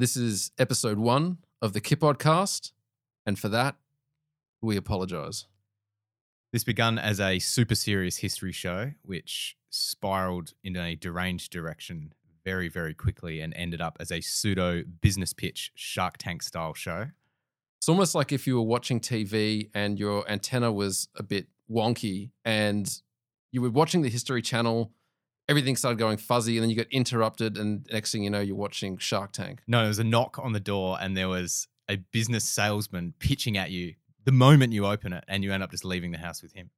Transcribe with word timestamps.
This 0.00 0.16
is 0.16 0.52
episode 0.60 0.96
one 0.96 1.38
of 1.60 1.72
the 1.72 1.80
Kipodcast, 1.80 2.70
and 3.26 3.36
for 3.36 3.48
that, 3.48 3.74
we 4.62 4.76
apologize. 4.76 5.46
This 6.52 6.62
begun 6.62 7.00
as 7.00 7.18
a 7.18 7.40
super 7.40 7.74
serious 7.74 8.18
history 8.18 8.52
show, 8.52 8.92
which 9.02 9.56
spiraled 9.70 10.52
in 10.62 10.76
a 10.76 10.94
deranged 10.94 11.50
direction 11.50 12.12
very, 12.44 12.68
very 12.68 12.94
quickly 12.94 13.40
and 13.40 13.52
ended 13.54 13.80
up 13.80 13.96
as 13.98 14.12
a 14.12 14.20
pseudo 14.20 14.84
business 15.00 15.32
pitch 15.32 15.72
Shark 15.74 16.16
Tank 16.16 16.44
style 16.44 16.74
show. 16.74 17.08
It's 17.78 17.88
almost 17.88 18.14
like 18.14 18.30
if 18.30 18.46
you 18.46 18.54
were 18.54 18.62
watching 18.62 19.00
TV 19.00 19.68
and 19.74 19.98
your 19.98 20.30
antenna 20.30 20.70
was 20.70 21.08
a 21.16 21.24
bit 21.24 21.48
wonky 21.68 22.30
and 22.44 22.88
you 23.50 23.62
were 23.62 23.70
watching 23.70 24.02
the 24.02 24.10
History 24.10 24.42
Channel, 24.42 24.92
everything 25.48 25.76
started 25.76 25.98
going 25.98 26.18
fuzzy, 26.18 26.56
and 26.56 26.62
then 26.62 26.70
you 26.70 26.76
got 26.76 26.86
interrupted, 26.90 27.56
and 27.56 27.86
next 27.90 28.12
thing 28.12 28.22
you 28.22 28.30
know, 28.30 28.40
you're 28.40 28.56
watching 28.56 28.98
Shark 28.98 29.32
Tank. 29.32 29.62
No, 29.66 29.78
there 29.80 29.88
was 29.88 29.98
a 29.98 30.04
knock 30.04 30.38
on 30.38 30.52
the 30.52 30.60
door, 30.60 30.98
and 31.00 31.16
there 31.16 31.28
was 31.28 31.68
a 31.88 31.96
business 31.96 32.44
salesman 32.44 33.14
pitching 33.18 33.56
at 33.56 33.70
you 33.70 33.94
the 34.24 34.32
moment 34.32 34.72
you 34.72 34.86
open 34.86 35.12
it, 35.12 35.24
and 35.26 35.42
you 35.42 35.52
end 35.52 35.62
up 35.62 35.70
just 35.70 35.84
leaving 35.84 36.10
the 36.10 36.18
house 36.18 36.42
with 36.42 36.52
him. 36.52 36.70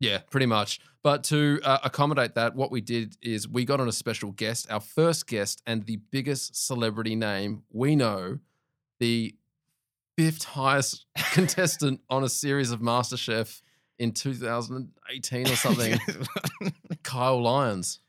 Yeah, 0.00 0.18
pretty 0.30 0.46
much. 0.46 0.78
But 1.02 1.24
to 1.24 1.60
uh, 1.64 1.78
accommodate 1.82 2.34
that, 2.34 2.54
what 2.54 2.70
we 2.70 2.80
did 2.80 3.16
is 3.22 3.48
we 3.48 3.64
got 3.64 3.80
on 3.80 3.88
a 3.88 3.92
special 3.92 4.30
guest, 4.32 4.70
our 4.70 4.80
first 4.80 5.26
guest, 5.26 5.62
and 5.66 5.86
the 5.86 5.96
biggest 5.96 6.54
celebrity 6.54 7.16
name 7.16 7.62
we 7.70 7.96
know, 7.96 8.38
the 9.00 9.34
fifth 10.16 10.44
highest 10.44 11.06
contestant 11.32 12.00
on 12.10 12.22
a 12.24 12.28
series 12.28 12.70
of 12.70 12.80
MasterChef 12.80 13.62
in 13.98 14.12
2018 14.12 15.48
or 15.48 15.56
something, 15.56 15.98
Kyle 17.02 17.40
Lyons. 17.42 18.00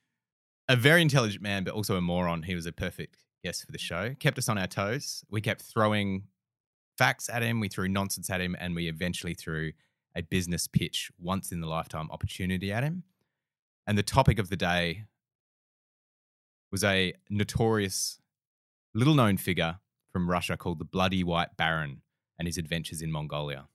A 0.70 0.76
very 0.76 1.02
intelligent 1.02 1.42
man, 1.42 1.64
but 1.64 1.74
also 1.74 1.96
a 1.96 2.02
moron. 2.02 2.44
He 2.44 2.54
was 2.56 2.68
a 2.68 2.72
perfect 2.72 3.18
guest 3.44 3.66
for 3.66 3.72
the 3.72 3.80
show. 3.80 4.14
Kept 4.20 4.38
us 4.38 4.48
on 4.48 4.58
our 4.58 4.68
toes. 4.68 5.26
We 5.30 5.42
kept 5.42 5.64
throwing 5.64 6.26
facts 6.98 7.28
at 7.28 7.42
him. 7.42 7.60
We 7.60 7.70
threw 7.70 7.90
nonsense 7.90 8.30
at 8.30 8.40
him, 8.40 8.56
and 8.60 8.76
we 8.76 8.88
eventually 8.88 9.34
threw 9.34 9.72
a 10.16 10.22
business 10.22 10.68
pitch, 10.68 11.12
once 11.20 11.52
in 11.52 11.60
the 11.60 11.68
lifetime 11.68 12.10
opportunity 12.12 12.72
at 12.72 12.84
him. 12.84 13.04
And 13.88 13.98
the 13.98 14.04
topic 14.04 14.38
of 14.38 14.50
the 14.50 14.56
day 14.56 15.06
was 16.72 16.84
a 16.84 17.14
notorious, 17.30 18.20
little 18.94 19.16
known 19.16 19.38
figure 19.38 19.80
from 20.14 20.30
Russia 20.30 20.56
called 20.56 20.78
the 20.78 20.86
Bloody 20.86 21.24
White 21.24 21.58
Baron 21.58 22.02
and 22.38 22.48
his 22.48 22.58
adventures 22.58 23.02
in 23.02 23.12
Mongolia. 23.12 23.68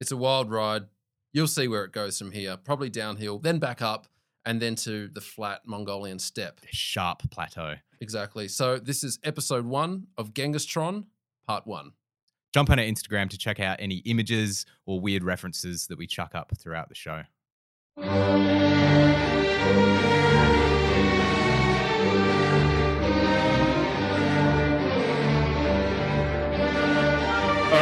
It's 0.00 0.12
a 0.12 0.16
wild 0.16 0.50
ride. 0.50 0.84
You'll 1.32 1.46
see 1.46 1.68
where 1.68 1.84
it 1.84 1.92
goes 1.92 2.18
from 2.18 2.30
here. 2.30 2.56
Probably 2.56 2.88
downhill, 2.88 3.38
then 3.38 3.58
back 3.58 3.82
up, 3.82 4.06
and 4.46 4.62
then 4.62 4.76
to 4.76 5.08
the 5.08 5.20
flat 5.20 5.62
Mongolian 5.66 6.18
steppe. 6.18 6.60
Sharp 6.70 7.28
plateau. 7.30 7.74
Exactly. 8.00 8.48
So 8.48 8.78
this 8.78 9.04
is 9.04 9.18
episode 9.24 9.66
one 9.66 10.06
of 10.16 10.32
Genghis 10.32 10.64
Tron, 10.64 11.06
part 11.46 11.66
one. 11.66 11.92
Jump 12.54 12.70
on 12.70 12.78
our 12.78 12.84
Instagram 12.84 13.28
to 13.30 13.36
check 13.36 13.60
out 13.60 13.76
any 13.80 13.96
images 14.06 14.64
or 14.86 15.00
weird 15.00 15.22
references 15.24 15.88
that 15.88 15.98
we 15.98 16.06
chuck 16.06 16.34
up 16.34 16.52
throughout 16.56 16.88
the 16.88 16.94
show. 16.94 17.24
All 17.98 18.04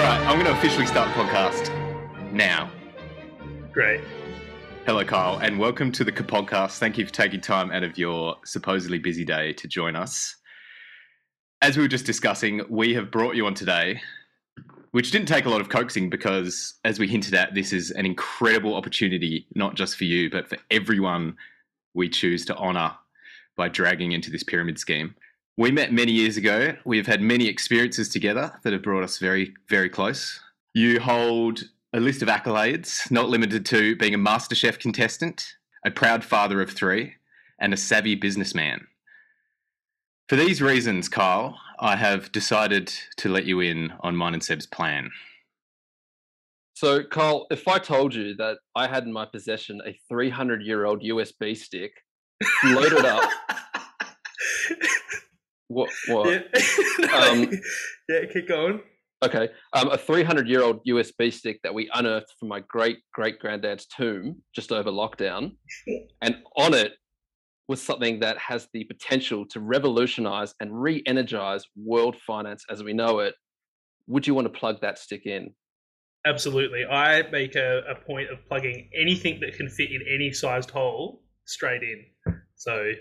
right, 0.00 0.20
I'm 0.26 0.34
going 0.34 0.46
to 0.46 0.52
officially 0.58 0.86
start 0.86 1.14
the 1.14 1.22
podcast 1.22 2.32
now. 2.32 2.70
Great. 3.70 4.00
Hello, 4.86 5.02
Kyle, 5.02 5.38
and 5.38 5.58
welcome 5.58 5.90
to 5.92 6.04
the 6.04 6.12
podcast. 6.12 6.76
Thank 6.76 6.98
you 6.98 7.06
for 7.06 7.12
taking 7.12 7.40
time 7.40 7.72
out 7.72 7.82
of 7.82 7.96
your 7.96 8.36
supposedly 8.44 8.98
busy 8.98 9.24
day 9.24 9.54
to 9.54 9.66
join 9.66 9.96
us. 9.96 10.36
As 11.62 11.78
we 11.78 11.82
were 11.82 11.88
just 11.88 12.04
discussing, 12.04 12.60
we 12.68 12.92
have 12.92 13.10
brought 13.10 13.34
you 13.34 13.46
on 13.46 13.54
today, 13.54 14.02
which 14.90 15.10
didn't 15.10 15.28
take 15.28 15.46
a 15.46 15.48
lot 15.48 15.62
of 15.62 15.70
coaxing 15.70 16.10
because, 16.10 16.74
as 16.84 16.98
we 16.98 17.08
hinted 17.08 17.32
at, 17.32 17.54
this 17.54 17.72
is 17.72 17.92
an 17.92 18.04
incredible 18.04 18.74
opportunity, 18.74 19.46
not 19.54 19.74
just 19.74 19.96
for 19.96 20.04
you, 20.04 20.28
but 20.28 20.50
for 20.50 20.58
everyone 20.70 21.38
we 21.94 22.10
choose 22.10 22.44
to 22.44 22.56
honour 22.56 22.92
by 23.56 23.70
dragging 23.70 24.12
into 24.12 24.30
this 24.30 24.42
pyramid 24.42 24.78
scheme. 24.78 25.14
We 25.56 25.70
met 25.70 25.94
many 25.94 26.12
years 26.12 26.36
ago. 26.36 26.76
We've 26.84 27.06
had 27.06 27.22
many 27.22 27.48
experiences 27.48 28.10
together 28.10 28.60
that 28.62 28.74
have 28.74 28.82
brought 28.82 29.02
us 29.02 29.16
very, 29.16 29.54
very 29.66 29.88
close. 29.88 30.40
You 30.74 31.00
hold 31.00 31.62
a 31.94 32.00
list 32.00 32.22
of 32.22 32.28
accolades, 32.28 33.08
not 33.10 33.28
limited 33.28 33.64
to 33.66 33.94
being 33.96 34.14
a 34.14 34.18
MasterChef 34.18 34.80
contestant, 34.80 35.54
a 35.86 35.92
proud 35.92 36.24
father 36.24 36.60
of 36.60 36.70
three, 36.70 37.14
and 37.60 37.72
a 37.72 37.76
savvy 37.76 38.16
businessman. 38.16 38.88
For 40.28 40.34
these 40.34 40.60
reasons, 40.60 41.08
Kyle, 41.08 41.56
I 41.78 41.94
have 41.94 42.32
decided 42.32 42.92
to 43.18 43.28
let 43.28 43.44
you 43.44 43.60
in 43.60 43.92
on 44.00 44.16
mine 44.16 44.34
and 44.34 44.42
Seb's 44.42 44.66
plan. 44.66 45.10
So, 46.74 47.04
Kyle, 47.04 47.46
if 47.52 47.68
I 47.68 47.78
told 47.78 48.12
you 48.12 48.34
that 48.36 48.58
I 48.74 48.88
had 48.88 49.04
in 49.04 49.12
my 49.12 49.26
possession 49.26 49.80
a 49.86 49.96
300 50.08 50.62
year 50.62 50.86
old 50.86 51.00
USB 51.00 51.56
stick 51.56 51.92
loaded 52.64 53.04
up, 53.04 53.30
what? 55.68 55.90
what? 56.08 56.28
Yeah. 56.28 56.40
Um, 57.14 57.48
yeah, 58.08 58.24
keep 58.32 58.48
going. 58.48 58.80
Okay, 59.24 59.48
um, 59.72 59.88
a 59.90 59.96
300 59.96 60.46
year 60.46 60.62
old 60.62 60.84
USB 60.86 61.32
stick 61.32 61.58
that 61.62 61.72
we 61.72 61.88
unearthed 61.94 62.34
from 62.38 62.48
my 62.48 62.60
great 62.68 62.98
great 63.14 63.38
granddad's 63.38 63.86
tomb 63.86 64.42
just 64.54 64.70
over 64.70 64.90
lockdown, 64.90 65.52
and 66.22 66.36
on 66.56 66.74
it 66.74 66.92
was 67.66 67.80
something 67.80 68.20
that 68.20 68.36
has 68.36 68.68
the 68.74 68.84
potential 68.84 69.46
to 69.46 69.60
revolutionize 69.60 70.54
and 70.60 70.70
re 70.78 71.02
energize 71.06 71.64
world 71.74 72.16
finance 72.26 72.66
as 72.70 72.82
we 72.82 72.92
know 72.92 73.20
it. 73.20 73.34
Would 74.08 74.26
you 74.26 74.34
want 74.34 74.52
to 74.52 74.58
plug 74.58 74.82
that 74.82 74.98
stick 74.98 75.24
in? 75.24 75.54
Absolutely. 76.26 76.84
I 76.84 77.22
make 77.30 77.54
a, 77.54 77.82
a 77.88 77.94
point 77.94 78.28
of 78.30 78.44
plugging 78.46 78.90
anything 78.94 79.40
that 79.40 79.54
can 79.54 79.70
fit 79.70 79.90
in 79.90 80.02
any 80.12 80.32
sized 80.32 80.70
hole 80.70 81.22
straight 81.46 81.82
in. 81.82 82.04
So 82.56 82.92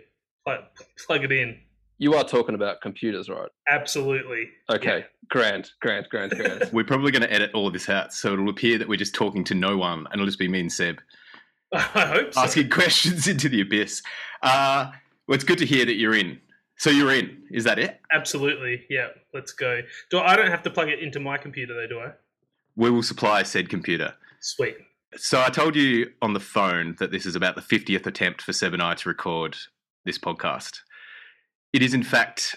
plug, 0.45 0.59
plug 1.05 1.25
it 1.25 1.31
in. 1.33 1.57
You 2.03 2.15
are 2.15 2.25
talking 2.25 2.53
about 2.53 2.81
computers, 2.81 3.29
right? 3.29 3.47
Absolutely. 3.69 4.49
Okay, 4.69 5.05
grand, 5.29 5.71
grand, 5.79 6.05
grand, 6.09 6.33
grand. 6.33 6.69
We're 6.73 6.83
probably 6.83 7.13
going 7.13 7.21
to 7.21 7.31
edit 7.31 7.51
all 7.53 7.67
of 7.67 7.71
this 7.71 7.87
out, 7.87 8.13
so 8.13 8.33
it'll 8.33 8.49
appear 8.49 8.77
that 8.77 8.89
we're 8.89 8.97
just 8.97 9.15
talking 9.15 9.45
to 9.45 9.55
no 9.55 9.77
one, 9.77 9.99
and 9.99 10.15
it'll 10.15 10.25
just 10.25 10.37
be 10.37 10.49
me 10.49 10.59
and 10.59 10.69
Seb 10.69 10.99
I 11.73 11.77
hope 11.77 12.33
so. 12.33 12.41
asking 12.41 12.71
questions 12.71 13.25
into 13.29 13.47
the 13.47 13.61
abyss. 13.61 14.01
Uh, 14.41 14.91
well, 15.27 15.35
it's 15.35 15.45
good 15.45 15.59
to 15.59 15.65
hear 15.65 15.85
that 15.85 15.95
you're 15.95 16.13
in. 16.13 16.41
So 16.77 16.89
you're 16.89 17.13
in. 17.13 17.43
Is 17.51 17.63
that 17.63 17.79
it? 17.79 18.01
Absolutely. 18.11 18.83
Yeah, 18.89 19.07
let's 19.33 19.53
go. 19.53 19.79
Do 20.09 20.19
I 20.19 20.35
don't 20.35 20.51
have 20.51 20.63
to 20.63 20.69
plug 20.69 20.89
it 20.89 20.99
into 20.99 21.21
my 21.21 21.37
computer 21.37 21.73
though, 21.73 21.87
do 21.87 21.99
I? 22.01 22.11
We 22.75 22.89
will 22.89 23.01
supply 23.01 23.43
said 23.43 23.69
computer. 23.69 24.13
Sweet. 24.41 24.75
So 25.15 25.41
I 25.41 25.47
told 25.47 25.77
you 25.77 26.11
on 26.21 26.33
the 26.33 26.41
phone 26.41 26.97
that 26.99 27.11
this 27.11 27.25
is 27.25 27.37
about 27.37 27.55
the 27.55 27.61
50th 27.61 28.05
attempt 28.05 28.41
for 28.41 28.51
Seb 28.51 28.73
and 28.73 28.81
I 28.81 28.93
to 28.95 29.07
record 29.07 29.55
this 30.03 30.17
podcast. 30.17 30.79
It 31.73 31.81
is, 31.81 31.95
in 31.95 32.03
fact, 32.03 32.55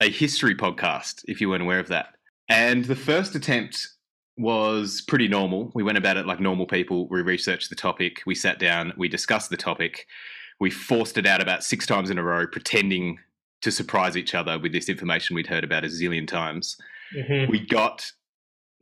a 0.00 0.10
history 0.10 0.54
podcast, 0.54 1.24
if 1.26 1.40
you 1.40 1.48
weren't 1.48 1.62
aware 1.62 1.80
of 1.80 1.88
that. 1.88 2.14
And 2.50 2.84
the 2.84 2.94
first 2.94 3.34
attempt 3.34 3.88
was 4.36 5.00
pretty 5.08 5.26
normal. 5.26 5.72
We 5.74 5.82
went 5.82 5.96
about 5.96 6.18
it 6.18 6.26
like 6.26 6.38
normal 6.38 6.66
people. 6.66 7.08
We 7.08 7.22
researched 7.22 7.70
the 7.70 7.76
topic, 7.76 8.20
we 8.26 8.34
sat 8.34 8.58
down, 8.58 8.92
we 8.98 9.08
discussed 9.08 9.48
the 9.48 9.56
topic, 9.56 10.06
we 10.60 10.70
forced 10.70 11.16
it 11.16 11.26
out 11.26 11.40
about 11.40 11.64
six 11.64 11.86
times 11.86 12.10
in 12.10 12.18
a 12.18 12.22
row, 12.22 12.46
pretending 12.46 13.18
to 13.62 13.70
surprise 13.70 14.16
each 14.16 14.34
other 14.34 14.58
with 14.58 14.72
this 14.72 14.88
information 14.88 15.34
we'd 15.34 15.46
heard 15.46 15.64
about 15.64 15.84
a 15.84 15.88
zillion 15.88 16.26
times. 16.26 16.76
Mhm. 17.16 17.48
We 17.48 17.60
got 17.60 18.10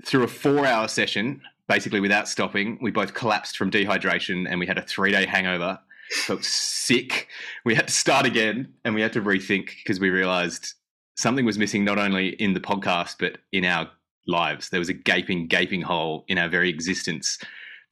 through 0.05 0.25
a 0.25 0.29
four 0.29 0.67
hour 0.67 0.89
session, 0.89 1.43
basically 1.69 2.01
without 2.01 2.29
stopping. 2.29 2.79
We 2.81 2.91
both 2.91 3.15
collapsed 3.15 3.57
from 3.57 3.71
dehydration 3.71 4.49
and 4.49 4.59
we 4.59 4.67
had 4.67 4.79
a 4.79 4.83
three 4.83 5.13
day 5.13 5.27
hangover. 5.27 5.79
Felt 6.11 6.45
sick. 6.45 7.29
We 7.65 7.75
had 7.75 7.89
to 7.89 7.95
start 7.95 8.27
again 8.27 8.73
and 8.85 8.95
we 8.95 9.01
had 9.01 9.13
to 9.13 9.23
rethink 9.23 9.71
because 9.77 10.01
we 10.01 10.11
realized 10.11 10.75
something 11.17 11.45
was 11.45 11.59
missing 11.59 11.85
not 11.85 11.99
only 11.99 12.31
in 12.31 12.53
the 12.55 12.61
podcast, 12.61 13.17
but 13.19 13.39
in 13.53 13.65
our 13.65 13.89
lives. 14.27 14.71
There 14.71 14.81
was 14.81 14.89
a 14.89 14.95
gaping, 14.95 15.47
gaping 15.47 15.83
hole 15.83 16.25
in 16.29 16.39
our 16.39 16.49
very 16.49 16.71
existence 16.71 17.39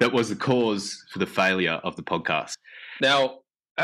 that 0.00 0.12
was 0.12 0.28
the 0.28 0.36
cause 0.36 1.04
for 1.12 1.18
the 1.18 1.26
failure 1.26 1.80
of 1.84 1.96
the 1.96 2.02
podcast. 2.02 2.54
Now, 3.00 3.40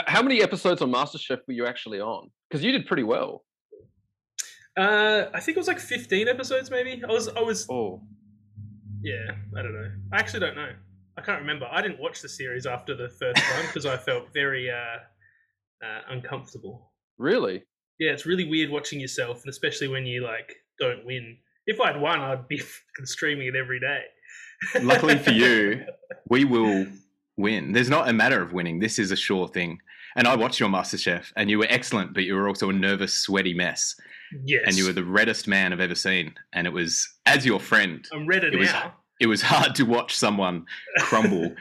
how 0.06 0.22
many 0.22 0.42
episodes 0.42 0.82
on 0.82 0.90
MasterChef 0.90 1.40
were 1.46 1.54
you 1.54 1.66
actually 1.66 2.00
on? 2.00 2.30
Because 2.48 2.64
you 2.64 2.72
did 2.72 2.87
pretty 2.87 3.02
well. 3.02 3.44
Uh, 4.76 5.26
I 5.32 5.40
think 5.40 5.56
it 5.56 5.60
was 5.60 5.69
like 5.69 5.78
15 5.78 6.26
episodes, 6.28 6.70
maybe. 6.70 7.02
I 7.08 7.12
was, 7.12 7.28
I 7.28 7.40
was, 7.40 7.66
Oh, 7.70 8.02
yeah. 9.02 9.32
I 9.56 9.62
don't 9.62 9.75
know. 9.75 9.90
I 10.12 10.19
actually 10.19 10.40
don't 10.40 10.56
know. 10.56 10.70
I 11.16 11.20
can't 11.22 11.40
remember. 11.40 11.66
I 11.70 11.81
didn't 11.82 12.00
watch 12.00 12.20
the 12.22 12.28
series 12.28 12.66
after 12.66 12.94
the 12.96 13.08
first 13.08 13.43
one 13.56 13.66
because 13.66 13.87
I 13.87 13.96
felt 13.96 14.32
very 14.32 14.70
uh, 14.70 14.99
uh, 15.84 16.00
uncomfortable. 16.08 16.93
really? 17.19 17.64
Yeah, 18.00 18.11
it's 18.11 18.26
really 18.26 18.44
weird 18.49 18.70
watching 18.70 18.99
yourself, 18.99 19.43
and 19.44 19.50
especially 19.50 19.87
when 19.87 20.05
you 20.05 20.22
like 20.25 20.52
don't 20.81 21.06
win. 21.06 21.37
If 21.69 21.81
I'd 21.81 22.00
won, 22.00 22.20
I'd 22.20 22.49
be 22.49 22.61
streaming 23.05 23.46
it 23.46 23.55
every 23.55 23.78
day. 23.78 24.00
Luckily 24.82 25.16
for 25.16 25.31
you, 25.31 25.84
we 26.28 26.44
will 26.44 26.87
win. 27.37 27.70
There's 27.72 27.88
not 27.88 28.08
a 28.08 28.12
matter 28.12 28.43
of 28.43 28.52
winning. 28.52 28.81
This 28.81 28.99
is 28.99 29.12
a 29.12 29.16
sure 29.16 29.46
thing. 29.46 29.78
And 30.16 30.26
I 30.26 30.34
watched 30.34 30.58
your 30.58 30.69
MasterChef, 30.69 31.32
and 31.37 31.49
you 31.49 31.58
were 31.58 31.66
excellent, 31.70 32.14
but 32.14 32.25
you 32.25 32.34
were 32.34 32.49
also 32.49 32.69
a 32.69 32.72
nervous, 32.72 33.14
sweaty 33.14 33.55
mess. 33.55 33.94
Yes. 34.44 34.62
and 34.66 34.75
you 34.76 34.87
were 34.87 34.93
the 34.93 35.05
reddest 35.05 35.46
man 35.46 35.72
I've 35.72 35.78
ever 35.78 35.94
seen. 35.94 36.34
And 36.52 36.66
it 36.66 36.72
was 36.72 37.08
as 37.26 37.46
your 37.46 37.61
friend, 37.61 38.05
I'm 38.12 38.26
redder 38.26 38.49
it 38.49 38.58
was- 38.58 38.72
now. 38.72 38.94
It 39.20 39.26
was 39.26 39.43
hard 39.43 39.75
to 39.76 39.84
watch 39.84 40.16
someone 40.16 40.66
crumble 40.99 41.55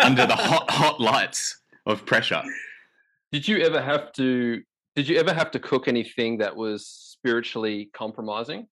under 0.00 0.26
the 0.26 0.36
hot 0.36 0.70
hot 0.70 1.00
lights 1.00 1.60
of 1.86 2.06
pressure. 2.06 2.42
Did 3.32 3.48
you 3.48 3.58
ever 3.58 3.80
have 3.80 4.12
to? 4.14 4.62
Did 4.94 5.08
you 5.08 5.18
ever 5.18 5.32
have 5.32 5.50
to 5.52 5.58
cook 5.58 5.88
anything 5.88 6.38
that 6.38 6.54
was 6.54 6.86
spiritually 6.86 7.90
compromising? 7.94 8.68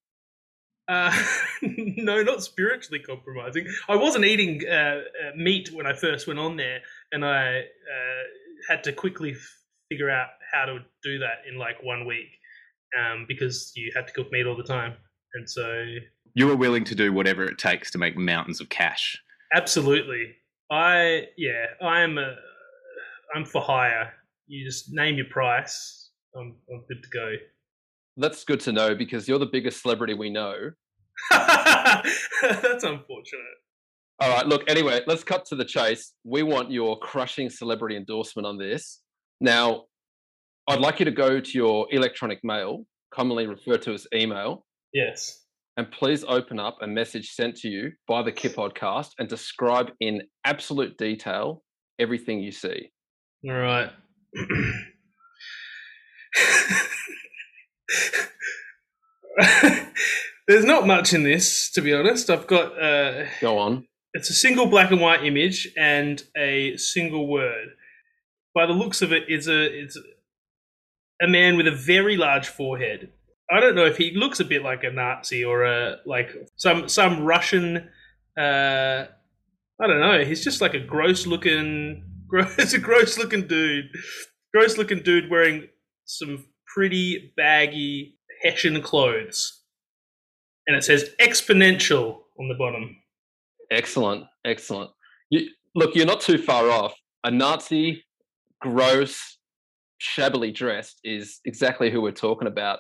Uh, 0.91 1.17
no, 1.63 2.23
not 2.23 2.43
spiritually 2.43 2.99
compromising. 2.99 3.67
I 3.89 3.97
wasn't 3.97 4.25
eating 4.25 4.61
uh, 4.69 4.73
uh, 4.73 5.01
meat 5.37 5.71
when 5.73 5.87
I 5.87 5.93
first 5.93 6.27
went 6.27 6.41
on 6.41 6.57
there, 6.57 6.81
and 7.13 7.25
I 7.25 7.61
uh, 7.61 8.23
had 8.69 8.83
to 8.85 8.93
quickly 8.93 9.33
f- 9.33 9.57
figure 9.89 10.11
out 10.11 10.29
how 10.53 10.65
to 10.65 10.81
do 11.03 11.19
that 11.21 11.43
in 11.49 11.59
like 11.59 11.83
one 11.83 12.07
week 12.07 12.29
um, 12.99 13.25
because 13.29 13.73
you 13.77 13.93
had 13.95 14.09
to 14.09 14.13
cook 14.13 14.33
meat 14.33 14.47
all 14.47 14.57
the 14.57 14.65
time. 14.65 14.95
And 15.35 15.49
so, 15.49 15.85
You 16.35 16.47
were 16.47 16.57
willing 16.57 16.85
to 16.85 16.95
do 16.95 17.13
whatever 17.13 17.45
it 17.45 17.59
takes 17.59 17.91
to 17.93 17.99
make 17.99 18.17
mountains 18.17 18.61
of 18.61 18.69
cash. 18.69 19.21
absolutely, 19.55 20.35
I 20.71 21.27
yeah, 21.37 21.67
I'm 21.83 22.19
a, 22.19 22.37
I'm 23.35 23.45
for 23.45 23.61
hire. 23.63 24.13
You 24.47 24.65
just 24.65 24.93
name 24.93 25.17
your 25.17 25.27
price. 25.27 26.11
I'm 26.37 26.57
I'm 26.73 26.85
good 26.89 27.03
to 27.03 27.09
go. 27.11 27.35
That's 28.17 28.45
good 28.45 28.61
to 28.61 28.73
know 28.73 28.95
because 28.95 29.27
you're 29.29 29.39
the 29.39 29.47
biggest 29.47 29.83
celebrity 29.83 30.15
we 30.15 30.31
know. 30.31 30.71
That's 31.31 32.85
unfortunate. 32.85 33.57
All 34.21 34.29
right, 34.29 34.47
look, 34.47 34.69
anyway, 34.69 35.01
let's 35.07 35.25
cut 35.25 35.47
to 35.47 35.57
the 35.57 35.65
chase. 35.65 36.13
We 36.25 36.43
want 36.43 36.71
your 36.71 36.99
crushing 36.99 37.49
celebrity 37.49 37.97
endorsement 37.97 38.47
on 38.47 38.59
this. 38.59 39.01
Now, 39.41 39.85
I'd 40.69 40.81
like 40.81 40.99
you 40.99 41.07
to 41.07 41.11
go 41.11 41.41
to 41.41 41.51
your 41.53 41.87
electronic 41.91 42.41
mail, 42.45 42.85
commonly 43.11 43.47
referred 43.47 43.81
to 43.83 43.95
as 43.95 44.07
email, 44.15 44.67
Yes. 44.93 45.45
And 45.81 45.91
please 45.91 46.23
open 46.29 46.61
up 46.61 46.77
a 46.83 46.87
message 46.87 47.31
sent 47.31 47.57
to 47.57 47.67
you 47.67 47.93
by 48.07 48.23
the 48.23 48.31
Kip 48.31 48.55
podcast 48.55 49.13
and 49.19 49.27
describe 49.27 49.91
in 49.99 50.21
absolute 50.45 50.99
detail 50.99 51.63
everything 51.99 52.41
you 52.41 52.53
see. 52.53 52.91
All 53.49 53.55
right. 53.55 53.91
There's 60.47 60.67
not 60.67 60.87
much 60.87 61.15
in 61.15 61.23
this, 61.23 61.71
to 61.71 61.81
be 61.81 61.95
honest. 61.95 62.29
I've 62.29 62.47
got 62.47 62.79
uh, 62.79 63.25
Go 63.41 63.57
on. 63.57 63.87
it's 64.13 64.29
a 64.29 64.35
single 64.35 64.67
black 64.67 64.91
and 64.91 65.01
white 65.01 65.25
image 65.25 65.67
and 65.79 66.23
a 66.37 66.77
single 66.77 67.27
word. 67.27 67.69
By 68.55 68.67
the 68.67 68.75
looks 68.75 69.01
of 69.01 69.13
it, 69.13 69.25
it's 69.29 69.47
a 69.47 69.63
it's 69.63 69.97
a 71.23 71.27
man 71.27 71.57
with 71.57 71.67
a 71.67 71.71
very 71.75 72.19
large 72.19 72.49
forehead. 72.49 73.13
I 73.53 73.61
don't 73.61 73.75
know 73.75 73.87
if 73.87 73.97
he 73.97 74.13
looks 74.15 74.41
a 74.41 74.45
bit 74.45 74.63
like 74.63 74.85
a 74.85 74.91
Nazi 74.91 75.45
or 75.45 75.65
a 75.65 75.97
like 76.07 76.31
some 76.57 76.89
some 76.89 77.25
Russian. 77.25 77.89
Uh, 78.39 79.07
I 79.81 79.87
don't 79.87 80.01
know. 80.01 80.25
He's 80.25 80.45
just 80.45 80.61
like 80.61 80.75
a 80.75 80.81
gross 80.81 81.27
looking, 81.27 82.05
gross, 82.29 82.73
a 82.73 82.79
gross 82.79 83.19
looking 83.19 83.47
dude. 83.47 83.87
Gross 84.55 84.79
looking 84.79 85.03
dude 85.03 85.31
wearing 85.31 85.69
some 86.05 86.45
pretty 86.73 87.33
baggy 87.37 88.19
Hessian 88.43 88.81
clothes, 88.83 89.63
and 90.67 90.77
it 90.77 90.85
says 90.85 91.11
exponential 91.21 92.21
on 92.39 92.49
the 92.49 92.55
bottom. 92.55 92.97
Excellent, 93.71 94.25
excellent. 94.45 94.91
You, 95.31 95.49
look, 95.75 95.95
you're 95.95 96.07
not 96.07 96.21
too 96.21 96.39
far 96.39 96.71
off. 96.71 96.95
A 97.25 97.31
Nazi, 97.31 98.05
gross, 98.61 99.39
shabbily 99.99 100.51
dressed 100.51 101.01
is 101.05 101.41
exactly 101.45 101.91
who 101.91 102.01
we're 102.01 102.13
talking 102.13 102.49
about. 102.49 102.79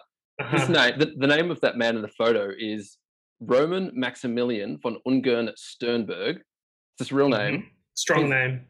His 0.50 0.68
name, 0.68 0.98
the, 0.98 1.12
the 1.18 1.26
name 1.26 1.50
of 1.50 1.60
that 1.60 1.76
man 1.76 1.96
in 1.96 2.02
the 2.02 2.08
photo 2.08 2.50
is 2.58 2.96
Roman 3.40 3.90
Maximilian 3.94 4.78
von 4.82 4.98
Ungern 5.06 5.50
Sternberg. 5.56 6.36
It's 6.38 7.08
his 7.08 7.12
real 7.12 7.28
name. 7.28 7.58
Mhm. 7.58 7.64
Strong 7.94 8.18
He's- 8.26 8.30
name. 8.30 8.66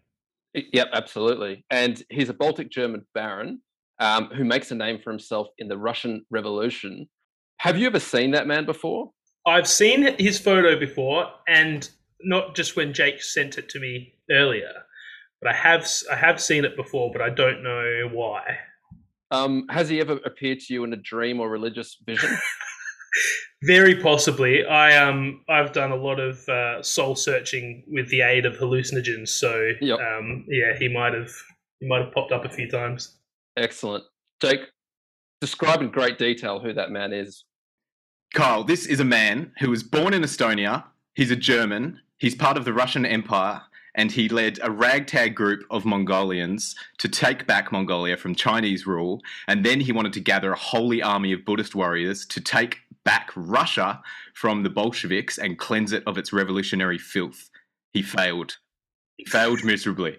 Yep, 0.73 0.89
absolutely. 0.93 1.65
And 1.71 2.03
he's 2.11 2.29
a 2.29 2.35
Baltic 2.35 2.71
German 2.71 3.07
baron 3.15 3.61
um, 4.01 4.27
who 4.35 4.45
makes 4.45 4.73
a 4.73 4.75
name 4.75 4.99
for 5.03 5.11
himself 5.11 5.47
in 5.59 5.69
the 5.69 5.79
Russian 5.79 6.25
Revolution. 6.31 7.09
Have 7.59 7.79
you 7.79 7.87
ever 7.87 8.01
seen 8.01 8.33
that 8.33 8.49
man 8.49 8.65
before? 8.67 9.13
I've 9.47 9.69
seen 9.69 10.17
his 10.19 10.41
photo 10.41 10.77
before, 10.79 11.27
and 11.47 11.89
not 12.23 12.57
just 12.57 12.75
when 12.75 12.93
Jake 12.93 13.23
sent 13.23 13.59
it 13.59 13.69
to 13.69 13.79
me 13.79 14.15
earlier, 14.31 14.73
but 15.41 15.51
I 15.53 15.57
have 15.57 15.89
I 16.11 16.17
have 16.17 16.41
seen 16.41 16.65
it 16.65 16.75
before, 16.77 17.11
but 17.13 17.23
I 17.23 17.31
don't 17.31 17.63
know 17.63 18.09
why. 18.13 18.43
Um, 19.31 19.67
has 19.71 19.89
he 19.89 20.01
ever 20.01 20.19
appeared 20.25 20.61
to 20.61 20.75
you 20.75 20.85
in 20.85 20.93
a 20.93 20.97
dream 20.97 21.41
or 21.41 21.49
religious 21.49 21.97
vision? 22.05 22.37
Very 23.65 24.01
possibly. 24.01 24.65
I 24.65 24.97
um 25.07 25.43
I've 25.49 25.73
done 25.73 25.91
a 25.93 25.97
lot 25.97 26.19
of 26.19 26.49
uh, 26.49 26.83
soul 26.83 27.15
searching 27.15 27.85
with 27.89 28.09
the 28.09 28.23
aid 28.23 28.47
of 28.47 28.55
hallucinogens, 28.55 29.29
so 29.29 29.73
Yep. 29.81 29.99
um 29.99 30.45
yeah, 30.49 30.77
he 30.79 30.89
might 30.89 31.13
have 31.13 31.31
he 31.81 31.87
might 31.87 32.03
have 32.05 32.13
popped 32.13 32.33
up 32.33 32.45
a 32.45 32.49
few 32.49 32.69
times. 32.71 33.19
Excellent. 33.57 34.05
Jake, 34.41 34.61
describe 35.41 35.83
in 35.83 35.91
great 35.91 36.19
detail 36.19 36.59
who 36.61 36.73
that 36.73 36.91
man 36.91 37.13
is. 37.13 37.45
Kyle, 38.33 38.65
this 38.65 38.87
is 38.87 39.01
a 39.01 39.05
man 39.05 39.53
who 39.59 39.71
was 39.71 39.83
born 39.83 40.15
in 40.15 40.23
Estonia. 40.23 40.85
He's 41.15 41.31
a 41.31 41.37
German. 41.37 41.99
He's 42.19 42.35
part 42.35 42.57
of 42.57 42.65
the 42.65 42.73
Russian 42.73 43.05
Empire, 43.05 43.61
and 43.95 44.13
he 44.13 44.29
led 44.29 44.59
a 44.63 44.71
ragtag 44.71 45.35
group 45.35 45.65
of 45.71 45.85
Mongolians 45.85 46.75
to 46.99 47.09
take 47.09 47.47
back 47.47 47.73
Mongolia 47.73 48.17
from 48.17 48.35
Chinese 48.35 48.87
rule. 48.87 49.21
And 49.47 49.65
then 49.65 49.81
he 49.81 49.93
wanted 49.93 50.13
to 50.15 50.21
gather 50.21 50.53
a 50.53 50.59
holy 50.59 51.03
army 51.03 51.33
of 51.33 51.45
Buddhist 51.45 51.75
warriors 51.75 52.27
to 52.27 52.41
take 52.41 52.79
back 53.05 53.31
Russia 53.35 54.03
from 54.35 54.63
the 54.63 54.71
Bolsheviks 54.71 55.39
and 55.39 55.59
cleanse 55.59 55.93
it 55.93 56.03
of 56.07 56.19
its 56.19 56.33
revolutionary 56.33 56.99
filth. 56.99 57.51
He 57.93 58.03
failed. 58.03 58.59
He 59.17 59.25
failed 59.25 59.65
miserably. 59.65 60.17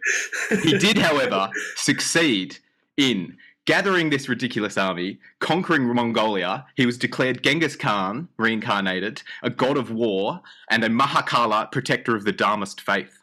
He 0.63 0.77
did, 0.77 0.97
however, 0.97 1.49
succeed 1.75 2.57
in 2.97 3.37
gathering 3.65 4.09
this 4.09 4.27
ridiculous 4.27 4.77
army, 4.77 5.19
conquering 5.39 5.85
Mongolia. 5.93 6.65
He 6.75 6.85
was 6.85 6.97
declared 6.97 7.43
Genghis 7.43 7.75
Khan, 7.75 8.27
reincarnated, 8.37 9.21
a 9.43 9.49
god 9.49 9.77
of 9.77 9.91
war, 9.91 10.41
and 10.69 10.83
a 10.83 10.89
Mahakala, 10.89 11.71
protector 11.71 12.15
of 12.15 12.25
the 12.25 12.31
Dharmist 12.31 12.81
faith. 12.81 13.20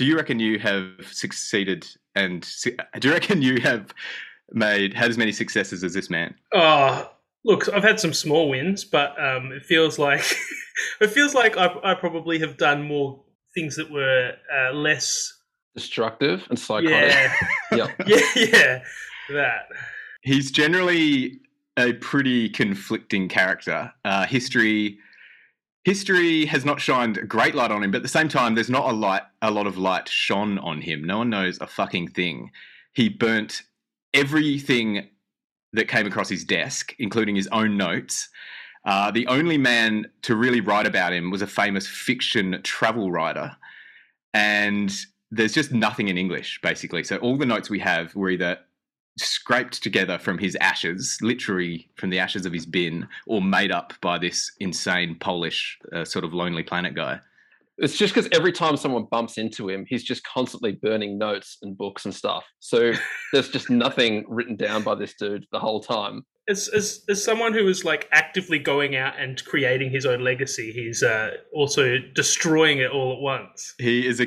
Do 0.00 0.06
you 0.06 0.16
reckon 0.16 0.40
you 0.40 0.58
have 0.60 0.92
succeeded 1.12 1.86
and 2.14 2.50
do 2.64 3.08
you 3.08 3.12
reckon 3.12 3.42
you 3.42 3.60
have 3.60 3.92
made 4.50 4.94
had 4.94 5.10
as 5.10 5.18
many 5.18 5.30
successes 5.30 5.84
as 5.84 5.92
this 5.92 6.08
man? 6.08 6.34
Oh, 6.54 7.10
look, 7.44 7.68
I've 7.68 7.82
had 7.82 8.00
some 8.00 8.14
small 8.14 8.48
wins, 8.48 8.82
but 8.82 9.10
um, 9.22 9.52
it 9.52 9.62
feels 9.62 9.98
like 9.98 10.24
it 11.02 11.10
feels 11.10 11.34
like 11.34 11.58
I, 11.58 11.76
I 11.84 11.92
probably 11.92 12.38
have 12.38 12.56
done 12.56 12.82
more 12.82 13.22
things 13.54 13.76
that 13.76 13.90
were 13.90 14.32
uh, 14.50 14.72
less. 14.72 15.34
Destructive 15.74 16.46
and 16.48 16.58
psychotic. 16.58 17.10
Yeah, 17.10 17.34
Yep. 17.76 17.90
yeah, 18.06 18.20
yeah, 18.36 18.82
that. 19.28 19.68
He's 20.22 20.50
generally 20.50 21.42
a 21.76 21.92
pretty 21.92 22.48
conflicting 22.48 23.28
character. 23.28 23.92
Uh, 24.06 24.24
history 24.24 24.98
history 25.84 26.46
has 26.46 26.64
not 26.64 26.80
shined 26.80 27.16
a 27.16 27.24
great 27.24 27.54
light 27.54 27.70
on 27.70 27.82
him, 27.82 27.90
but 27.90 27.98
at 27.98 28.02
the 28.02 28.08
same 28.08 28.28
time, 28.28 28.54
there's 28.54 28.70
not 28.70 28.90
a 28.90 28.92
light 28.94 29.22
a 29.42 29.50
lot 29.50 29.66
of 29.66 29.78
light 29.78 30.08
shone 30.08 30.58
on 30.58 30.80
him. 30.80 31.04
No 31.04 31.18
one 31.18 31.30
knows 31.30 31.58
a 31.60 31.66
fucking 31.66 32.08
thing. 32.08 32.50
He 32.92 33.08
burnt 33.08 33.62
everything 34.12 35.08
that 35.72 35.88
came 35.88 36.06
across 36.06 36.28
his 36.28 36.44
desk, 36.44 36.94
including 36.98 37.36
his 37.36 37.48
own 37.48 37.76
notes. 37.76 38.28
Uh, 38.84 39.10
the 39.10 39.26
only 39.26 39.58
man 39.58 40.06
to 40.22 40.34
really 40.34 40.60
write 40.60 40.86
about 40.86 41.12
him 41.12 41.30
was 41.30 41.42
a 41.42 41.46
famous 41.46 41.86
fiction 41.86 42.60
travel 42.62 43.10
writer, 43.10 43.56
and 44.34 44.92
there's 45.30 45.52
just 45.52 45.70
nothing 45.72 46.08
in 46.08 46.18
English, 46.18 46.60
basically. 46.62 47.04
So 47.04 47.16
all 47.18 47.36
the 47.38 47.46
notes 47.46 47.70
we 47.70 47.78
have 47.78 48.14
were 48.14 48.30
either 48.30 48.58
scraped 49.20 49.82
together 49.82 50.18
from 50.18 50.38
his 50.38 50.56
ashes, 50.60 51.18
literally 51.20 51.88
from 51.96 52.10
the 52.10 52.18
ashes 52.18 52.46
of 52.46 52.52
his 52.52 52.66
bin, 52.66 53.08
or 53.26 53.42
made 53.42 53.72
up 53.72 53.92
by 54.00 54.18
this 54.18 54.52
insane 54.60 55.16
Polish 55.20 55.78
uh, 55.92 56.04
sort 56.04 56.24
of 56.24 56.34
Lonely 56.34 56.62
Planet 56.62 56.94
guy. 56.94 57.20
It's 57.78 57.96
just 57.96 58.14
because 58.14 58.28
every 58.32 58.52
time 58.52 58.76
someone 58.76 59.06
bumps 59.10 59.38
into 59.38 59.70
him, 59.70 59.86
he's 59.88 60.04
just 60.04 60.22
constantly 60.24 60.72
burning 60.72 61.16
notes 61.16 61.56
and 61.62 61.76
books 61.76 62.04
and 62.04 62.14
stuff. 62.14 62.44
So 62.58 62.92
there's 63.32 63.48
just 63.48 63.70
nothing 63.70 64.24
written 64.28 64.56
down 64.56 64.82
by 64.82 64.94
this 64.94 65.14
dude 65.14 65.46
the 65.50 65.58
whole 65.58 65.80
time. 65.80 66.26
As, 66.48 66.68
as 66.68 67.04
as 67.08 67.22
someone 67.22 67.54
who 67.54 67.68
is 67.68 67.84
like 67.84 68.08
actively 68.12 68.58
going 68.58 68.96
out 68.96 69.18
and 69.18 69.42
creating 69.44 69.90
his 69.90 70.04
own 70.04 70.22
legacy, 70.22 70.72
he's 70.72 71.02
uh, 71.02 71.30
also 71.54 71.98
destroying 72.14 72.78
it 72.78 72.90
all 72.90 73.12
at 73.12 73.20
once. 73.20 73.74
He 73.78 74.06
is 74.06 74.20
a 74.20 74.26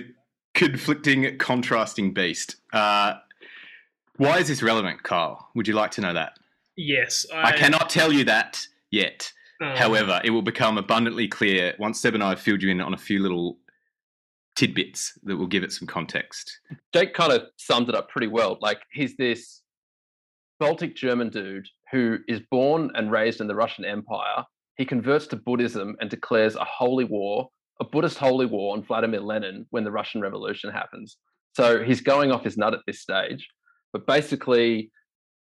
conflicting, 0.54 1.38
contrasting 1.38 2.14
beast. 2.14 2.58
Uh, 2.72 3.16
why 4.18 4.40
is 4.40 4.48
this 4.48 4.62
relevant, 4.64 5.04
Kyle? 5.04 5.50
Would 5.56 5.68
you 5.68 5.74
like 5.74 5.92
to 5.92 6.02
know 6.02 6.14
that? 6.14 6.38
Yes, 6.76 7.26
I, 7.34 7.50
I 7.50 7.52
cannot 7.52 7.90
tell 7.90 8.12
you 8.12 8.24
that 8.26 8.66
yet. 8.92 9.32
um, 9.62 9.76
However, 9.76 10.22
it 10.24 10.32
will 10.32 10.42
become 10.42 10.78
abundantly 10.78 11.28
clear 11.28 11.74
once 11.80 12.00
Seb 12.00 12.16
and 12.16 12.24
I 12.24 12.30
have 12.30 12.40
filled 12.40 12.62
you 12.64 12.70
in 12.70 12.82
on 12.82 12.94
a 12.94 12.98
few 12.98 13.22
little 13.22 13.58
tidbits 14.56 15.18
that 15.24 15.36
will 15.36 15.48
give 15.48 15.64
it 15.64 15.72
some 15.72 15.88
context. 15.88 16.60
Jake 16.94 17.14
kind 17.14 17.32
of 17.34 17.44
summed 17.58 17.90
it 17.90 17.96
up 17.96 18.10
pretty 18.10 18.28
well. 18.28 18.58
Like 18.62 18.80
he's 18.92 19.16
this 19.18 19.62
Baltic 20.60 20.96
German 20.96 21.30
dude 21.30 21.68
who 21.92 22.20
is 22.28 22.40
born 22.52 22.92
and 22.96 23.12
raised 23.12 23.42
in 23.42 23.48
the 23.48 23.56
Russian 23.56 23.86
Empire. 23.86 24.44
He 24.78 24.86
converts 24.86 25.28
to 25.28 25.36
Buddhism 25.36 25.96
and 26.00 26.10
declares 26.10 26.56
a 26.56 26.64
holy 26.66 27.04
war, 27.04 27.50
a 27.80 27.84
Buddhist 27.86 28.18
holy 28.18 28.46
war 28.46 28.74
on 28.76 28.84
Vladimir 28.84 29.22
Lenin 29.22 29.66
when 29.70 29.84
the 29.84 29.92
Russian 29.92 30.22
Revolution 30.22 30.72
happens. 30.72 31.18
So 31.56 31.84
he's 31.84 32.02
going 32.02 32.32
off 32.32 32.44
his 32.44 32.58
nut 32.58 32.74
at 32.74 32.80
this 32.88 33.02
stage. 33.02 33.48
But 33.94 34.08
basically, 34.08 34.92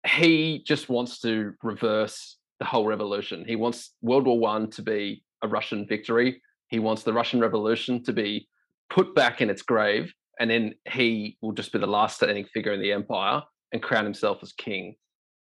he 0.07 0.63
just 0.67 0.89
wants 0.89 1.21
to 1.21 1.55
reverse 1.63 2.37
the 2.59 2.65
whole 2.67 2.87
revolution. 2.87 3.45
He 3.47 3.57
wants 3.57 3.95
World 4.03 4.27
War 4.27 4.39
One 4.39 4.69
to 4.71 4.83
be 4.83 5.23
a 5.43 5.49
Russian 5.49 5.87
victory. 5.87 6.43
He 6.69 6.81
wants 6.81 7.05
the 7.05 7.13
Russian 7.13 7.41
Revolution 7.41 8.03
to 8.05 8.13
be 8.13 8.49
put 8.91 9.15
back 9.15 9.41
in 9.41 9.49
its 9.49 9.63
grave, 9.63 10.13
and 10.41 10.51
then 10.51 10.75
he 10.91 11.37
will 11.41 11.53
just 11.53 11.73
be 11.73 11.79
the 11.79 11.87
last 11.87 12.17
standing 12.17 12.45
figure 12.47 12.73
in 12.73 12.81
the 12.81 12.93
empire 12.93 13.43
and 13.73 13.83
crown 13.83 14.05
himself 14.05 14.39
as 14.43 14.53
king, 14.53 14.97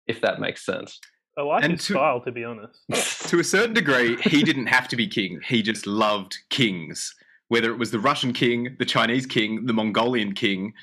if 0.07 0.21
that 0.21 0.39
makes 0.39 0.65
sense. 0.65 0.99
I 1.37 1.41
like 1.43 1.63
And 1.63 1.73
his 1.73 1.85
to- 1.87 1.93
style, 1.93 2.21
to 2.21 2.31
be 2.31 2.43
honest. 2.43 2.83
to 3.29 3.39
a 3.39 3.43
certain 3.43 3.73
degree, 3.73 4.17
he 4.21 4.43
didn't 4.43 4.67
have 4.67 4.87
to 4.89 4.95
be 4.95 5.07
king. 5.07 5.39
He 5.45 5.61
just 5.63 5.87
loved 5.87 6.37
kings. 6.49 7.13
Whether 7.47 7.71
it 7.71 7.77
was 7.79 7.91
the 7.91 7.99
Russian 7.99 8.31
king, 8.33 8.75
the 8.79 8.85
Chinese 8.85 9.25
king, 9.25 9.65
the 9.65 9.73
Mongolian 9.73 10.33
king, 10.33 10.73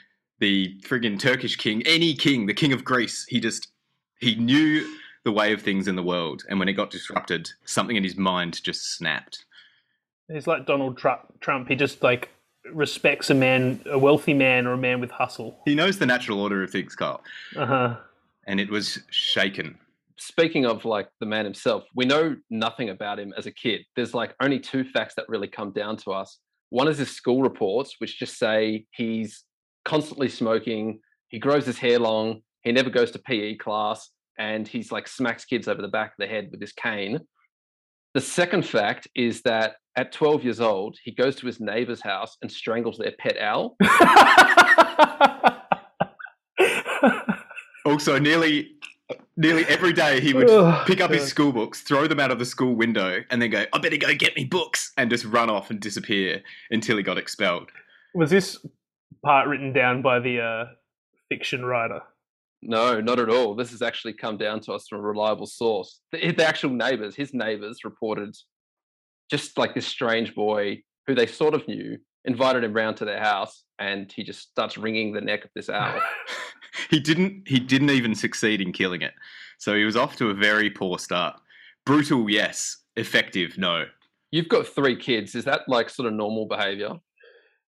the 0.40 0.78
friggin' 0.82 1.18
Turkish 1.18 1.56
king, 1.56 1.82
any 1.86 2.14
king, 2.14 2.46
the 2.46 2.54
king 2.54 2.72
of 2.72 2.84
Greece, 2.84 3.26
he 3.28 3.40
just 3.40 3.68
he 4.20 4.34
knew 4.34 4.86
the 5.24 5.32
way 5.32 5.52
of 5.52 5.62
things 5.62 5.88
in 5.88 5.96
the 5.96 6.02
world. 6.02 6.44
And 6.48 6.58
when 6.58 6.68
it 6.68 6.74
got 6.74 6.90
disrupted, 6.90 7.50
something 7.64 7.96
in 7.96 8.04
his 8.04 8.16
mind 8.16 8.62
just 8.62 8.96
snapped. 8.96 9.44
He's 10.32 10.46
like 10.46 10.66
Donald 10.66 10.98
Trump. 10.98 11.40
Trump. 11.40 11.68
He 11.68 11.74
just 11.74 12.02
like 12.02 12.30
respects 12.72 13.30
a 13.30 13.34
man, 13.34 13.80
a 13.86 13.98
wealthy 13.98 14.34
man, 14.34 14.66
or 14.66 14.72
a 14.72 14.78
man 14.78 15.00
with 15.00 15.10
hustle. 15.10 15.60
He 15.64 15.74
knows 15.74 15.98
the 15.98 16.06
natural 16.06 16.40
order 16.40 16.62
of 16.62 16.70
things, 16.70 16.94
Carl. 16.94 17.22
Uh 17.56 17.66
huh. 17.66 17.96
And 18.46 18.60
it 18.60 18.70
was 18.70 19.00
shaken. 19.10 19.78
Speaking 20.16 20.66
of 20.66 20.84
like 20.84 21.08
the 21.20 21.26
man 21.26 21.44
himself, 21.44 21.84
we 21.94 22.04
know 22.04 22.36
nothing 22.50 22.90
about 22.90 23.18
him 23.18 23.32
as 23.36 23.46
a 23.46 23.52
kid. 23.52 23.82
There's 23.94 24.14
like 24.14 24.34
only 24.40 24.58
two 24.58 24.84
facts 24.84 25.14
that 25.14 25.28
really 25.28 25.48
come 25.48 25.72
down 25.72 25.96
to 25.98 26.12
us. 26.12 26.38
One 26.70 26.88
is 26.88 26.98
his 26.98 27.10
school 27.10 27.42
reports, 27.42 27.94
which 27.98 28.18
just 28.18 28.38
say 28.38 28.86
he's 28.90 29.44
constantly 29.88 30.28
smoking, 30.28 31.00
he 31.28 31.38
grows 31.38 31.64
his 31.64 31.78
hair 31.78 31.98
long, 31.98 32.42
he 32.60 32.72
never 32.72 32.90
goes 32.90 33.10
to 33.12 33.18
PE 33.18 33.56
class, 33.56 34.10
and 34.38 34.68
he's 34.68 34.92
like 34.92 35.08
smacks 35.08 35.46
kids 35.46 35.66
over 35.66 35.80
the 35.80 35.88
back 35.88 36.08
of 36.08 36.16
the 36.18 36.26
head 36.26 36.48
with 36.50 36.60
his 36.60 36.72
cane. 36.72 37.18
The 38.12 38.20
second 38.20 38.66
fact 38.66 39.08
is 39.14 39.40
that 39.42 39.76
at 39.96 40.12
12 40.12 40.44
years 40.44 40.60
old, 40.60 40.98
he 41.02 41.10
goes 41.10 41.36
to 41.36 41.46
his 41.46 41.58
neighbor's 41.58 42.02
house 42.02 42.36
and 42.42 42.52
strangles 42.52 42.98
their 42.98 43.14
pet 43.18 43.38
owl. 43.40 43.76
Also, 47.84 48.18
nearly 48.18 48.72
nearly 49.38 49.64
every 49.64 49.94
day 49.94 50.20
he 50.20 50.34
would 50.34 50.50
oh, 50.50 50.84
pick 50.86 51.00
up 51.00 51.10
his 51.10 51.22
God. 51.22 51.28
school 51.28 51.52
books, 51.52 51.80
throw 51.80 52.06
them 52.06 52.20
out 52.20 52.30
of 52.30 52.38
the 52.38 52.44
school 52.44 52.74
window, 52.74 53.22
and 53.30 53.40
then 53.40 53.48
go, 53.48 53.64
I 53.72 53.78
better 53.78 53.96
go 53.96 54.14
get 54.14 54.36
me 54.36 54.44
books, 54.44 54.92
and 54.98 55.08
just 55.08 55.24
run 55.24 55.48
off 55.48 55.70
and 55.70 55.80
disappear 55.80 56.42
until 56.70 56.98
he 56.98 57.02
got 57.02 57.16
expelled. 57.16 57.70
Was 58.14 58.28
this 58.28 58.58
part 59.24 59.48
written 59.48 59.72
down 59.72 60.02
by 60.02 60.20
the 60.20 60.40
uh, 60.40 60.64
fiction 61.28 61.64
writer? 61.64 62.00
No, 62.62 63.00
not 63.00 63.20
at 63.20 63.28
all. 63.28 63.54
This 63.54 63.70
has 63.70 63.82
actually 63.82 64.14
come 64.14 64.36
down 64.36 64.60
to 64.62 64.72
us 64.72 64.88
from 64.88 64.98
a 64.98 65.02
reliable 65.02 65.46
source. 65.46 66.00
The, 66.12 66.32
the 66.32 66.44
actual 66.44 66.70
neighbors, 66.70 67.14
his 67.14 67.32
neighbors, 67.32 67.84
reported 67.84 68.34
just 69.30 69.56
like 69.58 69.74
this 69.74 69.86
strange 69.86 70.34
boy 70.34 70.82
who 71.06 71.14
they 71.14 71.26
sort 71.26 71.54
of 71.54 71.66
knew, 71.68 71.98
invited 72.24 72.64
him 72.64 72.72
round 72.72 72.96
to 72.96 73.04
their 73.04 73.20
house, 73.20 73.64
and 73.78 74.10
he 74.10 74.24
just 74.24 74.50
starts 74.50 74.76
wringing 74.76 75.12
the 75.12 75.20
neck 75.20 75.44
of 75.44 75.50
this 75.54 75.68
owl. 75.68 76.00
He 76.90 77.00
didn't 77.00 77.42
he 77.46 77.58
didn't 77.58 77.90
even 77.90 78.14
succeed 78.14 78.60
in 78.60 78.72
killing 78.72 79.02
it. 79.02 79.14
So 79.58 79.74
he 79.74 79.84
was 79.84 79.96
off 79.96 80.16
to 80.16 80.30
a 80.30 80.34
very 80.34 80.70
poor 80.70 80.98
start. 80.98 81.38
Brutal, 81.84 82.30
yes. 82.30 82.78
Effective, 82.96 83.58
no. 83.58 83.84
You've 84.30 84.48
got 84.48 84.66
three 84.66 84.96
kids. 84.96 85.34
Is 85.34 85.44
that 85.44 85.62
like 85.68 85.90
sort 85.90 86.06
of 86.08 86.14
normal 86.14 86.46
behavior? 86.46 86.94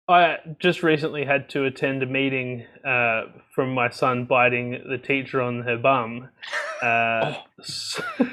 I 0.08 0.36
just 0.58 0.82
recently 0.82 1.24
had 1.24 1.48
to 1.50 1.64
attend 1.64 2.02
a 2.02 2.06
meeting 2.06 2.64
uh, 2.84 3.22
from 3.54 3.72
my 3.72 3.88
son 3.88 4.26
biting 4.26 4.82
the 4.88 4.98
teacher 4.98 5.40
on 5.40 5.62
her 5.62 5.78
bum, 5.78 6.28
uh, 6.82 7.34
s- 7.60 8.00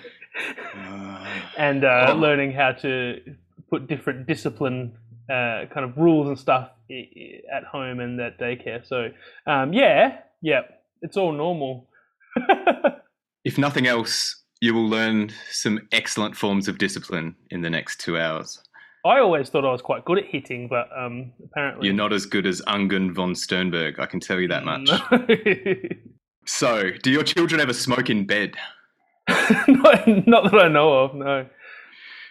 and 1.58 1.86
uh, 1.86 2.08
Oh. 2.10 2.16
learning 2.16 2.52
how 2.52 2.74
to 2.74 3.22
put 3.70 3.88
different 3.88 4.28
discipline 4.28 4.98
uh, 5.30 5.66
kind 5.74 5.86
of 5.86 5.96
rules 5.98 6.28
and 6.28 6.38
stuff 6.38 6.72
i- 6.90 7.10
i- 7.16 7.42
at 7.56 7.64
home 7.64 8.02
and 8.02 8.20
at 8.20 8.38
daycare. 8.38 8.86
So, 8.86 9.10
um, 9.48 9.72
yeah, 9.72 10.18
yeah, 10.42 10.62
it's 11.02 11.16
all 11.18 11.32
normal. 11.32 11.88
If 13.44 13.58
nothing 13.58 13.88
else, 13.88 14.36
you 14.60 14.76
will 14.76 14.88
learn 14.88 15.32
some 15.50 15.88
excellent 15.92 16.36
forms 16.38 16.68
of 16.68 16.78
discipline 16.78 17.36
in 17.50 17.62
the 17.62 17.72
next 17.72 18.00
two 18.00 18.16
hours. 18.20 18.62
I 19.04 19.20
always 19.20 19.50
thought 19.50 19.66
I 19.66 19.72
was 19.72 19.82
quite 19.82 20.06
good 20.06 20.20
at 20.20 20.26
hitting, 20.26 20.68
but 20.68 20.88
um, 20.96 21.32
apparently 21.44 21.88
You're 21.88 21.96
not 21.96 22.14
as 22.14 22.26
good 22.26 22.46
as 22.46 22.62
Ungern 22.62 23.14
von 23.14 23.34
Sternberg, 23.34 24.00
I 24.00 24.06
can 24.06 24.20
tell 24.20 24.40
you 24.40 24.48
that 24.50 24.64
much. 24.64 24.90
No. 24.90 25.28
So, 26.48 26.90
do 27.04 27.12
your 27.12 27.24
children 27.24 27.62
ever 27.62 27.72
smoke 27.72 28.10
in 28.10 28.26
bed? 28.26 28.56
not, 29.30 30.08
not 30.28 30.52
that 30.52 30.56
I 30.56 30.68
know 30.68 30.92
of. 30.92 31.14
No. 31.14 31.46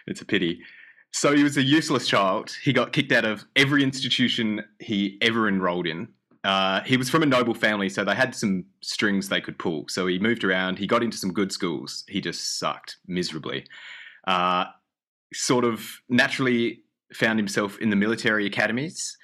It's 0.05 0.21
a 0.21 0.25
pity. 0.25 0.59
So 1.13 1.35
he 1.35 1.43
was 1.43 1.57
a 1.57 1.63
useless 1.63 2.07
child. 2.07 2.55
He 2.61 2.73
got 2.73 2.93
kicked 2.93 3.11
out 3.11 3.25
of 3.25 3.45
every 3.55 3.83
institution 3.83 4.63
he 4.79 5.17
ever 5.21 5.47
enrolled 5.47 5.87
in. 5.87 6.07
Uh, 6.43 6.81
he 6.81 6.97
was 6.97 7.09
from 7.09 7.21
a 7.21 7.25
noble 7.25 7.53
family, 7.53 7.87
so 7.89 8.03
they 8.03 8.15
had 8.15 8.33
some 8.33 8.65
strings 8.81 9.29
they 9.29 9.41
could 9.41 9.59
pull. 9.59 9.85
So 9.87 10.07
he 10.07 10.17
moved 10.17 10.43
around. 10.43 10.79
He 10.79 10.87
got 10.87 11.03
into 11.03 11.17
some 11.17 11.31
good 11.31 11.51
schools. 11.51 12.03
He 12.07 12.19
just 12.19 12.59
sucked 12.59 12.97
miserably. 13.07 13.65
Uh, 14.27 14.65
sort 15.33 15.65
of 15.65 15.87
naturally 16.09 16.81
found 17.13 17.39
himself 17.39 17.77
in 17.79 17.89
the 17.89 17.95
military 17.95 18.45
academies. 18.45 19.17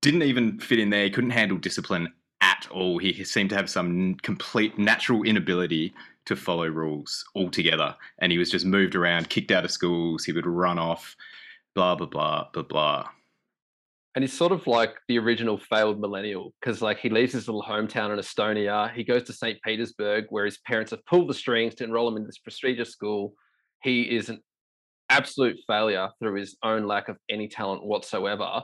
Didn't 0.00 0.22
even 0.22 0.58
fit 0.58 0.78
in 0.78 0.90
there. 0.90 1.04
He 1.04 1.10
couldn't 1.10 1.30
handle 1.30 1.58
discipline 1.58 2.12
at 2.40 2.66
all. 2.70 2.98
He 2.98 3.24
seemed 3.24 3.50
to 3.50 3.56
have 3.56 3.70
some 3.70 4.16
complete 4.22 4.78
natural 4.78 5.22
inability 5.22 5.94
to 6.26 6.36
follow 6.36 6.66
rules 6.66 7.24
altogether. 7.34 7.94
And 8.18 8.32
he 8.32 8.38
was 8.38 8.50
just 8.50 8.64
moved 8.64 8.94
around, 8.94 9.30
kicked 9.30 9.50
out 9.50 9.64
of 9.64 9.70
schools. 9.70 10.24
He 10.24 10.32
would 10.32 10.46
run 10.46 10.78
off, 10.78 11.16
blah, 11.74 11.94
blah, 11.94 12.06
blah, 12.06 12.48
blah, 12.52 12.62
blah. 12.62 13.08
And 14.14 14.22
he's 14.22 14.32
sort 14.32 14.52
of 14.52 14.66
like 14.66 14.96
the 15.08 15.18
original 15.18 15.56
failed 15.56 15.98
millennial 15.98 16.52
because, 16.60 16.82
like, 16.82 16.98
he 16.98 17.08
leaves 17.08 17.32
his 17.32 17.48
little 17.48 17.62
hometown 17.62 18.12
in 18.12 18.18
Estonia. 18.18 18.92
He 18.92 19.04
goes 19.04 19.22
to 19.24 19.32
St. 19.32 19.58
Petersburg, 19.62 20.26
where 20.28 20.44
his 20.44 20.58
parents 20.58 20.90
have 20.90 21.04
pulled 21.06 21.30
the 21.30 21.34
strings 21.34 21.74
to 21.76 21.84
enroll 21.84 22.08
him 22.08 22.18
in 22.18 22.26
this 22.26 22.38
prestigious 22.38 22.90
school. 22.90 23.32
He 23.82 24.02
is 24.02 24.28
an 24.28 24.42
absolute 25.08 25.58
failure 25.66 26.08
through 26.18 26.34
his 26.34 26.56
own 26.62 26.86
lack 26.86 27.08
of 27.08 27.16
any 27.28 27.48
talent 27.48 27.84
whatsoever. 27.84 28.62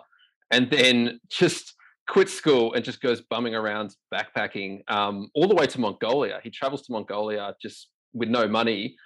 And 0.50 0.71
then 0.71 1.21
just 1.30 1.75
quits 2.09 2.33
school 2.33 2.73
and 2.73 2.85
just 2.85 3.00
goes 3.00 3.21
bumming 3.21 3.54
around 3.54 3.95
backpacking 4.12 4.80
um, 4.88 5.28
all 5.35 5.47
the 5.47 5.54
way 5.54 5.66
to 5.66 5.80
Mongolia. 5.80 6.40
He 6.42 6.50
travels 6.50 6.83
to 6.87 6.92
Mongolia 6.92 7.54
just 7.61 7.90
with 8.14 8.28
no 8.28 8.49
money, 8.49 8.97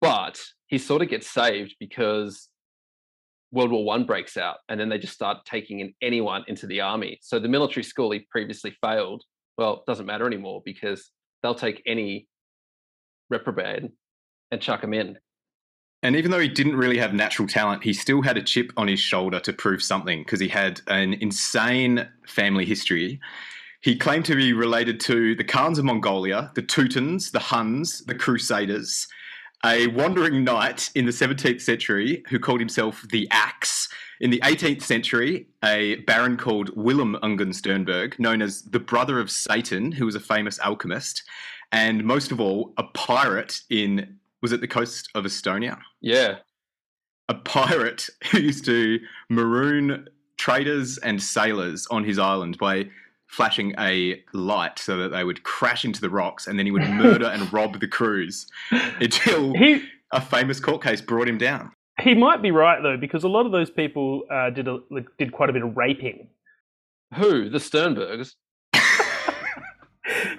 but 0.00 0.40
he 0.66 0.78
sort 0.78 1.02
of 1.02 1.08
gets 1.08 1.28
saved 1.28 1.76
because 1.78 2.48
World 3.52 3.70
War 3.70 3.84
One 3.84 4.04
breaks 4.04 4.36
out, 4.36 4.56
and 4.68 4.80
then 4.80 4.88
they 4.88 4.98
just 4.98 5.14
start 5.14 5.44
taking 5.44 5.80
in 5.80 5.94
anyone 6.02 6.44
into 6.48 6.66
the 6.66 6.80
army. 6.80 7.18
So 7.22 7.38
the 7.38 7.48
military 7.48 7.84
school 7.84 8.10
he 8.10 8.26
previously 8.30 8.76
failed, 8.82 9.22
well, 9.56 9.84
doesn't 9.86 10.06
matter 10.06 10.26
anymore 10.26 10.62
because 10.64 11.10
they'll 11.42 11.54
take 11.54 11.82
any 11.86 12.26
reprobate 13.30 13.84
and 14.50 14.60
chuck 14.60 14.82
him 14.82 14.94
in. 14.94 15.18
And 16.02 16.14
even 16.14 16.30
though 16.30 16.40
he 16.40 16.48
didn't 16.48 16.76
really 16.76 16.98
have 16.98 17.14
natural 17.14 17.48
talent, 17.48 17.82
he 17.82 17.92
still 17.92 18.22
had 18.22 18.36
a 18.36 18.42
chip 18.42 18.72
on 18.76 18.88
his 18.88 19.00
shoulder 19.00 19.40
to 19.40 19.52
prove 19.52 19.82
something 19.82 20.20
because 20.20 20.40
he 20.40 20.48
had 20.48 20.80
an 20.88 21.14
insane 21.14 22.08
family 22.26 22.64
history. 22.64 23.18
He 23.80 23.96
claimed 23.96 24.24
to 24.26 24.36
be 24.36 24.52
related 24.52 25.00
to 25.00 25.34
the 25.34 25.44
Khans 25.44 25.78
of 25.78 25.84
Mongolia, 25.84 26.50
the 26.54 26.62
Teutons, 26.62 27.30
the 27.30 27.38
Huns, 27.38 28.04
the 28.04 28.14
Crusaders, 28.14 29.08
a 29.64 29.86
wandering 29.88 30.44
knight 30.44 30.90
in 30.94 31.06
the 31.06 31.12
17th 31.12 31.60
century 31.60 32.22
who 32.28 32.38
called 32.38 32.60
himself 32.60 33.04
the 33.10 33.26
Axe. 33.30 33.88
In 34.20 34.30
the 34.30 34.40
18th 34.40 34.82
century, 34.82 35.46
a 35.64 35.96
baron 36.06 36.36
called 36.36 36.70
Willem 36.76 37.16
Ungern 37.22 37.54
Sternberg, 37.54 38.18
known 38.18 38.42
as 38.42 38.62
the 38.62 38.80
brother 38.80 39.18
of 39.18 39.30
Satan, 39.30 39.92
who 39.92 40.06
was 40.06 40.14
a 40.14 40.20
famous 40.20 40.58
alchemist, 40.60 41.22
and 41.72 42.04
most 42.04 42.30
of 42.32 42.40
all, 42.40 42.72
a 42.76 42.84
pirate 42.84 43.60
in 43.70 44.18
was 44.46 44.52
it 44.52 44.60
the 44.60 44.68
coast 44.68 45.08
of 45.16 45.24
Estonia? 45.24 45.76
Yeah, 46.00 46.36
A 47.28 47.34
pirate 47.34 48.08
who 48.30 48.38
used 48.38 48.64
to 48.66 49.00
maroon 49.28 50.06
traders 50.36 50.98
and 50.98 51.20
sailors 51.20 51.84
on 51.90 52.04
his 52.04 52.16
island 52.16 52.56
by 52.58 52.88
flashing 53.26 53.74
a 53.76 54.22
light 54.32 54.78
so 54.78 54.98
that 54.98 55.08
they 55.08 55.24
would 55.24 55.42
crash 55.42 55.84
into 55.84 56.00
the 56.00 56.08
rocks 56.08 56.46
and 56.46 56.56
then 56.56 56.64
he 56.64 56.70
would 56.70 56.88
murder 57.04 57.26
and 57.26 57.52
rob 57.52 57.80
the 57.80 57.88
crews 57.88 58.46
until 58.70 59.52
He 59.54 59.82
a 60.12 60.20
famous 60.20 60.60
court 60.60 60.80
case 60.80 61.00
brought 61.00 61.28
him 61.28 61.38
down. 61.38 61.72
he 62.00 62.14
might 62.14 62.40
be 62.40 62.52
right 62.52 62.80
though, 62.80 62.96
because 62.96 63.24
a 63.24 63.28
lot 63.28 63.46
of 63.46 63.50
those 63.50 63.68
people 63.68 64.22
uh, 64.30 64.50
did 64.50 64.68
a, 64.68 64.78
like, 64.92 65.06
did 65.18 65.32
quite 65.32 65.50
a 65.50 65.52
bit 65.52 65.64
of 65.64 65.76
raping. 65.76 66.28
who 67.16 67.48
the 67.48 67.58
Sternbergs? 67.58 68.34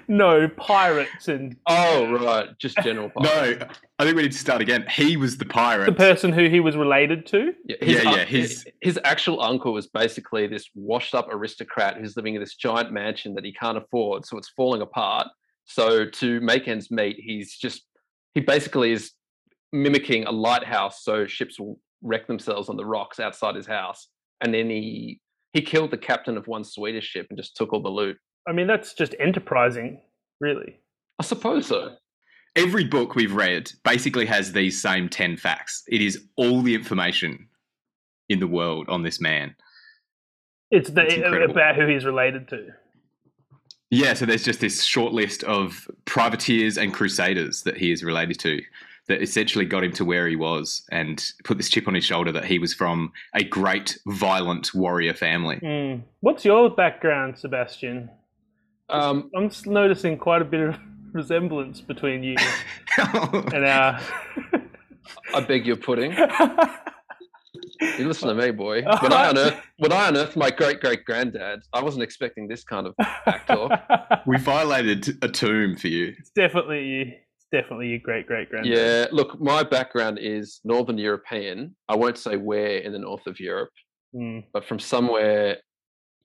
No 0.08 0.48
pirates 0.48 1.28
and 1.28 1.56
Oh 1.66 2.10
right, 2.12 2.48
just 2.58 2.76
general. 2.82 3.10
Pirate. 3.10 3.58
No, 3.68 3.68
I 3.98 4.04
think 4.04 4.16
we 4.16 4.22
need 4.22 4.32
to 4.32 4.38
start 4.38 4.60
again. 4.62 4.84
He 4.90 5.16
was 5.16 5.38
the 5.38 5.44
pirate. 5.44 5.86
the 5.86 5.92
person 5.92 6.32
who 6.32 6.48
he 6.48 6.60
was 6.60 6.76
related 6.76 7.26
to. 7.26 7.52
Yeah, 7.64 7.76
Yeah, 7.82 7.98
un- 8.00 8.06
uh, 8.06 8.16
yeah, 8.16 8.24
his- 8.24 8.66
his 8.80 8.98
actual 9.04 9.42
uncle 9.42 9.72
was 9.72 9.86
basically 9.88 10.46
this 10.46 10.68
washed-up 10.74 11.28
aristocrat 11.32 11.96
who's 11.96 12.16
living 12.16 12.34
in 12.34 12.40
this 12.40 12.54
giant 12.54 12.92
mansion 12.92 13.34
that 13.34 13.44
he 13.44 13.52
can't 13.52 13.76
afford, 13.76 14.24
so 14.24 14.38
it's 14.38 14.48
falling 14.50 14.82
apart. 14.82 15.26
So 15.64 16.06
to 16.06 16.40
make 16.40 16.68
ends 16.68 16.90
meet, 16.90 17.16
he's 17.18 17.56
just 17.56 17.82
he 18.34 18.40
basically 18.40 18.92
is 18.92 19.12
mimicking 19.72 20.24
a 20.26 20.30
lighthouse, 20.32 21.02
so 21.04 21.26
ships 21.26 21.58
will 21.58 21.78
wreck 22.02 22.26
themselves 22.26 22.68
on 22.68 22.76
the 22.76 22.86
rocks 22.86 23.18
outside 23.20 23.54
his 23.56 23.66
house, 23.66 24.08
and 24.40 24.54
then 24.54 24.70
he 24.70 25.20
he 25.52 25.60
killed 25.62 25.90
the 25.90 25.98
captain 25.98 26.36
of 26.36 26.46
one 26.46 26.62
Swedish 26.62 27.04
ship 27.06 27.26
and 27.30 27.38
just 27.38 27.56
took 27.56 27.72
all 27.72 27.82
the 27.82 27.88
loot. 27.88 28.16
I 28.48 28.52
mean, 28.52 28.66
that's 28.66 28.94
just 28.94 29.14
enterprising, 29.20 30.00
really. 30.40 30.80
I 31.18 31.22
suppose 31.22 31.66
so. 31.66 31.96
Every 32.56 32.84
book 32.84 33.14
we've 33.14 33.34
read 33.34 33.70
basically 33.84 34.24
has 34.26 34.52
these 34.52 34.80
same 34.80 35.08
10 35.08 35.36
facts. 35.36 35.82
It 35.88 36.00
is 36.00 36.24
all 36.36 36.62
the 36.62 36.74
information 36.74 37.46
in 38.28 38.40
the 38.40 38.46
world 38.46 38.88
on 38.88 39.02
this 39.02 39.20
man. 39.20 39.54
It's 40.70 40.90
the, 40.90 41.02
It's 41.02 41.50
about 41.50 41.76
who 41.76 41.86
he's 41.86 42.04
related 42.04 42.48
to. 42.48 42.68
Yeah, 43.90 44.14
so 44.14 44.26
there's 44.26 44.44
just 44.44 44.60
this 44.60 44.82
short 44.82 45.12
list 45.12 45.44
of 45.44 45.88
privateers 46.04 46.76
and 46.76 46.92
crusaders 46.92 47.62
that 47.62 47.76
he 47.76 47.90
is 47.90 48.02
related 48.02 48.38
to 48.40 48.60
that 49.08 49.22
essentially 49.22 49.64
got 49.64 49.82
him 49.82 49.92
to 49.92 50.04
where 50.04 50.28
he 50.28 50.36
was 50.36 50.82
and 50.90 51.32
put 51.44 51.56
this 51.56 51.70
chip 51.70 51.88
on 51.88 51.94
his 51.94 52.04
shoulder 52.04 52.30
that 52.32 52.44
he 52.44 52.58
was 52.58 52.74
from 52.74 53.12
a 53.34 53.42
great, 53.42 53.98
violent 54.06 54.74
warrior 54.74 55.14
family. 55.14 55.56
Mm. 55.62 56.02
What's 56.20 56.44
your 56.44 56.68
background, 56.68 57.38
Sebastian? 57.38 58.10
Um, 58.90 59.30
I'm 59.36 59.48
just 59.50 59.66
noticing 59.66 60.16
quite 60.18 60.42
a 60.42 60.44
bit 60.44 60.60
of 60.60 60.76
resemblance 61.12 61.80
between 61.80 62.22
you 62.22 62.36
and 62.98 63.64
our. 63.64 64.00
I 65.34 65.40
beg 65.40 65.66
your 65.66 65.76
pudding. 65.76 66.12
You 67.98 68.06
listen 68.08 68.28
to 68.28 68.34
me, 68.34 68.50
boy. 68.50 68.82
When 69.00 69.12
I 69.12 69.30
unearthed 69.30 69.56
when 69.78 69.92
I 69.92 70.08
unearthed 70.08 70.36
my 70.36 70.50
great 70.50 70.80
great 70.80 71.04
granddad, 71.04 71.60
I 71.72 71.82
wasn't 71.82 72.02
expecting 72.02 72.48
this 72.48 72.64
kind 72.64 72.86
of 72.86 72.94
back 72.96 73.46
talk. 73.46 73.80
we 74.26 74.36
violated 74.38 75.08
a 75.22 75.28
tomb 75.28 75.76
for 75.76 75.88
you. 75.88 76.14
it's 76.18 76.30
definitely 76.30 76.84
you. 76.86 77.00
It's 77.02 77.46
definitely 77.52 77.88
your 77.88 78.00
great 78.00 78.26
great 78.26 78.50
granddad. 78.50 78.72
Yeah, 78.72 79.06
look, 79.12 79.40
my 79.40 79.62
background 79.62 80.18
is 80.20 80.60
Northern 80.64 80.98
European. 80.98 81.74
I 81.88 81.96
won't 81.96 82.18
say 82.18 82.36
where 82.36 82.78
in 82.78 82.92
the 82.92 82.98
north 82.98 83.26
of 83.26 83.38
Europe, 83.40 83.70
Mm. 84.14 84.44
but 84.54 84.64
from 84.64 84.78
somewhere 84.78 85.58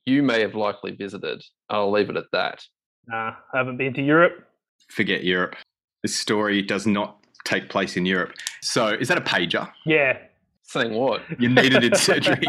you 0.06 0.24
may 0.24 0.42
have 0.42 0.56
likely 0.56 0.92
visited. 0.92 1.44
I'll 1.70 1.92
leave 1.92 2.10
it 2.10 2.18
at 2.18 2.32
that. 2.32 2.64
Nah, 3.08 3.34
I 3.54 3.58
haven't 3.58 3.78
been 3.78 3.94
to 3.94 4.02
Europe. 4.02 4.48
Forget 4.90 5.24
Europe. 5.24 5.56
This 6.02 6.16
story 6.16 6.62
does 6.62 6.86
not 6.86 7.24
take 7.46 7.70
place 7.70 7.98
in 7.98 8.06
Europe. 8.06 8.34
So, 8.62 8.90
is 8.90 9.08
that 9.08 9.18
a 9.18 9.22
pager? 9.22 9.70
Yeah. 9.86 10.18
Saying 10.64 10.94
what? 10.94 11.22
You 11.40 11.50
needed 11.50 11.84
in 11.84 11.96
surgery. 11.96 12.46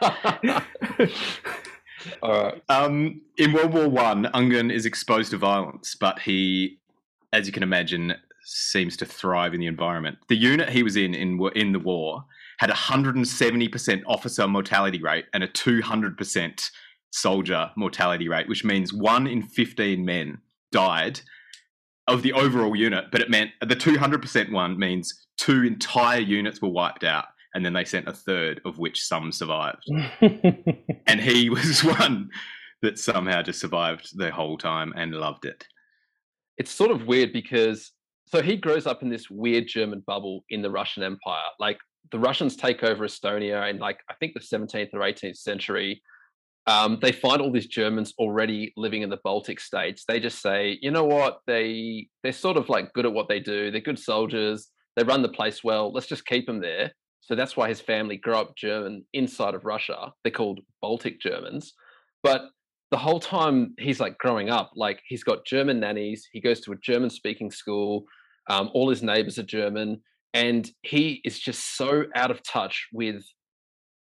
All 2.22 2.42
right. 2.42 2.62
Um, 2.68 3.20
in 3.36 3.52
World 3.52 3.72
War 3.74 3.88
One, 3.88 4.24
Ungern 4.34 4.72
is 4.72 4.86
exposed 4.86 5.30
to 5.30 5.38
violence, 5.38 5.94
but 5.94 6.18
he, 6.18 6.78
as 7.32 7.46
you 7.46 7.52
can 7.52 7.62
imagine, 7.62 8.14
seems 8.44 8.96
to 8.96 9.06
thrive 9.06 9.54
in 9.54 9.60
the 9.60 9.66
environment. 9.66 10.18
The 10.28 10.36
unit 10.36 10.68
he 10.68 10.82
was 10.82 10.96
in 10.96 11.14
in, 11.14 11.40
in 11.54 11.72
the 11.72 11.78
war 11.78 12.24
had 12.62 12.70
a 12.70 12.74
170% 12.74 14.02
officer 14.06 14.46
mortality 14.46 15.02
rate 15.02 15.24
and 15.34 15.42
a 15.42 15.48
200% 15.48 16.70
soldier 17.10 17.68
mortality 17.76 18.28
rate, 18.28 18.48
which 18.48 18.64
means 18.64 18.92
one 18.92 19.26
in 19.26 19.42
15 19.42 20.04
men 20.04 20.38
died 20.70 21.20
of 22.06 22.22
the 22.22 22.32
overall 22.32 22.76
unit. 22.76 23.06
But 23.10 23.20
it 23.20 23.28
meant 23.28 23.50
the 23.60 23.74
200% 23.74 24.52
one 24.52 24.78
means 24.78 25.26
two 25.38 25.64
entire 25.64 26.20
units 26.20 26.62
were 26.62 26.68
wiped 26.68 27.02
out, 27.02 27.24
and 27.52 27.66
then 27.66 27.72
they 27.72 27.84
sent 27.84 28.06
a 28.06 28.12
third, 28.12 28.60
of 28.64 28.78
which 28.78 29.02
some 29.02 29.32
survived 29.32 29.82
and 30.20 31.20
he 31.20 31.50
was 31.50 31.82
one 31.98 32.30
that 32.80 32.96
somehow 32.96 33.42
just 33.42 33.58
survived 33.58 34.16
the 34.16 34.30
whole 34.30 34.56
time 34.56 34.92
and 34.94 35.12
loved 35.12 35.46
it. 35.46 35.66
it's 36.58 36.70
sort 36.70 36.92
of 36.92 37.08
weird 37.08 37.32
because 37.32 37.90
so 38.26 38.40
he 38.40 38.56
grows 38.56 38.86
up 38.86 39.02
in 39.02 39.10
this 39.10 39.28
weird 39.28 39.66
German 39.66 40.04
bubble 40.06 40.44
in 40.48 40.62
the 40.62 40.70
Russian 40.70 41.02
Empire. 41.02 41.50
Like 41.58 41.76
the 42.10 42.18
Russians 42.18 42.56
take 42.56 42.82
over 42.82 43.04
Estonia 43.04 43.70
in 43.70 43.78
like 43.78 43.98
I 44.10 44.14
think 44.14 44.34
the 44.34 44.40
17th 44.40 44.90
or 44.92 45.00
18th 45.00 45.36
century. 45.36 46.02
Um, 46.68 46.98
they 47.02 47.10
find 47.10 47.42
all 47.42 47.50
these 47.50 47.66
Germans 47.66 48.14
already 48.18 48.72
living 48.76 49.02
in 49.02 49.10
the 49.10 49.18
Baltic 49.24 49.58
states. 49.58 50.04
They 50.06 50.20
just 50.20 50.40
say, 50.40 50.78
you 50.80 50.92
know 50.92 51.04
what, 51.04 51.40
they 51.46 52.08
they're 52.22 52.32
sort 52.32 52.56
of 52.56 52.68
like 52.68 52.92
good 52.92 53.06
at 53.06 53.12
what 53.12 53.28
they 53.28 53.40
do. 53.40 53.70
They're 53.70 53.80
good 53.80 53.98
soldiers. 53.98 54.68
They 54.96 55.02
run 55.02 55.22
the 55.22 55.28
place 55.28 55.64
well. 55.64 55.92
Let's 55.92 56.06
just 56.06 56.26
keep 56.26 56.46
them 56.46 56.60
there. 56.60 56.92
So 57.20 57.34
that's 57.34 57.56
why 57.56 57.68
his 57.68 57.80
family 57.80 58.16
grew 58.16 58.34
up 58.34 58.56
German 58.56 59.04
inside 59.12 59.54
of 59.54 59.64
Russia. 59.64 60.12
They're 60.22 60.32
called 60.32 60.60
Baltic 60.80 61.20
Germans. 61.20 61.72
But 62.22 62.42
the 62.90 62.98
whole 62.98 63.20
time 63.20 63.74
he's 63.78 64.00
like 64.00 64.18
growing 64.18 64.50
up, 64.50 64.72
like 64.74 65.00
he's 65.06 65.24
got 65.24 65.46
German 65.46 65.80
nannies. 65.80 66.28
He 66.32 66.40
goes 66.40 66.60
to 66.60 66.72
a 66.72 66.76
German 66.76 67.10
speaking 67.10 67.50
school. 67.50 68.04
Um, 68.50 68.70
all 68.74 68.90
his 68.90 69.02
neighbors 69.02 69.38
are 69.38 69.44
German. 69.44 70.02
And 70.34 70.68
he 70.82 71.20
is 71.24 71.38
just 71.38 71.76
so 71.76 72.04
out 72.14 72.30
of 72.30 72.42
touch 72.42 72.88
with 72.92 73.24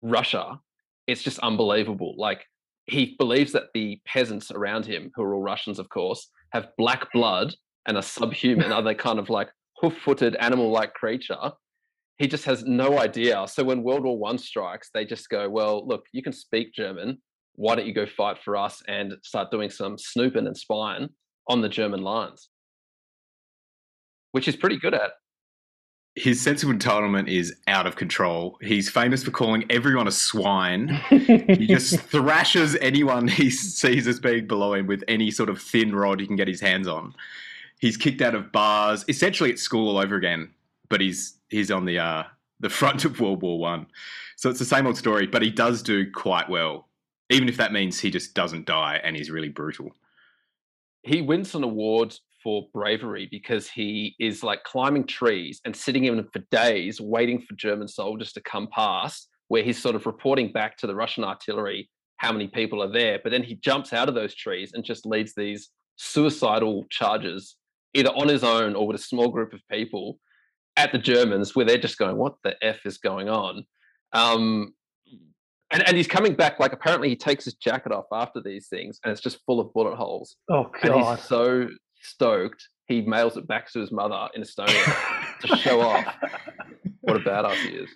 Russia. 0.01 0.59
It's 1.07 1.23
just 1.23 1.39
unbelievable. 1.39 2.15
Like 2.17 2.45
he 2.85 3.15
believes 3.17 3.53
that 3.53 3.69
the 3.73 3.99
peasants 4.05 4.51
around 4.51 4.85
him, 4.85 5.11
who 5.15 5.23
are 5.23 5.33
all 5.33 5.41
Russians, 5.41 5.79
of 5.79 5.89
course, 5.89 6.29
have 6.51 6.69
black 6.77 7.11
blood 7.11 7.53
and 7.87 7.97
are 7.97 8.03
subhuman, 8.03 8.71
are 8.71 8.83
they 8.83 8.95
kind 8.95 9.19
of 9.19 9.29
like 9.29 9.49
hoof 9.77 9.97
footed 9.97 10.35
animal 10.35 10.69
like 10.69 10.93
creature? 10.93 11.51
He 12.17 12.27
just 12.27 12.45
has 12.45 12.63
no 12.63 12.99
idea. 12.99 13.45
So 13.47 13.63
when 13.63 13.81
World 13.81 14.03
War 14.03 14.17
One 14.17 14.37
strikes, 14.37 14.89
they 14.93 15.05
just 15.05 15.27
go, 15.29 15.49
Well, 15.49 15.87
look, 15.87 16.05
you 16.11 16.21
can 16.21 16.33
speak 16.33 16.73
German 16.73 17.17
why 17.55 17.75
don't 17.75 17.85
you 17.85 17.93
go 17.93 18.05
fight 18.05 18.37
for 18.43 18.55
us 18.55 18.81
and 18.87 19.13
start 19.23 19.51
doing 19.51 19.69
some 19.69 19.97
snooping 19.97 20.47
and 20.47 20.57
spying 20.57 21.09
on 21.47 21.61
the 21.61 21.69
German 21.69 22.01
lines? 22.01 22.49
Which 24.31 24.45
he's 24.45 24.55
pretty 24.55 24.77
good 24.77 24.93
at. 24.93 25.11
His 26.15 26.41
sense 26.41 26.61
of 26.61 26.69
entitlement 26.69 27.29
is 27.29 27.55
out 27.67 27.87
of 27.87 27.95
control. 27.95 28.57
He's 28.61 28.89
famous 28.89 29.23
for 29.23 29.31
calling 29.31 29.63
everyone 29.69 30.07
a 30.07 30.11
swine. 30.11 30.99
He 31.09 31.67
just 31.67 31.99
thrashes 31.99 32.75
anyone 32.81 33.27
he 33.27 33.49
sees 33.49 34.07
as 34.07 34.19
being 34.19 34.47
below 34.47 34.73
him 34.73 34.87
with 34.87 35.03
any 35.07 35.31
sort 35.31 35.49
of 35.49 35.61
thin 35.61 35.95
rod 35.95 36.19
he 36.19 36.27
can 36.27 36.35
get 36.35 36.47
his 36.47 36.59
hands 36.59 36.87
on. 36.87 37.13
He's 37.79 37.97
kicked 37.97 38.21
out 38.21 38.35
of 38.35 38.51
bars, 38.51 39.05
essentially 39.07 39.51
at 39.51 39.59
school 39.59 39.89
all 39.89 39.97
over 39.97 40.15
again. 40.15 40.51
But 40.89 41.01
he's 41.01 41.37
he's 41.49 41.71
on 41.71 41.85
the 41.85 41.99
uh, 41.99 42.23
the 42.59 42.69
front 42.69 43.05
of 43.05 43.19
World 43.19 43.41
War 43.41 43.57
One, 43.57 43.87
so 44.35 44.49
it's 44.49 44.59
the 44.59 44.65
same 44.65 44.85
old 44.85 44.97
story. 44.97 45.27
But 45.27 45.41
he 45.41 45.49
does 45.49 45.81
do 45.81 46.11
quite 46.11 46.49
well, 46.49 46.89
even 47.29 47.47
if 47.47 47.57
that 47.57 47.71
means 47.71 47.99
he 47.99 48.11
just 48.11 48.33
doesn't 48.33 48.65
die 48.65 48.99
and 49.03 49.15
he's 49.15 49.31
really 49.31 49.49
brutal. 49.49 49.95
He 51.03 51.21
wins 51.21 51.55
an 51.55 51.63
award 51.63 52.15
for 52.43 52.67
bravery 52.73 53.27
because 53.29 53.69
he 53.69 54.15
is 54.19 54.43
like 54.43 54.63
climbing 54.63 55.05
trees 55.05 55.61
and 55.65 55.75
sitting 55.75 56.05
in 56.05 56.17
them 56.17 56.29
for 56.31 56.39
days 56.51 56.99
waiting 56.99 57.41
for 57.41 57.55
German 57.55 57.87
soldiers 57.87 58.33
to 58.33 58.41
come 58.41 58.67
past, 58.71 59.29
where 59.47 59.63
he's 59.63 59.81
sort 59.81 59.95
of 59.95 60.05
reporting 60.05 60.51
back 60.51 60.77
to 60.77 60.87
the 60.87 60.95
Russian 60.95 61.23
artillery 61.23 61.89
how 62.17 62.31
many 62.31 62.47
people 62.47 62.81
are 62.83 62.91
there. 62.91 63.19
But 63.23 63.31
then 63.31 63.43
he 63.43 63.55
jumps 63.55 63.93
out 63.93 64.07
of 64.07 64.15
those 64.15 64.35
trees 64.35 64.71
and 64.73 64.83
just 64.83 65.05
leads 65.05 65.33
these 65.35 65.69
suicidal 65.95 66.85
charges, 66.89 67.55
either 67.93 68.09
on 68.09 68.27
his 68.27 68.43
own 68.43 68.75
or 68.75 68.87
with 68.87 68.99
a 68.99 69.03
small 69.03 69.29
group 69.29 69.53
of 69.53 69.61
people 69.71 70.19
at 70.77 70.91
the 70.91 70.99
Germans, 70.99 71.55
where 71.55 71.65
they're 71.65 71.77
just 71.77 71.97
going, 71.97 72.17
What 72.17 72.35
the 72.43 72.55
F 72.61 72.85
is 72.85 72.97
going 72.97 73.29
on? 73.29 73.65
Um, 74.13 74.73
and, 75.71 75.87
and 75.87 75.97
he's 75.97 76.07
coming 76.07 76.35
back 76.35 76.59
like 76.59 76.73
apparently 76.73 77.09
he 77.09 77.15
takes 77.15 77.45
his 77.45 77.53
jacket 77.55 77.91
off 77.91 78.05
after 78.11 78.41
these 78.41 78.67
things 78.67 78.99
and 79.03 79.11
it's 79.11 79.21
just 79.21 79.39
full 79.45 79.59
of 79.59 79.73
bullet 79.73 79.95
holes 79.95 80.35
oh 80.49 80.69
and 80.83 80.91
god. 80.91 81.17
he's 81.17 81.27
so 81.27 81.67
stoked 82.01 82.69
he 82.87 83.01
mails 83.01 83.37
it 83.37 83.47
back 83.47 83.71
to 83.71 83.79
his 83.79 83.91
mother 83.91 84.27
in 84.35 84.41
estonia 84.41 85.39
to 85.41 85.55
show 85.57 85.81
off 85.81 86.05
what 87.01 87.17
a 87.17 87.19
badass 87.19 87.55
he 87.55 87.69
is 87.69 87.89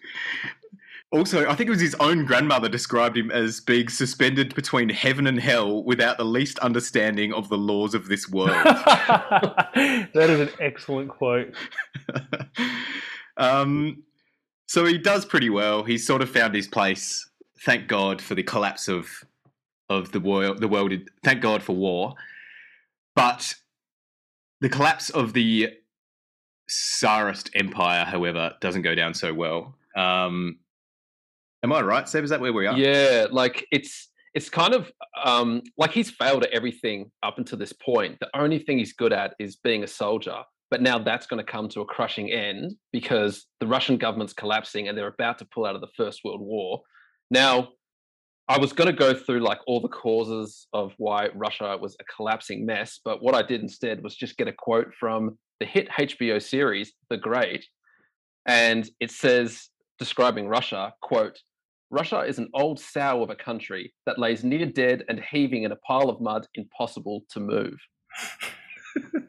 Also, 1.11 1.47
I 1.47 1.55
think 1.55 1.67
it 1.67 1.69
was 1.69 1.79
his 1.79 1.95
own 2.01 2.25
grandmother 2.25 2.67
described 2.67 3.15
him 3.15 3.31
as 3.31 3.61
being 3.61 3.87
suspended 3.87 4.53
between 4.53 4.89
heaven 4.89 5.27
and 5.27 5.39
hell 5.39 5.83
without 5.83 6.17
the 6.17 6.25
least 6.25 6.59
understanding 6.59 7.31
of 7.31 7.47
the 7.47 7.57
laws 7.57 7.93
of 7.93 8.09
this 8.09 8.27
world. 8.27 8.49
that 8.65 10.09
is 10.13 10.39
an 10.41 10.49
excellent 10.59 11.09
quote. 11.09 11.53
um, 13.37 14.03
so 14.67 14.83
he 14.83 14.97
does 14.97 15.25
pretty 15.25 15.49
well. 15.49 15.83
He's 15.83 16.05
sort 16.05 16.21
of 16.21 16.29
found 16.29 16.53
his 16.53 16.67
place. 16.67 17.29
Thank 17.61 17.87
God 17.87 18.21
for 18.21 18.35
the 18.35 18.43
collapse 18.43 18.89
of 18.89 19.09
of 19.89 20.11
the 20.11 20.19
world. 20.19 20.59
The 20.59 20.67
world. 20.67 20.91
Thank 21.23 21.41
God 21.41 21.63
for 21.63 21.75
war. 21.75 22.15
But 23.15 23.53
the 24.61 24.69
collapse 24.69 25.09
of 25.09 25.33
the 25.33 25.69
Tsarist 26.67 27.49
Empire, 27.53 28.05
however, 28.05 28.53
doesn't 28.61 28.81
go 28.81 28.95
down 28.95 29.13
so 29.13 29.33
well. 29.33 29.75
Um, 29.95 30.59
am 31.63 31.71
I 31.73 31.81
right, 31.81 32.07
Seb? 32.07 32.23
Is 32.23 32.29
that 32.29 32.41
where 32.41 32.53
we 32.53 32.65
are? 32.65 32.77
yeah 32.77 33.27
like 33.31 33.65
it's 33.71 34.09
it's 34.33 34.49
kind 34.49 34.73
of 34.73 34.91
um, 35.23 35.61
like 35.77 35.91
he's 35.91 36.11
failed 36.11 36.43
at 36.43 36.51
everything 36.51 37.09
up 37.23 37.37
until 37.37 37.57
this 37.57 37.71
point. 37.71 38.17
The 38.19 38.29
only 38.35 38.59
thing 38.59 38.77
he's 38.77 38.91
good 38.91 39.13
at 39.13 39.33
is 39.39 39.55
being 39.55 39.83
a 39.83 39.87
soldier. 39.87 40.43
But 40.69 40.81
now 40.81 40.99
that's 40.99 41.25
going 41.25 41.43
to 41.43 41.49
come 41.49 41.69
to 41.69 41.81
a 41.81 41.85
crushing 41.85 42.31
end 42.31 42.75
because 42.91 43.45
the 43.61 43.67
Russian 43.67 43.97
government's 43.97 44.33
collapsing 44.33 44.87
and 44.87 44.97
they're 44.97 45.07
about 45.07 45.37
to 45.37 45.45
pull 45.45 45.65
out 45.65 45.75
of 45.75 45.81
the 45.81 45.87
First 45.95 46.21
World 46.25 46.41
War. 46.41 46.81
Now, 47.31 47.69
I 48.47 48.59
was 48.59 48.73
going 48.73 48.87
to 48.87 48.93
go 48.93 49.13
through 49.13 49.39
like 49.39 49.59
all 49.65 49.81
the 49.81 49.87
causes 49.87 50.67
of 50.73 50.93
why 50.97 51.29
Russia 51.33 51.77
was 51.79 51.95
a 51.99 52.03
collapsing 52.03 52.65
mess, 52.65 52.99
but 53.03 53.23
what 53.23 53.33
I 53.33 53.41
did 53.41 53.61
instead 53.61 54.03
was 54.03 54.15
just 54.15 54.37
get 54.37 54.47
a 54.47 54.53
quote 54.53 54.93
from 54.99 55.37
the 55.59 55.65
hit 55.65 55.89
HBO 55.89 56.41
series 56.41 56.93
The 57.09 57.17
Great, 57.17 57.65
and 58.45 58.89
it 58.99 59.09
says 59.09 59.69
describing 59.97 60.47
Russia, 60.47 60.93
quote, 61.01 61.39
Russia 61.89 62.19
is 62.19 62.37
an 62.37 62.49
old 62.53 62.79
sow 62.79 63.23
of 63.23 63.29
a 63.29 63.35
country 63.35 63.93
that 64.05 64.19
lays 64.19 64.43
near 64.43 64.65
dead 64.65 65.03
and 65.07 65.21
heaving 65.31 65.63
in 65.63 65.71
a 65.71 65.77
pile 65.77 66.09
of 66.09 66.19
mud 66.19 66.45
impossible 66.55 67.23
to 67.29 67.39
move. 67.39 67.77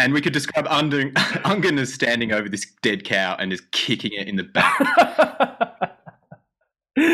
And 0.00 0.14
we 0.14 0.22
could 0.22 0.32
describe 0.32 0.66
Ungern, 0.66 1.78
as 1.78 1.92
standing 1.94 2.32
over 2.32 2.48
this 2.48 2.66
dead 2.80 3.04
cow 3.04 3.36
and 3.38 3.52
is 3.52 3.60
kicking 3.70 4.12
it 4.14 4.28
in 4.28 4.36
the 4.36 4.44
back. 4.44 4.78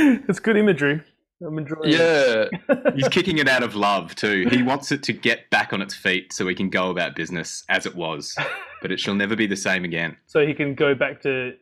it's 0.29 0.38
good 0.38 0.57
imagery. 0.57 1.03
I'm 1.47 1.59
enjoying 1.59 1.81
it. 1.85 2.51
Yeah. 2.69 2.90
He's 2.95 3.09
kicking 3.09 3.38
it 3.38 3.49
out 3.49 3.62
of 3.62 3.75
love 3.75 4.14
too. 4.14 4.49
He 4.51 4.62
wants 4.62 4.90
it 4.90 5.03
to 5.05 5.12
get 5.12 5.51
back 5.51 5.73
on 5.73 5.83
its 5.83 5.95
feet 5.95 6.33
so 6.33 6.47
he 6.47 6.55
can 6.55 6.71
go 6.71 6.90
about 6.90 7.14
business 7.14 7.62
as 7.69 7.85
it 7.85 7.95
was, 7.95 8.35
but 8.83 8.90
it 8.90 8.99
shall 8.99 9.14
never 9.14 9.37
be 9.37 9.47
the 9.47 9.57
same 9.57 9.85
again. 9.85 10.16
So 10.27 10.47
he 10.47 10.55
can 10.55 10.75
go 10.75 10.95
back 10.95 11.21
to 11.23 11.53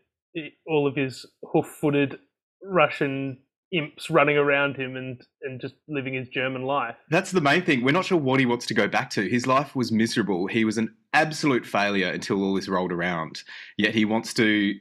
all 0.66 0.86
of 0.86 0.94
his 0.94 1.26
hoof-footed 1.44 2.18
Russian 2.62 3.38
imps 3.72 4.08
running 4.08 4.36
around 4.36 4.76
him 4.76 4.96
and, 4.96 5.20
and 5.42 5.60
just 5.60 5.74
living 5.88 6.14
his 6.14 6.28
German 6.28 6.62
life. 6.62 6.94
That's 7.10 7.32
the 7.32 7.40
main 7.40 7.62
thing. 7.62 7.84
We're 7.84 7.92
not 7.92 8.04
sure 8.04 8.18
what 8.18 8.38
he 8.38 8.46
wants 8.46 8.66
to 8.66 8.74
go 8.74 8.86
back 8.86 9.10
to. 9.10 9.28
His 9.28 9.46
life 9.46 9.74
was 9.74 9.90
miserable. 9.90 10.46
He 10.46 10.64
was 10.64 10.78
an 10.78 10.94
absolute 11.12 11.66
failure 11.66 12.10
until 12.10 12.42
all 12.42 12.54
this 12.54 12.68
rolled 12.68 12.92
around. 12.92 13.42
Yet 13.76 13.94
he 13.94 14.04
wants 14.04 14.32
to 14.34 14.74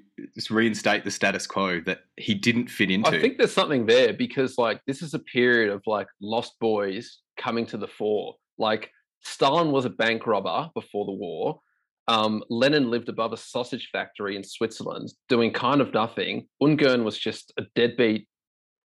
reinstate 0.50 1.04
the 1.04 1.12
status 1.12 1.48
quo 1.48 1.80
that 1.82 2.02
he 2.18 2.34
didn't 2.34 2.70
fit 2.70 2.92
into. 2.92 3.10
I 3.10 3.20
think 3.20 3.38
there's 3.38 3.54
something 3.54 3.86
there 3.86 4.14
because 4.14 4.58
like 4.58 4.82
this 4.86 5.02
is 5.02 5.14
a 5.14 5.20
period 5.20 5.72
of 5.72 5.82
like 5.86 6.08
lost 6.22 6.54
boys 6.60 7.20
coming 7.38 7.66
to 7.68 7.78
the 7.78 7.88
fore. 7.88 8.36
Like 8.58 8.92
Stalin 9.24 9.72
was 9.72 9.86
a 9.86 9.90
bank 9.90 10.28
robber 10.28 10.70
before 10.74 11.06
the 11.06 11.12
war. 11.12 11.60
Um, 12.08 12.44
Lenin 12.50 12.92
lived 12.92 13.10
above 13.10 13.32
a 13.32 13.38
sausage 13.38 13.90
factory 13.92 14.36
in 14.36 14.44
Switzerland 14.44 15.14
doing 15.30 15.52
kind 15.52 15.82
of 15.82 15.94
nothing. 15.94 16.48
Ungern 16.62 17.04
was 17.04 17.18
just 17.18 17.54
a 17.58 17.64
deadbeat, 17.76 18.28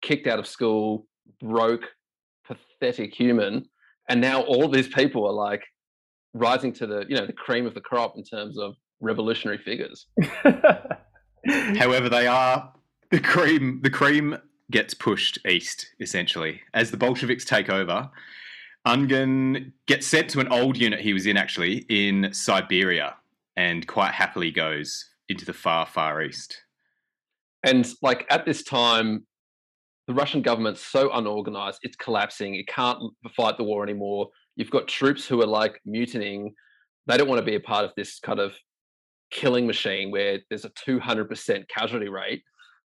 kicked 0.01 0.27
out 0.27 0.39
of 0.39 0.47
school, 0.47 1.05
broke, 1.39 1.85
pathetic 2.45 3.13
human. 3.13 3.65
And 4.09 4.21
now 4.21 4.41
all 4.43 4.69
these 4.69 4.87
people 4.87 5.27
are 5.27 5.33
like 5.33 5.63
rising 6.33 6.71
to 6.73 6.87
the, 6.87 7.05
you 7.09 7.17
know, 7.17 7.25
the 7.25 7.33
cream 7.33 7.65
of 7.65 7.73
the 7.73 7.81
crop 7.81 8.17
in 8.17 8.23
terms 8.23 8.57
of 8.57 8.75
revolutionary 9.01 9.57
figures. 9.57 10.07
However, 11.45 12.09
they 12.09 12.27
are 12.27 12.73
the 13.09 13.19
cream. 13.19 13.79
The 13.81 13.89
cream 13.89 14.37
gets 14.69 14.93
pushed 14.93 15.37
east 15.45 15.87
essentially 15.99 16.61
as 16.73 16.91
the 16.91 16.97
Bolsheviks 16.97 17.45
take 17.45 17.69
over. 17.69 18.09
Ungern 18.87 19.73
gets 19.85 20.07
sent 20.07 20.29
to 20.31 20.39
an 20.39 20.47
old 20.47 20.77
unit 20.77 20.99
he 20.99 21.13
was 21.13 21.25
in 21.27 21.37
actually 21.37 21.85
in 21.89 22.33
Siberia, 22.33 23.15
and 23.55 23.85
quite 23.87 24.13
happily 24.13 24.51
goes 24.51 25.05
into 25.29 25.45
the 25.45 25.53
far 25.53 25.85
far 25.85 26.21
east. 26.21 26.63
And 27.63 27.87
like 28.01 28.25
at 28.29 28.45
this 28.45 28.63
time, 28.63 29.25
the 30.07 30.13
Russian 30.13 30.41
government's 30.41 30.81
so 30.81 31.11
unorganized, 31.13 31.79
it's 31.83 31.95
collapsing. 31.95 32.55
It 32.55 32.67
can't 32.67 32.99
fight 33.35 33.57
the 33.57 33.63
war 33.63 33.83
anymore. 33.83 34.29
You've 34.55 34.71
got 34.71 34.87
troops 34.87 35.27
who 35.27 35.41
are 35.41 35.47
like 35.47 35.79
mutinying. 35.85 36.53
They 37.07 37.17
don't 37.17 37.29
want 37.29 37.39
to 37.39 37.45
be 37.45 37.55
a 37.55 37.59
part 37.59 37.85
of 37.85 37.91
this 37.95 38.19
kind 38.19 38.39
of 38.39 38.55
killing 39.31 39.65
machine 39.65 40.11
where 40.11 40.39
there's 40.49 40.65
a 40.65 40.69
200% 40.69 41.67
casualty 41.69 42.09
rate. 42.09 42.43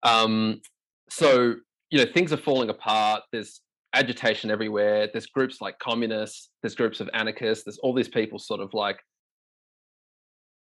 Um, 0.04 0.62
so, 1.10 1.56
you 1.90 2.00
know, 2.00 2.12
things 2.12 2.34
are 2.34 2.38
falling 2.38 2.70
apart. 2.70 3.24
There's 3.32 3.62
agitation 3.94 4.52
everywhere. 4.52 5.10
There's 5.12 5.28
groups 5.28 5.62
like 5.62 5.80
communists, 5.80 6.50
there's 6.62 6.76
groups 6.76 7.00
of 7.00 7.10
anarchists, 7.14 7.66
there's 7.66 7.80
all 7.80 7.94
these 7.94 8.08
people 8.08 8.40
sort 8.40 8.62
of 8.62 8.74
like 8.74 9.00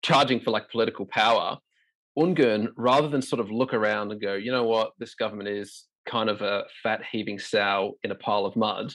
charging 0.03 0.39
for 0.39 0.51
like 0.51 0.69
political 0.69 1.05
power. 1.05 1.57
Ungern, 2.17 2.69
rather 2.75 3.07
than 3.07 3.21
sort 3.21 3.39
of 3.39 3.51
look 3.51 3.73
around 3.73 4.11
and 4.11 4.21
go, 4.21 4.33
you 4.33 4.51
know 4.51 4.63
what, 4.63 4.91
this 4.99 5.15
government 5.15 5.47
is 5.47 5.85
kind 6.05 6.29
of 6.29 6.41
a 6.41 6.63
fat 6.83 7.01
heaving 7.09 7.39
sow 7.39 7.93
in 8.03 8.11
a 8.11 8.15
pile 8.15 8.45
of 8.45 8.55
mud, 8.55 8.93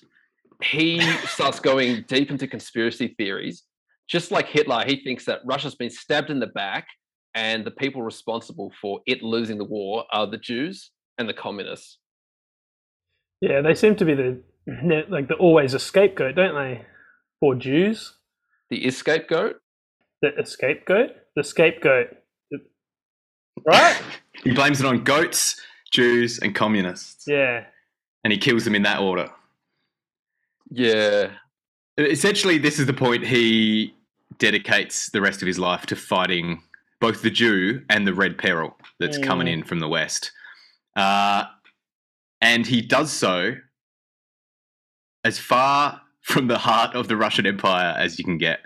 he 0.62 1.00
starts 1.26 1.60
going 1.60 2.04
deep 2.08 2.30
into 2.30 2.46
conspiracy 2.46 3.14
theories. 3.16 3.62
Just 4.08 4.30
like 4.30 4.46
Hitler, 4.48 4.84
he 4.86 5.02
thinks 5.02 5.24
that 5.26 5.40
Russia's 5.44 5.74
been 5.74 5.90
stabbed 5.90 6.30
in 6.30 6.38
the 6.40 6.46
back 6.48 6.86
and 7.34 7.64
the 7.64 7.70
people 7.70 8.02
responsible 8.02 8.70
for 8.80 9.00
it 9.06 9.22
losing 9.22 9.58
the 9.58 9.64
war 9.64 10.04
are 10.12 10.26
the 10.26 10.36
Jews 10.38 10.90
and 11.18 11.28
the 11.28 11.34
communists. 11.34 11.98
yeah, 13.40 13.60
they 13.60 13.74
seem 13.74 13.96
to 13.96 14.04
be 14.04 14.14
the 14.14 14.42
like 15.08 15.28
the 15.28 15.34
always 15.34 15.74
a 15.74 15.78
scapegoat, 15.78 16.34
don't 16.36 16.54
they? 16.54 16.84
For 17.40 17.54
Jews, 17.54 18.14
The 18.70 18.84
is 18.84 18.96
scapegoat? 18.96 19.56
the 20.22 20.30
a 20.38 20.46
scapegoat, 20.46 21.10
the 21.36 21.44
scapegoat, 21.44 22.08
right? 23.66 24.00
He 24.42 24.52
blames 24.52 24.80
it 24.80 24.86
on 24.86 25.04
goats, 25.04 25.60
Jews, 25.92 26.38
and 26.40 26.54
communists, 26.54 27.24
Yeah, 27.26 27.64
and 28.24 28.32
he 28.32 28.38
kills 28.38 28.64
them 28.64 28.74
in 28.74 28.82
that 28.82 29.00
order. 29.00 29.30
Yeah. 30.70 31.30
Essentially, 31.98 32.58
this 32.58 32.78
is 32.78 32.86
the 32.86 32.92
point 32.94 33.24
he 33.24 33.94
dedicates 34.38 35.10
the 35.10 35.20
rest 35.20 35.42
of 35.42 35.46
his 35.46 35.58
life 35.58 35.86
to 35.86 35.96
fighting 35.96 36.60
both 37.00 37.22
the 37.22 37.30
Jew 37.30 37.82
and 37.88 38.06
the 38.06 38.14
Red 38.14 38.36
Peril 38.38 38.76
that's 38.98 39.18
coming 39.18 39.46
Mm. 39.46 39.52
in 39.52 39.62
from 39.64 39.78
the 39.80 39.88
west. 39.88 40.32
Uh, 40.96 41.44
and 42.40 42.66
he 42.66 42.80
does 42.80 43.12
so 43.12 43.54
as 45.24 45.38
far 45.38 46.00
from 46.22 46.48
the 46.48 46.58
heart 46.58 46.94
of 46.96 47.08
the 47.08 47.16
Russian 47.16 47.46
Empire 47.46 47.94
as 47.96 48.18
you 48.18 48.24
can 48.24 48.38
get. 48.38 48.60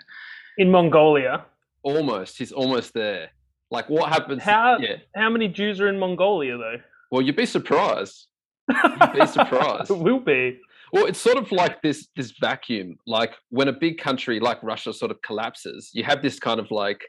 in 0.57 0.71
Mongolia. 0.71 1.45
Almost. 1.83 2.37
He's 2.37 2.51
almost 2.51 2.93
there. 2.93 3.29
Like 3.71 3.89
what 3.89 4.09
happens? 4.09 4.43
How 4.43 4.77
Yeah. 4.79 4.97
how 5.15 5.29
many 5.29 5.47
Jews 5.47 5.79
are 5.79 5.87
in 5.87 5.97
Mongolia 5.97 6.57
though? 6.57 6.81
Well, 7.11 7.21
you'd 7.21 7.37
be 7.37 7.45
surprised. 7.45 8.27
You'd 8.69 9.13
be 9.13 9.25
surprised. 9.25 9.89
it 9.89 9.97
will 9.97 10.19
be. 10.19 10.59
Well, 10.91 11.05
it's 11.05 11.19
sort 11.21 11.37
of 11.37 11.51
like 11.51 11.81
this 11.81 12.07
this 12.15 12.33
vacuum. 12.39 12.97
Like 13.05 13.33
when 13.49 13.67
a 13.67 13.73
big 13.73 13.97
country 13.99 14.39
like 14.39 14.61
Russia 14.63 14.93
sort 14.93 15.11
of 15.11 15.21
collapses, 15.21 15.91
you 15.93 16.03
have 16.03 16.21
this 16.21 16.39
kind 16.39 16.59
of 16.59 16.71
like 16.71 17.01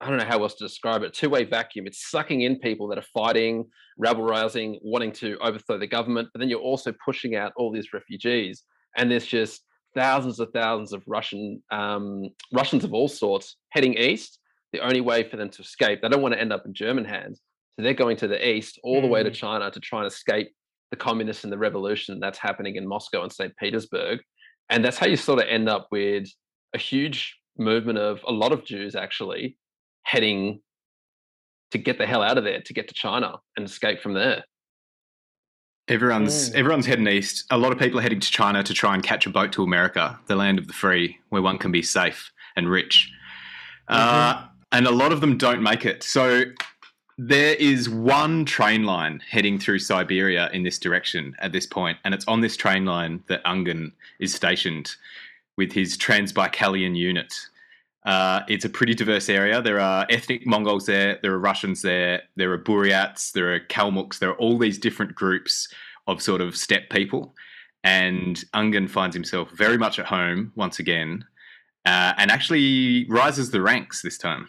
I 0.00 0.08
don't 0.08 0.16
know 0.16 0.24
how 0.24 0.42
else 0.42 0.54
to 0.54 0.64
describe 0.64 1.02
it. 1.02 1.12
Two 1.12 1.28
way 1.28 1.44
vacuum. 1.44 1.86
It's 1.86 2.10
sucking 2.10 2.40
in 2.40 2.58
people 2.58 2.88
that 2.88 2.98
are 2.98 3.06
fighting, 3.14 3.66
rabble 3.98 4.22
rousing, 4.24 4.78
wanting 4.82 5.12
to 5.12 5.36
overthrow 5.42 5.78
the 5.78 5.86
government, 5.86 6.28
but 6.32 6.40
then 6.40 6.48
you're 6.48 6.60
also 6.60 6.92
pushing 7.04 7.36
out 7.36 7.52
all 7.56 7.70
these 7.70 7.92
refugees, 7.92 8.64
and 8.96 9.10
there's 9.10 9.26
just 9.26 9.62
thousands 9.94 10.40
of 10.40 10.48
thousands 10.54 10.92
of 10.92 11.02
Russian 11.06 11.62
um, 11.70 12.30
Russians 12.52 12.84
of 12.84 12.94
all 12.94 13.08
sorts 13.08 13.56
heading 13.70 13.94
east. 13.94 14.38
The 14.72 14.80
only 14.80 15.00
way 15.00 15.28
for 15.28 15.36
them 15.36 15.50
to 15.50 15.62
escape, 15.62 16.00
they 16.00 16.08
don't 16.08 16.22
want 16.22 16.32
to 16.34 16.40
end 16.40 16.52
up 16.52 16.64
in 16.64 16.72
German 16.72 17.04
hands, 17.04 17.40
so 17.74 17.82
they're 17.82 17.92
going 17.92 18.16
to 18.18 18.28
the 18.28 18.48
east, 18.48 18.78
all 18.82 19.00
the 19.02 19.08
way 19.08 19.22
to 19.22 19.30
Mm. 19.30 19.34
China 19.34 19.70
to 19.70 19.80
try 19.80 19.98
and 19.98 20.06
escape 20.06 20.54
the 20.90 20.96
communists 20.96 21.44
and 21.44 21.52
the 21.52 21.58
revolution 21.58 22.18
that's 22.20 22.38
happening 22.38 22.76
in 22.76 22.86
Moscow 22.86 23.22
and 23.22 23.32
St. 23.32 23.56
Petersburg. 23.56 24.20
And 24.68 24.84
that's 24.84 24.98
how 24.98 25.06
you 25.06 25.16
sort 25.16 25.40
of 25.40 25.46
end 25.48 25.68
up 25.68 25.88
with 25.90 26.28
a 26.74 26.78
huge 26.78 27.36
movement 27.58 27.98
of 27.98 28.20
a 28.26 28.32
lot 28.32 28.52
of 28.52 28.64
Jews 28.64 28.94
actually 28.94 29.56
heading 30.02 30.60
to 31.72 31.78
get 31.78 31.98
the 31.98 32.06
hell 32.06 32.22
out 32.22 32.38
of 32.38 32.44
there, 32.44 32.60
to 32.60 32.72
get 32.72 32.88
to 32.88 32.94
China 32.94 33.36
and 33.56 33.64
escape 33.66 34.00
from 34.00 34.14
there. 34.14 34.44
Everyone's 35.88 36.50
Mm. 36.50 36.54
everyone's 36.54 36.86
heading 36.86 37.08
east. 37.08 37.44
A 37.50 37.58
lot 37.58 37.72
of 37.72 37.78
people 37.78 37.98
are 37.98 38.02
heading 38.02 38.20
to 38.20 38.30
China 38.30 38.62
to 38.62 38.72
try 38.74 38.94
and 38.94 39.02
catch 39.02 39.26
a 39.26 39.30
boat 39.30 39.52
to 39.54 39.62
America, 39.62 40.18
the 40.26 40.36
land 40.36 40.58
of 40.58 40.66
the 40.66 40.72
free, 40.72 41.18
where 41.30 41.42
one 41.42 41.58
can 41.58 41.72
be 41.72 41.82
safe 41.82 42.30
and 42.56 42.68
rich. 42.70 43.10
Uh, 43.88 44.46
and 44.70 44.86
a 44.86 44.90
lot 44.92 45.10
of 45.10 45.20
them 45.20 45.36
don't 45.36 45.62
make 45.62 45.84
it. 45.84 46.04
So 46.04 46.44
there 47.22 47.54
is 47.56 47.90
one 47.90 48.46
train 48.46 48.84
line 48.84 49.20
heading 49.28 49.58
through 49.58 49.78
Siberia 49.78 50.48
in 50.54 50.62
this 50.62 50.78
direction 50.78 51.36
at 51.40 51.52
this 51.52 51.66
point, 51.66 51.98
and 52.02 52.14
it's 52.14 52.26
on 52.26 52.40
this 52.40 52.56
train 52.56 52.86
line 52.86 53.22
that 53.26 53.44
Ungern 53.44 53.92
is 54.20 54.32
stationed 54.32 54.96
with 55.58 55.70
his 55.70 55.98
Transbaikalian 55.98 56.96
unit. 56.96 57.34
Uh, 58.06 58.40
it's 58.48 58.64
a 58.64 58.70
pretty 58.70 58.94
diverse 58.94 59.28
area. 59.28 59.60
There 59.60 59.78
are 59.78 60.06
ethnic 60.08 60.46
Mongols 60.46 60.86
there, 60.86 61.18
there 61.20 61.34
are 61.34 61.38
Russians 61.38 61.82
there, 61.82 62.22
there 62.36 62.50
are 62.54 62.58
Buryats, 62.58 63.32
there 63.32 63.52
are 63.52 63.60
Kalmuks, 63.60 64.18
there 64.18 64.30
are 64.30 64.38
all 64.38 64.56
these 64.56 64.78
different 64.78 65.14
groups 65.14 65.68
of 66.06 66.22
sort 66.22 66.40
of 66.40 66.56
steppe 66.56 66.88
people. 66.88 67.34
And 67.84 68.42
Ungern 68.54 68.88
finds 68.88 69.14
himself 69.14 69.50
very 69.50 69.76
much 69.76 69.98
at 69.98 70.06
home 70.06 70.52
once 70.56 70.78
again 70.78 71.26
uh, 71.84 72.14
and 72.16 72.30
actually 72.30 73.06
rises 73.10 73.50
the 73.50 73.60
ranks 73.60 74.00
this 74.00 74.16
time. 74.16 74.48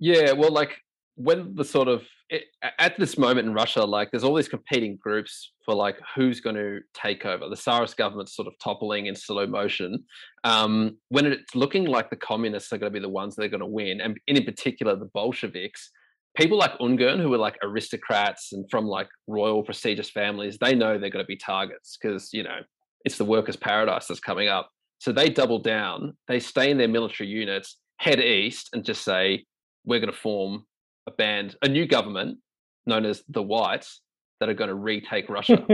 Yeah, 0.00 0.32
well, 0.32 0.52
like 0.52 0.80
when 1.18 1.54
the 1.56 1.64
sort 1.64 1.88
of 1.88 2.04
it, 2.30 2.44
at 2.78 2.96
this 2.98 3.18
moment 3.18 3.48
in 3.48 3.54
Russia, 3.54 3.82
like 3.84 4.10
there's 4.10 4.22
all 4.22 4.34
these 4.34 4.48
competing 4.48 4.96
groups 4.96 5.52
for 5.64 5.74
like 5.74 5.96
who's 6.14 6.40
going 6.40 6.54
to 6.56 6.80
take 6.94 7.26
over. 7.26 7.48
The 7.48 7.56
Tsarist 7.56 7.96
government's 7.96 8.36
sort 8.36 8.46
of 8.46 8.54
toppling 8.62 9.06
in 9.06 9.16
slow 9.16 9.46
motion. 9.46 10.04
Um, 10.44 10.96
when 11.08 11.26
it's 11.26 11.54
looking 11.56 11.86
like 11.86 12.08
the 12.08 12.16
communists 12.16 12.72
are 12.72 12.78
going 12.78 12.92
to 12.92 12.96
be 12.96 13.02
the 13.02 13.08
ones 13.08 13.34
that 13.34 13.44
are 13.44 13.48
going 13.48 13.60
to 13.60 13.66
win, 13.66 14.00
and 14.00 14.16
in 14.28 14.44
particular 14.44 14.94
the 14.94 15.06
Bolsheviks, 15.06 15.90
people 16.36 16.56
like 16.56 16.78
Ungern, 16.78 17.20
who 17.20 17.34
are 17.34 17.38
like 17.38 17.56
aristocrats 17.64 18.52
and 18.52 18.64
from 18.70 18.86
like 18.86 19.08
royal 19.26 19.64
prestigious 19.64 20.08
families, 20.08 20.56
they 20.58 20.76
know 20.76 20.98
they're 20.98 21.10
going 21.10 21.24
to 21.24 21.26
be 21.28 21.36
targets 21.36 21.98
because 22.00 22.32
you 22.32 22.44
know 22.44 22.60
it's 23.04 23.18
the 23.18 23.24
workers' 23.24 23.56
paradise 23.56 24.06
that's 24.06 24.20
coming 24.20 24.46
up. 24.46 24.70
So 25.00 25.10
they 25.10 25.30
double 25.30 25.58
down. 25.58 26.16
They 26.28 26.38
stay 26.38 26.70
in 26.70 26.78
their 26.78 26.88
military 26.88 27.28
units, 27.28 27.78
head 27.96 28.20
east, 28.20 28.68
and 28.72 28.84
just 28.84 29.02
say, 29.02 29.46
"We're 29.84 29.98
going 29.98 30.12
to 30.12 30.16
form 30.16 30.64
a 31.08 31.10
band, 31.10 31.56
a 31.62 31.68
new 31.68 31.86
government 31.86 32.38
known 32.86 33.04
as 33.04 33.24
the 33.28 33.42
Whites 33.42 34.00
that 34.40 34.48
are 34.48 34.54
going 34.54 34.68
to 34.68 34.74
retake 34.74 35.28
Russia." 35.28 35.64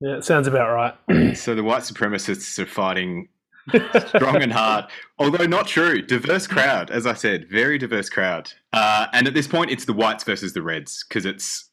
yeah, 0.00 0.16
it 0.16 0.24
sounds 0.24 0.46
about 0.46 0.72
right. 1.08 1.36
so 1.36 1.54
the 1.54 1.64
white 1.64 1.82
supremacists 1.82 2.58
are 2.58 2.66
fighting 2.66 3.28
strong 4.08 4.42
and 4.42 4.52
hard, 4.52 4.86
although 5.18 5.46
not 5.46 5.66
true. 5.66 6.02
Diverse 6.02 6.46
crowd, 6.46 6.90
as 6.90 7.06
I 7.06 7.14
said, 7.14 7.48
very 7.50 7.78
diverse 7.78 8.08
crowd. 8.08 8.52
Uh, 8.72 9.06
and 9.12 9.26
at 9.26 9.34
this 9.34 9.48
point, 9.48 9.70
it's 9.70 9.84
the 9.84 9.92
whites 9.92 10.24
versus 10.24 10.52
the 10.52 10.62
reds 10.62 11.04
because 11.08 11.24
it's 11.24 11.70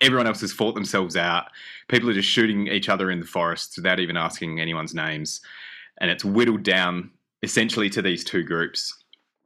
everyone 0.00 0.26
else 0.26 0.40
has 0.40 0.52
fought 0.52 0.74
themselves 0.74 1.16
out. 1.16 1.46
People 1.88 2.08
are 2.08 2.14
just 2.14 2.28
shooting 2.28 2.68
each 2.68 2.88
other 2.88 3.10
in 3.10 3.20
the 3.20 3.26
forests 3.26 3.76
without 3.76 4.00
even 4.00 4.16
asking 4.16 4.60
anyone's 4.60 4.94
names, 4.94 5.40
and 6.00 6.10
it's 6.10 6.24
whittled 6.24 6.62
down 6.62 7.10
essentially 7.42 7.90
to 7.90 8.00
these 8.00 8.24
two 8.24 8.42
groups, 8.42 8.94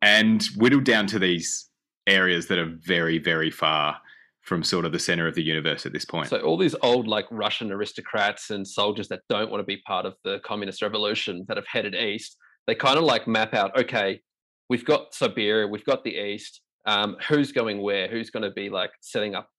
and 0.03 0.45
whittled 0.57 0.85
down 0.85 1.07
to 1.09 1.19
these 1.19 1.68
areas 2.09 2.47
that 2.49 2.59
are 2.59 2.73
very, 2.81 3.19
very 3.19 3.51
far 3.51 4.01
from 4.43 4.65
sort 4.65 4.87
of 4.87 4.93
the 4.93 4.99
center 4.99 5.29
of 5.29 5.35
the 5.35 5.43
universe 5.43 5.85
at 5.85 5.93
this 5.93 6.07
point. 6.07 6.31
So 6.31 6.41
all 6.41 6.57
these 6.57 6.75
old 6.83 7.07
like 7.07 7.27
Russian 7.31 7.71
aristocrats 7.71 8.51
and 8.51 8.67
soldiers 8.67 9.07
that 9.09 9.21
don't 9.29 9.51
want 9.51 9.61
to 9.61 9.67
be 9.67 9.77
part 9.87 10.07
of 10.07 10.15
the 10.25 10.41
communist 10.43 10.81
revolution 10.81 11.45
that 11.49 11.59
have 11.59 11.67
headed 11.67 11.95
east, 11.95 12.39
they 12.67 12.75
kind 12.75 12.97
of 12.97 13.05
like 13.05 13.29
map 13.29 13.53
out, 13.53 13.79
okay, 13.79 14.21
we've 14.71 14.87
got 14.87 15.15
Siberia, 15.15 15.67
we've 15.67 15.85
got 15.85 16.03
the 16.03 16.17
east. 16.17 16.63
Um, 16.87 17.17
who's 17.29 17.53
going 17.53 17.83
where? 17.83 18.09
Who's 18.09 18.31
going 18.31 18.43
to 18.45 18.51
be 18.51 18.71
like 18.71 18.91
setting 19.01 19.35
up, 19.35 19.51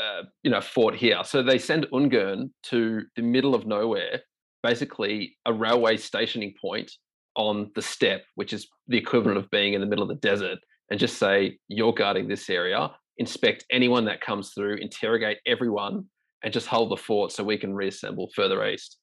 uh, 0.00 0.22
you 0.42 0.50
know, 0.50 0.62
fort 0.62 0.94
here? 0.94 1.22
So 1.24 1.42
they 1.42 1.58
send 1.58 1.86
Ungern 1.92 2.50
to 2.64 3.02
the 3.16 3.22
middle 3.22 3.54
of 3.54 3.66
nowhere, 3.66 4.22
basically 4.62 5.36
a 5.44 5.52
railway 5.52 5.98
stationing 5.98 6.54
point 6.58 6.90
on 7.34 7.70
the 7.74 7.82
steppe, 7.82 8.24
which 8.36 8.54
is 8.54 8.66
the 8.86 8.96
equivalent 8.96 9.36
of 9.36 9.50
being 9.50 9.74
in 9.74 9.82
the 9.82 9.86
middle 9.86 10.02
of 10.02 10.08
the 10.08 10.26
desert, 10.26 10.58
and 10.90 10.98
just 10.98 11.18
say, 11.18 11.58
you're 11.68 11.92
guarding 11.92 12.28
this 12.28 12.48
area 12.48 12.90
inspect 13.18 13.66
anyone 13.70 14.04
that 14.06 14.20
comes 14.20 14.50
through, 14.50 14.76
interrogate 14.76 15.38
everyone, 15.44 16.04
and 16.42 16.52
just 16.52 16.68
hold 16.68 16.90
the 16.90 16.96
fort 16.96 17.32
so 17.32 17.44
we 17.44 17.58
can 17.58 17.74
reassemble 17.74 18.30
further 18.34 18.64
east. 18.66 18.96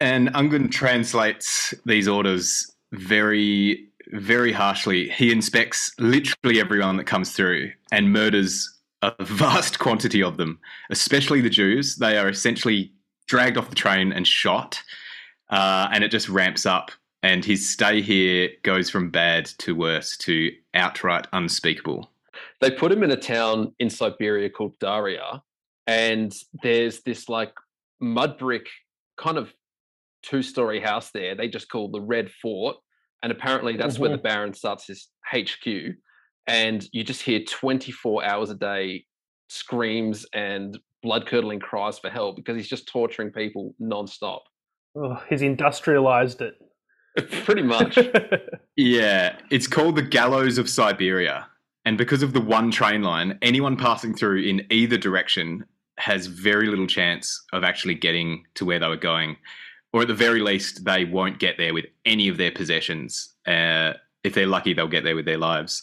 And 0.00 0.28
Ungern 0.28 0.70
translates 0.70 1.74
these 1.84 2.06
orders 2.06 2.72
very, 2.92 3.88
very 4.12 4.52
harshly. 4.52 5.08
He 5.08 5.32
inspects 5.32 5.92
literally 5.98 6.60
everyone 6.60 6.96
that 6.98 7.04
comes 7.04 7.32
through 7.32 7.72
and 7.90 8.12
murders 8.12 8.72
a 9.02 9.12
vast 9.24 9.78
quantity 9.78 10.22
of 10.22 10.36
them, 10.36 10.60
especially 10.90 11.40
the 11.40 11.50
Jews. 11.50 11.96
They 11.96 12.18
are 12.18 12.28
essentially 12.28 12.92
dragged 13.26 13.56
off 13.56 13.68
the 13.68 13.74
train 13.74 14.12
and 14.12 14.26
shot, 14.26 14.80
uh, 15.50 15.88
and 15.92 16.04
it 16.04 16.10
just 16.10 16.28
ramps 16.28 16.64
up. 16.64 16.90
And 17.26 17.44
his 17.44 17.68
stay 17.68 18.02
here 18.02 18.50
goes 18.62 18.88
from 18.88 19.10
bad 19.10 19.46
to 19.58 19.74
worse 19.74 20.16
to 20.18 20.52
outright 20.74 21.26
unspeakable 21.32 22.10
they 22.60 22.70
put 22.70 22.92
him 22.92 23.02
in 23.02 23.10
a 23.10 23.16
town 23.16 23.74
in 23.78 23.90
Siberia 23.90 24.50
called 24.50 24.78
Dauria, 24.78 25.40
and 25.86 26.32
there's 26.62 27.02
this 27.02 27.28
like 27.28 27.52
mud 28.00 28.38
brick 28.38 28.66
kind 29.16 29.38
of 29.38 29.52
two 30.22 30.42
story 30.42 30.80
house 30.80 31.10
there. 31.10 31.34
They 31.34 31.48
just 31.48 31.68
call 31.68 31.90
the 31.90 32.00
Red 32.00 32.30
Fort, 32.30 32.76
and 33.22 33.30
apparently 33.30 33.76
that's 33.76 33.94
mm-hmm. 33.94 34.02
where 34.02 34.10
the 34.10 34.16
mm-hmm. 34.16 34.22
Baron 34.22 34.54
starts 34.54 34.86
his 34.86 35.08
HQ. 35.30 35.96
And 36.48 36.86
you 36.92 37.02
just 37.02 37.22
hear 37.22 37.40
24 37.40 38.24
hours 38.24 38.50
a 38.50 38.54
day 38.54 39.04
screams 39.48 40.24
and 40.32 40.78
blood 41.02 41.26
curdling 41.26 41.58
cries 41.58 41.98
for 41.98 42.08
help 42.08 42.36
because 42.36 42.56
he's 42.56 42.68
just 42.68 42.86
torturing 42.86 43.32
people 43.32 43.74
nonstop. 43.82 44.40
Oh, 44.96 45.20
he's 45.28 45.42
industrialized 45.42 46.42
it. 46.42 46.54
Pretty 47.44 47.62
much. 47.62 47.98
yeah, 48.76 49.36
it's 49.50 49.66
called 49.66 49.96
the 49.96 50.02
Gallows 50.02 50.58
of 50.58 50.68
Siberia. 50.68 51.48
And 51.84 51.96
because 51.96 52.22
of 52.22 52.32
the 52.32 52.40
one 52.40 52.70
train 52.70 53.02
line, 53.02 53.38
anyone 53.42 53.76
passing 53.76 54.14
through 54.14 54.42
in 54.42 54.66
either 54.70 54.98
direction 54.98 55.64
has 55.98 56.26
very 56.26 56.66
little 56.66 56.86
chance 56.86 57.44
of 57.52 57.64
actually 57.64 57.94
getting 57.94 58.44
to 58.54 58.64
where 58.64 58.78
they 58.78 58.88
were 58.88 58.96
going. 58.96 59.36
Or 59.92 60.02
at 60.02 60.08
the 60.08 60.14
very 60.14 60.40
least, 60.40 60.84
they 60.84 61.04
won't 61.04 61.38
get 61.38 61.56
there 61.56 61.72
with 61.72 61.86
any 62.04 62.28
of 62.28 62.36
their 62.36 62.50
possessions. 62.50 63.34
Uh, 63.46 63.94
if 64.24 64.34
they're 64.34 64.46
lucky, 64.46 64.74
they'll 64.74 64.88
get 64.88 65.04
there 65.04 65.16
with 65.16 65.24
their 65.24 65.38
lives. 65.38 65.82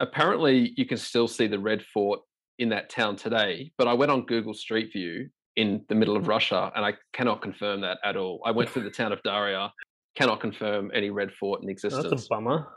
Apparently, 0.00 0.72
you 0.76 0.86
can 0.86 0.96
still 0.96 1.28
see 1.28 1.46
the 1.46 1.58
Red 1.58 1.82
Fort 1.92 2.20
in 2.58 2.68
that 2.70 2.88
town 2.88 3.16
today. 3.16 3.72
But 3.76 3.88
I 3.88 3.94
went 3.94 4.12
on 4.12 4.26
Google 4.26 4.54
Street 4.54 4.92
View 4.92 5.28
in 5.56 5.84
the 5.88 5.94
middle 5.94 6.16
of 6.16 6.28
Russia, 6.28 6.70
and 6.74 6.84
I 6.84 6.94
cannot 7.12 7.42
confirm 7.42 7.80
that 7.80 7.98
at 8.04 8.16
all. 8.16 8.40
I 8.44 8.50
went 8.50 8.70
through 8.70 8.84
the 8.84 8.90
town 8.90 9.12
of 9.12 9.22
Dauria, 9.22 9.70
cannot 10.16 10.40
confirm 10.40 10.90
any 10.94 11.10
Red 11.10 11.32
Fort 11.32 11.62
in 11.62 11.68
existence. 11.68 12.08
That's 12.10 12.26
a 12.26 12.28
bummer. 12.28 12.68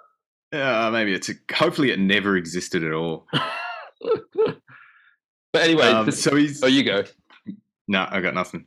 Uh, 0.51 0.89
maybe 0.91 1.13
it's 1.13 1.29
a, 1.29 1.33
hopefully 1.53 1.91
it 1.91 1.99
never 1.99 2.35
existed 2.35 2.83
at 2.83 2.93
all. 2.93 3.27
but 4.01 5.61
anyway, 5.61 5.87
um, 5.87 6.05
this, 6.05 6.21
so 6.21 6.35
he's. 6.35 6.63
Oh, 6.63 6.67
you 6.67 6.83
go. 6.83 7.03
No, 7.87 8.07
I 8.09 8.21
got 8.21 8.33
nothing. 8.33 8.65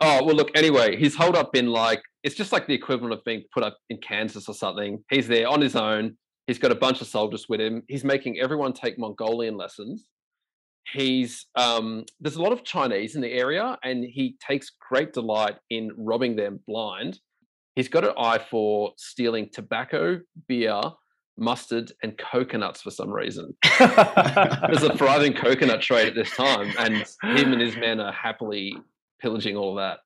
Oh 0.00 0.24
well, 0.24 0.34
look. 0.34 0.50
Anyway, 0.54 0.96
he's 0.96 1.14
holed 1.14 1.36
up 1.36 1.54
in 1.56 1.68
like 1.68 2.02
it's 2.22 2.34
just 2.34 2.52
like 2.52 2.66
the 2.66 2.74
equivalent 2.74 3.12
of 3.12 3.24
being 3.24 3.44
put 3.52 3.62
up 3.62 3.78
in 3.90 3.98
Kansas 3.98 4.48
or 4.48 4.54
something. 4.54 5.02
He's 5.10 5.28
there 5.28 5.48
on 5.48 5.60
his 5.60 5.76
own. 5.76 6.16
He's 6.46 6.58
got 6.58 6.72
a 6.72 6.76
bunch 6.76 7.00
of 7.00 7.06
soldiers 7.06 7.46
with 7.48 7.60
him. 7.60 7.82
He's 7.88 8.04
making 8.04 8.38
everyone 8.40 8.72
take 8.72 8.98
Mongolian 8.98 9.56
lessons. 9.56 10.08
He's 10.92 11.46
um, 11.56 12.04
there's 12.20 12.36
a 12.36 12.42
lot 12.42 12.52
of 12.52 12.64
Chinese 12.64 13.16
in 13.16 13.20
the 13.20 13.32
area, 13.32 13.78
and 13.82 14.04
he 14.04 14.36
takes 14.46 14.72
great 14.88 15.12
delight 15.12 15.56
in 15.68 15.90
robbing 15.96 16.36
them 16.36 16.60
blind. 16.66 17.20
He's 17.78 17.86
got 17.86 18.02
an 18.02 18.10
eye 18.18 18.40
for 18.40 18.90
stealing 18.96 19.50
tobacco, 19.52 20.20
beer, 20.48 20.80
mustard, 21.36 21.92
and 22.02 22.18
coconuts 22.18 22.82
for 22.82 22.90
some 22.90 23.08
reason. 23.08 23.54
There's 23.78 24.82
a 24.82 24.96
thriving 24.96 25.32
coconut 25.32 25.80
trade 25.80 26.08
at 26.08 26.16
this 26.16 26.28
time, 26.34 26.72
and 26.76 26.96
him 27.22 27.52
and 27.52 27.60
his 27.60 27.76
men 27.76 28.00
are 28.00 28.10
happily 28.10 28.76
pillaging 29.20 29.54
all 29.54 29.70
of 29.70 29.76
that. 29.76 30.00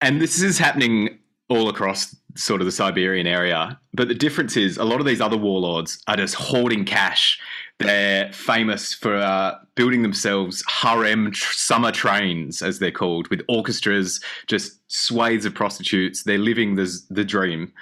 And 0.00 0.20
this 0.20 0.42
is 0.42 0.58
happening 0.58 1.20
all 1.48 1.68
across 1.68 2.16
sort 2.34 2.60
of 2.60 2.64
the 2.64 2.72
Siberian 2.72 3.28
area. 3.28 3.78
But 3.94 4.08
the 4.08 4.14
difference 4.14 4.56
is 4.56 4.76
a 4.76 4.84
lot 4.84 4.98
of 4.98 5.06
these 5.06 5.20
other 5.20 5.36
warlords 5.36 6.02
are 6.08 6.16
just 6.16 6.34
hoarding 6.34 6.84
cash. 6.84 7.38
They're 7.78 8.32
famous 8.32 8.94
for 8.94 9.16
uh, 9.16 9.56
building 9.74 10.02
themselves 10.02 10.64
harem 10.66 11.30
tr- 11.30 11.52
summer 11.52 11.92
trains, 11.92 12.62
as 12.62 12.78
they're 12.78 12.90
called, 12.90 13.28
with 13.28 13.42
orchestras, 13.48 14.20
just 14.46 14.80
swathes 14.88 15.44
of 15.44 15.54
prostitutes. 15.54 16.22
They're 16.22 16.38
living 16.38 16.76
the, 16.76 16.90
the 17.10 17.24
dream. 17.24 17.72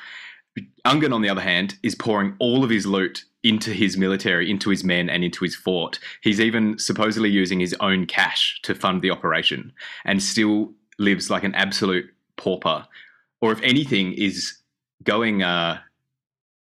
Ungern, 0.85 1.14
on 1.14 1.22
the 1.22 1.28
other 1.28 1.40
hand, 1.40 1.76
is 1.83 1.94
pouring 1.94 2.35
all 2.40 2.64
of 2.64 2.70
his 2.70 2.87
loot 2.87 3.24
into 3.44 3.70
his 3.70 3.96
military, 3.96 4.50
into 4.50 4.70
his 4.70 4.83
men, 4.83 5.09
and 5.09 5.22
into 5.22 5.44
his 5.44 5.54
fort. 5.54 6.00
He's 6.22 6.40
even 6.40 6.78
supposedly 6.78 7.30
using 7.30 7.61
his 7.61 7.74
own 7.78 8.07
cash 8.07 8.59
to 8.62 8.74
fund 8.74 9.00
the 9.00 9.11
operation 9.11 9.72
and 10.04 10.22
still 10.22 10.72
lives 10.98 11.30
like 11.30 11.44
an 11.44 11.54
absolute 11.54 12.07
pauper. 12.37 12.87
Or, 13.40 13.52
if 13.52 13.61
anything, 13.62 14.12
is 14.14 14.57
going 15.04 15.42
uh, 15.42 15.78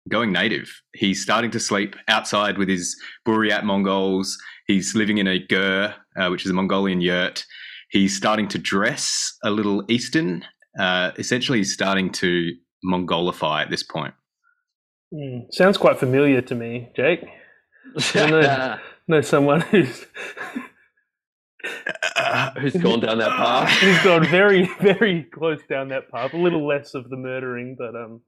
going 0.09 0.33
native. 0.33 0.71
He's 0.95 1.23
starting 1.23 1.51
to 1.53 1.61
sleep 1.61 1.97
outside 2.09 2.59
with 2.59 2.69
his 2.69 2.97
Buryat 3.27 3.64
Mongols. 3.64 4.37
He's 4.67 4.95
living 4.95 5.19
in 5.19 5.27
a 5.27 5.38
ger, 5.38 5.95
uh, 6.17 6.29
which 6.29 6.45
is 6.45 6.51
a 6.51 6.55
Mongolian 6.55 7.01
yurt. 7.01 7.45
He's 7.90 8.17
starting 8.17 8.49
to 8.49 8.59
dress 8.59 9.37
a 9.45 9.51
little 9.51 9.85
Eastern. 9.88 10.45
Uh, 10.79 11.12
essentially, 11.17 11.59
he's 11.59 11.73
starting 11.73 12.11
to 12.12 12.51
Mongolify 12.85 13.62
at 13.62 13.71
this 13.71 13.83
point. 13.83 14.14
Mm, 15.12 15.47
sounds 15.53 15.77
quite 15.77 15.99
familiar 15.99 16.40
to 16.43 16.55
me, 16.55 16.90
Jake. 16.97 17.25
I 18.14 18.31
know, 18.31 18.79
know 19.09 19.21
someone 19.21 19.61
who's 19.61 20.07
who's 22.59 22.75
gone 22.75 23.01
down 23.01 23.19
that 23.19 23.31
path. 23.31 23.71
who's 23.81 24.03
gone 24.03 24.27
very, 24.27 24.69
very 24.81 25.25
close 25.25 25.61
down 25.69 25.88
that 25.88 26.11
path. 26.11 26.35
A 26.35 26.37
little 26.37 26.67
less 26.67 26.95
of 26.95 27.09
the 27.11 27.17
murdering, 27.17 27.77
but 27.79 27.95
um. 27.95 28.21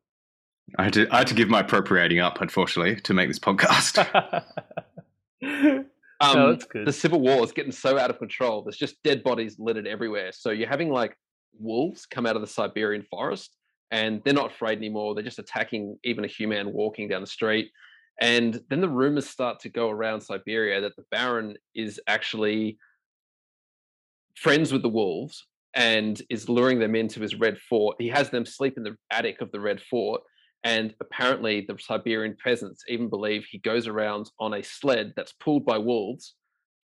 I 0.78 0.84
had 0.84 0.92
to 0.94 1.08
I 1.10 1.18
had 1.18 1.26
to 1.28 1.34
give 1.34 1.48
my 1.48 1.60
appropriating 1.60 2.20
up, 2.20 2.40
unfortunately, 2.40 3.00
to 3.00 3.14
make 3.14 3.28
this 3.28 3.38
podcast. 3.38 3.98
um, 5.42 5.86
no, 6.34 6.50
that's 6.52 6.64
good. 6.64 6.86
The 6.86 6.92
civil 6.92 7.20
war 7.20 7.42
is 7.44 7.52
getting 7.52 7.72
so 7.72 7.98
out 7.98 8.10
of 8.10 8.18
control. 8.18 8.62
There's 8.62 8.76
just 8.76 9.02
dead 9.02 9.22
bodies 9.22 9.56
littered 9.58 9.86
everywhere. 9.86 10.32
So 10.32 10.50
you're 10.50 10.68
having 10.68 10.90
like 10.90 11.16
wolves 11.58 12.06
come 12.06 12.26
out 12.26 12.36
of 12.36 12.42
the 12.42 12.48
Siberian 12.48 13.02
forest 13.02 13.56
and 13.90 14.22
they're 14.24 14.34
not 14.34 14.52
afraid 14.52 14.78
anymore. 14.78 15.14
They're 15.14 15.24
just 15.24 15.38
attacking 15.38 15.98
even 16.04 16.24
a 16.24 16.28
human 16.28 16.72
walking 16.72 17.08
down 17.08 17.20
the 17.20 17.26
street. 17.26 17.70
And 18.20 18.60
then 18.70 18.80
the 18.80 18.88
rumors 18.88 19.28
start 19.28 19.60
to 19.60 19.68
go 19.68 19.90
around 19.90 20.22
Siberia 20.22 20.80
that 20.80 20.96
the 20.96 21.04
Baron 21.10 21.56
is 21.74 22.00
actually 22.06 22.78
friends 24.34 24.72
with 24.72 24.82
the 24.82 24.88
wolves 24.88 25.46
and 25.74 26.20
is 26.30 26.48
luring 26.48 26.78
them 26.78 26.94
into 26.94 27.20
his 27.20 27.34
red 27.34 27.58
fort. 27.58 27.96
He 27.98 28.08
has 28.08 28.30
them 28.30 28.46
sleep 28.46 28.78
in 28.78 28.82
the 28.82 28.96
attic 29.10 29.42
of 29.42 29.52
the 29.52 29.60
red 29.60 29.80
fort. 29.82 30.22
And 30.66 30.92
apparently, 31.00 31.60
the 31.60 31.78
Siberian 31.78 32.36
peasants 32.42 32.82
even 32.88 33.08
believe 33.08 33.44
he 33.44 33.58
goes 33.58 33.86
around 33.86 34.32
on 34.40 34.52
a 34.52 34.64
sled 34.64 35.12
that's 35.14 35.32
pulled 35.32 35.64
by 35.64 35.78
wolves, 35.78 36.34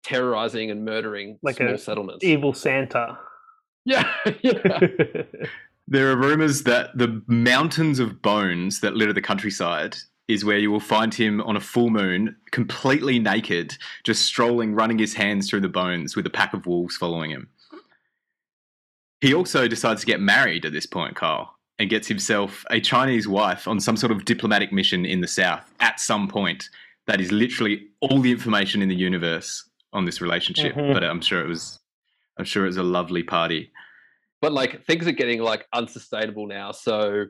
terrorizing 0.01 0.71
and 0.71 0.85
murdering 0.85 1.37
Like 1.43 1.57
small 1.57 1.73
a 1.73 1.77
settlements. 1.77 2.23
Evil 2.23 2.53
Santa. 2.53 3.19
Yeah, 3.83 4.09
yeah. 4.41 4.79
There 5.87 6.09
are 6.11 6.17
rumors 6.17 6.63
that 6.63 6.97
the 6.97 7.21
mountains 7.27 7.99
of 7.99 8.19
bones 8.23 8.79
that 8.79 8.95
litter 8.95 9.13
the 9.13 9.21
countryside 9.21 9.95
is 10.27 10.43
where 10.43 10.57
you 10.57 10.71
will 10.71 10.79
find 10.79 11.13
him 11.13 11.39
on 11.41 11.55
a 11.55 11.59
full 11.59 11.91
moon, 11.91 12.35
completely 12.49 13.19
naked, 13.19 13.77
just 14.03 14.23
strolling, 14.23 14.73
running 14.73 14.97
his 14.97 15.13
hands 15.13 15.47
through 15.47 15.61
the 15.61 15.69
bones 15.69 16.15
with 16.15 16.25
a 16.25 16.31
pack 16.31 16.55
of 16.55 16.65
wolves 16.65 16.97
following 16.97 17.29
him. 17.29 17.49
He 19.21 19.35
also 19.35 19.67
decides 19.67 20.01
to 20.01 20.07
get 20.07 20.19
married 20.19 20.65
at 20.65 20.73
this 20.73 20.87
point, 20.87 21.15
Kyle, 21.15 21.55
and 21.79 21.89
gets 21.89 22.07
himself 22.07 22.63
a 22.69 22.79
Chinese 22.79 23.27
wife 23.27 23.67
on 23.67 23.79
some 23.79 23.97
sort 23.97 24.11
of 24.11 24.25
diplomatic 24.25 24.71
mission 24.71 25.05
in 25.05 25.21
the 25.21 25.27
south 25.27 25.71
at 25.79 25.99
some 25.99 26.27
point. 26.27 26.69
That 27.07 27.19
is 27.21 27.31
literally 27.31 27.87
all 28.01 28.19
the 28.19 28.31
information 28.31 28.81
in 28.81 28.89
the 28.89 28.95
universe 28.95 29.69
on 29.93 30.05
this 30.05 30.21
relationship. 30.21 30.73
Mhm. 30.75 30.93
But 30.93 31.03
I'm 31.03 31.21
sure 31.21 31.41
it 31.43 31.47
was, 31.47 31.79
I'm 32.37 32.45
sure 32.45 32.63
it 32.63 32.67
was 32.67 32.77
a 32.77 32.83
lovely 32.83 33.23
party. 33.23 33.71
but 34.41 34.51
like 34.53 34.83
things 34.85 35.07
are 35.07 35.11
getting 35.11 35.41
like 35.41 35.65
unsustainable 35.73 36.45
now. 36.45 36.71
So 36.71 37.25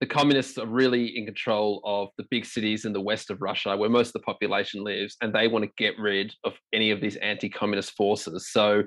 the 0.00 0.06
communists 0.06 0.58
are 0.58 0.66
really 0.66 1.16
in 1.16 1.24
control 1.24 1.80
of 1.84 2.08
the 2.18 2.24
big 2.30 2.44
cities 2.44 2.84
in 2.84 2.92
the 2.92 3.00
west 3.00 3.30
of 3.30 3.40
Russia, 3.40 3.76
where 3.76 3.88
most 3.90 4.08
of 4.08 4.12
the 4.14 4.20
population 4.20 4.82
lives, 4.82 5.16
and 5.20 5.32
they 5.32 5.46
want 5.46 5.64
to 5.64 5.70
get 5.76 5.96
rid 5.98 6.34
of 6.44 6.54
any 6.72 6.90
of 6.90 7.00
these 7.00 7.16
anti-communist 7.16 7.92
forces. 7.96 8.48
So 8.50 8.82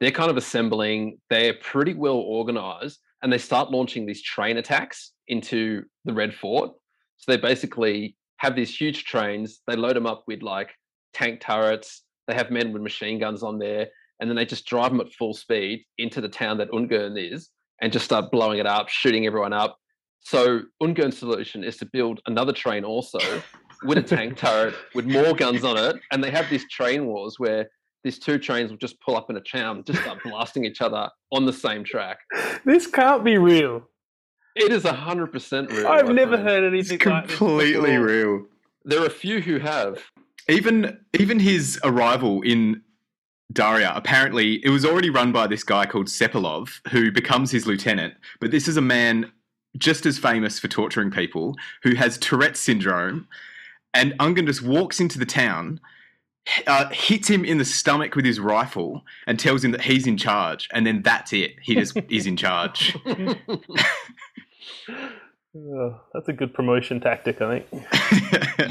they're 0.00 0.10
kind 0.10 0.30
of 0.30 0.36
assembling. 0.36 1.18
They're 1.30 1.54
pretty 1.54 1.94
well 1.94 2.16
organized, 2.16 2.98
and 3.24 3.32
they 3.32 3.38
start 3.38 3.70
launching 3.70 4.04
these 4.04 4.22
train 4.22 4.58
attacks 4.58 5.12
into 5.28 5.82
the 6.04 6.12
Red 6.12 6.34
Fort. 6.34 6.72
So 7.16 7.32
they 7.32 7.38
basically 7.38 8.16
have 8.36 8.54
these 8.54 8.78
huge 8.78 9.04
trains. 9.04 9.62
They 9.66 9.76
load 9.76 9.96
them 9.96 10.06
up 10.06 10.24
with 10.28 10.42
like 10.42 10.70
tank 11.14 11.40
turrets. 11.40 12.02
They 12.28 12.34
have 12.34 12.50
men 12.50 12.70
with 12.72 12.82
machine 12.82 13.18
guns 13.18 13.42
on 13.42 13.58
there, 13.58 13.88
and 14.20 14.28
then 14.28 14.36
they 14.36 14.44
just 14.44 14.66
drive 14.66 14.90
them 14.90 15.00
at 15.00 15.12
full 15.12 15.32
speed 15.32 15.84
into 15.96 16.20
the 16.20 16.28
town 16.28 16.58
that 16.58 16.70
Ungern 16.70 17.18
is, 17.18 17.48
and 17.80 17.92
just 17.92 18.04
start 18.04 18.30
blowing 18.30 18.58
it 18.58 18.66
up, 18.66 18.90
shooting 18.90 19.26
everyone 19.26 19.54
up. 19.54 19.78
So 20.20 20.60
Ungern's 20.82 21.18
solution 21.18 21.64
is 21.64 21.78
to 21.78 21.86
build 21.86 22.20
another 22.26 22.52
train 22.52 22.84
also 22.84 23.18
with 23.84 23.98
a 23.98 24.02
tank 24.02 24.36
turret 24.36 24.74
with 24.94 25.06
more 25.06 25.34
guns 25.34 25.64
on 25.64 25.78
it, 25.78 25.96
and 26.12 26.22
they 26.22 26.30
have 26.30 26.50
these 26.50 26.68
train 26.70 27.06
wars 27.06 27.36
where 27.38 27.70
these 28.04 28.18
two 28.18 28.38
trains 28.38 28.70
will 28.70 28.76
just 28.78 29.00
pull 29.00 29.16
up 29.16 29.30
in 29.30 29.36
a 29.36 29.40
town, 29.40 29.82
just 29.84 30.00
start 30.02 30.18
blasting 30.22 30.64
each 30.64 30.80
other 30.82 31.08
on 31.32 31.46
the 31.46 31.52
same 31.52 31.82
track. 31.82 32.18
this 32.64 32.86
can't 32.86 33.24
be 33.24 33.38
real. 33.38 33.88
It 34.54 34.70
is 34.70 34.84
hundred 34.84 35.32
percent 35.32 35.72
real. 35.72 35.88
I've 35.88 36.06
my 36.06 36.12
never 36.12 36.36
friend. 36.36 36.48
heard 36.48 36.74
It's 36.74 36.90
anything 36.90 37.10
like 37.10 37.26
this 37.26 37.36
completely 37.36 37.96
real. 37.96 38.46
There 38.84 39.02
are 39.02 39.06
a 39.06 39.10
few 39.10 39.40
who 39.40 39.58
have. 39.58 40.04
even 40.48 40.98
even 41.18 41.40
his 41.40 41.80
arrival 41.82 42.42
in 42.42 42.82
Dauria, 43.52 43.96
apparently 43.96 44.64
it 44.64 44.70
was 44.70 44.84
already 44.84 45.10
run 45.10 45.32
by 45.32 45.46
this 45.46 45.64
guy 45.64 45.86
called 45.86 46.06
Sepilov, 46.06 46.80
who 46.90 47.10
becomes 47.10 47.50
his 47.50 47.66
lieutenant. 47.66 48.14
But 48.40 48.50
this 48.50 48.68
is 48.68 48.76
a 48.76 48.82
man 48.82 49.32
just 49.76 50.06
as 50.06 50.18
famous 50.18 50.58
for 50.58 50.68
torturing 50.68 51.10
people, 51.10 51.56
who 51.82 51.96
has 51.96 52.16
Tourette's 52.18 52.60
syndrome, 52.60 53.26
and 53.92 54.12
Ungern 54.18 54.46
just 54.46 54.62
walks 54.62 55.00
into 55.00 55.18
the 55.18 55.26
town, 55.26 55.80
uh, 56.66 56.88
hits 56.90 57.28
him 57.28 57.44
in 57.44 57.58
the 57.58 57.64
stomach 57.64 58.14
with 58.14 58.24
his 58.24 58.40
rifle, 58.40 59.02
and 59.26 59.38
tells 59.38 59.64
him 59.64 59.72
that 59.72 59.82
he's 59.82 60.06
in 60.06 60.16
charge. 60.16 60.68
And 60.72 60.86
then 60.86 61.02
that's 61.02 61.32
it. 61.32 61.56
He 61.62 61.74
just 61.74 61.96
is 62.08 62.26
in 62.26 62.36
charge. 62.36 62.96
Oh, 65.56 66.00
that's 66.12 66.28
a 66.28 66.32
good 66.32 66.52
promotion 66.52 67.00
tactic, 67.00 67.40
I 67.40 67.60
think. 67.60 67.84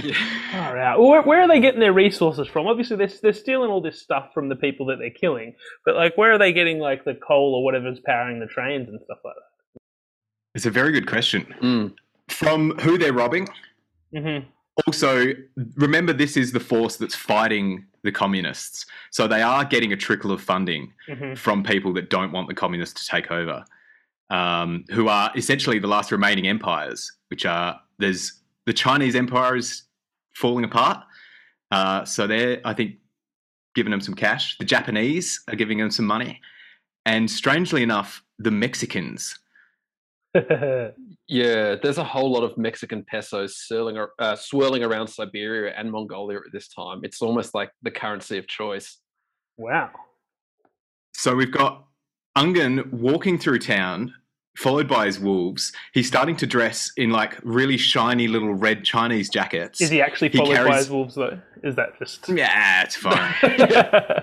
Yeah. 0.03 0.13
All 0.67 0.73
right. 0.75 0.97
Well, 0.97 1.07
where, 1.07 1.21
where 1.21 1.41
are 1.41 1.47
they 1.47 1.61
getting 1.61 1.79
their 1.79 1.93
resources 1.93 2.47
from? 2.47 2.67
Obviously, 2.67 2.97
they're, 2.97 3.11
they're 3.21 3.31
stealing 3.31 3.69
all 3.69 3.81
this 3.81 4.01
stuff 4.01 4.31
from 4.33 4.49
the 4.49 4.55
people 4.57 4.87
that 4.87 4.97
they're 4.99 5.09
killing. 5.09 5.55
But 5.85 5.95
like, 5.95 6.17
where 6.17 6.33
are 6.33 6.37
they 6.37 6.51
getting 6.51 6.79
like 6.79 7.05
the 7.05 7.15
coal 7.15 7.55
or 7.55 7.63
whatever's 7.63 8.01
powering 8.05 8.41
the 8.41 8.47
trains 8.47 8.89
and 8.89 8.99
stuff 9.05 9.19
like 9.23 9.35
that? 9.35 9.53
it's 10.55 10.65
a 10.65 10.71
very 10.71 10.91
good 10.91 11.07
question. 11.07 11.53
Mm. 11.61 11.93
From 12.29 12.77
who 12.79 12.97
they're 12.97 13.13
robbing. 13.13 13.47
Mm-hmm. 14.13 14.47
Also 14.87 15.33
remember 15.75 16.13
this 16.13 16.35
is 16.37 16.51
the 16.51 16.59
force 16.59 16.97
that's 16.97 17.15
fighting 17.15 17.85
the 18.03 18.11
communists. 18.11 18.85
So 19.11 19.27
they 19.27 19.41
are 19.41 19.63
getting 19.63 19.93
a 19.93 19.97
trickle 19.97 20.31
of 20.31 20.41
funding 20.41 20.91
Mm-hmm. 21.07 21.35
from 21.35 21.63
people 21.63 21.93
that 21.93 22.09
don't 22.09 22.31
want 22.31 22.47
the 22.47 22.53
communists 22.53 23.03
to 23.05 23.11
take 23.11 23.29
over 23.29 23.65
um, 24.29 24.85
who 24.91 25.09
are 25.09 25.31
essentially 25.35 25.79
the 25.79 25.87
last 25.87 26.11
remaining 26.13 26.47
empires 26.47 27.11
which 27.29 27.45
are 27.45 27.77
there's 27.99 28.41
the 28.65 28.71
chinese 28.73 29.15
empire 29.15 29.55
is 29.57 29.83
falling 30.33 30.63
apart. 30.63 31.03
Uh, 31.71 32.05
so 32.05 32.25
they're 32.25 32.61
i 32.65 32.73
think 32.73 32.95
giving 33.75 33.91
them 33.91 33.99
some 34.01 34.13
cash. 34.15 34.57
The 34.59 34.65
japanese 34.65 35.41
are 35.49 35.55
giving 35.55 35.77
them 35.79 35.91
some 35.91 36.05
money. 36.05 36.39
And 37.05 37.29
strangely 37.29 37.83
enough 37.83 38.23
the 38.39 38.51
mexicans 38.51 39.37
Yeah, 41.27 41.75
there's 41.81 41.97
a 41.97 42.03
whole 42.03 42.31
lot 42.31 42.43
of 42.43 42.57
Mexican 42.57 43.03
pesos 43.05 43.55
swirling, 43.55 44.05
uh, 44.19 44.35
swirling 44.35 44.83
around 44.83 45.07
Siberia 45.07 45.73
and 45.75 45.89
Mongolia 45.89 46.37
at 46.37 46.51
this 46.51 46.67
time. 46.67 46.99
It's 47.03 47.21
almost 47.21 47.55
like 47.55 47.71
the 47.81 47.91
currency 47.91 48.37
of 48.37 48.45
choice. 48.47 48.97
wow. 49.57 49.89
So 51.15 51.33
we've 51.35 51.51
got 51.51 51.85
Ungern 52.37 52.91
walking 52.91 53.37
through 53.37 53.59
town, 53.59 54.13
followed 54.57 54.87
by 54.87 55.05
his 55.05 55.19
wolves. 55.19 55.71
He's 55.93 56.07
starting 56.07 56.35
to 56.37 56.45
dress 56.47 56.91
in 56.97 57.11
like 57.11 57.37
really 57.43 57.77
shiny 57.77 58.27
little 58.27 58.53
red 58.53 58.83
Chinese 58.83 59.29
jackets. 59.29 59.79
Is 59.79 59.89
he 59.89 60.01
actually 60.01 60.29
He 60.29 60.39
followed 60.39 60.67
by 60.67 60.77
his 60.77 60.89
wolves 60.89 61.15
though? 61.15 61.39
Is 61.63 61.75
that 61.75 61.97
just? 61.99 62.27
Yeah, 62.27 62.83
it's 62.83 62.95
fine. 62.97 63.33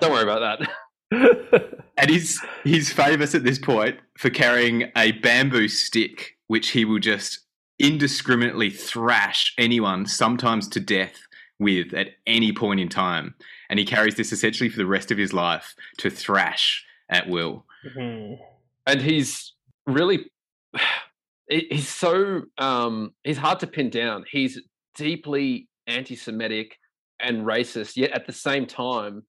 Don't 0.00 0.12
worry 0.12 0.22
about 0.22 0.58
that. 0.58 0.70
and 1.96 2.10
he's 2.10 2.40
he's 2.62 2.92
famous 2.92 3.34
at 3.34 3.42
this 3.42 3.58
point 3.58 3.98
for 4.20 4.28
carrying 4.28 4.92
a 4.98 5.12
bamboo 5.12 5.66
stick, 5.66 6.36
which 6.46 6.72
he 6.72 6.84
will 6.84 6.98
just 6.98 7.40
indiscriminately 7.78 8.68
thrash 8.68 9.54
anyone, 9.56 10.04
sometimes 10.04 10.68
to 10.68 10.78
death, 10.78 11.14
with 11.58 11.94
at 11.94 12.08
any 12.26 12.52
point 12.52 12.80
in 12.80 12.88
time. 12.90 13.34
And 13.70 13.78
he 13.78 13.86
carries 13.86 14.16
this 14.16 14.30
essentially 14.30 14.68
for 14.68 14.76
the 14.76 14.84
rest 14.84 15.10
of 15.10 15.16
his 15.16 15.32
life 15.32 15.74
to 15.98 16.10
thrash 16.10 16.84
at 17.08 17.30
will. 17.30 17.64
Mhm. 17.96 18.38
and 18.86 19.00
he's 19.00 19.54
really, 19.86 20.30
he's 21.48 21.88
so 21.88 22.42
um 22.58 23.14
he's 23.24 23.38
hard 23.38 23.58
to 23.58 23.66
pin 23.66 23.90
down 23.90 24.24
he's 24.30 24.60
deeply 24.94 25.66
anti-semitic 25.86 26.76
and 27.18 27.44
racist 27.46 27.96
yet 27.96 28.10
at 28.12 28.26
the 28.26 28.32
same 28.32 28.66
time 28.66 29.24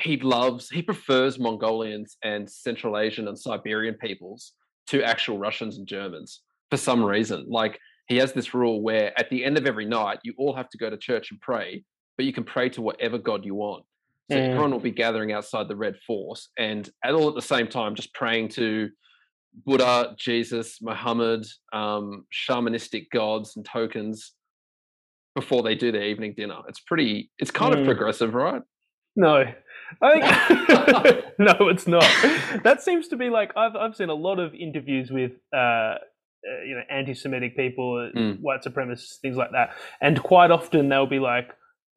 he 0.00 0.16
loves 0.18 0.68
he 0.70 0.82
prefers 0.82 1.38
mongolians 1.38 2.16
and 2.24 2.50
central 2.50 2.98
asian 2.98 3.28
and 3.28 3.38
siberian 3.38 3.94
peoples 3.94 4.52
to 4.86 5.02
actual 5.02 5.38
russians 5.38 5.78
and 5.78 5.86
germans 5.86 6.40
for 6.70 6.76
some 6.76 7.04
reason 7.04 7.44
like 7.48 7.78
he 8.08 8.16
has 8.16 8.32
this 8.32 8.52
rule 8.54 8.82
where 8.82 9.18
at 9.18 9.30
the 9.30 9.44
end 9.44 9.56
of 9.56 9.66
every 9.66 9.84
night 9.86 10.18
you 10.24 10.34
all 10.36 10.54
have 10.54 10.68
to 10.68 10.78
go 10.78 10.90
to 10.90 10.96
church 10.96 11.30
and 11.30 11.40
pray 11.40 11.82
but 12.16 12.26
you 12.26 12.32
can 12.32 12.44
pray 12.44 12.68
to 12.68 12.82
whatever 12.82 13.18
god 13.18 13.44
you 13.44 13.54
want 13.54 13.84
so 14.30 14.38
Mm. 14.38 14.48
everyone 14.48 14.70
will 14.72 14.78
be 14.80 14.90
gathering 14.90 15.32
outside 15.32 15.68
the 15.68 15.76
Red 15.76 15.96
Force 16.06 16.48
and 16.56 16.88
at 17.04 17.12
all 17.14 17.28
at 17.28 17.34
the 17.34 17.42
same 17.42 17.68
time 17.68 17.94
just 17.94 18.14
praying 18.14 18.48
to 18.50 18.88
Buddha, 19.66 20.16
Jesus, 20.18 20.78
Muhammad, 20.80 21.44
um, 21.74 22.24
shamanistic 22.32 23.08
gods 23.12 23.54
and 23.54 23.66
tokens 23.66 24.32
before 25.34 25.62
they 25.62 25.74
do 25.74 25.92
their 25.92 26.04
evening 26.04 26.32
dinner. 26.34 26.56
It's 26.68 26.80
pretty, 26.80 27.30
it's 27.38 27.50
kind 27.50 27.74
Mm. 27.74 27.80
of 27.80 27.84
progressive, 27.84 28.32
right? 28.34 28.62
No, 29.14 29.44
I 30.02 30.20
think 30.20 31.24
no, 31.38 31.68
it's 31.68 31.86
not. 31.86 32.04
That 32.62 32.82
seems 32.82 33.08
to 33.08 33.16
be 33.16 33.30
like 33.30 33.52
I've 33.56 33.76
I've 33.76 33.96
seen 33.96 34.08
a 34.08 34.14
lot 34.14 34.38
of 34.38 34.54
interviews 34.54 35.10
with 35.10 35.32
uh, 35.52 35.56
uh 35.56 35.96
you 36.66 36.74
know 36.74 36.82
anti-Semitic 36.90 37.56
people, 37.56 38.10
Mm. 38.14 38.40
white 38.40 38.62
supremacists, 38.62 39.20
things 39.20 39.36
like 39.36 39.52
that, 39.52 39.70
and 40.00 40.22
quite 40.22 40.50
often 40.50 40.88
they'll 40.88 41.06
be 41.06 41.20
like. 41.20 41.50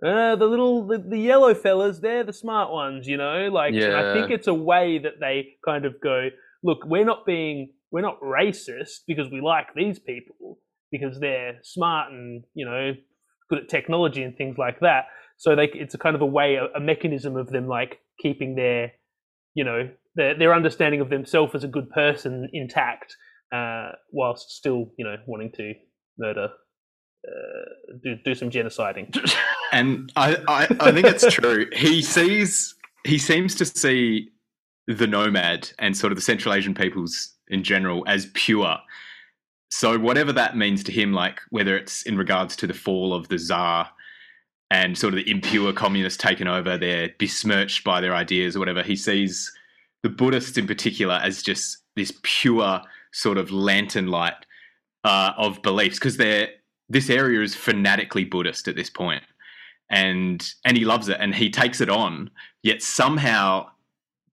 Uh, 0.05 0.35
the 0.35 0.45
little 0.45 0.85
the, 0.85 0.99
the 0.99 1.17
yellow 1.17 1.55
fellas 1.55 1.97
they're 1.97 2.23
the 2.23 2.31
smart 2.31 2.71
ones 2.71 3.07
you 3.07 3.17
know 3.17 3.49
like 3.51 3.73
and 3.73 3.95
i 3.95 4.13
think 4.13 4.29
it's 4.29 4.45
a 4.45 4.53
way 4.53 4.99
that 4.99 5.13
they 5.19 5.47
kind 5.65 5.85
of 5.85 5.99
go 5.99 6.29
look 6.61 6.85
we're 6.85 7.03
not 7.03 7.25
being 7.25 7.73
we're 7.89 8.01
not 8.01 8.21
racist 8.21 8.99
because 9.07 9.27
we 9.31 9.41
like 9.41 9.65
these 9.75 9.97
people 9.97 10.59
because 10.91 11.19
they're 11.19 11.57
smart 11.63 12.11
and 12.11 12.43
you 12.53 12.63
know 12.63 12.91
good 13.49 13.59
at 13.59 13.69
technology 13.69 14.21
and 14.21 14.37
things 14.37 14.57
like 14.57 14.79
that 14.81 15.05
so 15.37 15.55
they 15.55 15.69
it's 15.73 15.93
a 15.93 15.97
kind 15.97 16.15
of 16.15 16.21
a 16.21 16.25
way 16.25 16.55
a, 16.55 16.65
a 16.75 16.79
mechanism 16.79 17.35
of 17.35 17.49
them 17.49 17.67
like 17.67 17.99
keeping 18.19 18.55
their 18.55 18.91
you 19.53 19.63
know 19.63 19.89
their 20.15 20.37
their 20.37 20.53
understanding 20.53 21.01
of 21.01 21.09
themselves 21.09 21.55
as 21.55 21.63
a 21.63 21.67
good 21.67 21.89
person 21.89 22.49
intact 22.53 23.15
uh 23.53 23.91
whilst 24.11 24.51
still 24.51 24.91
you 24.97 25.05
know 25.05 25.15
wanting 25.25 25.51
to 25.51 25.73
murder 26.17 26.49
uh, 27.27 27.95
do 28.03 28.15
do 28.23 28.35
some 28.35 28.49
genociding. 28.49 29.15
and 29.71 30.11
I, 30.15 30.37
I, 30.47 30.67
I 30.79 30.91
think 30.91 31.07
it's 31.07 31.33
true. 31.33 31.67
He 31.73 32.01
sees, 32.01 32.75
he 33.05 33.17
seems 33.17 33.55
to 33.55 33.65
see 33.65 34.29
the 34.87 35.07
nomad 35.07 35.69
and 35.79 35.97
sort 35.97 36.11
of 36.11 36.17
the 36.17 36.21
Central 36.21 36.53
Asian 36.53 36.73
peoples 36.73 37.33
in 37.49 37.63
general 37.63 38.03
as 38.07 38.27
pure. 38.33 38.77
So 39.69 39.99
whatever 39.99 40.31
that 40.33 40.55
means 40.55 40.83
to 40.85 40.91
him, 40.91 41.11
like 41.11 41.41
whether 41.49 41.75
it's 41.75 42.03
in 42.03 42.17
regards 42.17 42.55
to 42.57 42.67
the 42.67 42.73
fall 42.73 43.13
of 43.13 43.27
the 43.27 43.37
Tsar 43.37 43.89
and 44.69 44.97
sort 44.97 45.13
of 45.13 45.23
the 45.23 45.31
impure 45.31 45.71
communists 45.71 46.21
taken 46.21 46.47
over, 46.47 46.77
they're 46.77 47.09
besmirched 47.17 47.83
by 47.83 48.01
their 48.01 48.15
ideas 48.15 48.55
or 48.55 48.59
whatever. 48.59 48.83
He 48.83 48.95
sees 48.95 49.51
the 50.03 50.09
Buddhists 50.09 50.57
in 50.57 50.67
particular 50.67 51.15
as 51.15 51.41
just 51.41 51.77
this 51.95 52.13
pure 52.23 52.81
sort 53.11 53.37
of 53.37 53.51
lantern 53.51 54.07
light 54.07 54.45
uh, 55.03 55.31
of 55.37 55.61
beliefs 55.61 55.97
because 55.97 56.17
they're 56.17 56.49
this 56.89 57.09
area 57.09 57.41
is 57.41 57.53
fanatically 57.53 58.23
Buddhist 58.23 58.67
at 58.67 58.75
this 58.75 58.89
point, 58.89 59.23
and 59.89 60.53
and 60.65 60.77
he 60.77 60.85
loves 60.85 61.09
it 61.09 61.17
and 61.19 61.35
he 61.35 61.49
takes 61.49 61.81
it 61.81 61.89
on. 61.89 62.29
Yet 62.63 62.81
somehow, 62.81 63.67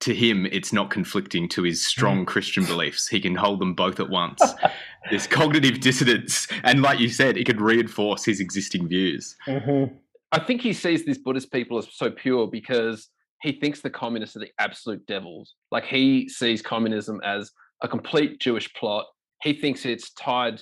to 0.01 0.14
him, 0.14 0.47
it's 0.47 0.72
not 0.72 0.91
conflicting 0.91 1.49
to 1.51 1.62
his 1.62 1.85
strong 1.85 2.24
Christian 2.24 2.64
beliefs. 2.64 3.09
He 3.09 3.20
can 3.20 3.35
hold 3.35 3.61
them 3.61 3.74
both 3.74 4.01
at 4.01 4.11
once. 4.11 4.41
this 5.11 5.26
cognitive 5.26 5.80
dissonance, 5.80 6.49
and 6.62 6.82
like 6.82 6.99
you 6.99 7.09
said, 7.09 7.37
it 7.37 7.45
could 7.45 7.61
reinforce 7.61 8.24
his 8.24 8.41
existing 8.41 8.89
views. 8.89 9.37
Mm-hmm. 9.47 9.95
I 10.35 10.41
think 10.41 10.61
he 10.62 10.72
sees 10.72 11.05
these 11.05 11.18
Buddhist 11.18 11.53
people 11.53 11.78
as 11.78 11.87
so 11.93 12.11
pure 12.11 12.49
because 12.49 13.09
he 13.43 13.53
thinks 13.53 13.80
the 13.80 13.91
communists 13.91 14.37
are 14.37 14.41
the 14.41 14.51
absolute 14.59 15.07
devils. 15.07 15.55
Like 15.70 15.85
he 15.85 16.28
sees 16.28 16.61
communism 16.61 17.20
as 17.24 17.53
a 17.82 17.89
complete 17.89 18.41
Jewish 18.41 18.72
plot. 18.74 19.07
He 19.43 19.53
thinks 19.53 19.87
it's 19.87 20.12
tied 20.14 20.61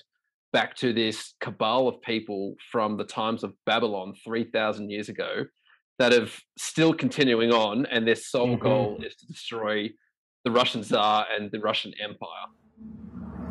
back 0.52 0.76
to 0.76 0.92
this 0.92 1.32
cabal 1.40 1.88
of 1.88 2.02
people 2.02 2.54
from 2.70 2.98
the 2.98 3.04
times 3.04 3.44
of 3.44 3.54
Babylon 3.64 4.12
3,000 4.22 4.90
years 4.90 5.08
ago 5.08 5.44
that 5.98 6.12
have 6.12 6.38
still 6.58 6.92
continuing 6.92 7.50
on, 7.52 7.86
and 7.86 8.06
their 8.06 8.14
sole 8.16 8.56
Mhm. 8.56 8.60
goal 8.60 9.02
is 9.02 9.16
to 9.16 9.26
destroy 9.26 9.88
the 10.44 10.50
Russian 10.50 10.82
Tsar 10.82 11.26
and 11.34 11.50
the 11.50 11.60
Russian 11.60 11.94
Empire. 11.98 12.46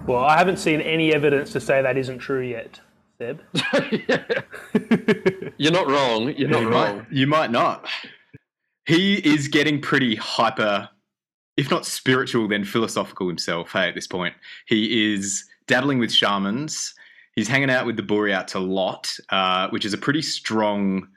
Well, 0.08 0.24
I 0.24 0.38
haven't 0.38 0.58
seen 0.58 0.82
any 0.82 1.14
evidence 1.14 1.52
to 1.54 1.60
say 1.60 1.82
that 1.82 1.98
isn't 1.98 2.20
true 2.20 2.42
yet, 2.42 2.82
Seb. 3.22 3.40
You're 5.58 5.72
not 5.72 5.88
wrong. 5.88 6.34
You're 6.36 6.50
not 6.50 6.62
you 6.62 6.70
wrong. 6.70 6.98
Might, 6.98 7.12
you 7.12 7.28
might 7.28 7.52
not. 7.52 7.88
He 8.88 9.18
is 9.18 9.48
getting 9.48 9.80
pretty 9.80 10.16
hyper, 10.16 10.90
if 11.56 11.70
not 11.70 11.86
spiritual, 11.86 12.48
then 12.48 12.64
philosophical 12.64 13.28
himself. 13.28 13.74
Hey, 13.74 13.90
at 13.90 13.94
this 13.94 14.08
point, 14.08 14.34
he 14.66 15.14
is 15.14 15.46
dabbling 15.68 16.00
with 16.00 16.12
shamans. 16.12 16.96
He's 17.36 17.48
hanging 17.48 17.70
out 17.70 17.86
with 17.86 17.96
the 17.96 18.02
Buryats 18.02 18.56
a 18.56 18.60
lot, 18.60 19.16
uh, 19.30 19.70
which 19.70 19.86
is 19.86 19.94
a 19.94 20.00
pretty 20.00 20.24
strong 20.24 21.08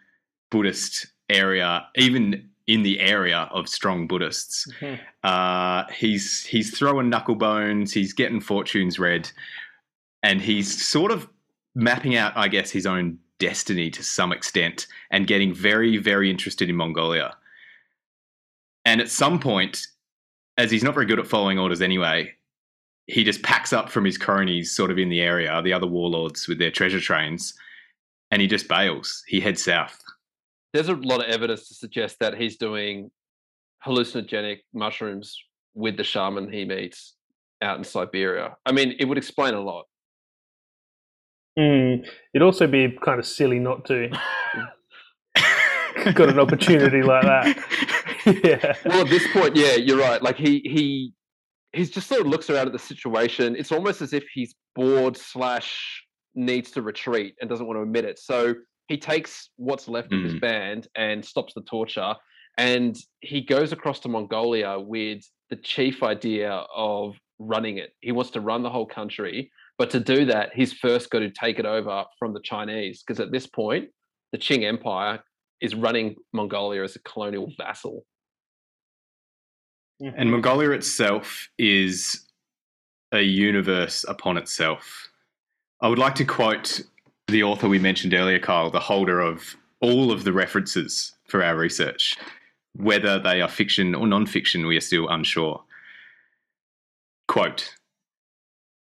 Buddhist 0.51 1.07
area, 1.31 1.87
even 1.97 2.51
in 2.67 2.83
the 2.83 3.01
area 3.01 3.49
of 3.51 3.67
strong 3.67 4.07
Buddhists. 4.07 4.71
Mhm. 4.81 5.01
Uh, 5.23 5.91
he's 5.91 6.45
he's 6.45 6.77
throwing 6.77 7.09
knuckle 7.09 7.35
bones. 7.35 7.95
He's 7.95 8.13
getting 8.13 8.43
fortunes 8.43 8.99
read, 8.99 9.31
and 10.23 10.43
he's 10.43 10.87
sort 10.87 11.11
of 11.11 11.29
mapping 11.75 12.17
out, 12.17 12.33
I 12.37 12.49
guess, 12.49 12.71
his 12.71 12.87
own 12.87 13.19
destiny 13.39 13.91
to 13.91 14.03
some 14.03 14.33
extent, 14.33 14.87
and 15.11 15.27
getting 15.27 15.53
very, 15.53 15.97
very 15.97 16.31
interested 16.31 16.71
in 16.71 16.77
Mongolia. 16.77 17.37
And 18.85 19.01
at 19.01 19.11
some 19.11 19.41
point, 19.41 19.87
as 20.57 20.71
he's 20.71 20.85
not 20.85 20.95
very 20.95 21.07
good 21.07 21.19
at 21.19 21.27
following 21.27 21.59
orders 21.59 21.83
anyway, 21.83 22.33
he 23.07 23.25
just 23.25 23.43
packs 23.43 23.73
up 23.73 23.91
from 23.91 24.05
his 24.05 24.17
cronies, 24.17 24.75
sort 24.75 24.91
of 24.91 24.99
in 24.99 25.09
the 25.09 25.21
area, 25.21 25.61
the 25.63 25.73
other 25.73 25.87
warlords 25.87 26.49
with 26.49 26.59
their 26.59 26.71
treasure 26.71 27.01
trains, 27.01 27.55
and 28.31 28.41
he 28.41 28.49
just 28.49 28.69
bails. 28.69 29.23
He 29.27 29.41
heads 29.41 29.63
south. 29.63 29.99
There's 30.73 30.89
a 30.89 30.95
lot 30.95 31.21
of 31.21 31.27
evidence 31.27 31.69
to 31.69 31.75
suggest 31.75 32.19
that 32.21 32.37
he's 32.37 32.57
doing 32.57 33.11
hallucinogenic 33.85 34.61
mushrooms 34.73 35.37
with 35.75 35.97
the 35.97 36.05
shaman 36.05 36.51
he 36.51 36.65
meets 36.65 37.15
out 37.61 37.79
in 37.79 37.85
Siberia. 37.85 38.57
I 38.65 38.73
mean, 38.73 38.95
it 38.99 39.05
would 39.07 39.19
explain 39.19 39.55
a 39.55 39.61
lot. 39.61 39.87
Mm. 41.59 42.05
It'd 42.35 42.43
also 42.43 42.67
be 42.67 42.97
kind 43.05 43.19
of 43.21 43.27
silly 43.27 43.59
not 43.59 43.85
to. 43.87 44.11
Got 46.15 46.29
an 46.29 46.41
opportunity 46.41 47.03
like 47.03 47.23
that. 47.23 47.57
yeah. 48.45 48.75
well, 48.85 49.03
at 49.03 49.09
this 49.09 49.27
point, 49.33 49.57
yeah, 49.57 49.75
you're 49.77 49.99
right. 49.99 50.21
Like 50.23 50.37
he 50.37 50.61
he 50.65 51.13
he's 51.73 51.91
just 51.91 52.09
sort 52.09 52.21
of 52.21 52.27
looks 52.27 52.51
around 52.51 52.67
at 52.67 52.73
the 52.73 52.79
situation. 52.79 53.55
It's 53.57 53.73
almost 53.73 54.03
as 54.03 54.13
if 54.13 54.25
he's 54.35 54.55
bored 54.75 55.17
slash 55.17 56.05
needs 56.35 56.71
to 56.73 56.83
retreat 56.83 57.37
and 57.41 57.49
doesn't 57.49 57.67
want 57.67 57.79
to 57.79 57.83
admit 57.83 58.05
it. 58.05 58.19
So 58.19 58.55
he 58.89 58.99
takes 58.99 59.51
what's 59.57 59.89
left 59.89 60.13
of 60.13 60.23
his 60.23 60.35
Mm. 60.35 60.41
band 60.41 60.89
and 60.97 61.25
stops 61.25 61.55
the 61.55 61.63
torture, 61.63 62.15
and 62.59 62.97
he 63.21 63.41
goes 63.41 63.73
across 63.73 64.01
to 64.01 64.09
Mongolia 64.09 64.79
with 64.79 65.23
the 65.51 65.57
chief 65.57 66.03
idea 66.03 66.65
of 66.75 67.15
running 67.39 67.79
it. 67.79 67.91
He 68.01 68.13
wants 68.13 68.33
to 68.33 68.41
run 68.41 68.63
the 68.63 68.71
whole 68.71 68.87
country, 68.87 69.51
but 69.79 69.91
to 69.91 70.01
do 70.01 70.25
that, 70.27 70.51
he's 70.55 70.73
first 70.73 71.11
got 71.11 71.21
to 71.21 71.31
take 71.31 71.59
it 71.59 71.67
over 71.67 72.05
from 72.19 72.33
the 72.33 72.41
Chinese 72.41 73.03
because 73.03 73.21
at 73.21 73.33
this 73.33 73.47
point, 73.47 73.89
the 74.33 74.39
Qing 74.39 74.65
Empire 74.65 75.23
is 75.61 75.75
running 75.75 76.17
Mongolia 76.33 76.83
as 76.83 76.97
a 76.97 77.01
colonial 77.01 77.53
vassal. 77.57 78.05
Mm-hmm. 80.03 80.15
And 80.17 80.31
Mongolia 80.31 80.71
itself 80.71 81.49
is 81.59 82.27
a 83.13 83.23
universe 83.23 84.05
upon 84.09 84.37
itself. 84.37 85.09
I 85.81 85.89
would 85.89 85.99
like 85.99 86.15
to 86.17 86.25
quote 86.25 86.81
the 87.29 87.43
author 87.43 87.69
we 87.69 87.79
mentioned 87.79 88.15
earlier, 88.15 88.39
Kyle, 88.39 88.71
the 88.71 88.81
holder 88.81 89.21
of 89.21 89.57
all 89.81 90.13
of 90.13 90.25
the 90.25 90.33
references 90.33 91.15
for 91.29 91.43
our 91.43 91.57
research. 91.57 92.17
Whether 92.77 93.19
they 93.19 93.41
are 93.41 93.49
fiction 93.49 93.95
or 93.95 94.07
non 94.07 94.27
fiction, 94.27 94.67
we 94.67 94.77
are 94.77 94.81
still 94.81 95.09
unsure. 95.09 95.63
Quote 97.29 97.75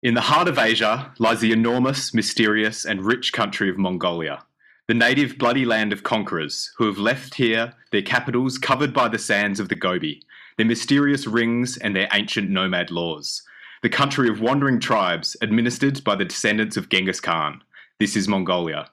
In 0.04 0.16
the 0.16 0.22
heart 0.22 0.50
of 0.50 0.60
Asia 0.60 1.14
lies 1.18 1.40
the 1.40 1.54
enormous, 1.54 2.14
mysterious, 2.14 2.84
and 2.84 3.06
rich 3.06 3.32
country 3.32 3.70
of 3.70 3.78
Mongolia, 3.78 4.44
the 4.86 4.94
native 4.94 5.38
bloody 5.38 5.64
land 5.64 5.94
of 5.94 6.04
conquerors 6.04 6.74
who 6.76 6.88
have 6.88 6.98
left 6.98 7.36
here 7.36 7.72
their 7.94 8.02
capitals 8.02 8.58
covered 8.58 8.94
by 8.94 9.08
the 9.08 9.18
sands 9.18 9.62
of 9.62 9.70
the 9.70 9.76
Gobi 9.76 10.22
their 10.58 10.66
mysterious 10.66 11.26
rings, 11.26 11.78
and 11.78 11.96
their 11.96 12.10
ancient 12.12 12.50
nomad 12.50 12.92
laws. 12.92 13.44
The 13.82 13.88
country 13.88 14.28
of 14.28 14.42
wandering 14.42 14.82
tribes 14.82 15.38
administered 15.42 16.04
by 16.04 16.16
the 16.16 16.26
descendants 16.26 16.76
of 16.76 16.90
Genghis 16.90 17.22
Khan. 17.22 17.64
This 17.98 18.18
is 18.18 18.28
Mongolia. 18.28 18.90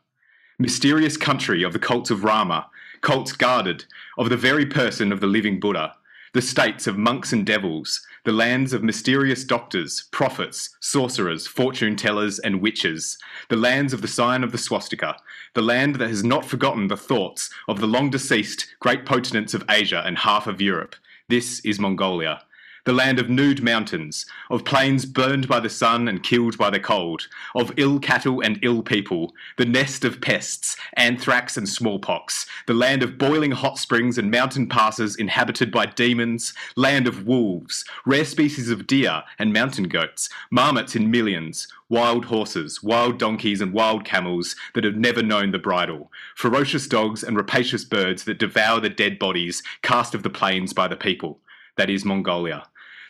Mysterious 0.61 1.16
country 1.16 1.64
of 1.64 1.72
the 1.72 1.80
cults 1.80 2.11
of 2.11 2.22
Rama, 2.22 2.68
cults 3.00 3.32
guarded 3.32 3.84
of 4.16 4.28
the 4.30 4.36
very 4.36 4.64
person 4.64 5.11
of 5.11 5.18
the 5.18 5.26
living 5.26 5.58
Buddha, 5.58 5.96
the 6.32 6.42
states 6.42 6.86
of 6.86 6.96
monks 6.96 7.32
and 7.32 7.44
devils, 7.44 8.06
the 8.24 8.32
lands 8.32 8.72
of 8.72 8.82
mysterious 8.82 9.44
doctors, 9.44 10.08
prophets, 10.12 10.76
sorcerers, 10.80 11.46
fortune 11.46 11.96
tellers, 11.96 12.38
and 12.38 12.60
witches, 12.60 13.18
the 13.48 13.56
lands 13.56 13.92
of 13.92 14.02
the 14.02 14.08
sign 14.08 14.44
of 14.44 14.52
the 14.52 14.58
swastika, 14.58 15.16
the 15.54 15.62
land 15.62 15.96
that 15.96 16.08
has 16.08 16.22
not 16.22 16.44
forgotten 16.44 16.88
the 16.88 16.96
thoughts 16.96 17.50
of 17.66 17.80
the 17.80 17.86
long 17.86 18.10
deceased 18.10 18.66
great 18.78 19.04
potentates 19.04 19.54
of 19.54 19.64
Asia 19.68 20.02
and 20.06 20.18
half 20.18 20.46
of 20.46 20.60
Europe. 20.60 20.94
This 21.28 21.60
is 21.60 21.80
Mongolia. 21.80 22.42
The 22.86 22.92
land 22.94 23.18
of 23.18 23.28
nude 23.28 23.62
mountains, 23.62 24.24
of 24.48 24.64
plains 24.64 25.04
burned 25.04 25.46
by 25.46 25.60
the 25.60 25.68
sun 25.68 26.08
and 26.08 26.22
killed 26.22 26.56
by 26.56 26.70
the 26.70 26.80
cold, 26.80 27.28
of 27.54 27.72
ill 27.76 27.98
cattle 28.00 28.40
and 28.40 28.58
ill 28.62 28.82
people, 28.82 29.34
the 29.58 29.66
nest 29.66 30.02
of 30.02 30.22
pests, 30.22 30.76
anthrax 30.94 31.58
and 31.58 31.68
smallpox, 31.68 32.46
the 32.66 32.72
land 32.72 33.02
of 33.02 33.18
boiling 33.18 33.50
hot 33.50 33.78
springs 33.78 34.16
and 34.16 34.30
mountain 34.30 34.66
passes 34.66 35.16
inhabited 35.16 35.70
by 35.70 35.84
demons, 35.84 36.54
land 36.74 37.06
of 37.06 37.26
wolves, 37.26 37.84
rare 38.06 38.24
species 38.24 38.70
of 38.70 38.86
deer 38.86 39.24
and 39.38 39.52
mountain 39.52 39.86
goats, 39.86 40.30
marmots 40.50 40.96
in 40.96 41.10
millions, 41.10 41.68
wild 41.90 42.24
horses, 42.26 42.82
wild 42.82 43.18
donkeys, 43.18 43.60
and 43.60 43.74
wild 43.74 44.06
camels 44.06 44.56
that 44.72 44.84
have 44.84 44.96
never 44.96 45.22
known 45.22 45.50
the 45.50 45.58
bridle, 45.58 46.10
ferocious 46.34 46.86
dogs 46.86 47.22
and 47.22 47.36
rapacious 47.36 47.84
birds 47.84 48.24
that 48.24 48.38
devour 48.38 48.80
the 48.80 48.88
dead 48.88 49.18
bodies 49.18 49.62
cast 49.82 50.14
of 50.14 50.22
the 50.22 50.30
plains 50.30 50.72
by 50.72 50.88
the 50.88 50.96
people. 50.96 51.38
That 51.80 51.88
is 51.88 52.04
Mongolia. 52.04 52.64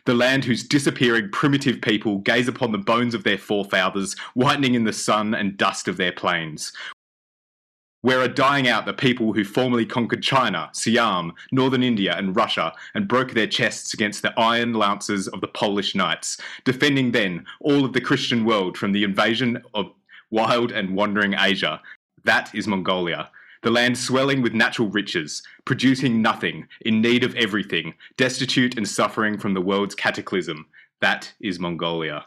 The 0.05 0.13
land 0.13 0.45
whose 0.45 0.63
disappearing 0.63 1.31
primitive 1.31 1.81
people 1.81 2.19
gaze 2.19 2.47
upon 2.47 2.71
the 2.71 2.77
bones 2.77 3.13
of 3.13 3.25
their 3.25 3.37
forefathers 3.37 4.17
whitening 4.33 4.75
in 4.75 4.85
the 4.85 4.93
sun 4.93 5.35
and 5.35 5.57
dust 5.57 5.89
of 5.89 5.97
their 5.97 6.13
plains. 6.13 6.71
Where 7.99 8.21
are 8.21 8.29
dying 8.29 8.69
out 8.69 8.85
the 8.85 8.93
people 8.93 9.33
who 9.33 9.43
formerly 9.43 9.85
conquered 9.85 10.23
China, 10.23 10.69
Siam, 10.71 11.33
northern 11.51 11.83
India, 11.83 12.15
and 12.15 12.33
Russia 12.33 12.71
and 12.95 13.09
broke 13.09 13.33
their 13.33 13.45
chests 13.45 13.93
against 13.93 14.21
the 14.21 14.33
iron 14.39 14.71
lances 14.71 15.27
of 15.27 15.41
the 15.41 15.49
Polish 15.49 15.93
knights, 15.93 16.37
defending 16.63 17.11
then 17.11 17.45
all 17.59 17.83
of 17.83 17.91
the 17.91 17.99
Christian 17.99 18.45
world 18.45 18.77
from 18.77 18.93
the 18.93 19.03
invasion 19.03 19.61
of 19.73 19.91
wild 20.29 20.71
and 20.71 20.95
wandering 20.95 21.33
Asia. 21.33 21.81
That 22.23 22.55
is 22.55 22.67
Mongolia. 22.67 23.31
The 23.63 23.69
land 23.71 23.97
swelling 23.97 24.41
with 24.41 24.53
natural 24.53 24.89
riches, 24.89 25.43
producing 25.65 26.21
nothing, 26.21 26.67
in 26.81 27.01
need 27.01 27.23
of 27.23 27.35
everything, 27.35 27.93
destitute 28.17 28.75
and 28.77 28.87
suffering 28.87 29.37
from 29.37 29.53
the 29.53 29.61
world's 29.61 29.93
cataclysm. 29.95 30.65
That 30.99 31.31
is 31.41 31.59
Mongolia. 31.59 32.25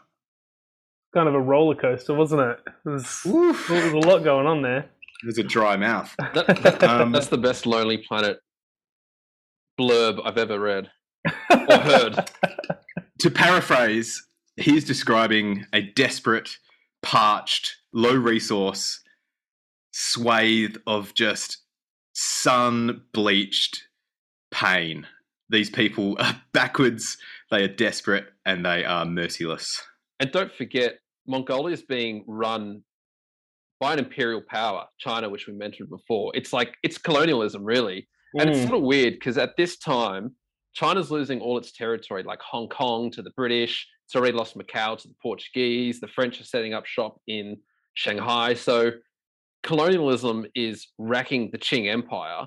kind 1.13 1.27
of 1.27 1.33
a 1.35 1.39
roller 1.41 1.75
coaster, 1.75 2.13
wasn't 2.13 2.41
it? 2.41 2.59
There 2.83 2.93
was, 2.93 3.21
there 3.23 3.83
was 3.83 3.93
a 3.93 4.07
lot 4.09 4.23
going 4.23 4.47
on 4.47 4.61
there. 4.61 4.85
There's 5.23 5.37
a 5.37 5.43
dry 5.43 5.75
mouth. 5.75 6.13
That, 6.33 6.47
that- 6.63 6.83
Um, 6.83 7.11
that's 7.11 7.27
the 7.27 7.37
best 7.37 7.65
Lonely 7.65 7.97
Planet 7.97 8.39
blurb 9.79 10.21
I've 10.25 10.37
ever 10.37 10.59
read 10.59 10.89
or 11.49 11.77
heard. 11.81 12.29
to 13.19 13.29
paraphrase, 13.29 14.25
he's 14.57 14.85
describing 14.85 15.65
a 15.73 15.81
desperate, 15.81 16.57
parched, 17.01 17.75
low 17.93 18.15
resource 18.15 19.01
swathe 19.99 20.75
of 20.87 21.13
just 21.13 21.59
sun 22.13 23.01
bleached 23.13 23.81
pain. 24.51 25.07
These 25.49 25.69
people 25.69 26.17
are 26.19 26.35
backwards, 26.51 27.17
they 27.49 27.63
are 27.63 27.69
desperate, 27.69 28.25
and 28.45 28.65
they 28.65 28.83
are 28.83 29.05
merciless. 29.05 29.81
And 30.19 30.31
don't 30.31 30.51
forget, 30.53 30.99
Mongolia 31.27 31.73
is 31.73 31.81
being 31.81 32.25
run 32.27 32.83
by 33.79 33.93
an 33.93 33.99
imperial 33.99 34.41
power, 34.41 34.85
China, 34.99 35.29
which 35.29 35.47
we 35.47 35.53
mentioned 35.53 35.89
before. 35.89 36.31
It's 36.35 36.51
like 36.51 36.75
it's 36.83 36.97
colonialism, 36.97 37.63
really. 37.63 38.07
And 38.37 38.49
it's 38.49 38.59
Mm. 38.59 38.63
sort 38.63 38.75
of 38.75 38.81
weird 38.83 39.13
because 39.13 39.37
at 39.37 39.55
this 39.55 39.77
time, 39.77 40.35
China's 40.73 41.09
losing 41.09 41.39
all 41.39 41.57
its 41.57 41.71
territory, 41.71 42.23
like 42.23 42.41
Hong 42.41 42.67
Kong 42.67 43.09
to 43.11 43.21
the 43.21 43.29
British. 43.31 43.87
It's 44.05 44.15
already 44.15 44.37
lost 44.37 44.57
Macau 44.57 44.97
to 44.97 45.07
the 45.07 45.13
Portuguese. 45.21 46.01
The 46.01 46.09
French 46.09 46.41
are 46.41 46.43
setting 46.43 46.73
up 46.73 46.85
shop 46.85 47.21
in 47.27 47.57
Shanghai. 47.93 48.53
So 48.55 48.91
colonialism 49.65 50.45
is 50.53 50.87
racking 50.97 51.49
the 51.51 51.57
Qing 51.57 51.91
Empire. 51.91 52.45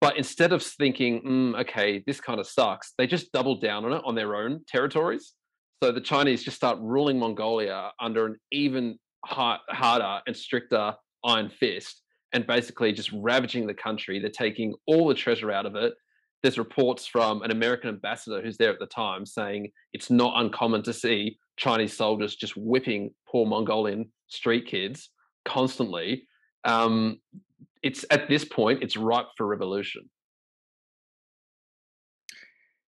But 0.00 0.16
instead 0.16 0.52
of 0.52 0.62
thinking, 0.62 1.22
mm, 1.22 1.60
okay, 1.60 2.02
this 2.06 2.20
kind 2.20 2.40
of 2.40 2.46
sucks, 2.46 2.92
they 2.98 3.06
just 3.06 3.32
double 3.32 3.60
down 3.60 3.84
on 3.84 3.92
it 3.92 4.02
on 4.04 4.14
their 4.14 4.34
own 4.34 4.60
territories. 4.66 5.34
So 5.82 5.92
the 5.92 6.00
Chinese 6.00 6.42
just 6.42 6.56
start 6.56 6.78
ruling 6.80 7.18
Mongolia 7.18 7.92
under 8.00 8.26
an 8.26 8.36
even 8.50 8.98
har- 9.24 9.60
harder 9.68 10.20
and 10.26 10.36
stricter 10.36 10.94
iron 11.24 11.50
fist 11.50 12.02
and 12.32 12.46
basically 12.46 12.92
just 12.92 13.10
ravaging 13.12 13.66
the 13.66 13.74
country. 13.74 14.18
They're 14.18 14.30
taking 14.30 14.74
all 14.86 15.06
the 15.06 15.14
treasure 15.14 15.52
out 15.52 15.66
of 15.66 15.76
it. 15.76 15.94
There's 16.42 16.58
reports 16.58 17.06
from 17.06 17.42
an 17.42 17.50
American 17.50 17.90
ambassador 17.90 18.40
who's 18.42 18.56
there 18.56 18.72
at 18.72 18.78
the 18.78 18.86
time 18.86 19.26
saying 19.26 19.70
it's 19.92 20.10
not 20.10 20.40
uncommon 20.40 20.82
to 20.84 20.92
see 20.92 21.38
Chinese 21.58 21.96
soldiers 21.96 22.36
just 22.36 22.56
whipping 22.56 23.10
poor 23.28 23.46
Mongolian 23.46 24.10
street 24.28 24.66
kids 24.66 25.10
constantly. 25.44 26.26
Um, 26.64 27.20
it's 27.82 28.04
at 28.10 28.28
this 28.28 28.44
point, 28.44 28.82
it's 28.82 28.96
ripe 28.96 29.26
for 29.36 29.46
revolution. 29.46 30.08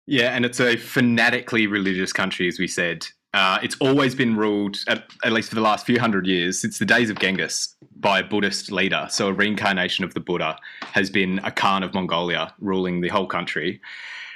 Yeah, 0.07 0.35
and 0.35 0.45
it's 0.45 0.59
a 0.59 0.77
fanatically 0.77 1.65
religious 1.65 2.13
country, 2.13 2.47
as 2.47 2.59
we 2.59 2.67
said. 2.67 3.07
Uh, 3.33 3.59
it's 3.63 3.75
always 3.81 4.15
been 4.15 4.37
ruled, 4.37 4.77
at, 4.87 5.03
at 5.25 5.33
least 5.33 5.49
for 5.49 5.55
the 5.55 5.61
last 5.61 5.85
few 5.85 5.99
hundred 5.99 6.25
years, 6.25 6.59
since 6.59 6.79
the 6.79 6.85
days 6.85 7.09
of 7.09 7.19
Genghis, 7.19 7.75
by 7.97 8.19
a 8.19 8.23
Buddhist 8.23 8.71
leader. 8.71 9.07
So 9.09 9.27
a 9.27 9.33
reincarnation 9.33 10.05
of 10.05 10.13
the 10.13 10.19
Buddha 10.19 10.57
has 10.83 11.09
been 11.09 11.39
a 11.43 11.51
Khan 11.51 11.83
of 11.83 11.93
Mongolia 11.93 12.53
ruling 12.59 13.01
the 13.01 13.09
whole 13.09 13.27
country 13.27 13.81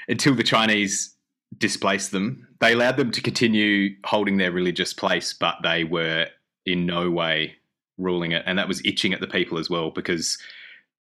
until 0.10 0.36
the 0.36 0.44
Chinese 0.44 1.16
displaced 1.58 2.12
them. 2.12 2.48
They 2.60 2.74
allowed 2.74 2.98
them 2.98 3.12
to 3.12 3.22
continue 3.22 3.96
holding 4.04 4.38
their 4.38 4.52
religious 4.52 4.94
place, 4.94 5.34
but 5.34 5.56
they 5.64 5.84
were 5.84 6.28
in 6.66 6.86
no 6.86 7.10
way 7.10 7.56
ruling 8.00 8.32
it. 8.32 8.44
And 8.46 8.58
that 8.58 8.68
was 8.68 8.82
itching 8.86 9.14
at 9.14 9.20
the 9.20 9.28
people 9.28 9.58
as 9.58 9.70
well, 9.70 9.92
because 9.92 10.38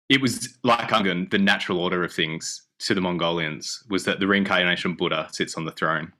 it 0.09 0.21
was 0.21 0.57
like 0.63 0.89
Ungan, 0.89 1.29
the 1.29 1.37
natural 1.37 1.79
order 1.79 2.03
of 2.03 2.11
things 2.11 2.63
to 2.79 2.93
the 2.93 3.01
Mongolians 3.01 3.83
was 3.89 4.03
that 4.05 4.19
the 4.19 4.27
reincarnation 4.27 4.95
Buddha 4.95 5.29
sits 5.31 5.55
on 5.55 5.65
the 5.65 5.71
throne. 5.71 6.11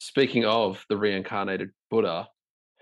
Speaking 0.00 0.44
of 0.44 0.84
the 0.88 0.96
reincarnated 0.96 1.70
Buddha, 1.90 2.28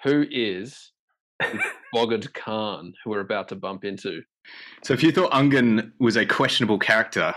who 0.02 0.26
is 0.30 0.92
Bogd 1.92 2.32
Khan, 2.34 2.94
who 3.04 3.10
we're 3.10 3.20
about 3.20 3.48
to 3.48 3.56
bump 3.56 3.84
into? 3.84 4.22
So 4.82 4.94
if 4.94 5.02
you 5.02 5.12
thought 5.12 5.30
Ungern 5.32 5.92
was 6.00 6.16
a 6.16 6.26
questionable 6.26 6.78
character, 6.78 7.34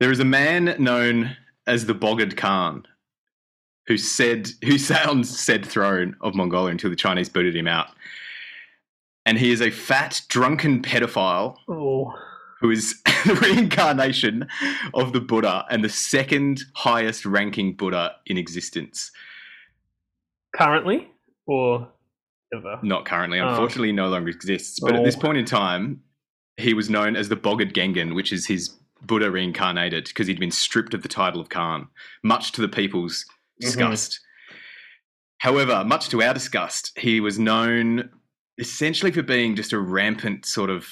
there 0.00 0.10
is 0.10 0.20
a 0.20 0.24
man 0.24 0.74
known 0.78 1.36
as 1.66 1.86
the 1.86 1.94
Bogd 1.94 2.36
Khan 2.36 2.86
who 3.86 3.96
said 3.96 4.50
who 4.64 4.78
sat 4.78 5.08
on 5.08 5.24
said 5.24 5.64
throne 5.64 6.16
of 6.20 6.34
Mongolia 6.34 6.72
until 6.72 6.90
the 6.90 6.96
Chinese 6.96 7.28
booted 7.28 7.56
him 7.56 7.68
out. 7.68 7.88
And 9.26 9.38
he 9.38 9.50
is 9.52 9.60
a 9.62 9.70
fat, 9.70 10.20
drunken 10.28 10.82
pedophile 10.82 11.56
Oh, 11.68 12.12
who 12.60 12.70
is 12.70 13.00
the 13.26 13.34
reincarnation 13.34 14.48
of 14.92 15.12
the 15.12 15.20
Buddha 15.20 15.64
and 15.70 15.82
the 15.82 15.88
second 15.88 16.62
highest 16.74 17.24
ranking 17.24 17.74
Buddha 17.74 18.16
in 18.26 18.36
existence. 18.38 19.10
currently 20.54 21.08
or 21.46 21.88
ever? 22.54 22.78
Not 22.82 23.04
currently, 23.06 23.40
Oh. 23.40 23.48
unfortunately, 23.48 23.92
no 23.92 24.08
longer 24.08 24.28
exists. 24.28 24.78
But 24.80 24.94
at 24.94 25.04
this 25.04 25.16
Oh. 25.16 25.20
point 25.20 25.38
in 25.38 25.44
time, 25.44 26.02
he 26.56 26.74
was 26.74 26.88
known 26.88 27.16
as 27.16 27.28
the 27.28 27.36
Bogd 27.36 27.74
Gegeen, 27.74 28.14
which 28.14 28.32
is 28.32 28.46
his 28.46 28.76
Buddha 29.02 29.30
reincarnated 29.30 30.04
because 30.04 30.26
he'd 30.26 30.40
been 30.40 30.50
stripped 30.50 30.94
of 30.94 31.02
the 31.02 31.08
title 31.08 31.40
of 31.40 31.48
Khan, 31.48 31.88
much 32.22 32.52
to 32.52 32.60
the 32.60 32.68
people's 32.68 33.24
mm-hmm. 33.24 33.66
disgust. 33.66 34.20
However, 35.38 35.84
much 35.84 36.08
to 36.10 36.22
our 36.22 36.32
disgust, 36.32 36.96
he 36.98 37.20
was 37.20 37.38
known 37.38 38.10
essentially 38.58 39.10
for 39.12 39.22
being 39.22 39.56
just 39.56 39.72
a 39.72 39.78
rampant 39.78 40.46
sort 40.46 40.70
of 40.70 40.86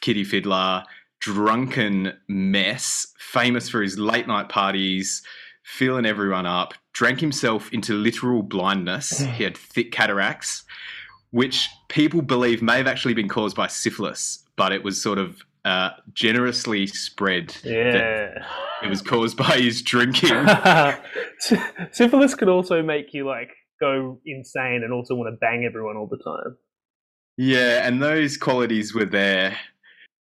kitty 0.00 0.24
fiddler, 0.24 0.84
drunken 1.20 2.12
mess, 2.28 3.06
famous 3.18 3.68
for 3.68 3.82
his 3.82 3.98
late 3.98 4.26
night 4.26 4.48
parties, 4.48 5.22
filling 5.62 6.04
everyone 6.06 6.46
up, 6.46 6.74
drank 6.92 7.20
himself 7.20 7.72
into 7.72 7.94
literal 7.94 8.42
blindness. 8.42 9.18
he 9.20 9.42
had 9.44 9.56
thick 9.56 9.90
cataracts, 9.92 10.64
which 11.30 11.68
people 11.88 12.22
believe 12.22 12.62
may 12.62 12.76
have 12.76 12.86
actually 12.86 13.14
been 13.14 13.28
caused 13.28 13.56
by 13.56 13.66
syphilis, 13.66 14.44
but 14.56 14.72
it 14.72 14.84
was 14.84 15.00
sort 15.02 15.18
of 15.18 15.40
uh, 15.64 15.88
generously 16.12 16.86
spread 16.86 17.56
Yeah. 17.64 18.44
it 18.82 18.88
was 18.90 19.00
caused 19.00 19.38
by 19.38 19.56
his 19.56 19.80
drinking. 19.80 20.28
Syphilis 21.92 22.34
could 22.34 22.48
also 22.48 22.82
make 22.82 23.14
you 23.14 23.26
like 23.26 23.48
go 23.80 24.20
insane 24.26 24.82
and 24.84 24.92
also 24.92 25.14
want 25.14 25.32
to 25.32 25.38
bang 25.38 25.64
everyone 25.64 25.96
all 25.96 26.06
the 26.06 26.18
time. 26.18 26.56
Yeah, 27.36 27.86
and 27.86 28.02
those 28.02 28.36
qualities 28.36 28.94
were 28.94 29.04
there. 29.04 29.56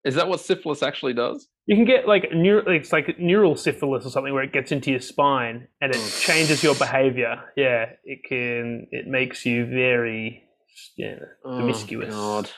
Is 0.03 0.15
that 0.15 0.27
what 0.27 0.39
syphilis 0.41 0.81
actually 0.81 1.13
does? 1.13 1.47
You 1.67 1.75
can 1.75 1.85
get 1.85 2.07
like 2.07 2.31
neur- 2.31 2.67
it's 2.67 2.91
like 2.91 3.19
neural 3.19 3.55
syphilis 3.55 4.05
or 4.05 4.09
something 4.09 4.33
where 4.33 4.43
it 4.43 4.51
gets 4.51 4.71
into 4.71 4.89
your 4.91 4.99
spine 4.99 5.67
and 5.79 5.91
it 5.93 5.97
Mm. 5.97 6.21
changes 6.25 6.63
your 6.63 6.73
behavior. 6.75 7.41
Yeah, 7.55 7.91
it 8.03 8.23
can. 8.27 8.87
It 8.91 9.07
makes 9.07 9.45
you 9.45 9.65
very 9.67 10.43
yeah 10.97 11.19
promiscuous. 11.43 12.13
Oh, 12.17 12.41
God. 12.41 12.49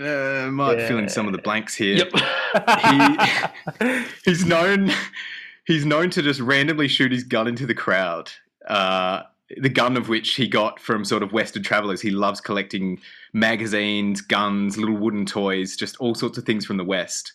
Uh, 0.00 0.50
might 0.50 0.80
fill 0.86 0.98
in 0.98 1.08
some 1.08 1.26
of 1.26 1.32
the 1.32 1.42
blanks 1.42 1.74
here. 1.74 1.96
Yep. 1.96 2.12
He- 3.80 4.04
he's 4.24 4.44
known 4.46 4.90
he's 5.66 5.84
known 5.84 6.08
to 6.10 6.22
just 6.22 6.40
randomly 6.40 6.88
shoot 6.88 7.10
his 7.12 7.24
gun 7.24 7.48
into 7.48 7.66
the 7.66 7.74
crowd. 7.74 8.30
Uh, 8.66 9.22
the 9.56 9.68
gun 9.68 9.96
of 9.96 10.08
which 10.08 10.34
he 10.34 10.46
got 10.46 10.78
from 10.78 11.04
sort 11.04 11.22
of 11.22 11.32
Western 11.32 11.62
travelers. 11.62 12.00
He 12.00 12.10
loves 12.10 12.40
collecting 12.40 13.00
magazines, 13.32 14.20
guns, 14.20 14.76
little 14.76 14.96
wooden 14.96 15.24
toys, 15.24 15.76
just 15.76 15.96
all 15.96 16.14
sorts 16.14 16.38
of 16.38 16.44
things 16.44 16.66
from 16.66 16.76
the 16.76 16.84
West. 16.84 17.32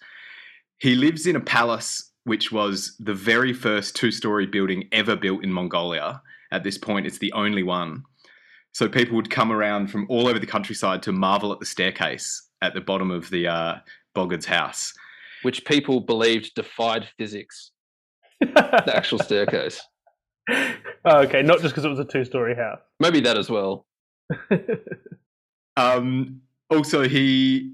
He 0.78 0.96
lives 0.96 1.26
in 1.26 1.36
a 1.36 1.42
palace 1.42 2.12
which 2.26 2.52
was 2.52 2.96
the 3.00 3.14
very 3.14 3.52
first 3.52 3.96
two 3.96 4.12
story 4.12 4.46
building 4.46 4.88
ever 4.92 5.16
built 5.16 5.44
in 5.44 5.52
Mongolia. 5.52 6.22
At 6.52 6.64
this 6.64 6.78
point, 6.78 7.06
it's 7.06 7.18
the 7.18 7.34
only 7.34 7.64
one. 7.64 8.04
So 8.74 8.88
people 8.88 9.16
would 9.16 9.30
come 9.30 9.52
around 9.52 9.88
from 9.88 10.08
all 10.10 10.28
over 10.28 10.40
the 10.40 10.48
countryside 10.48 11.04
to 11.04 11.12
marvel 11.12 11.52
at 11.52 11.60
the 11.60 11.66
staircase 11.66 12.50
at 12.62 12.74
the 12.74 12.82
bottom 12.82 13.12
of 13.12 13.30
the 13.30 13.48
uh, 13.48 13.76
Bogd's 14.16 14.46
house. 14.46 14.94
Which 15.42 15.66
people 15.66 16.00
believed 16.00 16.56
defied 16.56 17.08
physics. 17.18 17.72
The 18.42 18.96
actual 18.96 19.20
staircase. 19.20 19.82
oh, 21.06 21.20
okay, 21.22 21.42
not 21.42 21.62
just 21.62 21.74
because 21.74 21.86
it 21.86 21.90
was 21.90 22.00
a 22.00 22.06
two-story 22.06 22.56
house. 22.56 22.82
Maybe 23.00 23.22
that 23.22 23.38
as 23.38 23.50
well. 23.50 23.86
Um, 25.76 26.42
also, 26.70 27.08
he 27.08 27.74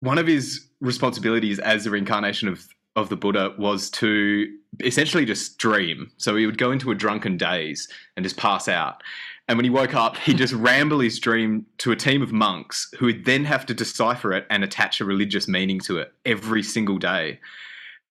one 0.00 0.18
of 0.18 0.26
his 0.26 0.68
responsibilities 0.80 1.58
as 1.58 1.84
the 1.84 1.90
reincarnation 1.90 2.48
of 2.48 2.68
of 2.96 3.08
the 3.08 3.16
Buddha 3.16 3.54
was 3.56 3.88
to 3.90 4.46
essentially 4.80 5.24
just 5.24 5.58
dream. 5.58 6.10
So 6.16 6.34
he 6.36 6.44
would 6.46 6.58
go 6.58 6.72
into 6.72 6.90
a 6.90 6.94
drunken 6.94 7.36
daze 7.36 7.88
and 8.16 8.24
just 8.24 8.36
pass 8.36 8.66
out. 8.66 9.02
And 9.46 9.56
when 9.56 9.64
he 9.64 9.70
woke 9.70 9.94
up, 9.94 10.16
he'd 10.16 10.38
just 10.38 10.52
ramble 10.54 10.98
his 11.00 11.18
dream 11.18 11.66
to 11.78 11.92
a 11.92 11.96
team 11.96 12.20
of 12.20 12.32
monks 12.32 12.90
who 12.98 13.06
would 13.06 13.24
then 13.24 13.44
have 13.44 13.64
to 13.66 13.74
decipher 13.74 14.32
it 14.32 14.46
and 14.50 14.64
attach 14.64 15.00
a 15.00 15.04
religious 15.04 15.46
meaning 15.46 15.78
to 15.80 15.98
it 15.98 16.12
every 16.24 16.62
single 16.62 16.98
day. 16.98 17.38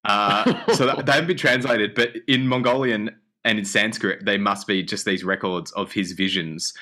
Uh, 0.05 0.73
so 0.73 0.85
that, 0.85 1.05
they 1.05 1.11
haven't 1.11 1.27
been 1.27 1.37
translated, 1.37 1.93
but 1.93 2.15
in 2.27 2.47
Mongolian 2.47 3.13
and 3.45 3.57
in 3.59 3.65
Sanskrit, 3.65 4.25
they 4.25 4.37
must 4.37 4.67
be 4.67 4.83
just 4.83 5.05
these 5.05 5.23
records 5.23 5.71
of 5.71 5.91
his 5.91 6.11
visions 6.13 6.73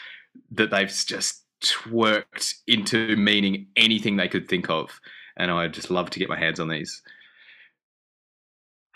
that 0.52 0.72
they've 0.72 0.90
just 0.92 1.44
twerked 1.64 2.54
into 2.68 3.16
meaning 3.16 3.68
anything 3.76 4.16
they 4.18 4.28
could 4.28 4.48
think 4.48 4.70
of. 4.70 5.00
And 5.38 5.52
I'd 5.52 5.74
just 5.74 5.90
love 5.92 6.10
to 6.12 6.20
get 6.20 6.30
my 6.30 6.38
hands 6.40 6.60
on 6.60 6.68
these. 6.70 7.02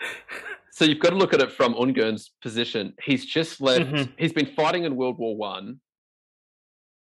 So 0.74 0.86
you've 0.86 1.00
got 1.00 1.10
to 1.10 1.16
look 1.16 1.34
at 1.34 1.40
it 1.42 1.52
from 1.52 1.74
Ungern's 1.74 2.30
position. 2.40 2.94
He's 3.04 3.26
just 3.26 3.60
left. 3.60 3.84
Mhm. 3.90 4.12
He's 4.18 4.32
been 4.32 4.46
fighting 4.56 4.84
in 4.84 4.96
World 4.96 5.18
War 5.18 5.36
One. 5.36 5.80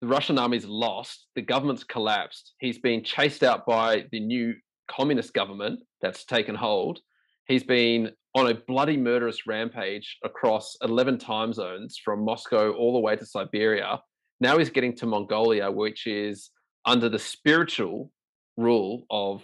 the 0.02 0.08
Russian 0.08 0.40
army's 0.40 0.66
lost, 0.66 1.28
the 1.36 1.44
government's 1.44 1.84
collapsed. 1.84 2.56
He's 2.58 2.80
been 2.80 3.04
chased 3.04 3.44
out 3.44 3.68
by 3.68 4.08
the 4.12 4.20
new 4.20 4.56
communist 4.90 5.32
government 5.36 5.80
that's 6.02 6.26
taken 6.26 6.56
hold. 6.56 7.02
He's 7.46 7.64
been 7.64 8.12
on 8.36 8.48
a 8.48 8.54
bloody 8.54 8.98
murderous 8.98 9.46
rampage 9.46 10.18
across 10.24 10.78
11 10.82 11.18
time 11.18 11.54
zones 11.54 12.00
from 12.04 12.24
Moscow 12.24 12.72
all 12.74 12.94
the 12.94 13.00
way 13.00 13.16
to 13.16 13.26
Siberia. 13.26 14.02
Now 14.40 14.58
he's 14.58 14.70
getting 14.70 14.96
to 14.98 15.06
Mongolia, 15.06 15.70
which 15.70 16.08
is 16.08 16.50
under 16.86 17.10
the 17.10 17.20
spiritual 17.20 18.12
rule 18.58 19.06
of 19.10 19.44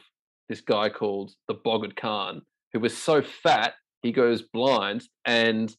this 0.49 0.61
guy 0.61 0.89
called 0.89 1.31
the 1.47 1.53
Bogd 1.53 1.95
Khan, 1.95 2.41
who 2.73 2.79
was 2.79 2.97
so 2.97 3.21
fat 3.21 3.73
he 4.01 4.11
goes 4.11 4.41
blind. 4.41 5.03
And 5.25 5.73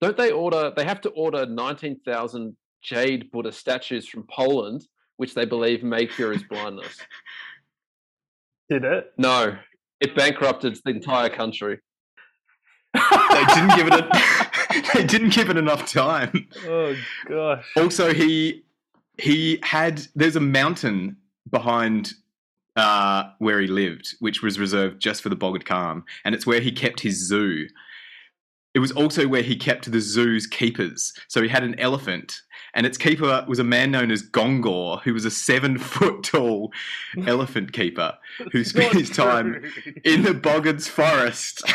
don't 0.00 0.16
they 0.16 0.30
order? 0.30 0.72
They 0.74 0.84
have 0.84 1.00
to 1.02 1.10
order 1.10 1.46
19,000 1.46 2.56
jade 2.82 3.30
Buddha 3.30 3.52
statues 3.52 4.06
from 4.06 4.26
Poland, 4.30 4.86
which 5.16 5.34
they 5.34 5.44
believe 5.44 5.82
may 5.82 6.06
cure 6.06 6.32
his 6.32 6.44
blindness. 6.44 6.98
Did 8.70 8.84
it? 8.84 9.12
No, 9.18 9.56
it 10.02 10.16
bankrupted 10.16 10.78
the 10.84 10.90
entire 10.90 11.30
country. 11.30 11.78
they 12.94 13.44
didn't 13.54 13.76
give 13.76 13.86
it. 13.86 13.94
A, 13.94 14.92
they 14.94 15.04
didn't 15.04 15.32
give 15.32 15.48
it 15.48 15.56
enough 15.56 15.90
time. 15.90 16.48
Oh 16.66 16.94
gosh. 17.28 17.64
Also, 17.76 18.12
he 18.12 18.64
he 19.16 19.58
had. 19.62 20.02
There's 20.14 20.36
a 20.36 20.40
mountain 20.40 21.16
behind 21.50 22.12
uh, 22.76 23.30
where 23.38 23.60
he 23.60 23.66
lived, 23.66 24.14
which 24.18 24.42
was 24.42 24.58
reserved 24.58 25.00
just 25.00 25.22
for 25.22 25.28
the 25.28 25.36
Bogd 25.36 25.64
Khan, 25.64 26.02
and 26.24 26.34
it's 26.34 26.46
where 26.46 26.60
he 26.60 26.72
kept 26.72 27.00
his 27.00 27.16
zoo. 27.16 27.66
It 28.74 28.80
was 28.80 28.92
also 28.92 29.28
where 29.28 29.42
he 29.42 29.56
kept 29.56 29.90
the 29.90 30.00
zoo's 30.00 30.46
keepers. 30.46 31.12
So 31.28 31.42
he 31.42 31.48
had 31.48 31.62
an 31.62 31.78
elephant, 31.78 32.40
and 32.74 32.86
its 32.86 32.98
keeper 32.98 33.44
was 33.46 33.58
a 33.58 33.64
man 33.64 33.90
known 33.90 34.10
as 34.10 34.22
Gongor, 34.22 35.02
who 35.02 35.14
was 35.14 35.24
a 35.24 35.30
seven 35.30 35.78
foot 35.78 36.22
tall 36.22 36.72
elephant 37.26 37.72
keeper 37.72 38.14
who 38.52 38.64
spent 38.64 38.94
his 38.94 39.10
time 39.10 39.62
in 40.04 40.22
the 40.22 40.34
Bogd's 40.34 40.88
forest. 40.88 41.62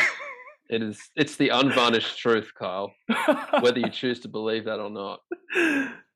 It 0.70 0.82
is. 0.82 1.00
It's 1.16 1.36
the 1.36 1.48
unvarnished 1.48 2.18
truth, 2.18 2.52
Kyle. 2.54 2.92
Whether 3.60 3.80
you 3.80 3.88
choose 3.88 4.20
to 4.20 4.28
believe 4.28 4.66
that 4.66 4.78
or 4.78 4.90
not. 4.90 5.22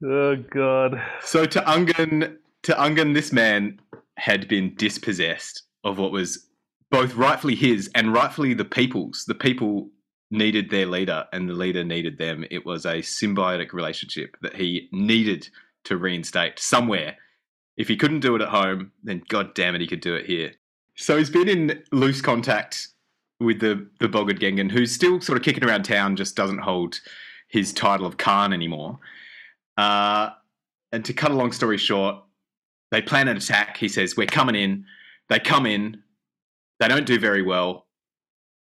oh 0.04 0.36
god. 0.50 1.02
So 1.22 1.46
to 1.46 1.60
Ungern, 1.62 2.36
to 2.64 2.72
Ungern, 2.74 3.14
this 3.14 3.32
man 3.32 3.80
had 4.18 4.48
been 4.48 4.74
dispossessed 4.76 5.62
of 5.84 5.98
what 5.98 6.12
was 6.12 6.48
both 6.90 7.14
rightfully 7.14 7.54
his 7.54 7.90
and 7.94 8.12
rightfully 8.12 8.52
the 8.52 8.66
people's. 8.66 9.24
The 9.26 9.34
people 9.34 9.88
needed 10.32 10.70
their 10.70 10.86
leader 10.86 11.26
and 11.32 11.48
the 11.48 11.54
leader 11.54 11.84
needed 11.84 12.18
them. 12.18 12.44
It 12.50 12.66
was 12.66 12.84
a 12.84 12.96
symbiotic 12.96 13.72
relationship 13.72 14.36
that 14.40 14.56
he 14.56 14.88
needed 14.90 15.48
to 15.84 15.96
reinstate 15.96 16.58
somewhere. 16.58 17.16
If 17.76 17.88
he 17.88 17.96
couldn't 17.96 18.20
do 18.20 18.34
it 18.34 18.42
at 18.42 18.48
home, 18.48 18.92
then 19.04 19.22
god 19.28 19.54
damn 19.54 19.74
it, 19.74 19.80
he 19.80 19.86
could 19.86 20.00
do 20.00 20.14
it 20.14 20.26
here. 20.26 20.52
So 20.96 21.16
he's 21.16 21.30
been 21.30 21.48
in 21.48 21.82
loose 21.92 22.20
contact 22.20 22.88
with 23.40 23.60
the 23.60 23.88
the 24.00 24.08
Bogd 24.08 24.40
Gegeen, 24.40 24.70
who's 24.70 24.92
still 24.92 25.20
sort 25.20 25.38
of 25.38 25.44
kicking 25.44 25.64
around 25.64 25.84
town, 25.84 26.16
just 26.16 26.36
doesn't 26.36 26.58
hold 26.58 27.00
his 27.48 27.72
title 27.72 28.06
of 28.06 28.16
Khan 28.16 28.52
anymore. 28.52 28.98
Uh, 29.76 30.30
and 30.92 31.04
to 31.04 31.12
cut 31.12 31.30
a 31.30 31.34
long 31.34 31.52
story 31.52 31.78
short, 31.78 32.16
they 32.90 33.02
plan 33.02 33.28
an 33.28 33.36
attack. 33.36 33.76
He 33.76 33.88
says, 33.88 34.16
"We're 34.16 34.26
coming 34.26 34.54
in." 34.54 34.84
They 35.28 35.38
come 35.38 35.66
in. 35.66 36.02
They 36.78 36.88
don't 36.88 37.06
do 37.06 37.18
very 37.18 37.42
well. 37.42 37.86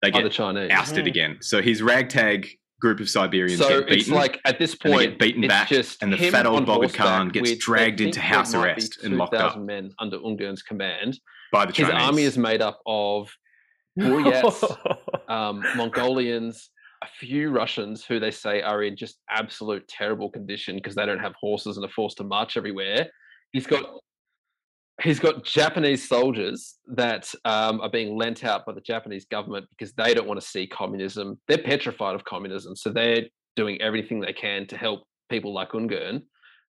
They 0.01 0.11
By 0.11 0.19
get 0.19 0.23
the 0.23 0.29
Chinese. 0.29 0.71
ousted 0.71 1.05
Mhm. 1.05 1.09
again. 1.09 1.37
So 1.41 1.61
his 1.61 1.81
ragtag 1.81 2.49
group 2.79 2.99
of 3.01 3.09
Siberians 3.09 3.59
So 3.59 3.67
get 3.81 3.87
beaten. 3.89 3.99
it's 3.99 4.09
like 4.09 4.39
at 4.45 4.57
this 4.57 4.71
and 4.73 4.79
they 4.81 4.89
point, 4.97 5.09
get 5.11 5.19
beaten 5.19 5.43
it's 5.43 5.51
back, 5.53 5.67
just 5.67 6.01
and 6.01 6.13
the 6.13 6.17
fat 6.31 6.45
old 6.45 6.59
on 6.59 6.65
Bogd 6.65 6.93
Khan 6.93 7.27
gets 7.29 7.49
with, 7.49 7.59
dragged 7.59 7.99
into 7.99 8.21
house 8.21 8.53
arrest 8.53 9.03
and 9.03 9.17
locked 9.17 9.33
up 9.33 9.53
2,000 9.55 9.65
men 9.65 9.93
under 9.99 10.17
Ungern's 10.19 10.61
command. 10.61 11.19
by 11.51 11.65
the 11.65 11.73
Chinese. 11.73 11.87
His 11.87 11.93
Chinese. 11.93 12.07
army 12.09 12.23
is 12.23 12.37
made 12.37 12.61
up 12.61 12.79
of 12.85 13.29
Buryats, 13.99 14.63
um, 15.27 15.65
Mongolians, 15.75 16.69
a 17.01 17.07
few 17.07 17.49
Russians 17.49 18.05
who 18.05 18.19
they 18.19 18.31
say 18.31 18.61
are 18.61 18.83
in 18.83 18.95
just 18.95 19.19
absolute 19.29 19.85
terrible 19.89 20.29
condition 20.29 20.75
because 20.75 20.95
they 20.95 21.05
don't 21.05 21.19
have 21.19 21.33
horses 21.35 21.75
and 21.77 21.85
are 21.85 21.89
forced 21.91 22.17
to 22.17 22.23
march 22.23 22.55
everywhere. 22.55 23.09
He's 23.51 23.65
got 23.67 23.83
he's 25.01 25.19
got 25.19 25.43
Japanese 25.43 26.07
soldiers 26.07 26.77
that 26.87 27.33
um, 27.45 27.81
are 27.81 27.89
being 27.89 28.17
lent 28.17 28.43
out 28.43 28.65
by 28.65 28.73
the 28.73 28.81
Japanese 28.81 29.25
government 29.25 29.65
because 29.69 29.93
they 29.93 30.13
don't 30.13 30.27
want 30.27 30.39
to 30.39 30.45
see 30.45 30.67
communism. 30.67 31.39
They're 31.47 31.57
petrified 31.57 32.15
of 32.15 32.25
communism, 32.25 32.75
so 32.75 32.89
they're 32.89 33.23
doing 33.55 33.81
everything 33.81 34.19
they 34.19 34.33
can 34.33 34.67
to 34.67 34.77
help 34.77 35.03
people 35.29 35.53
like 35.53 35.71
Ungern. 35.71 36.23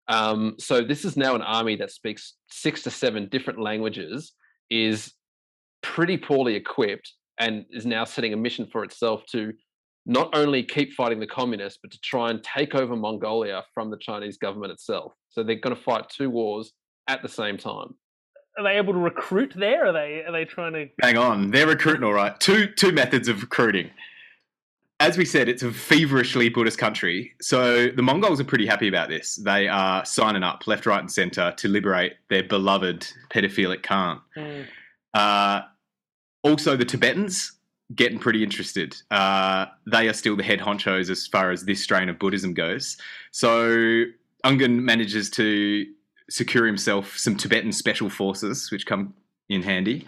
Um, 0.08 0.54
so 0.58 0.80
this 0.80 1.04
is 1.04 1.16
now 1.16 1.34
an 1.34 1.42
army 1.42 1.76
that 1.76 1.90
speaks 1.90 2.34
six 2.50 2.82
to 2.84 2.90
seven 2.90 3.28
different 3.28 3.60
languages, 3.60 4.32
is 4.70 5.12
pretty 5.82 6.16
poorly 6.16 6.54
equipped, 6.54 7.12
and 7.38 7.64
is 7.70 7.86
now 7.86 8.04
setting 8.04 8.32
a 8.32 8.36
mission 8.36 8.66
for 8.70 8.84
itself 8.84 9.22
to 9.32 9.52
not 10.06 10.30
only 10.34 10.62
keep 10.62 10.94
fighting 10.94 11.20
the 11.20 11.26
communists, 11.26 11.78
but 11.82 11.90
to 11.92 11.98
try 12.02 12.30
and 12.30 12.42
take 12.42 12.74
over 12.74 12.96
Mongolia 12.96 13.62
from 13.74 13.90
the 13.90 13.98
Chinese 13.98 14.38
government 14.38 14.72
itself. 14.72 15.12
So 15.28 15.42
they're 15.42 15.56
going 15.56 15.76
to 15.76 15.82
fight 15.82 16.08
two 16.08 16.30
wars 16.30 16.72
at 17.08 17.22
the 17.22 17.28
same 17.28 17.58
time. 17.58 17.94
Are 18.58 18.64
they 18.64 18.76
able 18.76 18.92
to 18.92 18.98
recruit 18.98 19.52
there? 19.54 19.86
Are 19.86 19.92
they 19.92 20.24
are 20.24 20.32
they 20.32 20.44
trying 20.44 20.72
to 20.72 20.88
Hang 21.00 21.16
on, 21.16 21.52
they're 21.52 21.66
recruiting 21.66 22.02
all 22.02 22.12
right. 22.12 22.38
Two 22.40 22.66
two 22.66 22.92
methods 22.92 23.28
of 23.28 23.40
recruiting. 23.40 23.90
As 25.00 25.16
we 25.16 25.24
said, 25.24 25.48
it's 25.48 25.62
a 25.62 25.70
feverishly 25.70 26.48
Buddhist 26.48 26.76
country, 26.76 27.32
so 27.40 27.86
the 27.86 28.02
Mongols 28.02 28.40
are 28.40 28.44
pretty 28.44 28.66
happy 28.66 28.88
about 28.88 29.08
this. 29.08 29.36
They 29.36 29.68
are 29.68 30.04
signing 30.04 30.42
up 30.42 30.66
left, 30.66 30.86
right, 30.86 30.98
and 30.98 31.10
centre 31.10 31.54
to 31.56 31.68
liberate 31.68 32.14
their 32.30 32.42
beloved 32.42 33.06
pedophilic 33.30 33.84
Khan. 33.84 34.20
Mm. 34.36 34.66
Uh, 35.14 35.60
also, 36.42 36.76
the 36.76 36.84
Tibetans 36.84 37.52
getting 37.94 38.18
pretty 38.18 38.42
interested. 38.42 38.96
Uh, 39.12 39.66
they 39.86 40.08
are 40.08 40.12
still 40.12 40.36
the 40.36 40.42
head 40.42 40.58
honchos 40.58 41.10
as 41.10 41.28
far 41.28 41.52
as 41.52 41.64
this 41.64 41.80
strain 41.80 42.08
of 42.08 42.18
Buddhism 42.18 42.52
goes. 42.52 42.96
So 43.30 44.04
Ungern 44.44 44.80
manages 44.80 45.30
to 45.30 45.86
secure 46.30 46.66
himself 46.66 47.16
some 47.16 47.36
Tibetan 47.36 47.72
special 47.72 48.10
forces, 48.10 48.70
which 48.70 48.86
come 48.86 49.14
in 49.48 49.62
handy. 49.62 50.06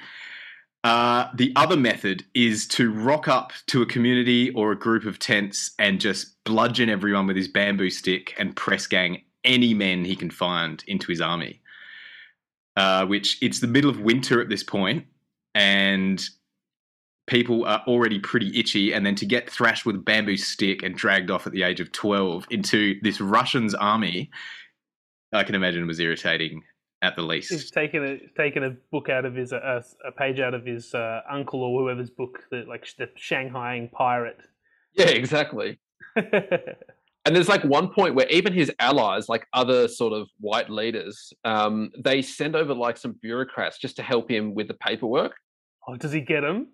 Uh, 0.83 1.29
the 1.35 1.53
other 1.57 1.77
method 1.77 2.25
is 2.35 2.67
to 2.67 2.91
rock 2.93 3.29
up 3.29 3.53
to 3.67 3.83
a 3.83 3.87
community 3.87 4.51
or 4.51 4.73
a 4.73 4.79
group 4.79 5.05
of 5.05 5.19
tents 5.19 5.73
and 5.79 6.01
just 6.01 6.43
bludgeon 6.45 6.89
everyone 6.89 7.27
with 7.27 7.37
his 7.37 7.49
bamboo 7.49 7.91
stick 7.91 8.35
and 8.39 8.57
press 8.57 8.87
gang 8.87 9.23
any 9.45 9.75
men 9.75 10.05
he 10.05 10.17
can 10.17 10.31
find 10.31 10.83
into 10.87 11.09
his 11.09 11.21
army. 11.21 11.61
Uh, 12.77 13.05
which 13.05 13.37
it's 13.43 13.61
the 13.61 13.67
middle 13.67 13.91
of 13.91 14.01
winter 14.01 14.41
at 14.41 14.49
this 14.49 14.63
point, 14.63 15.05
and 15.55 16.25
people 17.27 17.67
are 17.67 17.83
already 17.87 18.19
pretty 18.19 18.59
itchy. 18.59 18.93
And 18.93 19.05
then 19.05 19.17
to 19.17 19.27
get 19.27 19.51
thrashed 19.51 19.85
with 19.85 19.97
a 19.97 19.99
bamboo 19.99 20.37
stick 20.37 20.83
and 20.83 20.95
dragged 20.95 21.31
off 21.31 21.47
at 21.47 21.53
the 21.53 21.63
age 21.63 21.81
of 21.81 21.93
12 21.93 22.47
into 22.51 22.99
this 23.03 23.21
Russian's 23.21 23.75
army, 23.75 24.31
I 25.33 25.45
can 25.45 25.55
imagine 25.55 25.87
was 25.87 26.01
irritating 26.01 26.63
at 27.03 27.17
the 27.17 27.23
least. 27.23 27.51
He's 27.51 27.71
taken 27.71 28.05
a 28.05 28.19
taken 28.37 28.65
a 28.65 28.71
book 28.91 29.09
out 29.09 29.25
of 29.25 29.35
his 29.35 29.53
uh, 29.53 29.83
a 30.07 30.13
page 30.13 30.41
out 30.41 30.55
of 30.55 30.65
his 30.67 30.95
uh, 30.95 31.21
uncle 31.31 31.63
or 31.63 31.81
whoever's 31.81 32.11
book, 32.11 32.41
the 32.51 32.65
like 32.69 32.87
the 32.99 33.09
Shanghaiing 33.19 33.91
pirate. 33.93 34.41
Yeah, 34.95 35.07
exactly. 35.09 35.79
And 37.27 37.37
there's 37.37 37.49
like 37.49 37.63
one 37.65 37.89
point 37.93 38.15
where 38.15 38.27
even 38.29 38.53
his 38.53 38.73
allies, 38.79 39.29
like 39.29 39.47
other 39.53 39.89
sort 39.89 40.15
of 40.15 40.29
white 40.41 40.71
leaders, 40.71 41.33
um, 41.45 41.91
they 42.03 42.23
send 42.23 42.57
over 42.57 42.75
like 42.75 42.97
some 42.97 43.13
bureaucrats 43.21 43.79
just 43.79 43.97
to 43.97 44.03
help 44.03 44.31
him 44.31 44.55
with 44.55 44.69
the 44.69 44.75
paperwork. 44.75 45.35
oh, 45.87 45.97
does 45.97 46.13
he 46.13 46.21
get 46.21 46.43
him? 46.43 46.69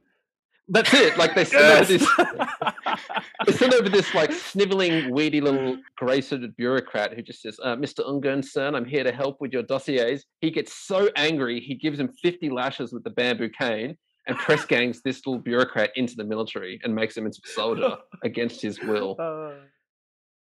That's 0.68 0.92
it. 0.94 1.16
Like 1.16 1.34
they 1.34 1.44
send 1.44 1.64
over 1.64 1.84
this, 1.84 2.08
they 3.46 3.52
send 3.52 3.72
over 3.74 3.88
this 3.88 4.12
like 4.14 4.32
sniveling, 4.32 5.12
weedy 5.12 5.40
little 5.40 5.78
grey-suited 5.96 6.56
bureaucrat 6.56 7.14
who 7.14 7.22
just 7.22 7.42
says, 7.42 7.58
uh, 7.62 7.76
"Mr. 7.76 8.00
Ungern, 8.04 8.44
son, 8.44 8.74
I'm 8.74 8.84
here 8.84 9.04
to 9.04 9.12
help 9.12 9.40
with 9.40 9.52
your 9.52 9.62
dossiers." 9.62 10.24
He 10.40 10.50
gets 10.50 10.74
so 10.74 11.08
angry, 11.16 11.60
he 11.60 11.74
gives 11.76 12.00
him 12.00 12.10
50 12.22 12.50
lashes 12.50 12.92
with 12.92 13.04
the 13.04 13.10
bamboo 13.10 13.48
cane 13.48 13.96
and 14.26 14.36
press 14.36 14.64
gangs 14.64 15.02
this 15.02 15.24
little 15.24 15.40
bureaucrat 15.40 15.90
into 15.94 16.16
the 16.16 16.24
military 16.24 16.80
and 16.82 16.92
makes 16.92 17.16
him 17.16 17.26
into 17.26 17.40
a 17.44 17.48
soldier 17.48 17.96
against 18.24 18.60
his 18.60 18.80
will. 18.80 19.14
Uh, 19.20 19.52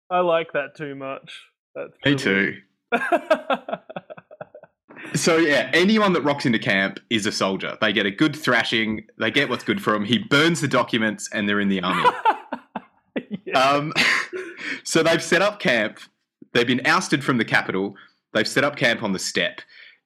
I 0.09 0.21
like 0.21 0.51
that 0.53 0.76
too 0.76 0.95
much. 0.95 1.39
That's 1.76 1.93
Me 2.03 2.15
brilliant. 2.15 2.21
too. 2.21 2.57
So 5.16 5.38
yeah, 5.38 5.70
anyone 5.74 6.13
that 6.13 6.22
rocks 6.22 6.45
into 6.45 6.59
camp 6.59 6.99
is 7.09 7.26
a 7.26 7.32
soldier. 7.32 7.78
They 7.80 7.93
get 7.93 8.05
a 8.05 8.11
good 8.11 8.36
thrashing. 8.36 9.05
They 9.18 9.32
get 9.32 9.49
what's 9.49 9.63
good 9.63 9.82
for 9.82 9.93
them. 9.93 10.03
He 10.03 10.18
burns 10.18 10.61
the 10.61 10.68
documents, 10.68 11.30
and 11.32 11.47
they're 11.47 11.59
in 11.59 11.70
the 11.70 11.82
army. 11.82 12.09
yeah. 13.45 13.59
Um, 13.59 13.93
so 14.84 15.03
they've 15.03 15.24
set 15.24 15.41
up 15.41 15.59
camp. 15.59 15.99
They've 16.53 16.68
been 16.68 16.86
ousted 16.86 17.24
from 17.24 17.38
the 17.38 17.45
capital. 17.45 17.95
They've 18.34 18.47
set 18.47 18.63
up 18.63 18.76
camp 18.76 19.03
on 19.03 19.13
the 19.13 19.20
steppe 19.20 19.61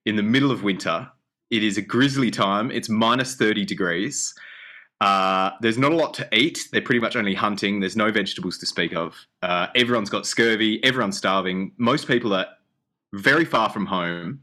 in 0.05 0.15
the 0.15 0.23
middle 0.23 0.51
of 0.51 0.63
winter. 0.63 1.09
It 1.49 1.63
is 1.63 1.77
a 1.77 1.81
grisly 1.81 2.29
time. 2.29 2.69
It's 2.69 2.89
minus 2.89 3.35
30 3.35 3.65
degrees. 3.65 4.35
Uh, 5.01 5.51
there's 5.61 5.77
not 5.77 5.91
a 5.91 5.95
lot 5.95 6.13
to 6.15 6.27
eat. 6.37 6.67
They're 6.71 6.81
pretty 6.81 6.99
much 6.99 7.15
only 7.15 7.33
hunting. 7.33 7.79
There's 7.79 7.95
no 7.95 8.11
vegetables 8.11 8.57
to 8.59 8.65
speak 8.65 8.93
of. 8.93 9.15
Uh, 9.41 9.67
everyone's 9.75 10.09
got 10.09 10.27
scurvy. 10.27 10.83
Everyone's 10.83 11.17
starving. 11.17 11.71
Most 11.77 12.07
people 12.07 12.33
are 12.33 12.47
very 13.13 13.45
far 13.45 13.69
from 13.69 13.85
home, 13.85 14.41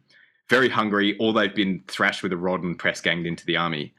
very 0.49 0.68
hungry, 0.68 1.16
or 1.18 1.32
they've 1.32 1.55
been 1.55 1.82
thrashed 1.88 2.22
with 2.22 2.32
a 2.32 2.36
rod 2.36 2.62
and 2.62 2.78
press 2.78 3.01
ganged 3.01 3.26
into 3.26 3.44
the 3.47 3.57
army. 3.57 3.94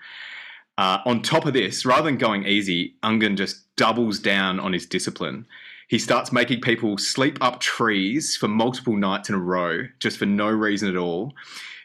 Uh, 0.77 0.99
on 1.05 1.21
top 1.21 1.45
of 1.45 1.53
this, 1.53 1.85
rather 1.85 2.03
than 2.03 2.17
going 2.17 2.45
easy, 2.45 2.95
Ungern 3.03 3.35
just 3.35 3.75
doubles 3.75 4.19
down 4.19 4.59
on 4.59 4.73
his 4.73 4.85
discipline. 4.85 5.45
He 5.87 5.97
starts 5.99 6.31
making 6.31 6.61
people 6.61 6.97
sleep 6.97 7.37
up 7.41 7.59
trees 7.59 8.35
for 8.35 8.47
multiple 8.47 8.95
nights 8.95 9.29
in 9.29 9.35
a 9.35 9.39
row, 9.39 9.87
just 9.99 10.17
for 10.17 10.25
no 10.25 10.49
reason 10.49 10.89
at 10.89 10.97
all. 10.97 11.33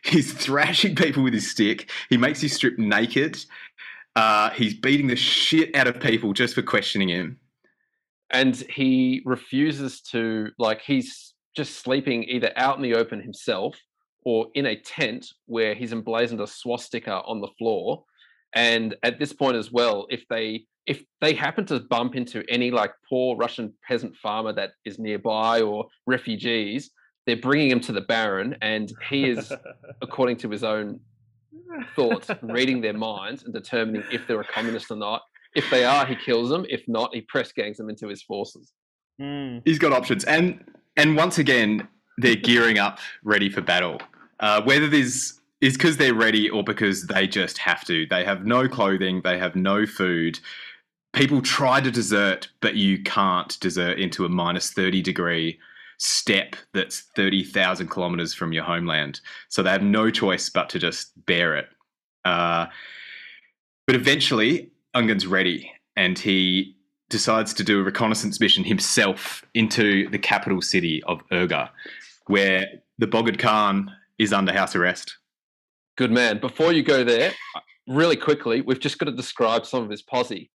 He's 0.04 0.32
thrashing 0.44 0.94
people 0.96 1.22
with 1.22 1.32
his 1.34 1.50
stick. 1.50 1.90
He 2.10 2.16
makes 2.16 2.42
you 2.42 2.48
strip 2.48 2.78
naked. 2.78 3.44
Uh, 4.14 4.50
he's 4.50 4.74
beating 4.74 5.06
the 5.06 5.16
shit 5.16 5.74
out 5.74 5.86
of 5.86 6.00
people 6.00 6.32
just 6.32 6.54
for 6.54 6.62
questioning 6.62 7.08
him. 7.08 7.38
and 8.30 8.56
he 8.68 9.22
refuses 9.24 10.00
to 10.00 10.50
like 10.58 10.80
he's 10.82 11.34
just 11.54 11.80
sleeping 11.80 12.24
either 12.24 12.50
out 12.56 12.76
in 12.76 12.82
the 12.82 12.94
open 12.94 13.20
himself 13.20 13.76
or 14.24 14.48
in 14.54 14.66
a 14.66 14.76
tent 14.76 15.26
where 15.46 15.74
he's 15.74 15.92
emblazoned 15.92 16.40
a 16.40 16.46
swastika 16.46 17.22
on 17.22 17.40
the 17.40 17.48
floor. 17.58 18.04
And 18.54 18.96
at 19.02 19.18
this 19.18 19.32
point 19.32 19.56
as 19.56 19.72
well 19.72 20.06
if 20.10 20.24
they 20.28 20.64
if 20.86 21.02
they 21.20 21.32
happen 21.32 21.64
to 21.66 21.78
bump 21.78 22.16
into 22.16 22.42
any 22.48 22.70
like 22.70 22.92
poor 23.08 23.36
russian 23.36 23.72
peasant 23.86 24.14
farmer 24.16 24.52
that 24.52 24.72
is 24.84 24.98
nearby 24.98 25.60
or 25.60 25.86
refugees 26.08 26.90
they're 27.24 27.36
bringing 27.36 27.70
him 27.70 27.78
to 27.78 27.92
the 27.92 28.00
baron 28.00 28.56
and 28.62 28.92
he 29.08 29.30
is 29.30 29.52
according 30.02 30.36
to 30.36 30.50
his 30.50 30.64
own 30.64 31.00
thoughts 31.94 32.30
reading 32.42 32.80
their 32.80 32.92
minds 33.10 33.44
and 33.44 33.52
determining 33.52 34.02
if 34.12 34.26
they're 34.26 34.40
a 34.40 34.44
communist 34.44 34.90
or 34.90 34.96
not. 34.96 35.22
If 35.54 35.68
they 35.70 35.84
are 35.84 36.06
he 36.06 36.16
kills 36.16 36.48
them. 36.48 36.64
If 36.68 36.82
not 36.88 37.14
he 37.14 37.22
press 37.22 37.52
gangs 37.52 37.76
them 37.76 37.90
into 37.90 38.08
his 38.08 38.22
forces. 38.22 38.72
Mm. 39.20 39.62
He's 39.64 39.78
got 39.78 39.92
options, 39.92 40.24
and 40.24 40.64
and 40.96 41.16
once 41.16 41.38
again, 41.38 41.86
they're 42.18 42.36
gearing 42.36 42.78
up, 42.78 42.98
ready 43.22 43.50
for 43.50 43.60
battle. 43.60 44.00
Uh, 44.40 44.62
whether 44.62 44.88
this 44.88 45.38
is 45.60 45.74
because 45.74 45.96
they're 45.96 46.14
ready 46.14 46.50
or 46.50 46.62
because 46.64 47.06
they 47.06 47.26
just 47.26 47.56
have 47.58 47.84
to. 47.84 48.04
They 48.06 48.24
have 48.24 48.44
no 48.44 48.68
clothing, 48.68 49.22
they 49.22 49.38
have 49.38 49.56
no 49.56 49.86
food. 49.86 50.40
People 51.12 51.40
try 51.40 51.80
to 51.80 51.90
desert, 51.90 52.48
but 52.60 52.74
you 52.74 53.02
can't 53.02 53.58
desert 53.60 53.98
into 53.98 54.24
a 54.24 54.28
minus 54.28 54.72
thirty 54.72 55.00
degree 55.00 55.58
steppe 55.98 56.56
that's 56.74 57.00
thirty 57.14 57.44
thousand 57.44 57.88
kilometers 57.88 58.34
from 58.34 58.52
your 58.52 58.64
homeland. 58.64 59.20
So 59.48 59.62
they 59.62 59.70
have 59.70 59.82
no 59.82 60.10
choice 60.10 60.48
but 60.48 60.68
to 60.70 60.78
just 60.78 61.12
bear 61.26 61.56
it. 61.56 61.68
Uh, 62.24 62.66
but 63.86 63.94
eventually, 63.94 64.70
Ungern's 64.96 65.26
ready, 65.26 65.72
and 65.96 66.18
he 66.18 66.76
decides 67.08 67.52
to 67.54 67.62
do 67.62 67.78
a 67.78 67.82
reconnaissance 67.82 68.40
mission 68.40 68.64
himself 68.64 69.44
into 69.54 70.08
the 70.08 70.18
capital 70.18 70.62
city 70.62 71.02
of 71.04 71.20
Urga, 71.30 71.70
where 72.26 72.66
the 72.98 73.06
Bogd 73.06 73.38
Khan 73.38 73.92
is 74.18 74.32
under 74.32 74.52
house 74.52 74.74
arrest. 74.74 75.18
Good 75.96 76.10
man. 76.10 76.38
Before 76.38 76.72
you 76.72 76.82
go 76.82 77.04
there, 77.04 77.32
really 77.86 78.16
quickly, 78.16 78.60
we've 78.60 78.80
just 78.80 78.98
got 78.98 79.06
to 79.06 79.12
describe 79.12 79.66
some 79.66 79.82
of 79.82 79.90
his 79.90 80.02
posse. 80.02 80.50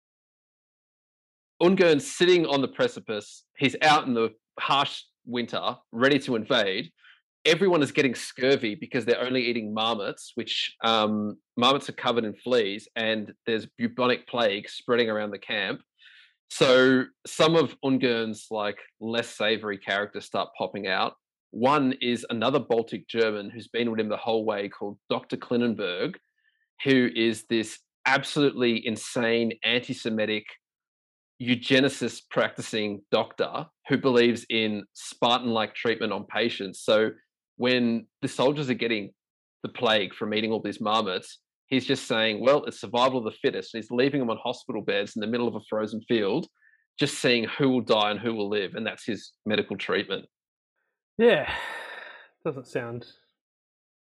Ungern's 1.62 2.10
sitting 2.10 2.46
on 2.46 2.62
the 2.62 2.68
precipice. 2.68 3.44
He's 3.58 3.76
out 3.82 4.06
in 4.06 4.14
the 4.14 4.32
harsh 4.60 5.04
winter, 5.26 5.78
ready 5.92 6.20
to 6.20 6.36
invade. 6.36 6.92
Everyone 7.46 7.82
is 7.82 7.92
getting 7.92 8.16
scurvy 8.16 8.76
because 8.76 9.06
they're 9.06 9.22
only 9.22 9.46
eating 9.46 9.74
marmots, 9.74 10.32
which 10.36 10.76
um, 10.84 11.38
marmots 11.58 11.90
are 11.90 11.94
covered 11.94 12.24
in 12.26 12.34
fleas, 12.34 12.88
and 12.96 13.34
there's 13.46 13.68
bubonic 13.78 14.28
plague 14.28 14.70
spreading 14.70 15.10
around 15.10 15.32
the 15.32 15.40
camp. 15.40 15.82
So 16.50 17.06
some 17.26 17.56
of 17.56 17.76
Ungern's 17.84 18.48
like 18.52 18.78
less 19.00 19.28
savory 19.28 19.78
characters 19.78 20.26
start 20.26 20.50
popping 20.58 20.88
out. 20.88 21.16
One 21.54 21.94
is 22.02 22.26
another 22.32 22.58
Baltic 22.58 23.08
German 23.08 23.52
who's 23.52 23.68
been 23.68 23.92
with 23.92 24.00
him 24.00 24.10
the 24.10 24.18
whole 24.18 24.44
way 24.44 24.70
called 24.70 24.98
Dr. 25.08 25.38
Klingenberg, 25.38 26.16
who 26.84 27.12
is 27.16 27.46
this 27.48 27.78
absolutely 28.08 28.84
insane 28.88 29.54
anti 29.64 29.94
Semitic 29.94 30.46
eugenicist 31.40 32.24
practicing 32.32 33.04
doctor 33.12 33.68
who 33.88 34.00
believes 34.00 34.48
in 34.50 34.84
Spartan 34.94 35.52
like 35.52 35.76
treatment 35.76 36.12
on 36.12 36.26
patients. 36.26 36.82
So 36.84 37.12
when 37.58 38.08
the 38.24 38.28
soldiers 38.28 38.72
are 38.72 38.74
getting 38.74 39.12
the 39.62 39.70
plague 39.70 40.16
from 40.16 40.34
eating 40.34 40.52
all 40.52 40.60
these 40.60 40.82
marmots, 40.82 41.38
he's 41.68 41.86
just 41.86 42.08
saying, 42.08 42.44
well, 42.44 42.66
it's 42.66 42.82
survival 42.82 43.20
of 43.20 43.26
the 43.26 43.38
fittest. 43.44 43.76
And 43.76 43.84
he's 43.84 43.92
leaving 43.92 44.22
them 44.22 44.32
on 44.32 44.40
hospital 44.44 44.82
beds 44.82 45.16
in 45.16 45.20
the 45.20 45.28
middle 45.28 45.48
of 45.48 45.54
a 45.54 45.62
frozen 45.70 46.02
field, 46.08 46.48
just 47.00 47.20
seeing 47.20 47.44
who 47.44 47.70
will 47.70 47.82
die 47.82 48.10
and 48.10 48.20
who 48.20 48.34
will 48.34 48.50
live. 48.50 48.74
And 48.74 48.88
that's 48.88 49.06
his 49.06 49.34
medical 49.46 49.78
treatment. 49.78 50.26
Yeah, 51.18 51.52
doesn't 52.46 52.68
sound 52.68 53.06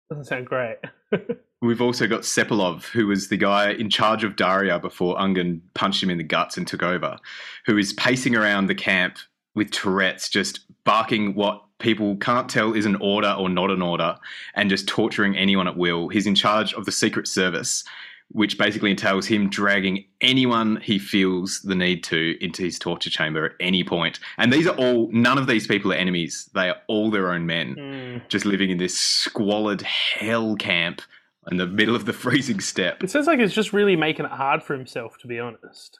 doesn't 0.09 0.25
sound 0.25 0.47
great. 0.47 0.77
We've 1.63 1.81
also 1.81 2.07
got 2.07 2.23
Sepilov, 2.23 2.87
who 2.87 3.07
was 3.07 3.29
the 3.29 3.37
guy 3.37 3.71
in 3.71 3.89
charge 3.89 4.25
of 4.25 4.37
Dauria 4.37 4.81
before 4.81 5.17
Ungern 5.17 5.61
punched 5.75 6.03
him 6.03 6.11
in 6.11 6.19
the 6.19 6.25
guts 6.25 6.57
and 6.57 6.67
took 6.67 6.83
over, 6.83 7.19
who 7.67 7.79
is 7.79 7.93
pacing 7.93 8.35
around 8.35 8.67
the 8.67 8.75
camp 8.75 9.19
with 9.55 9.71
Tourette's, 9.71 10.29
just 10.29 10.61
barking 10.85 11.35
what 11.35 11.63
people 11.79 12.17
can't 12.17 12.49
tell 12.49 12.73
is 12.75 12.85
an 12.85 12.97
order 12.97 13.35
or 13.39 13.49
not 13.49 13.71
an 13.71 13.81
order, 13.81 14.17
and 14.55 14.71
just 14.71 14.89
torturing 14.89 15.37
anyone 15.37 15.69
at 15.69 15.77
will. 15.77 16.09
He's 16.09 16.27
in 16.27 16.35
charge 16.35 16.75
of 16.75 16.85
the 16.85 16.93
Secret 16.93 17.29
Service, 17.29 17.85
which 18.33 18.57
basically 18.59 18.91
entails 18.91 19.27
him 19.27 19.49
dragging 19.51 20.05
anyone 20.21 20.81
he 20.83 20.99
feels 20.99 21.61
the 21.63 21.75
need 21.75 22.03
to 22.05 22.37
into 22.43 22.63
his 22.63 22.79
torture 22.79 23.11
chamber 23.11 23.45
at 23.45 23.53
any 23.61 23.85
point. 23.85 24.19
And 24.39 24.53
these 24.53 24.67
are 24.67 24.75
all, 24.77 25.11
none 25.13 25.39
of 25.39 25.47
these 25.47 25.67
people 25.67 25.93
are 25.93 25.97
enemies. 25.97 26.49
They 26.55 26.69
are 26.71 26.77
all 26.89 27.11
their 27.11 27.31
own 27.33 27.47
men, 27.47 27.75
Mm. 27.77 28.29
just 28.29 28.45
living 28.45 28.71
in 28.71 28.79
this 28.79 28.99
squalid 28.99 29.83
hell 29.83 30.57
camp 30.57 31.03
in 31.51 31.57
the 31.59 31.67
middle 31.67 31.95
of 31.97 32.05
the 32.07 32.13
freezing 32.25 32.61
steppe. 32.61 33.03
It 33.05 33.11
sounds 33.11 33.27
like 33.27 33.39
he's 33.39 33.53
just 33.53 33.73
really 33.73 33.97
making 33.97 34.25
it 34.27 34.31
hard 34.33 34.63
for 34.63 34.75
himself, 34.75 35.19
to 35.19 35.27
be 35.27 35.39
honest. 35.39 35.99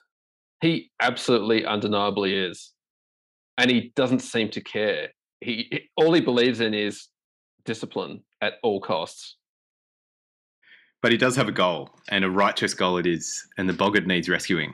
He 0.61 0.91
absolutely 1.01 1.65
undeniably 1.65 2.33
is. 2.35 2.71
And 3.57 3.69
he 3.69 3.91
doesn't 3.95 4.19
seem 4.21 4.49
to 4.51 4.61
care. 4.61 5.09
He 5.41 5.67
he- 5.71 5.89
all 5.97 6.13
he 6.13 6.21
believes 6.21 6.61
in 6.61 6.73
is 6.73 7.09
discipline 7.65 8.23
at 8.41 8.53
all 8.63 8.79
costs. 8.81 9.35
But 11.03 11.11
he 11.11 11.17
does 11.17 11.35
have 11.35 11.49
a 11.49 11.51
goal, 11.51 11.89
and 12.07 12.23
a 12.23 12.31
righteous 12.31 12.73
goal 12.73 12.97
it 12.97 13.05
is, 13.05 13.45
and 13.57 13.67
the 13.67 13.73
Bogd 13.73 14.07
needs 14.07 14.29
rescuing. 14.29 14.73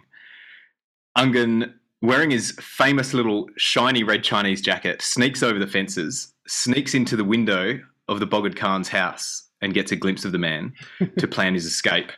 Ungern, 1.18 1.74
wearing 2.04 2.30
his 2.30 2.52
famous 2.62 3.16
little 3.16 3.50
shiny 3.58 4.04
red 4.04 4.24
Chinese 4.24 4.62
jacket, 4.62 5.02
sneaks 5.02 5.42
over 5.42 5.58
the 5.58 5.66
fences, 5.66 6.32
sneaks 6.48 6.94
into 6.94 7.16
the 7.16 7.24
window 7.24 7.80
of 8.08 8.20
the 8.20 8.28
Bogd 8.28 8.56
Khan's 8.56 8.90
house, 8.90 9.50
and 9.60 9.74
gets 9.74 9.92
a 9.92 9.96
glimpse 9.96 10.24
of 10.24 10.32
the 10.32 10.38
man 10.38 10.72
to 11.18 11.28
plan 11.28 11.56
his 11.56 11.66
escape. 11.66 12.12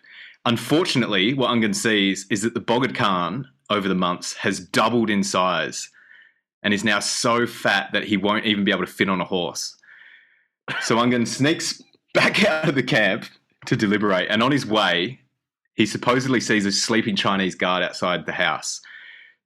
Unfortunately, 0.43 1.33
what 1.33 1.49
Ungern 1.49 1.73
sees 1.73 2.27
is 2.29 2.41
that 2.41 2.53
the 2.53 2.59
Bogd 2.59 2.93
Khan, 2.93 3.47
over 3.69 3.87
the 3.87 3.95
months, 3.95 4.33
has 4.33 4.59
doubled 4.59 5.09
in 5.09 5.23
size 5.23 5.89
and 6.63 6.73
is 6.73 6.83
now 6.83 6.99
so 6.99 7.47
fat 7.47 7.93
that 7.93 8.03
he 8.03 8.17
won't 8.17 8.45
even 8.45 8.65
be 8.65 8.71
able 8.71 8.85
to 8.85 8.91
fit 8.91 9.07
on 9.07 9.21
a 9.21 9.25
horse. 9.25 9.73
So 10.81 10.97
Ungern 10.97 11.25
sneaks 11.25 11.81
back 12.13 12.43
out 12.47 12.67
of 12.67 12.75
the 12.75 12.83
camp 12.83 13.25
to 13.65 13.75
deliberate, 13.75 14.29
and 14.29 14.41
on 14.41 14.51
his 14.51 14.65
way, 14.65 15.19
he 15.75 15.85
supposedly 15.85 16.39
sees 16.39 16.65
a 16.65 16.71
sleeping 16.71 17.15
Chinese 17.15 17.55
guard 17.55 17.83
outside 17.83 18.25
the 18.25 18.31
house, 18.31 18.81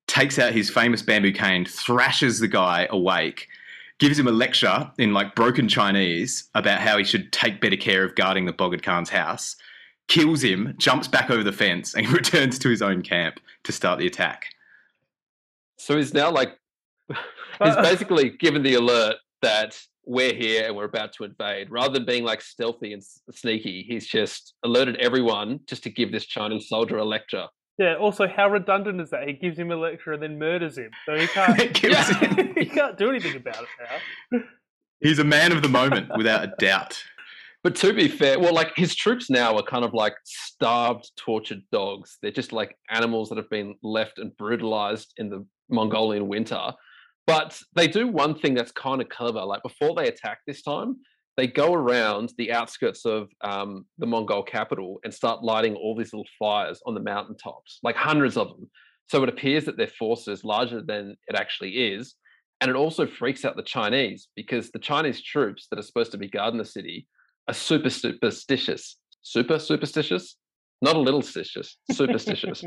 takes 0.08 0.40
out 0.40 0.54
his 0.54 0.70
famous 0.70 1.02
bamboo 1.02 1.32
cane, 1.32 1.66
thrashes 1.66 2.40
the 2.40 2.48
guy 2.48 2.88
awake, 2.90 3.48
gives 4.00 4.20
him 4.20 4.28
a 4.28 4.32
lecture 4.32 4.92
in 4.98 5.14
like 5.14 5.36
broken 5.36 5.68
Chinese 5.68 6.50
about 6.56 6.82
how 6.82 6.98
he 6.98 7.04
should 7.04 7.32
take 7.32 7.62
better 7.62 7.78
care 7.78 8.04
of 8.04 8.16
guarding 8.16 8.46
the 8.46 8.54
Bogd 8.54 8.84
Khan's 8.84 9.10
house, 9.10 9.56
kills 10.08 10.44
him, 10.44 10.74
jumps 10.78 11.08
back 11.08 11.30
over 11.30 11.44
the 11.44 11.52
fence, 11.52 11.96
and 11.96 12.08
returns 12.12 12.60
to 12.60 12.70
his 12.70 12.82
own 12.82 13.02
camp 13.02 13.40
to 13.64 13.72
start 13.72 14.00
the 14.00 14.08
attack. 14.08 14.46
So 15.78 15.98
he's 15.98 16.14
now 16.14 16.32
like 16.32 16.58
he's 17.08 17.18
Uh, 17.60 17.82
basically 17.82 18.32
given 18.32 18.64
the 18.64 18.76
alert 18.76 19.18
that 19.42 19.80
we're 20.06 20.34
here 20.34 20.66
and 20.66 20.76
we're 20.76 20.86
about 20.86 21.14
to 21.14 21.24
invade. 21.24 21.70
Rather 21.72 21.94
than 21.94 22.06
being 22.06 22.24
like 22.24 22.42
stealthy 22.42 22.94
and 22.94 23.04
sneaky, 23.32 23.86
he's 23.88 24.08
just 24.08 24.54
alerted 24.64 24.98
everyone 24.98 25.60
just 25.68 25.84
to 25.84 25.90
give 25.90 26.12
this 26.12 26.26
Chinese 26.26 26.68
soldier 26.70 26.98
a 26.98 27.06
lecture. 27.06 27.48
Yeah. 27.78 27.96
Also, 27.96 28.28
how 28.28 28.50
redundant 28.50 29.02
is 29.02 29.10
that? 29.10 29.28
He 29.28 29.34
gives 29.34 29.58
him 29.58 29.72
a 29.72 29.76
lecture 29.76 30.14
and 30.14 30.24
then 30.24 30.40
murders 30.40 30.78
him, 30.78 30.92
so 31.06 31.18
he 31.18 31.28
can't. 31.28 31.60
Him. 32.38 32.54
he 32.56 32.66
can't 32.66 32.98
do 32.98 33.10
anything 33.10 33.36
about 33.36 33.64
it 33.64 33.70
now. 34.32 34.40
He's 35.02 35.20
a 35.20 35.26
man 35.26 35.52
of 35.52 35.62
the 35.62 35.70
moment, 35.70 36.10
without 36.16 36.44
a 36.44 36.54
doubt. 36.58 36.98
But 37.64 37.76
to 37.78 37.94
be 37.94 38.08
fair, 38.08 38.40
well, 38.40 38.54
like 38.54 38.76
his 38.76 38.96
troops 38.96 39.30
now 39.30 39.58
are 39.58 39.64
kind 39.64 39.84
of 39.84 39.94
like 39.94 40.14
starved, 40.24 41.12
tortured 41.18 41.64
dogs. 41.72 42.18
They're 42.22 42.32
just 42.32 42.54
like 42.54 42.78
animals 42.90 43.30
that 43.30 43.38
have 43.38 43.50
been 43.50 43.76
left 43.82 44.20
and 44.20 44.36
brutalized 44.38 45.14
in 45.18 45.30
the 45.30 45.46
Mongolian 45.70 46.28
winter. 46.28 46.72
But 47.28 47.60
they 47.76 47.88
do 47.88 48.08
one 48.08 48.38
thing 48.38 48.54
that's 48.54 48.72
kind 48.72 49.02
of 49.02 49.10
clever. 49.10 49.44
Like 49.44 49.64
before 49.64 49.96
they 49.96 50.08
attack 50.08 50.40
this 50.46 50.62
time, 50.62 50.98
they 51.38 51.48
go 51.48 51.74
around 51.74 52.32
the 52.38 52.52
outskirts 52.52 53.06
of 53.06 53.30
um, 53.42 53.86
the 53.98 54.06
Mongol 54.06 54.44
capital 54.44 55.00
and 55.04 55.14
start 55.14 55.44
lighting 55.44 55.76
all 55.76 55.96
these 55.96 56.14
little 56.14 56.28
fires 56.40 56.82
on 56.86 56.94
the 56.94 57.02
mountaintops, 57.02 57.80
like 57.84 57.96
hundreds 57.96 58.38
of 58.38 58.50
them. 58.50 58.70
So 59.08 59.22
it 59.24 59.30
appears 59.30 59.66
that 59.66 59.78
their 59.78 59.88
force 59.88 60.28
is 60.28 60.44
larger 60.44 60.82
than 60.82 61.16
it 61.28 61.36
actually 61.36 61.72
is. 61.94 62.16
And 62.62 62.70
it 62.70 62.78
also 62.78 63.06
freaks 63.06 63.44
out 63.44 63.58
the 63.58 63.64
Chinese 63.64 64.30
because 64.36 64.72
the 64.72 64.80
Chinese 64.80 65.22
troops 65.22 65.68
that 65.70 65.80
are 65.80 65.84
supposed 65.84 66.12
to 66.14 66.18
be 66.18 66.30
guarding 66.30 66.58
the 66.58 66.66
city 66.66 67.08
are 67.48 67.54
super 67.54 67.90
superstitious. 67.90 68.98
Super 69.22 69.60
superstitious? 69.60 70.38
Not 70.82 70.96
a 70.96 71.00
little 71.00 71.22
stitious, 71.22 71.76
superstitious. 71.92 72.64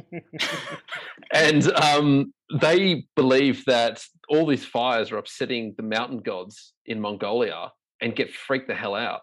and 1.32 1.70
um, 1.72 2.32
they 2.60 3.04
believe 3.16 3.64
that 3.66 4.02
all 4.28 4.46
these 4.46 4.64
fires 4.64 5.12
are 5.12 5.18
upsetting 5.18 5.74
the 5.76 5.82
mountain 5.82 6.20
gods 6.20 6.72
in 6.86 7.00
Mongolia 7.00 7.70
and 8.00 8.16
get 8.16 8.32
freaked 8.32 8.68
the 8.68 8.74
hell 8.74 8.94
out. 8.94 9.20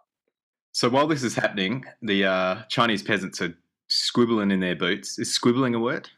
So 0.71 0.89
while 0.89 1.07
this 1.07 1.23
is 1.23 1.35
happening, 1.35 1.85
the 2.01 2.25
uh, 2.25 2.61
Chinese 2.69 3.01
peasants 3.01 3.41
are 3.41 3.55
squibbling 3.89 4.51
in 4.51 4.59
their 4.59 4.75
boots. 4.75 5.17
Is 5.17 5.37
squibbling 5.37 5.75
a 5.75 5.79
word? 5.79 6.09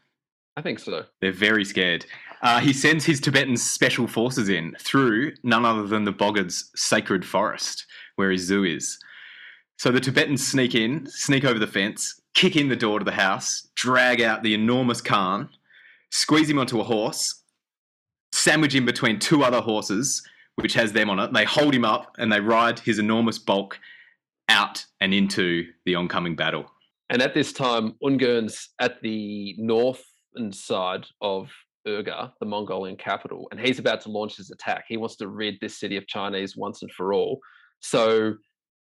I 0.56 0.62
think 0.62 0.80
so. 0.80 1.04
They're 1.20 1.32
very 1.32 1.64
scared. 1.64 2.04
Uh, 2.42 2.60
he 2.60 2.72
sends 2.72 3.04
his 3.04 3.20
Tibetan 3.20 3.56
special 3.56 4.06
forces 4.06 4.48
in 4.48 4.74
through 4.80 5.32
none 5.42 5.64
other 5.64 5.86
than 5.86 6.04
the 6.04 6.12
Bogd's 6.12 6.70
sacred 6.74 7.24
forest, 7.24 7.86
where 8.16 8.30
his 8.30 8.42
zoo 8.42 8.64
is. 8.64 8.98
So 9.78 9.92
the 9.92 10.00
Tibetans 10.00 10.44
sneak 10.44 10.74
in, 10.74 11.06
sneak 11.06 11.44
over 11.44 11.58
the 11.58 11.66
fence, 11.66 12.20
kick 12.34 12.56
in 12.56 12.68
the 12.68 12.74
door 12.74 12.98
to 12.98 13.04
the 13.04 13.12
house, 13.12 13.68
drag 13.76 14.20
out 14.20 14.42
the 14.42 14.52
enormous 14.52 15.00
Khan, 15.00 15.48
squeeze 16.10 16.50
him 16.50 16.58
onto 16.58 16.80
a 16.80 16.84
horse, 16.84 17.44
sandwich 18.32 18.74
him 18.74 18.84
between 18.84 19.20
two 19.20 19.44
other 19.44 19.60
horses, 19.60 20.22
which 20.56 20.74
has 20.74 20.92
them 20.92 21.08
on 21.10 21.20
it. 21.20 21.32
They 21.32 21.44
hold 21.44 21.72
him 21.72 21.84
up 21.84 22.12
and 22.18 22.32
they 22.32 22.40
ride 22.40 22.80
his 22.80 22.98
enormous 22.98 23.38
bulk 23.38 23.78
out 24.48 24.84
and 25.00 25.14
into 25.14 25.66
the 25.86 25.94
oncoming 25.94 26.34
battle. 26.34 26.64
And 27.10 27.22
at 27.22 27.32
this 27.32 27.52
time, 27.52 27.94
Ungern's 28.02 28.70
at 28.80 29.00
the 29.00 29.54
northern 29.58 30.50
side 30.50 31.06
of 31.20 31.50
Urga, 31.86 32.34
the 32.40 32.46
Mongolian 32.46 32.96
capital, 32.96 33.46
and 33.52 33.60
he's 33.60 33.78
about 33.78 34.00
to 34.02 34.10
launch 34.10 34.38
his 34.38 34.50
attack. 34.50 34.86
He 34.88 34.96
wants 34.96 35.14
to 35.16 35.28
rid 35.28 35.54
this 35.60 35.78
city 35.78 35.96
of 35.96 36.08
Chinese 36.08 36.56
once 36.56 36.82
and 36.82 36.90
for 36.90 37.14
all. 37.14 37.38
So 37.80 38.34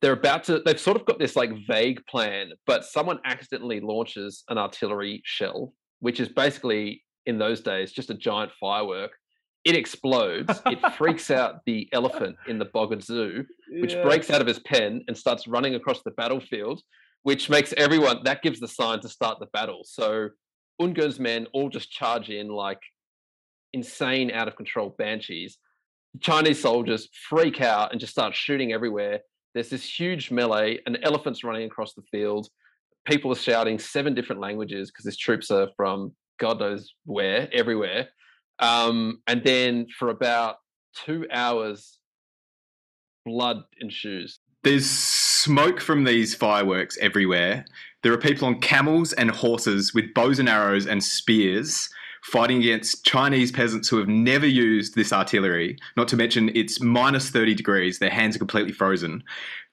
they're 0.02 0.14
about 0.14 0.44
to, 0.46 0.62
they've 0.66 0.80
sort 0.80 0.98
of 0.98 1.06
got 1.06 1.20
this 1.20 1.36
like 1.36 1.52
vague 1.68 2.02
plan, 2.08 2.52
but 2.66 2.86
someone 2.86 3.20
accidentally 3.26 3.80
launches 3.82 4.44
an 4.50 4.58
artillery 4.58 5.22
shell, 5.26 5.74
which 6.00 6.20
is 6.20 6.30
basically 6.30 7.04
in 7.26 7.38
those 7.38 7.62
days 7.62 7.92
just 7.92 8.10
a 8.10 8.14
giant 8.14 8.52
firework. 8.60 9.12
It 9.66 9.76
explodes. 9.76 10.62
it 10.68 10.80
freaks 10.94 11.30
out 11.40 11.56
the 11.66 11.90
elephant 11.92 12.38
in 12.48 12.60
the 12.60 12.66
Bogd 12.66 13.04
Zoo, 13.04 13.44
which 13.82 13.94
Yeah. 13.94 14.04
breaks 14.04 14.30
out 14.30 14.40
of 14.42 14.48
his 14.48 14.60
pen 14.60 15.04
and 15.08 15.18
starts 15.18 15.48
running 15.48 15.76
across 15.76 16.02
the 16.04 16.12
battlefield, 16.12 16.82
which 17.24 17.50
makes 17.50 17.74
everyone 17.74 18.22
that 18.24 18.42
gives 18.42 18.62
the 18.62 18.68
sign 18.70 19.02
to 19.02 19.10
start 19.10 19.40
the 19.40 19.48
battle. 19.48 19.82
So 19.84 20.30
Ungern's 20.82 21.20
men 21.20 21.46
all 21.54 21.68
just 21.70 21.92
charge 21.92 22.30
in 22.30 22.48
like 22.48 22.80
insane, 23.74 24.32
out 24.32 24.48
of 24.48 24.56
control 24.56 24.96
banshees. 24.98 25.58
Chinese 26.22 26.62
soldiers 26.62 27.10
freak 27.30 27.62
out 27.62 27.92
and 27.92 28.00
just 28.00 28.14
start 28.14 28.34
shooting 28.36 28.72
everywhere. 28.74 29.20
There's 29.54 29.70
this 29.70 29.84
huge 29.84 30.32
melee, 30.32 30.80
and 30.86 30.98
elephants 31.04 31.44
running 31.44 31.66
across 31.66 31.94
the 31.94 32.04
field. 32.12 32.50
People 33.06 33.32
are 33.32 33.36
shouting 33.36 33.80
seven 33.80 34.14
different 34.14 34.42
languages 34.42 34.92
because 34.92 35.06
his 35.06 35.18
troops 35.18 35.50
are 35.52 35.70
from 35.76 36.14
God 36.40 36.60
knows 36.60 36.94
where, 37.06 37.50
everywhere. 37.52 38.10
Um, 38.60 39.22
and 39.28 39.44
then 39.44 39.88
for 39.98 40.10
about 40.10 40.58
two 40.94 41.26
hours, 41.32 42.00
blood 43.26 43.64
ensues. 43.80 44.40
There's 44.64 44.90
smoke 44.90 45.80
from 45.80 46.04
these 46.04 46.36
fireworks 46.36 46.98
everywhere. 47.00 47.66
There 48.04 48.12
are 48.14 48.18
people 48.18 48.48
on 48.48 48.60
camels 48.60 49.14
and 49.14 49.32
horses 49.32 49.94
with 49.94 50.14
bows 50.14 50.40
and 50.40 50.50
arrows 50.50 50.86
and 50.86 51.04
spears 51.04 51.90
fighting 52.22 52.58
against 52.60 53.06
Chinese 53.06 53.52
peasants 53.52 53.90
who 53.90 53.98
have 53.98 54.08
never 54.08 54.48
used 54.48 54.96
this 54.96 55.14
artillery. 55.14 55.78
Not 55.98 56.08
to 56.10 56.18
mention, 56.18 56.52
it's 56.56 56.82
minus 56.82 57.30
30 57.30 57.56
degrees. 57.56 58.00
Their 58.00 58.10
hands 58.10 58.36
are 58.36 58.40
completely 58.40 58.72
frozen. 58.72 59.24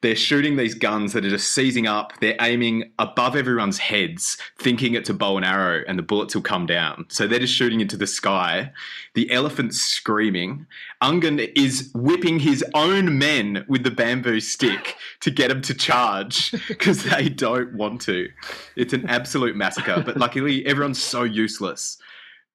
They're 0.03 0.14
shooting 0.14 0.57
these 0.57 0.74
guns 0.74 1.14
that 1.14 1.24
are 1.24 1.30
just 1.30 1.53
seizing 1.53 1.86
up. 1.86 2.12
They're 2.20 2.36
aiming 2.40 2.92
above 2.99 3.34
everyone's 3.34 3.78
heads, 3.78 4.36
thinking 4.59 4.94
it's 4.94 5.09
a 5.09 5.14
bow 5.14 5.36
and 5.36 5.44
arrow, 5.44 5.82
and 5.88 5.99
the 5.99 6.03
bullets 6.03 6.34
will 6.34 6.42
come 6.42 6.66
down. 6.66 7.07
So 7.09 7.26
they're 7.26 7.38
just 7.38 7.55
shooting 7.55 7.80
into 7.80 7.97
the 7.97 8.07
sky. 8.07 8.72
The 9.14 9.30
elephant's 9.32 9.80
screaming. 9.80 10.66
Ungern 11.03 11.51
is 11.57 11.90
whipping 11.94 12.40
his 12.40 12.62
own 12.74 13.18
men 13.18 13.64
with 13.68 13.84
the 13.84 13.90
bamboo 13.90 14.40
stick 14.40 14.97
to 15.20 15.30
get 15.30 15.49
them 15.49 15.62
to 15.62 15.74
charge 15.74 16.53
because 16.68 17.05
they 17.05 17.30
don't 17.30 17.74
want 17.74 18.03
to. 18.03 18.28
It's 18.76 18.92
an 18.92 19.09
absolute 19.09 19.57
massacre. 19.57 20.03
But 20.05 20.18
luckily, 20.18 20.64
everyone's 20.66 21.03
so 21.03 21.22
useless 21.22 21.99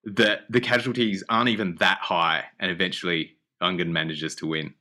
that 0.03 0.41
the 0.49 0.61
casualties 0.61 1.23
aren't 1.29 1.49
even 1.49 1.75
that 1.75 1.99
high, 2.01 2.43
and 2.59 2.71
eventually 2.71 3.37
Ungern 3.61 3.89
manages 3.89 4.35
to 4.35 4.47
win. 4.47 4.73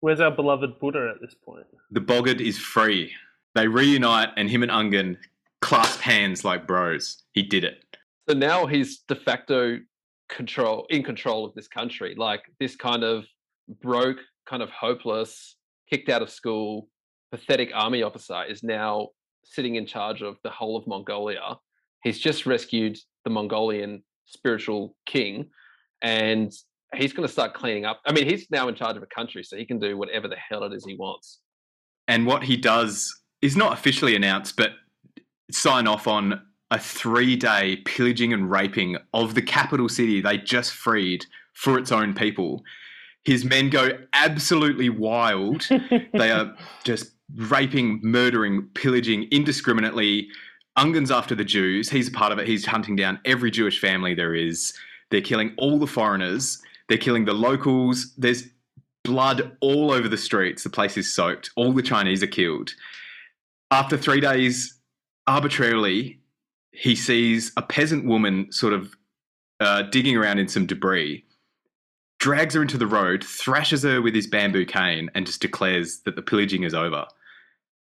Where's 0.00 0.20
our 0.20 0.30
beloved 0.30 0.78
Buddha 0.78 1.12
at 1.14 1.20
this 1.20 1.34
point? 1.34 1.66
The 1.90 2.00
Bogd 2.00 2.40
is 2.40 2.58
free. 2.58 3.12
They 3.54 3.66
reunite, 3.66 4.30
and 4.36 4.48
him 4.48 4.62
and 4.62 4.70
Ungern 4.70 5.16
clasp 5.60 6.00
hands 6.00 6.44
like 6.44 6.66
bros. 6.66 7.22
He 7.32 7.42
did 7.42 7.64
it. 7.64 7.84
So 8.28 8.34
now 8.34 8.66
he's 8.66 8.98
de 9.08 9.16
facto 9.16 9.78
control 10.28 10.86
in 10.90 11.02
control 11.02 11.44
of 11.44 11.54
this 11.54 11.68
country. 11.68 12.14
Like 12.16 12.42
this 12.60 12.76
kind 12.76 13.02
of 13.02 13.24
broke, 13.82 14.18
kind 14.46 14.62
of 14.62 14.70
hopeless, 14.70 15.56
kicked 15.90 16.08
out 16.08 16.22
of 16.22 16.30
school, 16.30 16.88
pathetic 17.30 17.70
army 17.74 18.02
officer 18.02 18.44
is 18.44 18.62
now 18.62 19.08
sitting 19.44 19.74
in 19.74 19.86
charge 19.86 20.22
of 20.22 20.36
the 20.42 20.50
whole 20.50 20.76
of 20.76 20.86
Mongolia. 20.86 21.58
He's 22.02 22.18
just 22.18 22.46
rescued 22.46 22.98
the 23.24 23.30
Mongolian 23.30 24.02
spiritual 24.30 24.96
king, 25.06 25.46
and 26.02 26.52
he's 26.94 27.12
going 27.12 27.26
to 27.26 27.32
start 27.32 27.54
cleaning 27.54 27.84
up. 27.84 28.00
I 28.06 28.12
mean, 28.12 28.28
he's 28.28 28.50
now 28.50 28.68
in 28.68 28.74
charge 28.74 28.96
of 28.96 29.02
a 29.02 29.06
country, 29.06 29.42
so 29.44 29.56
he 29.56 29.66
can 29.66 29.78
do 29.78 29.96
whatever 29.96 30.28
the 30.28 30.36
hell 30.36 30.64
it 30.64 30.72
is 30.72 30.84
he 30.84 30.94
wants. 30.94 31.40
And 32.08 32.26
what 32.26 32.42
he 32.42 32.56
does 32.56 33.14
is 33.42 33.56
not 33.56 33.72
officially 33.72 34.16
announced, 34.16 34.56
but 34.56 34.72
sign 35.50 35.86
off 35.86 36.06
on 36.06 36.40
a 36.70 36.78
three 36.78 37.36
day 37.36 37.76
pillaging 37.84 38.32
and 38.32 38.50
raping 38.50 38.96
of 39.12 39.34
the 39.34 39.42
capital 39.42 39.88
city 39.88 40.20
they 40.20 40.38
just 40.38 40.72
freed 40.72 41.26
for 41.54 41.78
its 41.78 41.90
own 41.90 42.14
people. 42.14 42.62
His 43.24 43.44
men 43.44 43.70
go 43.70 43.90
absolutely 44.12 44.88
wild. 44.88 45.68
they 46.14 46.30
are 46.30 46.54
just 46.84 47.12
raping, 47.36 48.00
murdering, 48.02 48.68
pillaging 48.74 49.24
indiscriminately. 49.30 50.28
Ungern's 50.80 51.10
after 51.10 51.34
the 51.34 51.44
Jews. 51.44 51.90
He's 51.90 52.08
a 52.08 52.10
part 52.10 52.32
of 52.32 52.38
it. 52.38 52.46
He's 52.46 52.64
hunting 52.64 52.96
down 52.96 53.20
every 53.26 53.50
Jewish 53.50 53.78
family 53.78 54.14
there 54.14 54.34
is. 54.34 54.72
They're 55.10 55.20
killing 55.20 55.52
all 55.58 55.78
the 55.78 55.86
foreigners. 55.86 56.60
They're 56.88 56.96
killing 56.96 57.26
the 57.26 57.34
locals. 57.34 58.14
There's 58.16 58.48
blood 59.04 59.56
all 59.60 59.90
over 59.90 60.08
the 60.08 60.16
streets. 60.16 60.62
The 60.62 60.70
place 60.70 60.96
is 60.96 61.12
soaked. 61.12 61.50
All 61.54 61.72
the 61.72 61.82
Chinese 61.82 62.22
are 62.22 62.28
killed. 62.28 62.70
After 63.70 63.98
three 63.98 64.20
days, 64.20 64.74
arbitrarily, 65.26 66.18
he 66.72 66.96
sees 66.96 67.52
a 67.58 67.62
peasant 67.62 68.06
woman 68.06 68.50
sort 68.50 68.72
of 68.72 68.94
uh, 69.60 69.82
digging 69.82 70.16
around 70.16 70.38
in 70.38 70.48
some 70.48 70.64
debris, 70.64 71.24
drags 72.18 72.54
her 72.54 72.62
into 72.62 72.78
the 72.78 72.86
road, 72.86 73.22
thrashes 73.22 73.82
her 73.82 74.00
with 74.00 74.14
his 74.14 74.26
bamboo 74.26 74.64
cane, 74.64 75.10
and 75.14 75.26
just 75.26 75.42
declares 75.42 76.00
that 76.06 76.16
the 76.16 76.22
pillaging 76.22 76.62
is 76.62 76.72
over. 76.72 77.06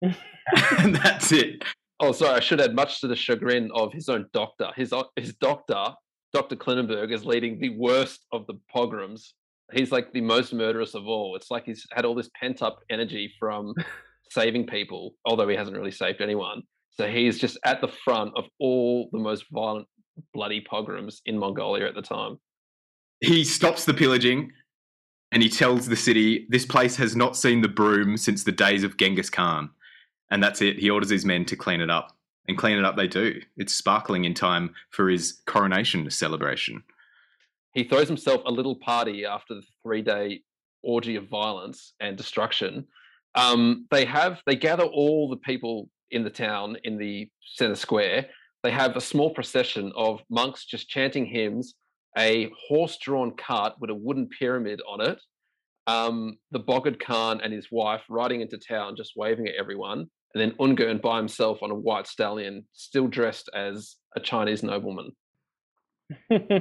and 0.78 0.96
that's 0.96 1.32
it. 1.32 1.64
Oh, 2.00 2.12
sorry, 2.12 2.34
I 2.34 2.40
should 2.40 2.60
add 2.60 2.74
much 2.74 3.00
to 3.02 3.08
the 3.08 3.16
chagrin 3.16 3.70
of 3.74 3.92
his 3.92 4.08
own 4.08 4.26
doctor. 4.32 4.70
His 4.74 4.92
uh, 4.92 5.04
his 5.16 5.34
doctor, 5.34 5.88
Dr. 6.32 6.56
Klingenberg, 6.56 7.12
is 7.12 7.26
leading 7.26 7.60
the 7.60 7.76
worst 7.76 8.26
of 8.32 8.46
the 8.46 8.54
pogroms. 8.72 9.34
He's 9.72 9.92
like 9.92 10.12
the 10.12 10.22
most 10.22 10.52
murderous 10.52 10.94
of 10.94 11.06
all. 11.06 11.36
It's 11.36 11.50
like 11.50 11.64
he's 11.66 11.86
had 11.92 12.04
all 12.04 12.14
this 12.14 12.30
pent 12.40 12.62
up 12.62 12.80
energy 12.90 13.32
from 13.38 13.74
saving 14.30 14.66
people, 14.66 15.14
although 15.26 15.46
he 15.46 15.56
hasn't 15.56 15.76
really 15.76 15.90
saved 15.90 16.22
anyone. 16.22 16.62
So 16.92 17.06
he's 17.06 17.38
just 17.38 17.58
at 17.64 17.80
the 17.80 17.88
front 17.88 18.32
of 18.36 18.44
all 18.58 19.08
the 19.12 19.18
most 19.18 19.44
violent, 19.52 19.86
bloody 20.34 20.60
pogroms 20.60 21.20
in 21.26 21.38
Mongolia 21.38 21.86
at 21.86 21.94
the 21.94 22.02
time. 22.02 22.38
He 23.20 23.44
stops 23.44 23.84
the 23.84 23.94
pillaging 23.94 24.50
and 25.32 25.42
he 25.42 25.48
tells 25.48 25.86
the 25.86 25.96
city 25.96 26.46
this 26.48 26.66
place 26.66 26.96
has 26.96 27.14
not 27.14 27.36
seen 27.36 27.60
the 27.60 27.68
broom 27.68 28.16
since 28.16 28.42
the 28.42 28.52
days 28.52 28.82
of 28.82 28.96
Genghis 28.96 29.30
Khan. 29.30 29.70
And 30.30 30.42
that's 30.42 30.62
it. 30.62 30.78
He 30.78 30.90
orders 30.90 31.10
his 31.10 31.24
men 31.24 31.44
to 31.46 31.56
clean 31.56 31.80
it 31.80 31.90
up. 31.90 32.16
And 32.48 32.58
clean 32.58 32.78
it 32.78 32.84
up 32.84 32.96
they 32.96 33.06
do. 33.06 33.40
It's 33.58 33.74
sparkling 33.74 34.24
in 34.24 34.34
time 34.34 34.74
for 34.90 35.08
his 35.08 35.40
coronation 35.46 36.10
celebration. 36.10 36.82
He 37.74 37.84
throws 37.84 38.08
himself 38.08 38.42
a 38.44 38.50
little 38.50 38.74
party 38.74 39.24
after 39.24 39.54
the 39.54 39.62
three 39.84 40.02
day 40.02 40.42
orgy 40.82 41.14
of 41.16 41.28
violence 41.28 41.92
and 42.00 42.16
destruction. 42.16 42.86
Um, 43.36 43.86
they 43.90 44.04
have 44.06 44.40
they 44.46 44.56
gather 44.56 44.82
all 44.82 45.28
the 45.28 45.36
people 45.36 45.90
in 46.10 46.24
the 46.24 46.30
town 46.30 46.76
in 46.82 46.98
the 46.98 47.28
center 47.40 47.76
square. 47.76 48.26
They 48.64 48.72
have 48.72 48.96
a 48.96 49.00
small 49.00 49.30
procession 49.30 49.92
of 49.94 50.20
monks 50.28 50.64
just 50.64 50.88
chanting 50.88 51.26
hymns, 51.26 51.74
a 52.18 52.50
horse-drawn 52.68 53.36
cart 53.36 53.74
with 53.78 53.90
a 53.90 53.94
wooden 53.94 54.28
pyramid 54.28 54.82
on 54.88 55.00
it, 55.00 55.20
um, 55.86 56.36
the 56.50 56.58
Bogd 56.58 56.98
Khan 57.00 57.40
and 57.42 57.52
his 57.52 57.68
wife 57.70 58.02
riding 58.08 58.40
into 58.40 58.58
town, 58.58 58.96
just 58.96 59.12
waving 59.16 59.48
at 59.48 59.54
everyone, 59.54 60.10
and 60.34 60.40
then 60.40 60.52
Ungern 60.52 61.00
by 61.00 61.16
himself 61.16 61.62
on 61.62 61.70
a 61.70 61.74
white 61.74 62.06
stallion, 62.06 62.64
still 62.72 63.08
dressed 63.08 63.50
as 63.54 63.96
a 64.16 64.20
Chinese 64.20 64.62
nobleman. 64.62 65.12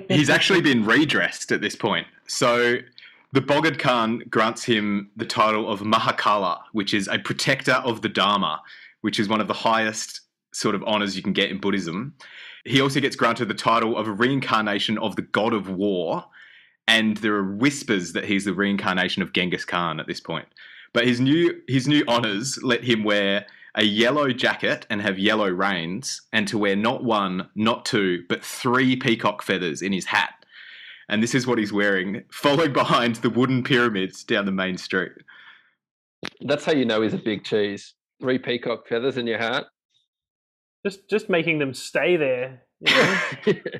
He's 0.09 0.30
actually 0.30 0.61
been 0.61 0.86
redressed 0.86 1.51
at 1.51 1.61
this 1.61 1.76
point. 1.76 2.07
So 2.28 2.78
the 3.32 3.41
Bogd 3.41 3.80
Khan 3.80 4.24
grants 4.30 4.63
him 4.63 5.11
the 5.15 5.26
title 5.26 5.72
of 5.72 5.82
Mahakala, 5.82 6.59
which 6.72 6.93
is 6.93 7.07
a 7.07 7.20
protector 7.20 7.74
of 7.74 8.01
the 8.01 8.09
Dharma, 8.09 8.61
which 9.01 9.20
is 9.20 9.30
one 9.30 9.41
of 9.41 9.47
the 9.47 9.53
highest 9.53 10.22
sort 10.53 10.76
of 10.76 10.84
honors 10.86 11.15
you 11.15 11.22
can 11.22 11.34
get 11.34 11.51
in 11.51 11.59
Buddhism. 11.59 12.13
He 12.65 12.82
also 12.82 12.99
gets 12.99 13.15
granted 13.15 13.47
the 13.47 13.53
title 13.53 13.97
of 13.97 14.07
a 14.07 14.11
reincarnation 14.11 14.97
of 14.97 15.15
the 15.15 15.22
god 15.22 15.53
of 15.53 15.70
war, 15.70 16.26
and 16.88 17.17
there 17.17 17.36
are 17.36 17.55
whispers 17.55 18.13
that 18.13 18.26
he's 18.26 18.45
the 18.45 18.53
reincarnation 18.53 19.22
of 19.22 19.34
Genghis 19.34 19.65
Khan 19.65 19.99
at 19.99 20.07
this 20.07 20.20
point. 20.20 20.47
But 20.91 21.05
his 21.05 21.20
new 21.20 21.61
his 21.67 21.88
new 21.88 22.03
honors 22.07 22.59
let 22.63 22.84
him 22.84 23.03
wear 23.03 23.45
a 23.76 23.84
yellow 23.84 24.32
jacket 24.32 24.86
and 24.89 25.01
have 25.01 25.20
yellow 25.20 25.49
reins, 25.49 26.22
and 26.34 26.47
to 26.47 26.57
wear 26.57 26.76
not 26.76 27.03
one, 27.03 27.49
not 27.55 27.86
two, 27.86 28.24
but 28.28 28.43
three 28.43 28.95
peacock 28.95 29.41
feathers 29.41 29.82
in 29.82 29.93
his 29.93 30.05
hat. 30.05 30.34
And 31.07 31.24
this 31.24 31.34
is 31.34 31.47
what 31.47 31.57
he's 31.57 31.74
wearing, 31.74 32.24
followed 32.32 32.74
behind 32.74 33.15
the 33.17 33.30
wooden 33.30 33.63
pyramids 33.63 34.24
down 34.24 34.45
the 34.45 34.51
main 34.51 34.78
street. 34.78 35.11
That's 36.41 36.65
how 36.65 36.74
you 36.74 36.86
know 36.86 37.01
he's 37.01 37.13
a 37.13 37.17
big 37.17 37.43
cheese. 37.43 37.93
Three 38.22 38.38
peacock 38.38 38.88
feathers 38.88 39.17
in 39.17 39.26
your 39.26 39.38
hat. 39.38 39.65
Just 40.86 41.09
just 41.09 41.30
making 41.30 41.59
them 41.59 41.74
stay 41.74 42.17
there. 42.17 42.63
You 42.82 42.95
know? 42.95 43.61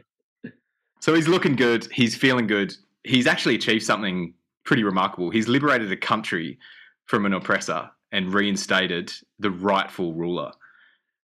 So 1.02 1.14
he's 1.14 1.28
looking 1.28 1.56
good. 1.56 1.88
He's 1.92 2.16
feeling 2.16 2.46
good. 2.46 2.74
He's 3.04 3.26
actually 3.26 3.56
achieved 3.56 3.84
something 3.84 4.34
pretty 4.66 4.84
remarkable. 4.84 5.30
He's 5.30 5.48
liberated 5.48 5.92
a 5.92 5.98
country 5.98 6.60
from 7.06 7.26
an 7.26 7.34
oppressor 7.34 7.90
and 8.12 8.34
reinstated 8.34 9.12
the 9.39 9.51
rightful 9.51 10.14
ruler. 10.14 10.51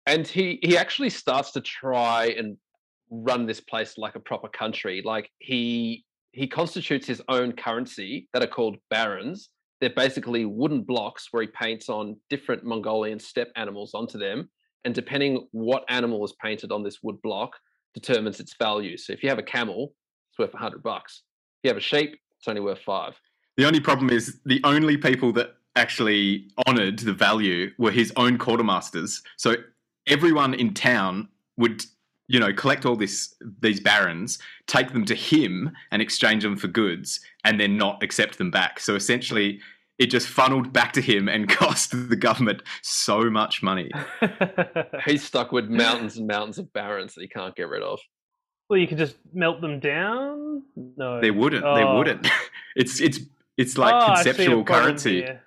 and 0.05 0.27
he 0.27 0.59
he 0.63 0.77
actually 0.77 1.09
starts 1.09 1.51
to 1.51 1.61
try 1.61 2.27
and 2.37 2.57
run 3.09 3.45
this 3.45 3.59
place 3.61 3.97
like 3.97 4.15
a 4.15 4.19
proper 4.19 4.47
country. 4.47 5.01
Like 5.03 5.29
he 5.39 6.05
he 6.31 6.47
constitutes 6.47 7.07
his 7.07 7.21
own 7.29 7.51
currency 7.53 8.29
that 8.33 8.43
are 8.43 8.47
called 8.47 8.77
barons. 8.89 9.49
They're 9.79 9.89
basically 9.89 10.45
wooden 10.45 10.81
blocks 10.83 11.27
where 11.31 11.43
he 11.43 11.47
paints 11.47 11.89
on 11.89 12.17
different 12.29 12.63
mongolian 12.63 13.19
steppe 13.19 13.51
animals 13.55 13.93
onto 13.93 14.17
them. 14.17 14.49
And 14.85 14.93
depending 14.95 15.47
what 15.51 15.83
animal 15.89 16.23
is 16.25 16.33
painted 16.41 16.71
on 16.71 16.83
this 16.83 16.99
wood 17.03 17.21
block 17.21 17.51
determines 17.93 18.39
its 18.39 18.55
value. 18.57 18.97
So 18.97 19.13
if 19.13 19.23
you 19.23 19.29
have 19.29 19.39
a 19.39 19.43
camel 19.43 19.93
it's 20.29 20.39
worth 20.39 20.53
100 20.53 20.83
bucks. 20.83 21.23
If 21.57 21.67
you 21.67 21.69
have 21.69 21.77
a 21.77 21.81
sheep 21.81 22.17
it's 22.37 22.47
only 22.47 22.61
worth 22.61 22.81
five. 22.85 23.13
The 23.57 23.65
only 23.65 23.79
problem 23.79 24.09
is 24.09 24.39
the 24.45 24.61
only 24.63 24.97
people 24.97 25.33
that 25.33 25.55
actually 25.77 26.47
honoured 26.67 26.99
the 26.99 27.13
value 27.13 27.71
were 27.77 27.91
his 27.91 28.11
own 28.15 28.37
quartermasters. 28.37 29.21
So 29.37 29.55
everyone 30.07 30.53
in 30.53 30.73
town 30.73 31.29
would, 31.57 31.83
you 32.27 32.39
know, 32.39 32.53
collect 32.53 32.85
all 32.85 32.95
this 32.95 33.33
these 33.61 33.79
barons, 33.79 34.39
take 34.67 34.91
them 34.93 35.05
to 35.05 35.15
him 35.15 35.71
and 35.91 36.01
exchange 36.01 36.43
them 36.43 36.57
for 36.57 36.67
goods, 36.67 37.19
and 37.43 37.59
then 37.59 37.77
not 37.77 38.01
accept 38.03 38.37
them 38.37 38.51
back. 38.51 38.79
So 38.79 38.95
essentially, 38.95 39.59
it 39.97 40.07
just 40.07 40.27
funneled 40.27 40.71
back 40.73 40.93
to 40.93 41.01
him 41.01 41.27
and 41.29 41.49
cost 41.63 41.91
the 42.09 42.15
government 42.15 42.61
so 42.81 43.29
much 43.29 43.63
money. 43.63 43.89
he's 45.05 45.23
stuck 45.23 45.51
with 45.51 45.69
mountains 45.69 46.17
and 46.17 46.27
mountains 46.27 46.57
of 46.57 46.71
barons 46.73 47.15
that 47.15 47.21
he 47.21 47.27
can't 47.27 47.55
get 47.55 47.69
rid 47.69 47.81
of 47.83 47.99
well, 48.69 48.77
you 48.77 48.85
could 48.85 48.97
just 48.97 49.15
melt 49.33 49.61
them 49.61 49.79
down. 49.79 50.61
No, 50.75 51.21
They 51.21 51.31
wouldn't. 51.31 51.63
They 51.63 51.83
Oh. 51.83 51.97
wouldn't. 51.97 52.27
It's 52.75 52.99
it's 53.01 53.19
it's 53.57 53.77
like 53.77 53.93
Oh, 53.93 53.97
I 54.11 54.21
see 54.23 54.29
the 54.31 54.35
conceptual 54.35 54.63
currency. 54.65 55.15
here. 55.21 55.41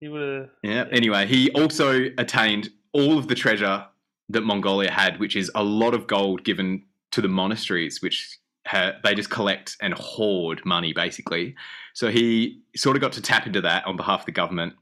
He 0.00 0.08
would 0.08 0.40
have. 0.40 0.50
Yeah. 0.62 0.84
Anyway, 0.90 1.26
he 1.26 1.50
also 1.52 2.06
attained 2.18 2.70
all 2.92 3.18
of 3.18 3.28
the 3.28 3.34
treasure 3.34 3.86
that 4.30 4.40
Mongolia 4.42 4.90
had, 4.90 5.20
which 5.20 5.36
is 5.36 5.50
a 5.54 5.62
lot 5.62 5.94
of 5.94 6.06
gold 6.06 6.44
given 6.44 6.84
to 7.12 7.20
the 7.20 7.28
monasteries, 7.28 8.00
which 8.00 8.38
ha- 8.66 8.94
they 9.04 9.14
just 9.14 9.30
collect 9.30 9.76
and 9.80 9.94
hoard 9.94 10.64
money 10.64 10.92
basically. 10.92 11.54
So 11.94 12.10
he 12.10 12.62
sort 12.76 12.96
of 12.96 13.02
got 13.02 13.12
to 13.12 13.22
tap 13.22 13.46
into 13.46 13.60
that 13.62 13.86
on 13.86 13.96
behalf 13.96 14.20
of 14.20 14.26
the 14.26 14.32
government. 14.32 14.74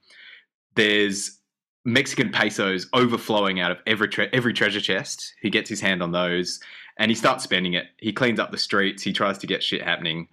There's 0.77 1.39
Mexican 1.85 2.31
pesos 2.31 2.87
overflowing 2.93 3.61
out 3.61 3.71
of 3.71 3.79
every 3.87 4.09
tre- 4.09 4.29
every 4.33 4.53
treasure 4.53 4.81
chest. 4.81 5.35
He 5.41 5.51
gets 5.51 5.69
his 5.69 5.81
hand 5.81 6.03
on 6.03 6.12
those, 6.12 6.61
and 6.99 7.11
he 7.11 7.14
starts 7.14 7.45
spending 7.45 7.75
it. 7.75 7.87
He 7.99 8.12
cleans 8.12 8.39
up 8.39 8.51
the 8.51 8.59
streets. 8.59 9.03
He 9.03 9.12
tries 9.12 9.39
to 9.39 9.47
get 9.47 9.62
shit 9.62 9.83
happening. 9.83 10.29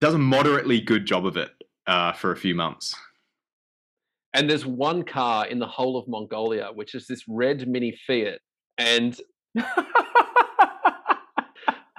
Does 0.00 0.14
a 0.14 0.18
moderately 0.18 0.80
good 0.80 1.04
job 1.04 1.26
of 1.26 1.36
it 1.36 1.50
uh, 1.86 2.12
for 2.12 2.30
a 2.30 2.36
few 2.36 2.54
months. 2.54 2.94
And 4.34 4.48
there's 4.48 4.66
one 4.66 5.02
car 5.04 5.46
in 5.46 5.58
the 5.58 5.66
whole 5.66 5.96
of 5.96 6.06
Mongolia, 6.06 6.68
which 6.74 6.94
is 6.94 7.06
this 7.06 7.22
red 7.28 7.66
Mini 7.66 7.96
Fiat, 8.06 8.40
and 8.76 9.18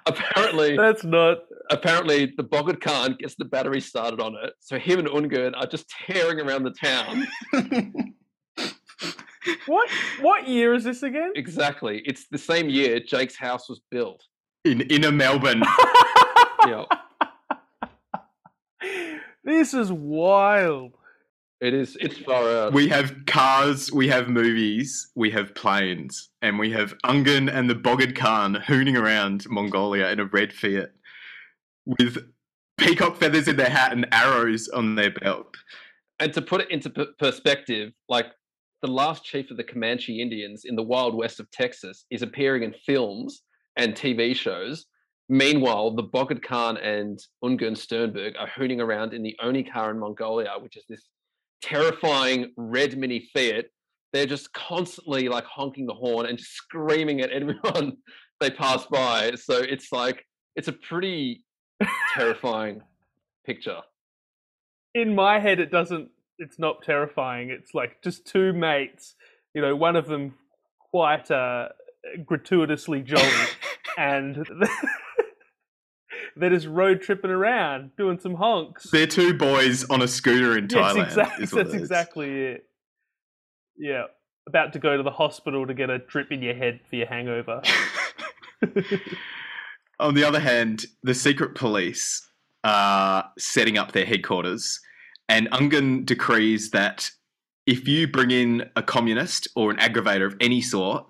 apparently, 0.05 0.77
That's 0.77 1.03
not. 1.03 1.39
apparently 1.71 2.33
the 2.37 2.43
Bogd 2.43 2.81
Khan 2.81 3.15
gets 3.19 3.35
the 3.35 3.45
battery 3.45 3.81
started 3.81 4.21
on 4.21 4.35
it, 4.43 4.53
so 4.59 4.77
him 4.77 4.99
and 4.99 5.07
Ungern 5.07 5.53
are 5.57 5.65
just 5.65 5.89
tearing 5.89 6.39
around 6.39 6.63
the 6.63 6.71
town. 6.71 7.27
What 9.65 9.89
what 10.21 10.47
year 10.47 10.73
is 10.73 10.83
this 10.83 11.01
again? 11.01 11.31
exactly, 11.35 12.03
it's 12.05 12.27
the 12.29 12.37
same 12.37 12.69
year 12.69 12.99
Jake's 12.99 13.35
house 13.37 13.67
was 13.69 13.81
built. 13.89 14.21
in 14.65 14.81
inner 14.81 15.11
Melbourne. 15.11 15.63
You 16.65 16.71
know, 16.71 16.87
this 19.45 19.73
is 19.73 19.91
wild. 19.93 20.91
It 21.61 21.73
is. 21.73 21.97
It's 21.99 22.17
far 22.19 22.49
out. 22.49 22.73
we 22.73 22.87
have 22.87 23.25
cars, 23.25 23.91
we 23.91 24.07
have 24.07 24.29
movies, 24.29 25.11
we 25.15 25.29
have 25.31 25.53
planes, 25.55 26.29
and 26.41 26.57
we 26.57 26.71
have 26.71 26.93
Ungern 27.05 27.53
and 27.53 27.69
the 27.69 27.75
Bogd 27.75 28.15
Khan 28.15 28.55
hooning 28.65 28.97
around 28.97 29.45
Mongolia 29.49 30.07
in 30.09 30.19
a 30.21 30.25
red 30.25 30.53
Fiat 30.53 30.91
with 31.85 32.17
peacock 32.77 33.17
feathers 33.17 33.47
in 33.49 33.57
their 33.57 33.69
hat 33.69 33.91
and 33.91 34.05
arrows 34.13 34.69
on 34.69 34.95
their 34.95 35.11
belt. 35.11 35.53
and 36.21 36.33
to 36.33 36.41
put 36.41 36.61
it 36.61 36.71
into 36.71 36.89
p- 36.89 37.07
perspective, 37.17 37.91
like 38.07 38.27
the 38.81 38.87
last 38.91 39.25
chief 39.25 39.51
of 39.51 39.57
the 39.57 39.63
Comanche 39.63 40.21
Indians 40.21 40.63
in 40.63 40.75
the 40.77 40.83
wild 40.83 41.13
west 41.13 41.41
of 41.41 41.51
Texas 41.51 42.05
is 42.09 42.21
appearing 42.21 42.63
in 42.63 42.73
films 42.85 43.41
and 43.75 43.95
TV 43.95 44.33
shows. 44.33 44.85
Meanwhile, 45.27 45.95
the 45.95 46.03
Bogd 46.03 46.41
Khan 46.41 46.77
and 46.77 47.19
Ungern 47.43 47.75
Sternberg 47.77 48.35
are 48.39 48.47
hooning 48.47 48.79
around 48.79 49.13
in 49.13 49.23
the 49.23 49.35
only 49.43 49.63
car 49.63 49.91
in 49.91 49.99
Mongolia, 49.99 50.51
which 50.59 50.77
is 50.77 50.85
this 50.87 51.07
terrifying 51.61 52.51
red 52.57 52.97
mini 52.97 53.29
Fiat. 53.33 53.65
They're 54.11 54.25
just 54.25 54.53
constantly 54.53 55.29
like 55.29 55.45
honking 55.45 55.85
the 55.85 55.93
horn 55.93 56.25
and 56.25 56.39
screaming 56.39 57.21
at 57.21 57.29
everyone 57.31 57.97
they 58.39 58.49
pass 58.49 58.85
by. 58.85 59.33
So 59.35 59.57
it's 59.57 59.91
like 59.91 60.25
it's 60.55 60.67
a 60.67 60.73
pretty 60.73 61.43
terrifying 62.13 62.81
picture. 63.45 63.79
In 64.95 65.15
my 65.15 65.39
head, 65.39 65.59
it 65.59 65.71
doesn't. 65.71 66.09
It's 66.39 66.57
not 66.57 66.81
terrifying. 66.83 67.49
It's 67.49 67.73
like 67.73 68.01
just 68.01 68.25
two 68.25 68.53
mates. 68.53 69.15
You 69.53 69.61
know, 69.61 69.75
one 69.75 69.95
of 69.95 70.07
them 70.07 70.35
quite 70.91 71.29
uh, 71.29 71.69
gratuitously 72.25 73.01
jolly, 73.01 73.25
and 73.97 74.47
they're 76.39 76.49
just 76.49 76.67
road 76.67 77.01
tripping 77.01 77.31
around 77.31 77.91
doing 77.97 78.19
some 78.19 78.35
honks. 78.35 78.89
They're 78.89 79.07
two 79.07 79.33
boys 79.33 79.83
on 79.89 80.01
a 80.01 80.07
scooter 80.07 80.57
in 80.57 80.67
Thailand. 80.67 80.95
Yes, 80.95 81.07
exactly. 81.07 81.43
is 81.43 81.51
That's 81.51 81.73
exactly 81.73 82.41
it. 82.41 82.65
Yeah, 83.77 84.03
about 84.47 84.73
to 84.73 84.79
go 84.79 84.97
to 84.97 85.03
the 85.03 85.11
hospital 85.11 85.67
to 85.67 85.73
get 85.73 85.89
a 85.89 85.99
drip 85.99 86.31
in 86.31 86.41
your 86.41 86.55
head 86.55 86.79
for 86.89 86.95
your 86.95 87.07
hangover. 87.07 87.61
On 89.99 90.13
the 90.13 90.23
other 90.23 90.39
hand, 90.39 90.85
the 91.03 91.13
secret 91.13 91.55
police 91.55 92.27
are 92.63 93.29
setting 93.37 93.77
up 93.77 93.91
their 93.91 94.05
headquarters, 94.05 94.79
and 95.27 95.49
Ungern 95.51 96.05
decrees 96.05 96.71
that 96.71 97.11
if 97.65 97.87
you 97.87 98.07
bring 98.07 98.31
in 98.31 98.69
a 98.75 98.81
communist 98.81 99.47
or 99.55 99.71
an 99.71 99.77
aggravator 99.77 100.25
of 100.25 100.35
any 100.41 100.61
sort, 100.61 101.05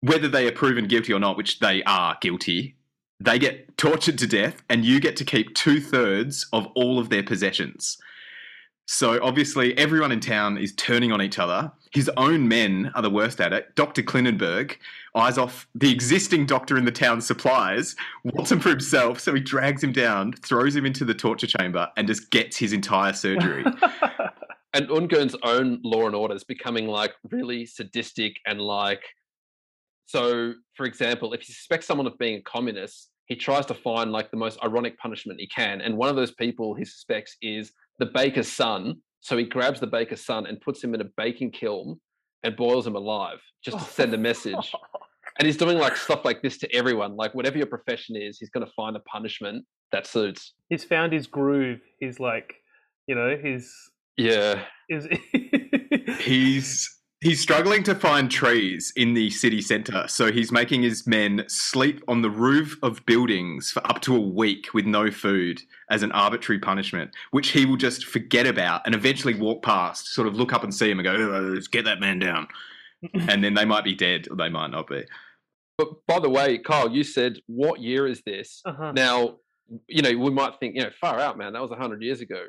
whether 0.00 0.28
they 0.28 0.48
are 0.48 0.52
proven 0.52 0.86
guilty 0.86 1.12
or 1.12 1.20
not, 1.20 1.36
which 1.36 1.58
they 1.60 1.82
are 1.84 2.16
guilty, 2.20 2.76
they 3.24 3.38
get 3.38 3.76
tortured 3.76 4.18
to 4.18 4.26
death, 4.26 4.62
and 4.68 4.84
you 4.84 5.00
get 5.00 5.16
to 5.16 5.24
keep 5.24 5.54
two 5.54 5.80
thirds 5.80 6.46
of 6.52 6.66
all 6.74 6.98
of 6.98 7.08
their 7.08 7.22
possessions. 7.22 7.98
So 8.86 9.22
obviously, 9.22 9.76
everyone 9.78 10.12
in 10.12 10.20
town 10.20 10.58
is 10.58 10.74
turning 10.74 11.12
on 11.12 11.22
each 11.22 11.38
other. 11.38 11.70
His 11.92 12.10
own 12.16 12.48
men 12.48 12.90
are 12.94 13.02
the 13.02 13.10
worst 13.10 13.40
at 13.40 13.52
it. 13.52 13.74
Dr. 13.74 14.02
Klingenberg 14.02 14.76
eyes 15.14 15.38
off 15.38 15.68
the 15.74 15.90
existing 15.90 16.46
doctor 16.46 16.76
in 16.76 16.84
the 16.84 16.92
town's 16.92 17.26
supplies, 17.26 17.94
wants 18.24 18.50
him 18.50 18.60
for 18.60 18.70
himself, 18.70 19.20
so 19.20 19.34
he 19.34 19.40
drags 19.40 19.84
him 19.84 19.92
down, 19.92 20.32
throws 20.32 20.74
him 20.74 20.86
into 20.86 21.04
the 21.04 21.14
torture 21.14 21.46
chamber, 21.46 21.88
and 21.96 22.08
just 22.08 22.30
gets 22.30 22.56
his 22.56 22.72
entire 22.72 23.12
surgery. 23.12 23.64
and 24.74 24.88
Ungern's 24.88 25.36
own 25.42 25.80
law 25.84 26.06
and 26.06 26.14
order 26.14 26.34
is 26.34 26.44
becoming 26.44 26.86
like 26.86 27.14
really 27.30 27.66
sadistic 27.66 28.36
and 28.46 28.60
like 28.60 29.02
so 30.06 30.54
for 30.74 30.86
example 30.86 31.32
if 31.32 31.48
you 31.48 31.54
suspect 31.54 31.84
someone 31.84 32.06
of 32.06 32.18
being 32.18 32.38
a 32.38 32.42
communist 32.42 33.10
he 33.26 33.36
tries 33.36 33.66
to 33.66 33.74
find 33.74 34.12
like 34.12 34.30
the 34.30 34.36
most 34.36 34.58
ironic 34.64 34.98
punishment 34.98 35.40
he 35.40 35.46
can 35.46 35.80
and 35.80 35.96
one 35.96 36.08
of 36.08 36.16
those 36.16 36.32
people 36.32 36.74
he 36.74 36.84
suspects 36.84 37.36
is 37.42 37.72
the 37.98 38.06
baker's 38.06 38.48
son 38.48 38.96
so 39.20 39.36
he 39.36 39.44
grabs 39.44 39.80
the 39.80 39.86
baker's 39.86 40.24
son 40.24 40.46
and 40.46 40.60
puts 40.60 40.82
him 40.82 40.94
in 40.94 41.00
a 41.00 41.06
baking 41.16 41.50
kiln 41.50 42.00
and 42.42 42.56
boils 42.56 42.86
him 42.86 42.96
alive 42.96 43.38
just 43.64 43.78
to 43.78 43.84
send 43.84 44.12
a 44.12 44.18
message 44.18 44.72
and 45.38 45.46
he's 45.46 45.56
doing 45.56 45.78
like 45.78 45.96
stuff 45.96 46.24
like 46.24 46.42
this 46.42 46.58
to 46.58 46.72
everyone 46.74 47.16
like 47.16 47.34
whatever 47.34 47.56
your 47.56 47.66
profession 47.66 48.16
is 48.16 48.38
he's 48.38 48.50
going 48.50 48.66
to 48.66 48.72
find 48.74 48.96
a 48.96 49.00
punishment 49.00 49.64
that 49.92 50.06
suits. 50.06 50.54
He's 50.70 50.84
found 50.84 51.12
his 51.12 51.26
groove. 51.26 51.80
He's 52.00 52.18
like, 52.18 52.54
you 53.06 53.14
know, 53.14 53.36
his 53.36 53.70
Yeah. 54.16 54.62
is. 54.88 55.06
He's 56.18 56.88
he's 57.22 57.40
struggling 57.40 57.84
to 57.84 57.94
find 57.94 58.30
trees 58.30 58.92
in 58.96 59.14
the 59.14 59.30
city 59.30 59.62
center, 59.62 60.06
so 60.08 60.32
he's 60.32 60.50
making 60.50 60.82
his 60.82 61.06
men 61.06 61.44
sleep 61.46 62.02
on 62.08 62.20
the 62.20 62.28
roof 62.28 62.76
of 62.82 63.04
buildings 63.06 63.70
for 63.70 63.86
up 63.86 64.00
to 64.02 64.16
a 64.16 64.20
week 64.20 64.74
with 64.74 64.84
no 64.84 65.10
food 65.10 65.62
as 65.88 66.02
an 66.02 66.12
arbitrary 66.12 66.58
punishment, 66.58 67.14
which 67.30 67.50
he 67.50 67.64
will 67.64 67.76
just 67.76 68.04
forget 68.04 68.46
about 68.46 68.82
and 68.84 68.94
eventually 68.94 69.34
walk 69.34 69.62
past, 69.62 70.08
sort 70.08 70.26
of 70.26 70.34
look 70.34 70.52
up 70.52 70.64
and 70.64 70.74
see 70.74 70.90
him 70.90 70.98
and 70.98 71.04
go, 71.04 71.14
"Oh, 71.14 71.40
"Let's 71.54 71.68
get 71.68 71.84
that 71.84 72.00
man 72.00 72.18
down," 72.18 72.48
and 73.14 73.42
then 73.42 73.54
they 73.54 73.64
might 73.64 73.84
be 73.84 73.94
dead 73.94 74.26
or 74.28 74.36
they 74.36 74.48
might 74.48 74.70
not 74.70 74.88
be. 74.88 75.04
But 75.78 76.06
by 76.06 76.18
the 76.18 76.28
way, 76.28 76.58
Kyle, 76.58 76.90
you 76.90 77.04
said 77.04 77.38
what 77.46 77.80
year 77.80 78.06
is 78.06 78.22
this? 78.26 78.60
uh-huh. 78.64 78.92
Now, 78.92 79.36
you 79.88 80.02
know, 80.02 80.16
we 80.18 80.30
might 80.30 80.58
think, 80.60 80.74
you 80.74 80.82
know, 80.82 80.90
far 81.00 81.18
out, 81.18 81.38
man, 81.38 81.52
that 81.54 81.62
was 81.62 81.70
100 81.70 82.02
years 82.02 82.20
ago. 82.20 82.44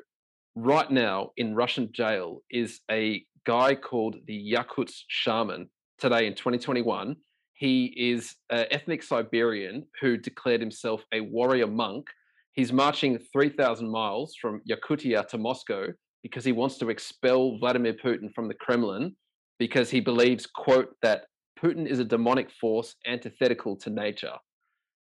Right 0.56 0.90
now, 0.92 1.32
in 1.38 1.56
Russian 1.56 1.92
jail 1.94 2.44
is 2.52 2.82
a 2.92 3.26
guy 3.46 3.76
called 3.76 4.18
the 4.28 4.54
Yakutsk 4.54 5.04
shaman 5.08 5.70
today 6.00 6.28
in 6.28 6.36
2021. 6.36 7.16
He 7.54 7.86
is 7.98 8.36
an 8.50 8.66
ethnic 8.72 9.04
Siberian 9.04 9.86
who 10.02 10.18
declared 10.18 10.62
himself 10.62 11.04
a 11.14 11.22
warrior 11.22 11.68
monk. 11.68 12.08
He's 12.54 12.74
marching 12.74 13.20
3,000 13.32 13.90
miles 13.90 14.36
from 14.40 14.62
Yakutia 14.70 15.28
to 15.30 15.38
Moscow 15.38 15.88
because 16.24 16.46
he 16.46 16.52
wants 16.52 16.78
to 16.80 16.90
expel 16.90 17.58
Vladimir 17.58 17.94
Putin 17.94 18.34
from 18.34 18.48
the 18.48 18.54
Kremlin 18.54 19.16
because 19.60 19.90
he 19.90 20.00
believes, 20.00 20.46
quote, 20.46 20.96
that 21.02 21.26
Putin 21.58 21.88
is 21.88 22.00
a 22.00 22.06
demonic 22.06 22.50
force 22.52 22.96
antithetical 23.06 23.76
to 23.78 23.90
nature. 23.90 24.34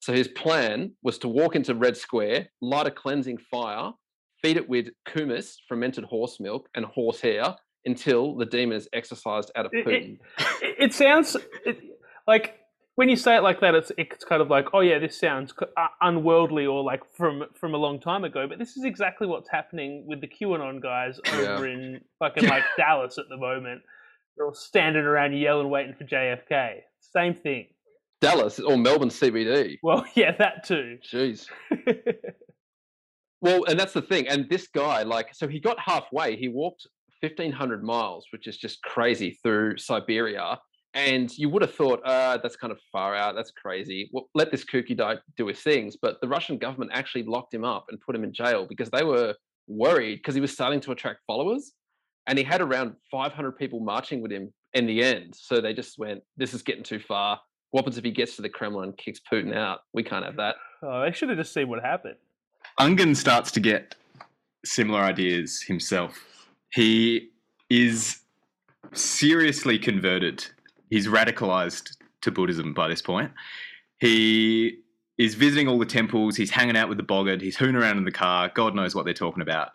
So 0.00 0.12
his 0.12 0.28
plan 0.28 0.92
was 1.02 1.18
to 1.18 1.28
walk 1.28 1.56
into 1.56 1.74
Red 1.74 1.96
Square, 1.96 2.48
light 2.62 2.86
a 2.86 2.90
cleansing 2.90 3.38
fire, 3.50 3.92
feed 4.42 4.56
it 4.56 4.68
with 4.68 4.88
kumis, 5.06 5.56
fermented 5.68 6.04
horse 6.04 6.40
milk, 6.40 6.68
and 6.74 6.86
horsehair 6.86 7.54
until 7.84 8.36
the 8.36 8.46
demon 8.46 8.76
is 8.76 8.88
exorcised 8.92 9.50
out 9.56 9.66
of 9.66 9.72
Putin. 9.72 10.18
it, 10.62 10.76
it 10.78 10.94
sounds 10.94 11.36
it, 11.64 11.78
like 12.26 12.56
when 12.96 13.08
you 13.08 13.16
say 13.16 13.36
it 13.36 13.42
like 13.42 13.60
that, 13.60 13.74
it's 13.74 13.90
it's 13.96 14.24
kind 14.24 14.42
of 14.42 14.48
like, 14.50 14.66
oh 14.74 14.80
yeah, 14.80 14.98
this 14.98 15.18
sounds 15.18 15.54
uh, 15.76 15.86
unworldly 16.02 16.66
or 16.66 16.82
like 16.82 17.02
from 17.16 17.44
from 17.58 17.74
a 17.74 17.78
long 17.78 17.98
time 18.00 18.24
ago. 18.24 18.46
But 18.46 18.58
this 18.58 18.76
is 18.76 18.84
exactly 18.84 19.26
what's 19.26 19.48
happening 19.48 20.04
with 20.06 20.20
the 20.20 20.28
QAnon 20.28 20.82
guys 20.82 21.18
Yeah. 21.26 21.54
over 21.54 21.66
in 21.68 22.00
fucking 22.18 22.48
like 22.48 22.64
Dallas 22.76 23.16
at 23.18 23.24
the 23.30 23.36
moment. 23.38 23.82
They're 24.36 24.46
all 24.46 24.54
standing 24.54 25.02
around 25.04 25.36
yelling, 25.36 25.70
waiting 25.70 25.94
for 25.94 26.04
JFK. 26.04 26.80
Same 27.00 27.34
thing. 27.34 27.68
Dallas 28.20 28.60
or 28.60 28.76
Melbourne 28.76 29.08
CBD. 29.08 29.78
Well, 29.82 30.04
yeah, 30.14 30.36
that 30.38 30.64
too. 30.64 30.98
Jeez. 31.10 31.46
Well, 33.42 33.64
and 33.64 33.80
that's 33.80 33.94
the 33.94 34.02
thing. 34.02 34.28
And 34.28 34.48
this 34.50 34.68
guy, 34.68 35.02
like, 35.02 35.34
so 35.34 35.48
he 35.48 35.60
got 35.60 35.78
halfway. 35.80 36.36
He 36.36 36.48
walked 36.48 36.86
1,500 37.22 37.82
miles, 37.84 38.26
which 38.32 38.46
is 38.46 38.56
just 38.56 38.82
crazy 38.82 39.38
through 39.42 39.78
Siberia. 39.78 40.58
And 40.94 41.30
you 41.38 41.48
would 41.50 41.62
have 41.62 41.74
thought, 41.74 42.00
uh, 42.04 42.38
that's 42.42 42.56
kind 42.56 42.72
of 42.72 42.80
far 42.90 43.14
out. 43.14 43.36
That's 43.36 43.52
crazy. 43.52 44.10
Well, 44.12 44.28
let 44.34 44.50
this 44.50 44.64
kooky 44.64 44.96
guy 44.96 45.18
do 45.36 45.46
his 45.46 45.60
things. 45.60 45.96
But 46.00 46.20
the 46.20 46.28
Russian 46.28 46.58
government 46.58 46.90
actually 46.92 47.22
locked 47.24 47.54
him 47.54 47.64
up 47.64 47.86
and 47.90 48.00
put 48.00 48.16
him 48.16 48.24
in 48.24 48.32
jail 48.32 48.66
because 48.68 48.90
they 48.90 49.04
were 49.04 49.34
worried 49.68 50.16
because 50.16 50.34
he 50.34 50.40
was 50.40 50.52
starting 50.52 50.80
to 50.80 50.92
attract 50.92 51.20
followers. 51.26 51.72
And 52.26 52.36
he 52.36 52.44
had 52.44 52.60
around 52.60 52.94
500 53.10 53.52
people 53.52 53.80
marching 53.80 54.20
with 54.20 54.32
him 54.32 54.52
in 54.74 54.86
the 54.86 55.02
end. 55.02 55.34
So 55.36 55.60
they 55.60 55.72
just 55.72 55.98
went, 55.98 56.22
this 56.36 56.54
is 56.54 56.62
getting 56.62 56.82
too 56.82 56.98
far. 56.98 57.40
What 57.70 57.82
happens 57.82 57.98
if 57.98 58.04
he 58.04 58.10
gets 58.10 58.34
to 58.36 58.42
the 58.42 58.48
Kremlin 58.48 58.88
and 58.88 58.96
kicks 58.96 59.20
Putin 59.32 59.54
out? 59.54 59.80
We 59.92 60.02
can't 60.02 60.24
have 60.24 60.36
that. 60.36 60.56
oh, 60.82 61.02
they 61.02 61.12
should 61.12 61.28
have 61.28 61.38
just 61.38 61.54
seen 61.54 61.68
what 61.68 61.82
happened. 61.82 62.16
Ungern 62.80 63.14
starts 63.14 63.52
to 63.52 63.60
get 63.60 63.94
similar 64.64 65.00
ideas 65.00 65.62
himself. 65.62 66.18
He 66.72 67.30
is 67.68 68.20
seriously 68.92 69.78
converted. 69.78 70.44
He's 70.88 71.06
radicalized 71.06 71.96
to 72.22 72.30
Buddhism 72.30 72.74
by 72.74 72.88
this 72.88 73.02
point. 73.02 73.32
He 73.98 74.78
is 75.18 75.34
visiting 75.34 75.68
all 75.68 75.78
the 75.78 75.86
temples. 75.86 76.36
He's 76.36 76.50
hanging 76.50 76.76
out 76.76 76.88
with 76.88 76.98
the 76.98 77.04
Bogd. 77.04 77.42
He's 77.42 77.56
hooning 77.56 77.76
around 77.76 77.98
in 77.98 78.04
the 78.04 78.10
car. 78.10 78.50
God 78.54 78.74
knows 78.74 78.94
what 78.94 79.04
they're 79.04 79.14
talking 79.14 79.42
about. 79.42 79.70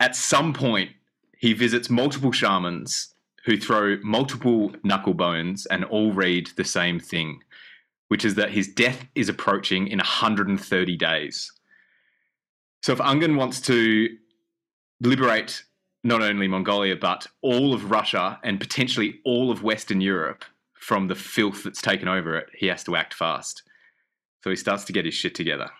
At 0.00 0.14
some 0.14 0.52
point, 0.52 0.90
he 1.38 1.52
visits 1.52 1.90
multiple 1.90 2.32
shamans 2.32 3.14
who 3.44 3.58
throw 3.58 3.98
multiple 4.02 4.72
knuckle 4.82 5.14
bones 5.14 5.66
and 5.66 5.84
all 5.84 6.12
read 6.12 6.50
the 6.56 6.64
same 6.64 6.98
thing, 6.98 7.40
which 8.08 8.24
is 8.24 8.36
that 8.36 8.50
his 8.50 8.68
death 8.68 9.06
is 9.14 9.28
approaching 9.28 9.88
in 9.88 9.98
130 9.98 10.96
days. 10.96 11.52
So 12.82 12.92
if 12.92 12.98
Ungern 12.98 13.36
wants 13.36 13.60
to 13.62 14.08
liberate 15.00 15.64
not 16.04 16.22
only 16.22 16.46
Mongolia 16.46 16.94
but 16.94 17.26
all 17.42 17.74
of 17.74 17.90
Russia 17.90 18.38
and 18.44 18.60
potentially 18.60 19.20
all 19.24 19.50
of 19.50 19.62
Western 19.62 20.00
Europe 20.00 20.44
from 20.74 21.08
the 21.08 21.14
filth 21.14 21.64
that's 21.64 21.82
taken 21.82 22.06
over 22.06 22.36
it, 22.36 22.50
he 22.54 22.66
has 22.66 22.84
to 22.84 22.94
act 22.94 23.14
fast. 23.14 23.62
So 24.42 24.50
he 24.50 24.56
starts 24.56 24.84
to 24.84 24.92
get 24.92 25.06
his 25.06 25.14
shit 25.14 25.34
together. 25.34 25.70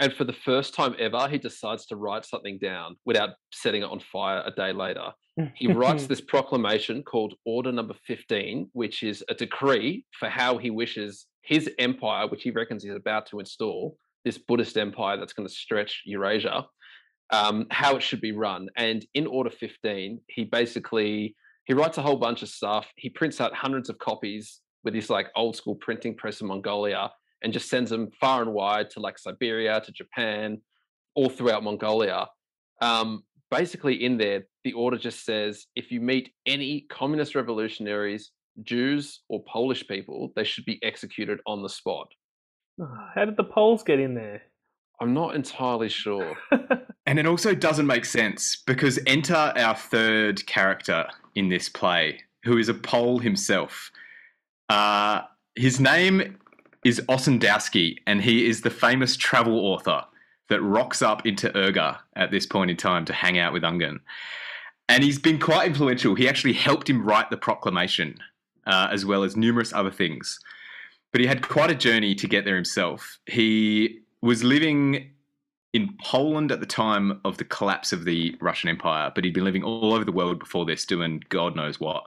And 0.00 0.12
for 0.12 0.24
the 0.24 0.32
first 0.32 0.74
time 0.74 0.96
ever, 0.98 1.28
he 1.28 1.38
decides 1.38 1.86
to 1.86 1.96
write 1.96 2.24
something 2.24 2.58
down 2.58 2.96
without 3.04 3.30
setting 3.52 3.82
it 3.82 3.90
on 3.90 4.00
fire 4.00 4.42
a 4.44 4.50
day 4.50 4.72
later. 4.72 5.12
He 5.54 5.72
writes 5.72 6.06
this 6.08 6.20
proclamation 6.20 7.02
called 7.02 7.34
Order 7.44 7.70
Number 7.70 7.94
15, 8.06 8.70
which 8.72 9.02
is 9.02 9.22
a 9.28 9.34
decree 9.34 10.04
for 10.18 10.28
how 10.28 10.58
he 10.58 10.70
wishes 10.70 11.26
his 11.42 11.70
empire, 11.78 12.26
which 12.26 12.42
he 12.42 12.50
reckons 12.50 12.82
he's 12.82 12.94
about 12.94 13.26
to 13.26 13.38
install, 13.38 13.98
this 14.24 14.38
Buddhist 14.38 14.78
empire 14.78 15.18
that's 15.18 15.34
going 15.34 15.46
to 15.46 15.54
stretch 15.54 16.02
Eurasia, 16.06 16.66
um, 17.30 17.66
how 17.70 17.96
it 17.96 18.02
should 18.02 18.20
be 18.20 18.32
run. 18.32 18.68
And 18.76 19.04
in 19.14 19.26
Order 19.26 19.50
15, 19.50 20.20
he 20.28 20.44
basically 20.44 21.36
he 21.64 21.72
writes 21.72 21.96
a 21.98 22.02
whole 22.02 22.16
bunch 22.16 22.42
of 22.42 22.48
stuff. 22.48 22.86
He 22.96 23.08
prints 23.08 23.40
out 23.40 23.54
hundreds 23.54 23.88
of 23.88 23.98
copies 23.98 24.60
with 24.84 24.94
his 24.94 25.08
like 25.08 25.28
old 25.34 25.56
school 25.56 25.74
printing 25.76 26.14
press 26.14 26.40
in 26.40 26.46
Mongolia 26.46 27.10
and 27.42 27.52
just 27.52 27.68
sends 27.68 27.90
them 27.90 28.10
far 28.20 28.42
and 28.42 28.52
wide 28.52 28.90
to 28.90 29.00
like 29.00 29.18
Siberia, 29.18 29.80
to 29.80 29.92
Japan, 29.92 30.60
all 31.14 31.30
throughout 31.30 31.64
Mongolia. 31.64 32.26
Um, 32.80 33.22
basically, 33.50 34.04
in 34.04 34.18
there, 34.18 34.44
the 34.62 34.72
order 34.74 34.98
just 34.98 35.24
says 35.24 35.66
if 35.74 35.90
you 35.90 36.00
meet 36.00 36.32
any 36.46 36.86
communist 36.90 37.34
revolutionaries, 37.34 38.30
Jews, 38.62 39.20
or 39.28 39.42
Polish 39.44 39.86
people, 39.88 40.32
they 40.36 40.44
should 40.44 40.64
be 40.64 40.82
executed 40.82 41.40
on 41.46 41.62
the 41.62 41.68
spot. 41.68 42.08
How 43.14 43.24
did 43.24 43.36
the 43.36 43.44
Poles 43.44 43.82
get 43.82 44.00
in 44.00 44.14
there? 44.14 44.42
I'm 45.00 45.14
not 45.14 45.34
entirely 45.34 45.88
sure. 45.88 46.36
And 47.06 47.18
it 47.18 47.26
also 47.26 47.54
doesn't 47.54 47.86
make 47.86 48.04
sense 48.04 48.56
because 48.66 48.98
enter 49.06 49.34
our 49.34 49.74
third 49.74 50.46
character 50.46 51.06
in 51.34 51.48
this 51.48 51.68
play, 51.68 52.20
who 52.44 52.56
is 52.56 52.68
a 52.68 52.74
Pole 52.74 53.18
himself. 53.18 53.90
Uh, 54.68 55.22
his 55.54 55.80
name 55.80 56.38
is 56.84 57.00
Ossendowski, 57.08 57.98
and 58.06 58.22
he 58.22 58.46
is 58.46 58.62
the 58.62 58.70
famous 58.70 59.16
travel 59.16 59.58
author 59.58 60.02
that 60.48 60.62
rocks 60.62 61.02
up 61.02 61.26
into 61.26 61.54
Urga 61.56 62.00
at 62.16 62.30
this 62.30 62.46
point 62.46 62.70
in 62.70 62.76
time 62.76 63.04
to 63.06 63.12
hang 63.12 63.38
out 63.38 63.52
with 63.52 63.62
Ungern. 63.62 64.00
And 64.88 65.02
he's 65.02 65.18
been 65.18 65.38
quite 65.38 65.66
influential. 65.66 66.14
He 66.14 66.28
actually 66.28 66.52
helped 66.52 66.88
him 66.88 67.04
write 67.04 67.30
the 67.30 67.36
proclamation, 67.36 68.18
uh, 68.66 68.88
as 68.90 69.04
well 69.04 69.24
as 69.24 69.36
numerous 69.36 69.72
other 69.72 69.90
things. 69.90 70.38
But 71.12 71.20
he 71.20 71.26
had 71.26 71.46
quite 71.46 71.70
a 71.70 71.74
journey 71.74 72.14
to 72.16 72.26
get 72.26 72.44
there 72.44 72.56
himself. 72.56 73.18
He 73.26 74.00
was 74.24 74.42
living 74.42 75.10
in 75.74 75.94
Poland 76.02 76.50
at 76.50 76.60
the 76.60 76.66
time 76.66 77.20
of 77.26 77.36
the 77.36 77.44
collapse 77.44 77.92
of 77.92 78.06
the 78.06 78.34
Russian 78.40 78.70
Empire, 78.70 79.12
but 79.14 79.22
he'd 79.22 79.34
been 79.34 79.44
living 79.44 79.62
all 79.62 79.92
over 79.92 80.04
the 80.04 80.12
world 80.12 80.38
before 80.38 80.64
this, 80.64 80.86
doing 80.86 81.22
God 81.28 81.54
knows 81.54 81.78
what. 81.78 82.04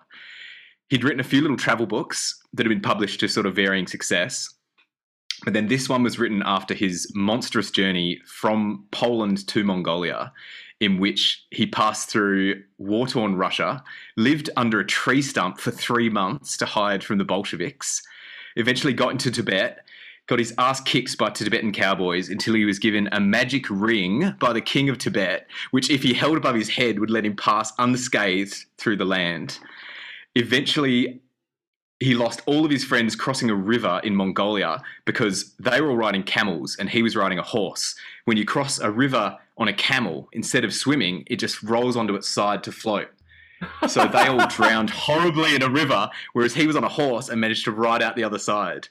He'd 0.89 1.03
written 1.03 1.19
a 1.19 1.23
few 1.23 1.41
little 1.41 1.57
travel 1.57 1.85
books 1.85 2.41
that 2.53 2.65
had 2.65 2.69
been 2.69 2.81
published 2.81 3.19
to 3.19 3.27
sort 3.27 3.45
of 3.45 3.55
varying 3.55 3.85
success. 3.85 4.51
But 5.43 5.53
then 5.53 5.67
this 5.67 5.87
one 5.87 6.01
was 6.01 6.17
written 6.17 6.41
after 6.43 6.73
his 6.73 7.07
monstrous 7.13 7.69
journey 7.69 8.19
from 8.25 8.87
Poland 8.89 9.45
to 9.49 9.63
Mongolia, 9.63 10.33
in 10.79 10.97
which 10.97 11.45
he 11.51 11.67
passed 11.67 12.09
through 12.09 12.63
war 12.79 13.05
torn 13.05 13.35
Russia, 13.35 13.83
lived 14.15 14.49
under 14.57 14.79
a 14.79 14.87
tree 14.87 15.21
stump 15.21 15.59
for 15.59 15.69
three 15.69 16.09
months 16.09 16.57
to 16.57 16.65
hide 16.65 17.03
from 17.03 17.19
the 17.19 17.25
Bolsheviks, 17.25 18.01
eventually 18.55 18.93
got 18.93 19.11
into 19.11 19.29
Tibet, 19.29 19.85
got 20.27 20.39
his 20.39 20.53
ass 20.57 20.81
kicked 20.81 21.17
by 21.17 21.29
Tibetan 21.29 21.71
cowboys 21.71 22.29
until 22.29 22.53
he 22.53 22.65
was 22.65 22.79
given 22.79 23.09
a 23.11 23.19
magic 23.19 23.65
ring 23.69 24.35
by 24.39 24.53
the 24.53 24.61
king 24.61 24.89
of 24.89 24.97
Tibet, 24.97 25.47
which, 25.71 25.89
if 25.89 26.03
he 26.03 26.13
held 26.13 26.37
above 26.37 26.55
his 26.55 26.69
head, 26.69 26.99
would 26.99 27.09
let 27.09 27.25
him 27.25 27.35
pass 27.35 27.73
unscathed 27.79 28.65
through 28.77 28.97
the 28.97 29.05
land. 29.05 29.59
Eventually, 30.35 31.21
he 31.99 32.13
lost 32.13 32.41
all 32.45 32.63
of 32.63 32.69
his 32.69 32.83
friends 32.83 33.15
crossing 33.15 33.49
a 33.49 33.55
river 33.55 33.99
in 34.03 34.15
Mongolia 34.15 34.83
because 35.05 35.53
they 35.59 35.81
were 35.81 35.89
all 35.89 35.97
riding 35.97 36.23
camels 36.23 36.75
and 36.79 36.89
he 36.89 37.01
was 37.01 37.15
riding 37.15 37.39
a 37.39 37.43
horse. 37.43 37.95
When 38.25 38.37
you 38.37 38.45
cross 38.45 38.79
a 38.79 38.91
river 38.91 39.35
on 39.57 39.67
a 39.67 39.73
camel, 39.73 40.29
instead 40.33 40.63
of 40.63 40.73
swimming, 40.73 41.23
it 41.25 41.37
just 41.37 41.63
rolls 41.63 41.97
onto 41.97 42.13
its 42.13 42.29
side 42.29 42.63
to 42.65 42.71
float. 42.71 43.07
So 43.87 44.07
they 44.07 44.27
all 44.27 44.45
drowned 44.49 44.91
horribly 44.91 45.55
in 45.55 45.63
a 45.63 45.69
river, 45.69 46.11
whereas 46.33 46.53
he 46.53 46.67
was 46.67 46.75
on 46.75 46.83
a 46.83 46.89
horse 46.89 47.29
and 47.29 47.41
managed 47.41 47.65
to 47.65 47.71
ride 47.71 48.03
out 48.03 48.15
the 48.15 48.23
other 48.23 48.37
side. 48.37 48.89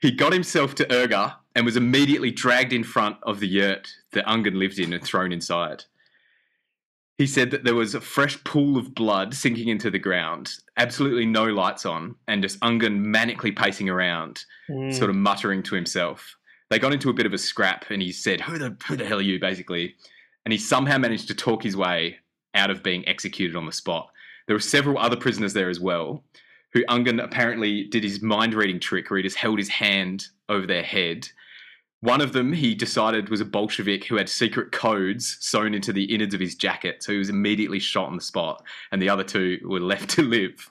He 0.00 0.10
got 0.10 0.32
himself 0.32 0.74
to 0.76 0.92
Urga 0.92 1.36
and 1.54 1.64
was 1.64 1.76
immediately 1.76 2.30
dragged 2.30 2.72
in 2.72 2.84
front 2.84 3.16
of 3.22 3.40
the 3.40 3.46
yurt 3.48 3.92
that 4.12 4.24
Ungern 4.26 4.56
lived 4.56 4.78
in 4.78 4.92
and 4.92 5.02
thrown 5.02 5.32
inside. 5.32 5.84
He 7.18 7.26
said 7.26 7.50
that 7.50 7.64
there 7.64 7.74
was 7.74 7.94
a 7.94 8.00
fresh 8.00 8.42
pool 8.44 8.78
of 8.78 8.94
blood 8.94 9.34
sinking 9.34 9.68
into 9.68 9.90
the 9.90 9.98
ground, 9.98 10.54
absolutely 10.78 11.26
no 11.26 11.44
lights 11.44 11.84
on, 11.84 12.16
and 12.26 12.40
just 12.40 12.58
Ungern 12.60 13.04
manically 13.04 13.54
pacing 13.54 13.90
around, 13.90 14.44
Mm. 14.70 14.94
sort 14.94 15.10
of 15.10 15.16
muttering 15.16 15.62
to 15.64 15.74
himself. 15.74 16.36
They 16.70 16.78
got 16.78 16.94
into 16.94 17.10
a 17.10 17.14
bit 17.14 17.26
of 17.26 17.34
a 17.34 17.38
scrap, 17.38 17.90
and 17.90 18.00
he 18.00 18.12
said, 18.12 18.40
"Who 18.42 18.56
the 18.56 18.76
who 18.86 18.96
the 18.96 19.04
hell 19.04 19.18
are 19.18 19.22
you?" 19.22 19.38
Basically, 19.38 19.96
and 20.46 20.52
he 20.52 20.58
somehow 20.58 20.96
managed 20.96 21.28
to 21.28 21.34
talk 21.34 21.62
his 21.62 21.76
way 21.76 22.20
out 22.54 22.70
of 22.70 22.82
being 22.82 23.06
executed 23.06 23.54
on 23.56 23.66
the 23.66 23.72
spot. 23.72 24.10
There 24.46 24.56
were 24.56 24.60
several 24.60 24.96
other 24.96 25.16
prisoners 25.16 25.52
there 25.52 25.68
as 25.68 25.80
well, 25.80 26.24
who 26.72 26.84
Ungern 26.86 27.22
apparently 27.22 27.84
did 27.84 28.04
his 28.04 28.22
mind 28.22 28.54
reading 28.54 28.80
trick, 28.80 29.10
where 29.10 29.18
he 29.18 29.22
just 29.22 29.36
held 29.36 29.58
his 29.58 29.68
hand 29.68 30.26
over 30.48 30.66
their 30.66 30.82
head. 30.82 31.28
One 32.00 32.22
of 32.22 32.32
them 32.32 32.52
he 32.52 32.74
decided 32.74 33.28
was 33.28 33.42
a 33.42 33.44
Bolshevik 33.44 34.04
who 34.06 34.16
had 34.16 34.28
secret 34.28 34.72
codes 34.72 35.36
sewn 35.40 35.74
into 35.74 35.92
the 35.92 36.04
innards 36.04 36.32
of 36.32 36.40
his 36.40 36.54
jacket, 36.54 37.02
so 37.02 37.12
he 37.12 37.18
was 37.18 37.28
immediately 37.28 37.78
shot 37.78 38.08
on 38.08 38.16
the 38.16 38.22
spot, 38.22 38.64
and 38.90 39.02
the 39.02 39.08
other 39.08 39.24
two 39.24 39.58
were 39.64 39.80
left 39.80 40.10
to 40.10 40.22
live. 40.22 40.70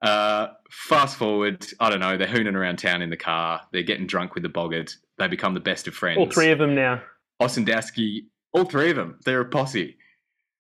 Uh, 0.00 0.48
fast 0.70 1.16
forward, 1.16 1.66
I 1.80 1.90
don't 1.90 2.00
know, 2.00 2.16
they're 2.16 2.26
hooning 2.26 2.54
around 2.54 2.78
town 2.78 3.02
in 3.02 3.10
the 3.10 3.16
car, 3.16 3.62
they're 3.72 3.82
getting 3.82 4.06
drunk 4.06 4.34
with 4.34 4.42
the 4.42 4.48
Bogd, 4.48 4.94
they 5.18 5.28
become 5.28 5.54
the 5.54 5.60
best 5.60 5.88
of 5.88 5.94
friends. 5.94 6.18
All 6.18 6.30
three 6.30 6.50
of 6.50 6.58
them 6.58 6.74
now. 6.74 7.02
Ossendowski, 7.40 8.26
all 8.52 8.64
three 8.64 8.90
of 8.90 8.96
them, 8.96 9.18
they're 9.24 9.40
a 9.40 9.48
posse. 9.48 9.96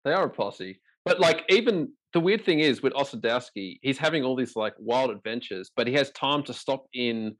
They 0.05 0.13
are 0.13 0.27
a 0.27 0.31
posse. 0.31 0.81
But 1.05 1.21
like 1.21 1.45
even 1.49 1.93
the 2.17 2.21
weird 2.21 2.47
thing 2.47 2.61
is 2.61 2.83
with 2.83 2.95
Ossendowski, 2.95 3.79
he's 3.83 3.99
having 3.99 4.25
all 4.25 4.35
these 4.35 4.57
like 4.57 4.73
wild 4.79 5.11
adventures, 5.11 5.71
but 5.77 5.87
he 5.87 5.93
has 5.93 6.11
time 6.13 6.43
to 6.45 6.55
stop 6.55 6.87
in 6.95 7.37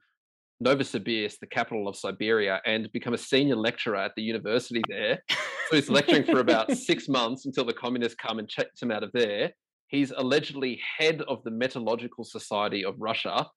Novosibirsk, 0.63 1.39
the 1.39 1.47
capital 1.47 1.87
of 1.87 1.95
Siberia, 1.95 2.61
and 2.63 2.87
become 2.91 3.15
a 3.15 3.17
senior 3.17 3.55
lecturer 3.55 3.95
at 3.95 4.11
the 4.15 4.21
university 4.21 4.83
there. 4.87 5.17
So 5.69 5.77
he's 5.77 5.89
lecturing 5.89 6.25
for 6.25 6.41
about 6.41 6.71
six 6.77 7.09
months 7.09 7.47
until 7.47 7.65
the 7.65 7.73
communists 7.73 8.17
come 8.21 8.37
and 8.37 8.47
checks 8.47 8.79
him 8.79 8.91
out 8.91 9.01
of 9.01 9.09
there. 9.13 9.49
He's 9.87 10.11
allegedly 10.15 10.79
head 10.99 11.23
of 11.27 11.43
the 11.43 11.49
Metallurgical 11.49 12.23
Society 12.23 12.85
of 12.85 12.93
Russia. 12.99 13.47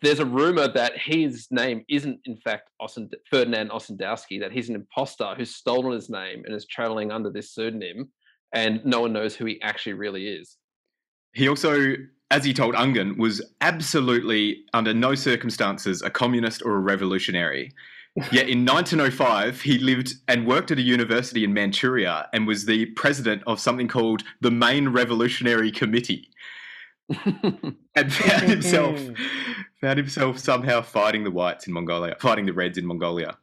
There's 0.00 0.20
a 0.20 0.24
rumor 0.24 0.66
that 0.66 0.92
his 0.96 1.46
name 1.50 1.84
isn't, 1.90 2.20
in 2.24 2.38
fact, 2.38 2.70
Ossend- 2.80 3.12
Ferdinand 3.30 3.68
Ossendowski, 3.68 4.40
that 4.40 4.52
he's 4.52 4.70
an 4.70 4.76
imposter 4.76 5.34
who's 5.36 5.54
stolen 5.54 5.92
his 5.92 6.08
name 6.08 6.42
and 6.46 6.54
is 6.54 6.64
traveling 6.64 7.12
under 7.12 7.30
this 7.30 7.52
pseudonym, 7.52 8.08
and 8.52 8.84
no 8.84 9.00
one 9.00 9.12
knows 9.12 9.34
who 9.34 9.44
he 9.44 9.60
actually 9.62 9.94
really 9.94 10.28
is. 10.28 10.56
He 11.32 11.48
also, 11.48 11.94
as 12.30 12.44
he 12.44 12.54
told 12.54 12.74
Ungern, 12.74 13.18
was 13.18 13.42
absolutely 13.60 14.64
under 14.72 14.94
no 14.94 15.14
circumstances 15.14 16.02
a 16.02 16.10
communist 16.10 16.62
or 16.64 16.76
a 16.76 16.80
revolutionary. 16.80 17.72
Yet 18.32 18.48
in 18.48 18.64
1905, 18.64 19.60
he 19.60 19.78
lived 19.78 20.14
and 20.26 20.46
worked 20.46 20.70
at 20.70 20.78
a 20.78 20.82
university 20.82 21.44
in 21.44 21.52
Manchuria 21.52 22.28
and 22.32 22.46
was 22.46 22.64
the 22.64 22.86
president 22.86 23.42
of 23.46 23.60
something 23.60 23.88
called 23.88 24.22
the 24.40 24.50
Main 24.50 24.88
Revolutionary 24.88 25.70
Committee, 25.70 26.30
and 27.94 28.12
found 28.12 28.48
himself 28.48 28.98
found 29.80 29.98
himself 29.98 30.38
somehow 30.38 30.80
fighting 30.80 31.24
the 31.24 31.30
whites 31.30 31.66
in 31.66 31.74
Mongolia, 31.74 32.16
fighting 32.18 32.46
the 32.46 32.52
reds 32.54 32.78
in 32.78 32.86
Mongolia. 32.86 33.36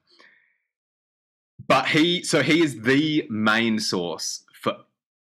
But 1.68 1.88
he, 1.88 2.24
so 2.24 2.42
he 2.42 2.62
is 2.62 2.82
the 2.82 3.26
main 3.30 3.80
source 3.80 4.43
for 4.43 4.43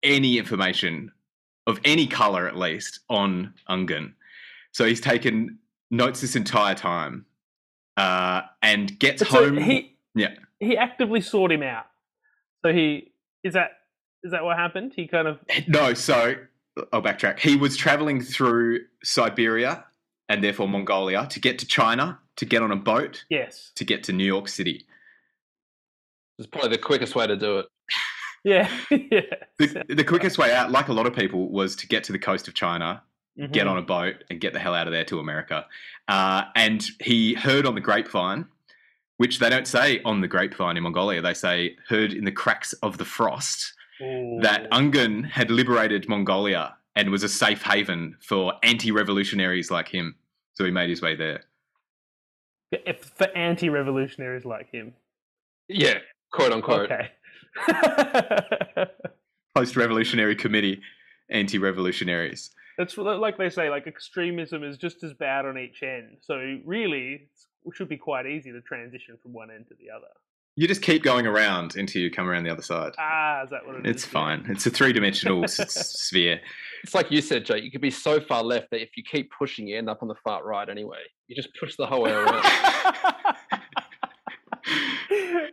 any 0.02 0.38
information 0.38 1.12
of 1.66 1.80
any 1.84 2.06
color, 2.06 2.46
at 2.48 2.56
least, 2.56 3.00
on 3.08 3.54
Ungern. 3.68 4.12
So 4.72 4.84
he's 4.84 5.00
taken 5.00 5.58
notes 5.90 6.20
this 6.20 6.36
entire 6.36 6.74
time 6.74 7.24
uh, 7.96 8.42
and 8.62 8.96
gets 8.98 9.22
But 9.22 9.30
so 9.32 9.44
home. 9.46 9.56
he 9.58 9.96
Yeah. 10.14 10.34
he 10.60 10.76
actively 10.76 11.20
sought 11.20 11.50
him 11.52 11.62
out. 11.62 11.86
So 12.64 12.72
he 12.72 13.12
is 13.42 13.54
that 13.54 13.70
is 14.22 14.32
that 14.32 14.44
what 14.44 14.56
happened? 14.56 14.92
He 14.94 15.06
kind 15.06 15.28
of 15.28 15.38
No, 15.68 15.94
so 15.94 16.34
I'll 16.92 17.02
backtrack. 17.02 17.38
He 17.38 17.56
was 17.56 17.76
traveling 17.76 18.20
through 18.20 18.80
Siberia 19.02 19.84
and 20.28 20.42
therefore 20.42 20.68
Mongolia 20.68 21.26
to 21.30 21.40
get 21.40 21.58
to 21.60 21.66
China, 21.66 22.18
to 22.36 22.44
get 22.44 22.62
on 22.62 22.70
a 22.72 22.76
boat, 22.76 23.24
yes, 23.30 23.72
to 23.76 23.84
get 23.84 24.02
to 24.04 24.12
New 24.12 24.24
York 24.24 24.48
City. 24.48 24.84
It's 26.38 26.46
probably 26.48 26.70
the 26.70 26.78
quickest 26.78 27.14
way 27.14 27.26
to 27.26 27.36
do 27.36 27.60
it. 27.60 27.66
Yeah, 28.46 28.70
yeah. 28.90 29.22
The, 29.58 29.84
the 29.88 30.04
quickest 30.04 30.38
way 30.38 30.54
out, 30.54 30.70
like 30.70 30.86
a 30.86 30.92
lot 30.92 31.06
of 31.06 31.14
people, 31.14 31.50
was 31.50 31.74
to 31.76 31.88
get 31.88 32.04
to 32.04 32.12
the 32.12 32.18
coast 32.18 32.46
of 32.46 32.54
China, 32.54 33.02
get 33.36 33.66
Mhm. 33.66 33.70
on 33.72 33.78
a 33.78 33.82
boat, 33.82 34.22
and 34.30 34.40
get 34.40 34.52
the 34.52 34.60
hell 34.60 34.72
out 34.72 34.86
of 34.86 34.92
there 34.92 35.04
to 35.06 35.18
America. 35.18 35.66
Uh, 36.06 36.44
and 36.54 36.86
he 37.00 37.34
heard 37.34 37.66
on 37.66 37.74
the 37.74 37.80
grapevine, 37.80 38.46
which 39.16 39.40
they 39.40 39.50
don't 39.50 39.66
say 39.66 40.00
on 40.04 40.20
the 40.20 40.28
grapevine 40.28 40.76
in 40.76 40.84
Mongolia, 40.84 41.20
they 41.20 41.34
say 41.34 41.76
heard 41.88 42.12
in 42.12 42.24
the 42.24 42.30
cracks 42.30 42.72
of 42.84 42.98
the 42.98 43.04
frost, 43.04 43.74
that 43.98 44.66
Ooh. 44.66 44.76
Ungern 44.78 45.28
had 45.28 45.50
liberated 45.50 46.08
Mongolia 46.08 46.76
and 46.94 47.10
was 47.10 47.24
a 47.24 47.28
safe 47.28 47.62
haven 47.62 48.16
for 48.20 48.52
anti 48.62 48.92
revolutionaries 48.92 49.72
like 49.72 49.88
him. 49.88 50.14
So 50.52 50.64
he 50.64 50.70
made 50.70 50.88
his 50.88 51.02
way 51.02 51.16
there. 51.16 51.42
If- 52.70 53.12
for 53.16 53.28
anti-revolutionaries 53.36 54.44
like 54.44 54.70
him. 54.70 54.94
Yeah, 55.68 55.98
quote 56.32 56.52
unquote. 56.52 56.90
Okay. 56.92 57.10
Post 59.54 59.76
revolutionary 59.76 60.36
committee, 60.36 60.80
anti 61.30 61.58
revolutionaries. 61.58 62.50
That's 62.78 62.96
like 62.98 63.38
they 63.38 63.50
say. 63.50 63.70
Like 63.70 63.86
extremism 63.86 64.62
is 64.62 64.76
just 64.76 65.02
as 65.02 65.14
bad 65.14 65.46
on 65.46 65.56
each 65.58 65.82
end. 65.82 66.18
So 66.20 66.58
really, 66.64 67.28
it 67.64 67.74
should 67.74 67.88
be 67.88 67.96
quite 67.96 68.26
easy 68.26 68.52
to 68.52 68.60
transition 68.60 69.16
from 69.22 69.32
one 69.32 69.50
end 69.50 69.66
to 69.68 69.74
the 69.74 69.90
other. 69.90 70.08
You 70.58 70.66
just 70.66 70.80
keep 70.80 71.02
going 71.02 71.26
around 71.26 71.76
until 71.76 72.00
you 72.00 72.10
come 72.10 72.30
around 72.30 72.44
the 72.44 72.50
other 72.50 72.62
side. 72.62 72.92
Ah, 72.98 73.42
is 73.42 73.50
that 73.50 73.66
what 73.66 73.76
it 73.76 73.86
is? 73.86 73.94
It's 73.94 74.06
fine. 74.06 74.46
It's 74.48 74.64
a 74.64 74.70
three 74.70 74.94
dimensional 74.94 75.46
sphere. 75.48 76.40
It's 76.82 76.94
like 76.94 77.10
you 77.10 77.20
said, 77.20 77.44
Jake. 77.44 77.62
You 77.62 77.70
could 77.70 77.82
be 77.82 77.90
so 77.90 78.20
far 78.20 78.42
left 78.42 78.70
that 78.70 78.80
if 78.80 78.96
you 78.96 79.02
keep 79.02 79.30
pushing, 79.38 79.66
you 79.66 79.76
end 79.76 79.90
up 79.90 79.98
on 80.00 80.08
the 80.08 80.14
far 80.24 80.42
right 80.46 80.66
anyway. 80.66 81.00
You 81.28 81.36
just 81.36 81.50
push 81.60 81.76
the 81.76 81.84
whole 81.86 82.02
way 82.04 82.12
around. 82.12 82.42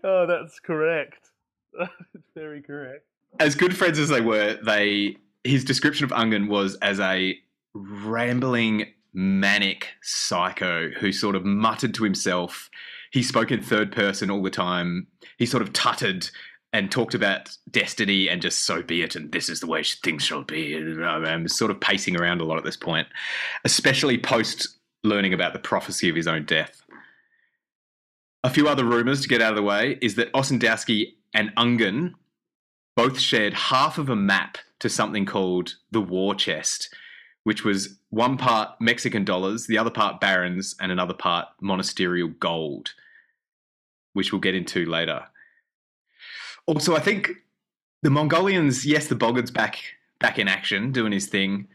oh, 0.05 0.25
that's 0.25 0.57
correct. 0.59 1.32
Very 2.35 2.61
correct. 2.61 3.05
as 3.39 3.55
good 3.55 3.75
friends 3.75 3.99
as 3.99 4.09
they 4.09 4.21
were, 4.21 4.57
they 4.65 5.17
his 5.43 5.63
description 5.63 6.05
of 6.05 6.11
Ungern 6.11 6.47
was 6.47 6.75
as 6.75 6.99
a 6.99 7.37
rambling, 7.73 8.85
manic 9.13 9.89
psycho 10.01 10.89
who 10.89 11.11
sort 11.11 11.35
of 11.35 11.45
muttered 11.45 11.93
to 11.95 12.03
himself. 12.03 12.69
He 13.11 13.21
spoke 13.21 13.51
in 13.51 13.61
third 13.61 13.91
person 13.91 14.31
all 14.31 14.41
the 14.41 14.49
time. 14.49 15.07
He 15.37 15.45
sort 15.45 15.61
of 15.61 15.73
tutted 15.73 16.29
and 16.71 16.91
talked 16.91 17.13
about 17.13 17.55
destiny 17.69 18.27
and 18.27 18.41
just 18.41 18.63
so 18.63 18.81
be 18.81 19.03
it, 19.03 19.15
and 19.15 19.31
this 19.31 19.47
is 19.47 19.59
the 19.59 19.67
way 19.67 19.83
things 19.83 20.23
shall 20.23 20.43
be. 20.43 20.75
I'm 20.75 21.47
sort 21.47 21.69
of 21.69 21.79
pacing 21.79 22.19
around 22.19 22.41
a 22.41 22.45
lot 22.45 22.57
at 22.57 22.63
this 22.63 22.77
point, 22.77 23.07
especially 23.63 24.17
post 24.17 24.79
learning 25.03 25.33
about 25.33 25.53
the 25.53 25.59
prophecy 25.59 26.09
of 26.09 26.15
his 26.15 26.27
own 26.27 26.45
death. 26.45 26.81
A 28.43 28.49
few 28.49 28.67
other 28.67 28.83
rumors 28.83 29.21
to 29.21 29.27
get 29.27 29.41
out 29.41 29.51
of 29.51 29.55
the 29.55 29.63
way 29.63 29.99
is 30.01 30.15
that 30.15 30.33
Ossendowski 30.33 31.13
and 31.34 31.55
Ungern 31.55 32.14
both 32.95 33.19
shared 33.19 33.53
half 33.53 33.97
of 33.97 34.10
a 34.10 34.15
map 34.15 34.57
to 34.80 34.89
something 34.89 35.26
called 35.26 35.76
the 35.91 36.01
War 36.01 36.35
Chest, 36.35 36.93
which 37.43 37.64
was 37.64 37.97
one 38.10 38.38
part 38.38 38.69
Mexican 38.80 39.26
dollars, 39.26 39.68
the 39.68 39.77
other 39.77 39.89
part 39.89 40.22
barons, 40.22 40.76
and 40.80 40.91
another 40.91 41.14
part 41.14 41.47
monasterial 41.61 42.30
gold, 42.39 42.93
which 44.14 44.31
we'll 44.31 44.41
get 44.41 44.55
into 44.55 44.85
later. 44.85 45.23
Also, 46.65 46.95
I 46.95 46.99
think 46.99 47.31
the 48.03 48.10
Mongolians, 48.10 48.85
yes, 48.85 49.07
the 49.07 49.15
Bogd's 49.15 49.51
back 49.51 49.80
back 50.19 50.39
in 50.39 50.47
action, 50.47 50.91
doing 50.91 51.11
his 51.11 51.27
thing, 51.27 51.68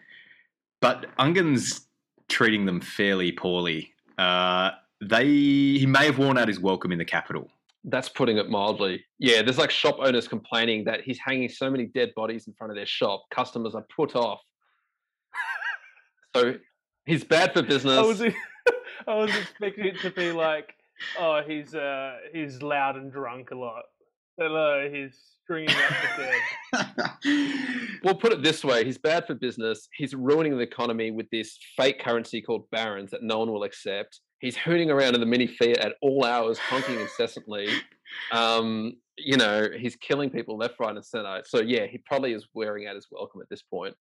but 0.81 1.07
Ungern's 1.19 1.87
treating 2.29 2.67
them 2.67 2.81
fairly 2.81 3.33
poorly. 3.33 3.93
Uh, 4.17 4.71
they 5.01 5.27
he 5.27 5.87
may 5.87 6.07
have 6.07 6.19
worn 6.19 6.39
out 6.39 6.49
his 6.49 6.61
welcome 6.61 6.93
in 6.93 6.99
the 6.99 7.05
capital. 7.05 7.51
That's 7.91 8.09
putting 8.09 8.39
it 8.39 8.51
mildly. 8.51 9.05
Yeah, 9.19 9.43
there's 9.43 9.59
like 9.59 9.71
shop 9.71 9.99
owners 10.01 10.29
complaining 10.29 10.85
that 10.85 11.01
he's 11.03 11.19
hanging 11.19 11.49
so 11.49 11.71
many 11.71 11.87
dead 11.87 12.13
bodies 12.15 12.47
in 12.47 12.55
front 12.55 12.71
of 12.71 12.77
their 12.77 12.87
shop. 12.87 13.25
Customers 13.31 13.75
are 13.75 13.85
put 13.95 14.15
off. 14.15 14.41
so 16.37 16.55
he's 17.07 17.25
bad 17.25 17.53
for 17.53 17.63
business. 17.63 17.99
I 17.99 18.03
was, 18.03 18.23
I 19.09 19.15
was 19.15 19.35
expecting 19.35 19.87
it 19.87 20.01
to 20.01 20.11
be 20.11 20.33
like, 20.33 20.75
oh, 21.19 21.41
he's 21.47 21.75
uh, 21.75 22.17
he's 22.33 22.63
loud 22.63 22.97
and 22.97 23.11
drunk 23.11 23.51
a 23.51 23.57
lot. 23.57 23.85
But 24.37 24.53
uh, 24.53 24.89
he's 24.91 25.19
stringing 25.43 25.71
up 25.71 25.93
the 26.17 26.23
dead. 26.23 27.55
We'll 28.05 28.15
put 28.15 28.33
it 28.33 28.45
this 28.45 28.65
way: 28.65 28.85
he's 28.85 28.99
bad 28.99 29.27
for 29.27 29.35
business. 29.35 29.89
He's 29.93 30.15
ruining 30.15 30.57
the 30.57 30.63
economy 30.63 31.11
with 31.11 31.29
this 31.31 31.59
fake 31.77 31.99
currency 31.99 32.41
called 32.41 32.71
barons 32.71 33.11
that 33.11 33.25
no 33.25 33.41
one 33.41 33.51
will 33.51 33.65
accept. 33.65 34.21
He's 34.41 34.57
hooting 34.57 34.91
around 34.91 35.15
in 35.15 35.21
the 35.21 35.27
mini 35.27 35.47
Fiat 35.47 35.79
at 35.79 35.95
all 36.01 36.25
hours, 36.25 36.59
honking 36.59 37.01
incessantly. 37.01 37.69
Um, 38.33 38.95
you 39.17 39.37
know, 39.37 39.69
he's 39.77 39.97
killing 39.97 40.31
people 40.31 40.57
left, 40.57 40.79
right, 40.79 40.95
and 40.95 41.05
center. 41.05 41.43
So 41.45 41.61
yeah, 41.61 41.87
he 41.87 41.99
probably 41.99 42.33
is 42.33 42.47
wearing 42.55 42.87
out 42.87 42.95
his 42.95 43.09
welcome 43.11 43.41
at 43.41 43.49
this 43.49 43.63
point. 43.63 43.95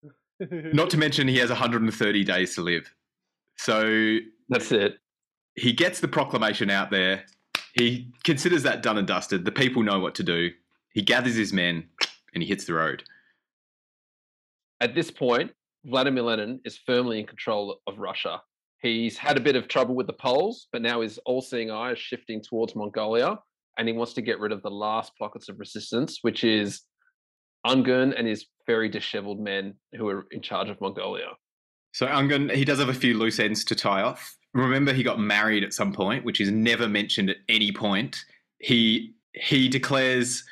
Not 0.52 0.90
to 0.90 0.98
mention 0.98 1.28
he 1.28 1.38
has 1.38 1.50
130 1.50 2.24
days 2.24 2.56
to 2.56 2.62
live. 2.62 2.94
So 3.58 4.18
That's 4.50 4.72
it. 4.74 4.98
he 5.56 5.72
gets 5.72 6.02
the 6.02 6.10
proclamation 6.10 6.70
out 6.70 6.92
there. 6.92 7.24
He 7.74 8.12
considers 8.24 8.64
that 8.64 8.84
done 8.84 8.98
and 8.98 9.08
dusted. 9.08 9.46
The 9.46 9.52
people 9.52 9.84
know 9.84 10.00
what 10.00 10.16
to 10.16 10.24
do. 10.24 10.52
He 10.94 11.02
gathers 11.02 11.36
his 11.36 11.54
men 11.54 11.88
and 12.34 12.44
he 12.44 12.50
hits 12.50 12.66
the 12.66 12.74
road. 12.74 13.04
At 14.82 14.94
this 14.96 15.10
point, 15.10 15.52
Vladimir 15.86 16.24
Lenin 16.24 16.60
is 16.66 16.78
firmly 16.86 17.20
in 17.20 17.26
control 17.26 17.80
of 17.88 18.00
Russia. 18.00 18.42
He's 18.86 19.18
had 19.18 19.36
a 19.36 19.42
bit 19.42 19.56
of 19.56 19.68
trouble 19.68 19.96
with 19.96 20.06
the 20.06 20.14
Poles, 20.14 20.68
but 20.72 20.84
now 20.84 21.02
his 21.02 21.18
all-seeing 21.26 21.72
eye 21.72 21.94
is 21.94 22.00
shifting 22.00 22.40
towards 22.40 22.76
Mongolia, 22.76 23.40
and 23.80 23.88
he 23.88 23.96
wants 23.96 24.14
to 24.14 24.22
get 24.22 24.40
rid 24.40 24.52
of 24.52 24.62
the 24.62 24.70
last 24.70 25.12
pockets 25.18 25.50
of 25.50 25.58
resistance, 25.58 26.20
which 26.22 26.44
is 26.44 26.84
Ungern 27.66 28.14
and 28.16 28.28
his 28.28 28.46
very 28.68 28.88
disheveled 28.88 29.40
men 29.40 29.74
who 29.98 30.08
are 30.08 30.28
in 30.30 30.40
charge 30.40 30.70
of 30.70 30.80
Mongolia. 30.82 31.30
So 31.94 32.06
Ungern, 32.06 32.54
he 32.54 32.64
does 32.64 32.78
have 32.78 32.90
a 32.90 32.94
few 32.94 33.18
loose 33.18 33.40
ends 33.40 33.64
to 33.66 33.74
tie 33.74 34.04
off. 34.04 34.36
Remember, 34.54 34.94
he 34.94 35.02
got 35.02 35.20
married 35.20 35.64
at 35.64 35.74
some 35.74 35.92
point, 35.92 36.24
which 36.24 36.40
is 36.40 36.52
never 36.52 36.88
mentioned 36.88 37.32
at 37.32 37.38
any 37.50 37.72
point. 37.72 38.24
He 38.60 39.16
he 39.34 39.68
declares 39.68 40.44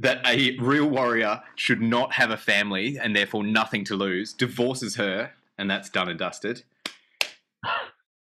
that 0.00 0.26
a 0.26 0.56
real 0.60 0.88
warrior 0.88 1.42
should 1.56 1.82
not 1.82 2.14
have 2.14 2.30
a 2.30 2.38
family 2.38 2.98
and 2.98 3.14
therefore 3.14 3.44
nothing 3.44 3.84
to 3.84 3.96
lose. 3.96 4.32
Divorces 4.32 4.96
her, 4.96 5.32
and 5.58 5.70
that's 5.70 5.90
done 5.90 6.08
and 6.08 6.18
dusted. 6.18 6.64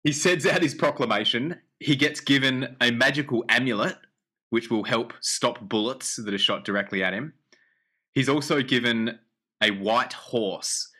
He 0.03 0.13
sends 0.13 0.47
out 0.47 0.63
his 0.63 0.75
proclamation. 0.75 1.57
He 1.79 1.95
gets 1.95 2.21
given 2.21 2.77
a 2.81 2.91
magical 2.91 3.45
amulet, 3.49 3.97
which 4.49 4.71
will 4.71 4.85
help 4.85 5.13
stop 5.21 5.69
bullets 5.69 6.17
that 6.17 6.33
are 6.33 6.39
shot 6.39 6.65
directly 6.65 7.05
at 7.05 7.13
him. 7.13 7.35
He's 8.13 8.29
also 8.29 8.63
given 8.63 9.19
a 9.63 9.71
white 9.71 10.13
horse. 10.13 10.91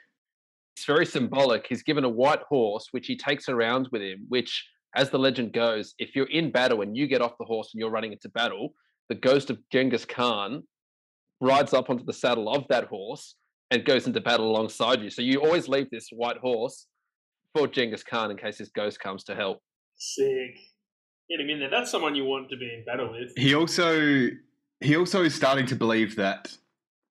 It's 0.77 0.85
very 0.85 1.07
symbolic. 1.07 1.67
He's 1.67 1.83
given 1.83 2.05
a 2.05 2.09
white 2.09 2.43
horse, 2.43 2.89
which 2.91 3.07
he 3.07 3.17
takes 3.17 3.49
around 3.49 3.89
with 3.91 4.03
him, 4.03 4.27
which, 4.29 4.67
as 4.95 5.11
the 5.11 5.19
legend 5.19 5.53
goes, 5.53 5.95
if 5.99 6.15
you're 6.15 6.31
in 6.31 6.51
battle 6.51 6.83
and 6.83 6.97
you 6.97 7.07
get 7.07 7.23
off 7.23 7.39
the 7.39 7.45
horse 7.45 7.71
and 7.73 7.81
you're 7.81 7.91
running 7.91 8.13
into 8.13 8.29
battle, 8.29 8.75
the 9.09 9.15
ghost 9.15 9.51
of 9.51 9.59
Genghis 9.71 10.05
Khan 10.05 10.63
rides 11.41 11.73
up 11.73 11.91
onto 11.91 12.05
the 12.05 12.13
saddle 12.13 12.49
of 12.49 12.65
that 12.69 12.85
horse 12.85 13.35
and 13.71 13.85
goes 13.85 14.07
into 14.07 14.21
battle 14.21 14.51
alongside 14.51 15.03
you. 15.03 15.11
So 15.11 15.23
you 15.23 15.41
always 15.41 15.69
leave 15.69 15.91
this 15.91 16.09
white 16.13 16.37
horse 16.37 16.87
for 17.55 17.67
Genghis 17.67 18.03
Khan 18.03 18.31
in 18.31 18.37
case 18.37 18.59
his 18.59 18.69
ghost 18.71 19.01
comes 19.01 19.25
to 19.25 19.35
help. 19.35 19.61
Sick. 19.97 20.57
Get 21.29 21.41
him 21.41 21.51
in 21.51 21.61
there. 21.61 21.71
That's 21.71 21.91
someone 21.91 22.15
you 22.15 22.25
want 22.25 22.51
to 22.51 22.57
be 22.57 22.67
in 22.67 22.85
battle 22.85 23.13
with. 23.13 23.33
He 23.37 23.55
also 23.55 24.29
he 24.81 24.97
also 24.97 25.23
is 25.23 25.35
starting 25.35 25.67
to 25.67 25.77
believe 25.77 26.17
that 26.17 26.57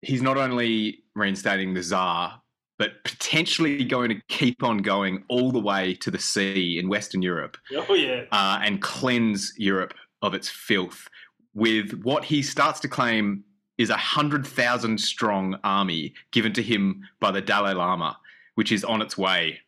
he's 0.03 0.23
not 0.23 0.37
only 0.39 1.01
reinstating 1.15 1.75
the 1.75 1.83
Tsar, 1.83 2.41
but 2.79 3.05
potentially 3.05 3.85
going 3.85 4.09
to 4.09 4.21
keep 4.29 4.63
on 4.63 4.79
going 4.79 5.23
all 5.29 5.53
the 5.53 5.61
way 5.61 5.95
to 5.95 6.11
the 6.11 6.19
sea 6.19 6.79
in 6.79 6.89
Western 6.89 7.21
Europe 7.21 7.57
Oh 7.77 7.95
yeah. 7.95 8.23
uh, 8.33 8.59
and 8.63 8.81
cleanse 8.81 9.53
Europe 9.59 9.93
of 10.23 10.33
its 10.35 10.49
filth 10.49 11.09
with 11.55 12.01
what 12.03 12.25
he 12.25 12.41
starts 12.43 12.81
to 12.81 12.89
claim 12.89 13.45
is 13.77 13.91
a 13.91 13.97
hundred 13.97 14.47
thousand 14.47 14.99
strong 14.99 15.57
army 15.63 16.15
given 16.33 16.53
to 16.55 16.63
him 16.63 17.03
by 17.21 17.31
the 17.31 17.41
Dalai 17.41 17.75
Lama, 17.75 18.17
which 18.57 18.73
is 18.73 18.83
on 18.85 19.03
its 19.03 19.17
way. 19.19 19.61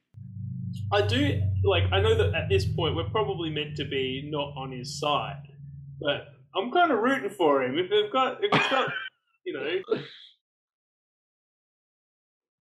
I 0.92 1.02
do 1.06 1.40
like. 1.64 1.84
I 1.92 2.00
know 2.00 2.16
that 2.16 2.34
at 2.34 2.48
this 2.48 2.64
point 2.66 2.96
we're 2.96 3.10
probably 3.10 3.50
meant 3.50 3.76
to 3.76 3.84
be 3.84 4.28
not 4.30 4.52
on 4.56 4.72
his 4.72 4.98
side, 4.98 5.42
but 6.00 6.28
I'm 6.56 6.70
kind 6.72 6.90
of 6.90 6.98
rooting 6.98 7.30
for 7.30 7.62
him. 7.62 7.78
If 7.78 7.90
they've 7.90 8.12
got, 8.12 8.42
if 8.42 8.50
he's 8.52 8.70
got, 8.70 8.90
you 9.44 9.52
know, 9.52 10.00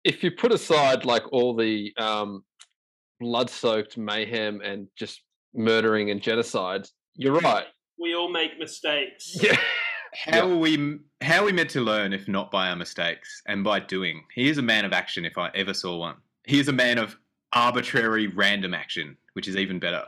If 0.03 0.24
you 0.24 0.31
put 0.31 0.53
aside 0.53 1.05
like 1.05 1.23
all 1.32 1.55
the 1.55 1.93
um, 1.99 2.43
blood-soaked 3.20 3.97
mayhem 3.99 4.61
and 4.62 4.89
just 4.97 5.23
murdering 5.55 6.11
and 6.11 6.20
genocide, 6.23 6.87
you're 7.15 7.39
right. 7.41 7.66
we 7.99 8.15
all 8.15 8.31
make 8.31 8.59
mistakes. 8.59 9.37
Yeah. 9.43 9.57
How 10.24 10.51
are 10.51 10.57
we? 10.57 10.99
How 11.20 11.43
are 11.43 11.45
we 11.45 11.53
meant 11.53 11.70
to 11.70 11.81
learn 11.82 12.12
if 12.12 12.27
not 12.27 12.51
by 12.51 12.69
our 12.70 12.74
mistakes 12.74 13.43
and 13.47 13.62
by 13.62 13.78
doing? 13.78 14.24
He 14.35 14.49
is 14.49 14.59
a 14.59 14.62
man 14.62 14.85
of 14.85 14.93
action, 14.93 15.24
if 15.24 15.39
I 15.39 15.51
ever 15.55 15.73
saw 15.73 15.97
one. 15.99 16.16
He 16.49 16.59
is 16.59 16.66
a 16.66 16.73
man 16.73 16.99
of 16.99 17.16
arbitrary, 17.52 18.28
random 18.28 18.74
action, 18.74 19.16
which 19.35 19.48
is 19.48 19.56
even 19.56 19.78
better. 19.78 20.05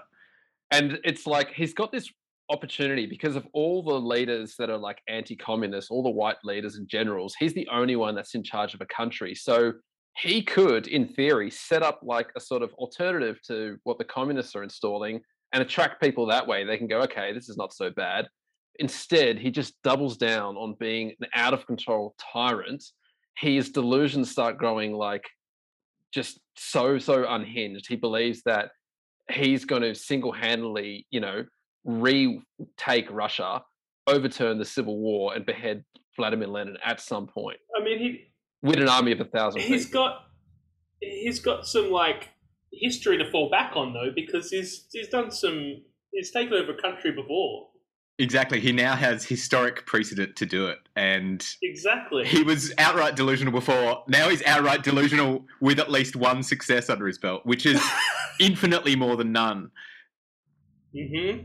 and 0.73 0.98
it's 1.05 1.27
like 1.27 1.52
he's 1.52 1.74
got 1.74 1.93
this 1.93 2.10
opportunity 2.51 3.06
because 3.06 3.36
of 3.36 3.47
all 3.52 3.82
the 3.82 3.94
leaders 3.94 4.56
that 4.59 4.69
are 4.69 4.77
like 4.77 5.01
anti-communist 5.09 5.90
all 5.90 6.02
the 6.02 6.10
white 6.10 6.36
leaders 6.44 6.74
and 6.77 6.89
generals 6.89 7.35
he's 7.39 7.55
the 7.55 7.69
only 7.73 7.97
one 7.97 8.14
that's 8.14 8.35
in 8.35 8.43
charge 8.43 8.74
of 8.74 8.81
a 8.81 8.86
country. 8.86 9.35
So 9.35 9.73
he 10.19 10.43
could 10.43 10.89
in 10.89 11.09
theory 11.09 11.51
set 11.51 11.82
up 11.82 12.01
like 12.02 12.31
a 12.36 12.40
sort 12.40 12.62
of 12.62 12.73
alternative 12.74 13.39
to 13.47 13.78
what 13.85 13.97
the 13.98 14.05
communists 14.05 14.55
are 14.55 14.62
installing 14.62 15.20
and 15.52 15.62
attract 15.62 16.02
people 16.02 16.27
that 16.27 16.47
way. 16.47 16.64
They 16.64 16.77
can 16.77 16.89
go 16.89 17.01
okay 17.02 17.32
this 17.32 17.48
is 17.48 17.56
not 17.56 17.73
so 17.73 17.90
bad. 17.90 18.28
Instead 18.78 19.39
he 19.39 19.51
just 19.51 19.81
doubles 19.82 20.16
down 20.16 20.56
on 20.56 20.74
being 20.78 21.14
an 21.20 21.28
out 21.35 21.55
of 21.55 21.66
control 21.66 22.14
tyrant 22.32 22.82
his 23.39 23.70
delusions 23.70 24.31
start 24.31 24.59
growing 24.59 24.93
like 24.93 25.24
just 26.12 26.40
so 26.57 26.99
so 26.99 27.24
unhinged 27.29 27.87
he 27.89 27.97
believes 27.97 28.43
that 28.45 28.70
he's 29.31 29.65
going 29.65 29.83
to 29.83 29.95
single-handedly, 29.95 31.07
you 31.11 31.20
know, 31.20 31.45
retake 31.85 33.11
Russia, 33.11 33.62
overturn 34.07 34.59
the 34.59 34.65
civil 34.65 34.99
war, 34.99 35.35
and 35.35 35.47
behead 35.47 35.85
Vladimir 36.16 36.49
Lenin 36.49 36.77
at 36.85 37.01
some 37.01 37.27
point 37.27 37.59
I 37.77 37.83
mean, 37.83 37.99
he 37.99 38.33
with 38.62 38.79
an 38.79 38.89
army 38.89 39.12
of 39.12 39.20
a 39.20 39.24
thousand. 39.24 39.62
he's 39.62 39.87
people. 39.87 40.05
got 40.05 40.27
he's 41.01 41.41
got 41.41 41.66
some 41.66 41.91
like 41.91 42.29
history 42.73 43.19
to 43.19 43.31
fall 43.31 43.51
back 43.51 43.73
on 43.77 43.93
though 43.93 44.11
because 44.15 44.51
he's 44.51 44.87
he's 44.93 45.09
done 45.09 45.31
some 45.31 45.83
he's 46.12 46.31
taken 46.31 46.55
over 46.55 46.73
a 46.73 46.81
country 46.81 47.12
before. 47.12 47.69
Exactly. 48.23 48.61
He 48.61 48.70
now 48.70 48.94
has 48.94 49.24
historic 49.24 49.85
precedent 49.85 50.36
to 50.36 50.47
do 50.47 50.69
it, 50.69 50.78
and 50.94 51.44
Exactly. 51.61 52.24
he 52.24 52.44
was 52.44 52.73
outright 52.78 53.16
delusional 53.16 53.53
before. 53.53 54.05
Now 54.07 54.28
he's 54.28 54.44
outright 54.44 54.85
delusional 54.85 55.44
with 55.61 55.81
at 55.81 55.90
least 55.90 56.15
one 56.15 56.44
success 56.44 56.89
under 56.89 57.09
his 57.09 57.19
belt, 57.19 57.44
which 57.44 57.66
is 57.66 57.82
infinitely 58.40 58.94
more 58.94 59.16
than 59.16 59.32
none. 59.32 59.70
hmm 60.94 61.39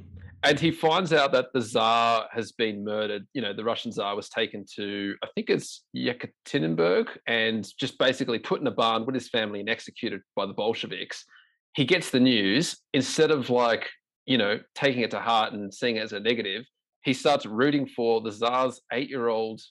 and 0.44 0.60
he 0.60 0.70
finds 0.70 1.12
out 1.14 1.32
that 1.32 1.48
the 1.52 1.60
Tsar 1.62 2.28
has 2.32 2.52
been 2.52 2.84
murdered. 2.84 3.26
You 3.34 3.42
know, 3.42 3.54
the 3.54 3.64
Russian 3.64 3.92
Tsar 3.92 4.16
was 4.16 4.30
taken 4.30 4.64
to, 4.76 5.16
I 5.24 5.28
think 5.34 5.50
it's 5.50 5.84
Yekaterinburg, 5.96 7.08
and 7.26 7.68
just 7.80 7.98
basically 7.98 8.38
put 8.38 8.62
in 8.62 8.68
a 8.68 8.72
barn 8.72 9.04
with 9.08 9.16
his 9.16 9.30
family 9.30 9.60
and 9.62 9.68
executed 9.68 10.22
by 10.36 10.46
the 10.46 10.54
Bolsheviks. 10.54 11.26
He 11.74 11.86
gets 11.86 12.12
the 12.12 12.20
news 12.20 12.78
instead 12.94 13.32
of 13.32 13.50
like, 13.50 13.90
you 14.28 14.38
know, 14.38 14.60
taking 14.76 15.02
it 15.02 15.12
to 15.12 15.20
heart 15.20 15.54
and 15.54 15.74
seeing 15.74 15.96
it 15.96 16.04
as 16.04 16.14
a 16.14 16.20
negative. 16.20 16.66
He 17.04 17.14
starts 17.14 17.46
rooting 17.46 17.88
for 17.88 18.22
the 18.22 18.32
Tsar's 18.32 18.82
eight-year-old 18.92 19.62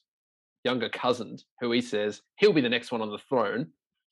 younger 0.64 0.88
cousin, 0.88 1.36
who 1.60 1.70
he 1.70 1.80
says 1.80 2.22
he'll 2.38 2.52
be 2.52 2.62
the 2.62 2.68
next 2.68 2.90
one 2.90 3.02
on 3.02 3.10
the 3.10 3.20
throne. 3.28 3.68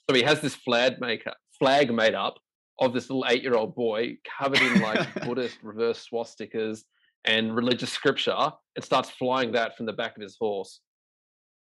So 0.09 0.15
he 0.15 0.23
has 0.23 0.41
this 0.41 0.55
flag 0.55 1.01
make 1.01 1.25
flag 1.59 1.93
made 1.93 2.15
up 2.15 2.37
of 2.81 2.93
this 2.93 3.09
little 3.09 3.25
eight-year-old 3.29 3.75
boy 3.75 4.19
covered 4.39 4.61
in 4.61 4.83
like 4.83 5.15
Buddhist 5.25 5.59
reverse 5.63 6.07
swastikas 6.07 6.83
and 7.25 7.57
religious 7.57 7.91
scripture, 7.91 8.53
and 8.77 8.85
starts 8.85 9.09
flying 9.09 9.53
that 9.53 9.77
from 9.77 9.87
the 9.87 9.93
back 9.95 10.15
of 10.15 10.23
his 10.23 10.37
horse. 10.39 10.81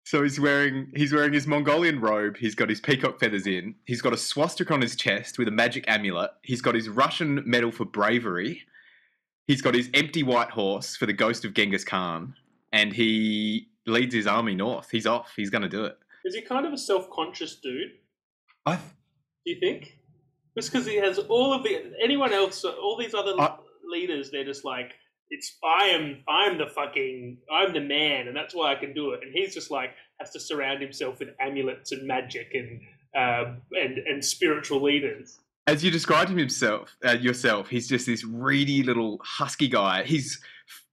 So 0.06 0.22
he's 0.22 0.40
wearing 0.40 0.92
he's 0.96 1.12
wearing 1.12 1.34
his 1.34 1.48
Mongolian 1.48 2.00
robe. 2.00 2.38
He's 2.38 2.54
got 2.54 2.70
his 2.70 2.80
peacock 2.80 3.20
feathers 3.20 3.48
in. 3.48 3.74
He's 3.86 4.02
got 4.04 4.14
a 4.14 4.18
swastika 4.18 4.72
on 4.72 4.82
his 4.82 4.96
chest 4.96 5.40
with 5.40 5.48
a 5.48 5.52
magic 5.52 5.84
amulet. 5.88 6.30
He's 6.44 6.62
got 6.62 6.76
his 6.76 6.88
Russian 6.88 7.42
medal 7.44 7.72
for 7.72 7.86
bravery. 7.86 8.62
He's 9.48 9.64
got 9.64 9.74
his 9.74 9.90
empty 9.96 10.22
white 10.22 10.52
horse 10.52 10.96
for 10.96 11.08
the 11.08 11.14
ghost 11.14 11.44
of 11.44 11.56
Genghis 11.56 11.84
Khan, 11.84 12.36
and 12.72 12.94
he 12.94 13.68
leads 13.88 14.14
his 14.14 14.28
army 14.28 14.54
north. 14.54 14.90
He's 14.92 15.08
off. 15.08 15.34
He's 15.36 15.50
going 15.50 15.64
to 15.64 15.70
do 15.70 15.86
it. 15.86 15.98
Is 16.24 16.36
he 16.36 16.42
kind 16.42 16.68
of 16.68 16.74
a 16.74 16.78
self-conscious 16.78 17.56
dude? 17.56 17.92
I 18.66 18.76
Do 18.76 18.82
you 19.46 19.60
think? 19.60 19.98
Just 20.56 20.72
because 20.72 20.86
he 20.88 20.96
has 20.98 21.18
all 21.18 21.52
of 21.52 21.64
the 21.64 21.94
anyone 22.02 22.32
else, 22.32 22.64
all 22.64 22.96
these 22.98 23.14
other 23.16 23.34
I- 23.40 23.58
leaders, 23.88 24.30
they're 24.32 24.46
just 24.46 24.66
like, 24.66 24.94
it's 25.30 25.58
I 25.64 25.86
am 25.88 26.24
I'm 26.28 26.58
the 26.58 26.68
fucking 26.68 27.38
I'm 27.52 27.74
the 27.74 27.82
man, 27.82 28.28
and 28.28 28.36
that's 28.36 28.54
why 28.56 28.72
I 28.72 28.76
can 28.76 28.94
do 28.94 29.12
it. 29.12 29.22
And 29.24 29.32
he's 29.34 29.54
just 29.54 29.72
like 29.72 29.92
has 30.20 30.32
to 30.32 30.40
surround 30.40 30.82
himself 30.82 31.20
with 31.20 31.30
amulets 31.40 31.92
and 31.92 32.08
magic 32.08 32.54
and 32.54 32.82
um, 33.16 33.62
and 33.72 33.98
and 33.98 34.24
spiritual 34.24 34.82
leaders. 34.82 35.40
as 35.68 35.84
you 35.84 35.92
described 35.92 36.30
him 36.30 36.38
himself 36.38 36.96
uh, 37.06 37.12
yourself, 37.14 37.70
he's 37.70 37.88
just 37.88 38.06
this 38.06 38.24
reedy 38.24 38.84
little 38.84 39.20
husky 39.24 39.68
guy. 39.68 40.04
He's 40.04 40.40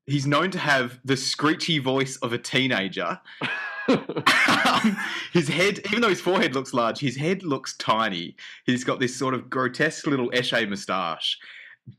he's 0.07 0.27
known 0.27 0.51
to 0.53 0.59
have 0.59 0.99
the 1.05 1.17
screechy 1.17 1.79
voice 1.79 2.17
of 2.17 2.33
a 2.33 2.39
teenager. 2.39 3.21
Um, 3.89 4.97
his 5.33 5.49
head, 5.49 5.81
even 5.87 6.01
though 6.03 6.09
his 6.09 6.21
forehead 6.21 6.55
looks 6.55 6.73
large, 6.73 7.01
his 7.01 7.17
head 7.17 7.43
looks 7.43 7.77
tiny. 7.79 8.37
He's 8.65 8.85
got 8.85 9.01
this 9.01 9.15
sort 9.15 9.35
of 9.35 9.51
grotesque 9.51 10.07
little 10.07 10.31
Esche 10.31 10.69
moustache, 10.69 11.37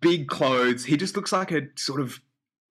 big 0.02 0.28
clothes. 0.28 0.86
He 0.86 0.98
just 0.98 1.16
looks 1.16 1.32
like 1.32 1.52
a 1.52 1.62
sort 1.76 2.02
of 2.02 2.20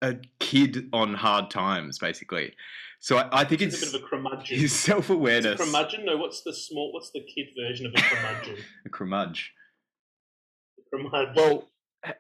a 0.02 0.16
kid 0.40 0.90
on 0.94 1.14
hard 1.14 1.50
times, 1.52 2.00
basically. 2.00 2.54
So 3.00 3.18
I, 3.18 3.42
I 3.42 3.44
think 3.46 3.62
He's 3.62 3.74
it's 3.82 3.84
a 3.84 3.92
bit 3.92 3.96
of 4.02 4.06
a 4.06 4.10
curmudgeon. 4.10 4.58
his 4.60 4.74
self 4.74 5.10
awareness. 5.10 5.60
curmudgeon? 5.60 6.06
No, 6.06 6.18
what's 6.18 6.42
the 6.44 6.54
small? 6.54 6.92
What's 6.94 7.12
the 7.12 7.22
kid 7.22 7.48
version 7.60 7.86
of 7.88 7.94
a 7.96 8.02
curmudgeon? 8.02 8.58
A 8.86 8.90
curmudge. 8.90 9.52
curmudgeon. 10.94 11.34
well, 11.36 11.68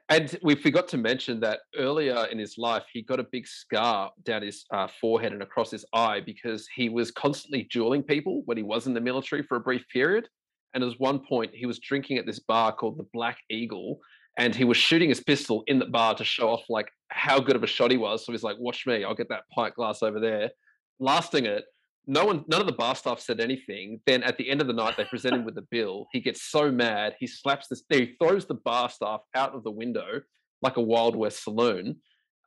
And 0.09 0.37
we 0.43 0.55
forgot 0.55 0.87
to 0.89 0.97
mention 0.97 1.39
that 1.41 1.61
earlier 1.75 2.25
in 2.31 2.37
his 2.37 2.57
life, 2.57 2.83
he 2.93 3.01
got 3.01 3.19
a 3.19 3.23
big 3.31 3.47
scar 3.47 4.11
down 4.23 4.43
his 4.43 4.65
uh, 4.71 4.87
forehead 4.99 5.33
and 5.33 5.41
across 5.41 5.71
his 5.71 5.85
eye 5.93 6.19
because 6.19 6.67
he 6.75 6.89
was 6.89 7.11
constantly 7.11 7.67
dueling 7.71 8.03
people 8.03 8.43
when 8.45 8.57
he 8.57 8.63
was 8.63 8.85
in 8.87 8.93
the 8.93 9.01
military 9.01 9.41
for 9.43 9.57
a 9.57 9.61
brief 9.61 9.83
period. 9.91 10.27
And 10.73 10.83
at 10.83 10.99
one 10.99 11.19
point, 11.19 11.51
he 11.53 11.65
was 11.65 11.79
drinking 11.79 12.17
at 12.17 12.25
this 12.25 12.39
bar 12.39 12.71
called 12.73 12.97
the 12.97 13.07
Black 13.11 13.37
Eagle, 13.49 13.99
and 14.37 14.55
he 14.55 14.63
was 14.63 14.77
shooting 14.77 15.09
his 15.09 15.21
pistol 15.21 15.63
in 15.67 15.79
the 15.79 15.85
bar 15.85 16.15
to 16.15 16.23
show 16.23 16.49
off 16.49 16.63
like 16.69 16.89
how 17.09 17.39
good 17.39 17.55
of 17.55 17.63
a 17.63 17.67
shot 17.67 17.91
he 17.91 17.97
was. 17.97 18.25
So 18.25 18.31
he's 18.31 18.43
like, 18.43 18.57
"Watch 18.59 18.85
me! 18.87 19.03
I'll 19.03 19.15
get 19.15 19.29
that 19.29 19.43
pint 19.53 19.75
glass 19.75 20.01
over 20.03 20.19
there." 20.19 20.51
Lasting 20.99 21.45
it, 21.45 21.65
no 22.07 22.25
one, 22.25 22.43
none 22.47 22.61
of 22.61 22.67
the 22.67 22.73
bar 22.73 22.95
staff 22.95 23.19
said 23.19 23.39
anything. 23.39 24.01
Then 24.05 24.23
at 24.23 24.37
the 24.37 24.49
end 24.49 24.61
of 24.61 24.67
the 24.67 24.73
night, 24.73 24.97
they 24.97 25.05
present 25.05 25.35
him 25.35 25.45
with 25.45 25.57
a 25.57 25.65
bill. 25.69 26.07
He 26.11 26.19
gets 26.19 26.43
so 26.43 26.71
mad, 26.71 27.15
he 27.19 27.27
slaps 27.27 27.67
this, 27.67 27.83
he 27.89 28.15
throws 28.21 28.45
the 28.45 28.55
bar 28.55 28.89
staff 28.89 29.21
out 29.35 29.53
of 29.53 29.63
the 29.63 29.71
window 29.71 30.21
like 30.61 30.77
a 30.77 30.81
Wild 30.81 31.15
West 31.15 31.43
saloon, 31.43 31.97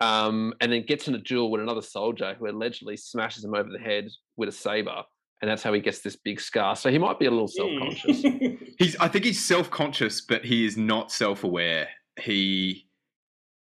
um, 0.01 0.55
and 0.61 0.73
then 0.73 0.86
gets 0.86 1.09
in 1.09 1.15
a 1.15 1.19
duel 1.19 1.51
with 1.51 1.61
another 1.61 1.82
soldier 1.82 2.35
who 2.39 2.48
allegedly 2.48 2.97
smashes 2.97 3.44
him 3.44 3.55
over 3.55 3.69
the 3.69 3.78
head 3.78 4.09
with 4.36 4.48
a 4.48 4.52
saber, 4.52 5.02
and 5.45 5.51
that's 5.51 5.62
how 5.62 5.75
he 5.75 5.81
gets 5.83 6.01
this 6.01 6.16
big 6.16 6.41
scar. 6.41 6.75
So 6.75 6.91
he 6.91 6.97
might 6.97 7.19
be 7.19 7.27
a 7.27 7.31
little 7.31 7.49
self-conscious. 7.49 8.23
He's 8.79 8.97
I 8.97 9.09
think 9.09 9.27
he's 9.27 9.45
self-conscious, 9.45 10.23
but 10.23 10.43
he 10.43 10.65
is 10.65 10.79
not 10.79 11.12
self-aware. 11.12 11.87
He 12.19 12.89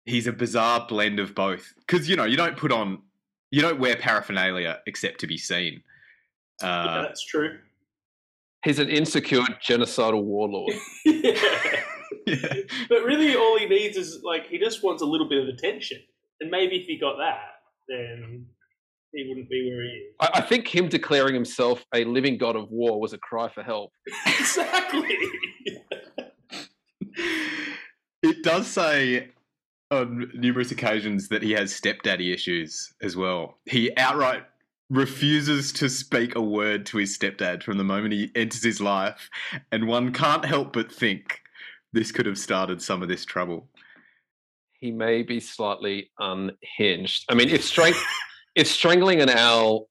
he's 0.04 0.26
a 0.26 0.32
bizarre 0.32 0.84
blend 0.88 1.20
of 1.20 1.36
both. 1.36 1.72
Because 1.76 2.10
you 2.10 2.16
know, 2.16 2.24
you 2.24 2.36
don't 2.36 2.56
put 2.56 2.72
on 2.72 3.00
you 3.52 3.62
don't 3.62 3.78
wear 3.78 3.94
paraphernalia 3.94 4.80
except 4.86 5.20
to 5.20 5.28
be 5.28 5.38
seen. 5.38 5.80
yeah, 6.60 6.68
Uh, 6.68 7.02
that's 7.02 7.24
true. 7.24 7.60
He's 8.64 8.80
an 8.80 8.88
insecure 8.88 9.42
genocidal 9.64 10.24
warlord. 10.24 10.74
yeah. 11.04 11.80
yeah. 12.26 12.54
But 12.88 13.04
really, 13.04 13.36
all 13.36 13.56
he 13.56 13.66
needs 13.66 13.96
is 13.96 14.20
like 14.24 14.48
he 14.48 14.58
just 14.58 14.82
wants 14.82 15.00
a 15.00 15.06
little 15.06 15.28
bit 15.28 15.40
of 15.40 15.48
attention, 15.48 15.98
and 16.40 16.50
maybe 16.50 16.74
if 16.74 16.86
he 16.86 16.98
got 16.98 17.18
that, 17.18 17.50
then 17.88 18.46
he 19.12 19.28
wouldn't 19.28 19.48
be 19.48 19.70
where 19.70 19.82
he 19.82 19.88
is. 19.88 20.14
I, 20.20 20.30
I 20.34 20.40
think 20.40 20.72
him 20.72 20.88
declaring 20.88 21.34
himself 21.34 21.84
a 21.94 22.04
living 22.04 22.38
god 22.38 22.56
of 22.56 22.70
war 22.70 23.00
was 23.00 23.12
a 23.12 23.18
cry 23.18 23.48
for 23.48 23.62
help. 23.62 23.92
exactly. 24.26 25.16
it 28.22 28.42
does 28.42 28.66
say 28.66 29.28
on 29.90 30.30
numerous 30.34 30.70
occasions 30.70 31.28
that 31.28 31.42
he 31.42 31.52
has 31.52 31.74
stepdaddy 31.74 32.32
issues 32.32 32.92
as 33.02 33.16
well. 33.16 33.58
He 33.66 33.96
outright 33.96 34.44
refuses 34.90 35.72
to 35.72 35.88
speak 35.88 36.34
a 36.34 36.42
word 36.42 36.86
to 36.86 36.98
his 36.98 37.16
stepdad 37.16 37.62
from 37.62 37.78
the 37.78 37.84
moment 37.84 38.14
he 38.14 38.30
enters 38.34 38.62
his 38.62 38.80
life, 38.80 39.28
and 39.72 39.86
one 39.86 40.12
can't 40.12 40.44
help 40.44 40.72
but 40.72 40.92
think 40.92 41.40
this 41.92 42.12
could 42.12 42.26
have 42.26 42.38
started 42.38 42.82
some 42.82 43.02
of 43.02 43.08
this 43.08 43.24
trouble. 43.24 43.68
He 44.80 44.92
may 44.92 45.22
be 45.22 45.40
slightly 45.40 46.10
unhinged. 46.18 47.24
I 47.28 47.34
mean, 47.34 47.48
if 47.48 47.64
strength, 47.64 48.02
if 48.58 48.66
strangling 48.66 49.20
an 49.20 49.30
owl 49.30 49.88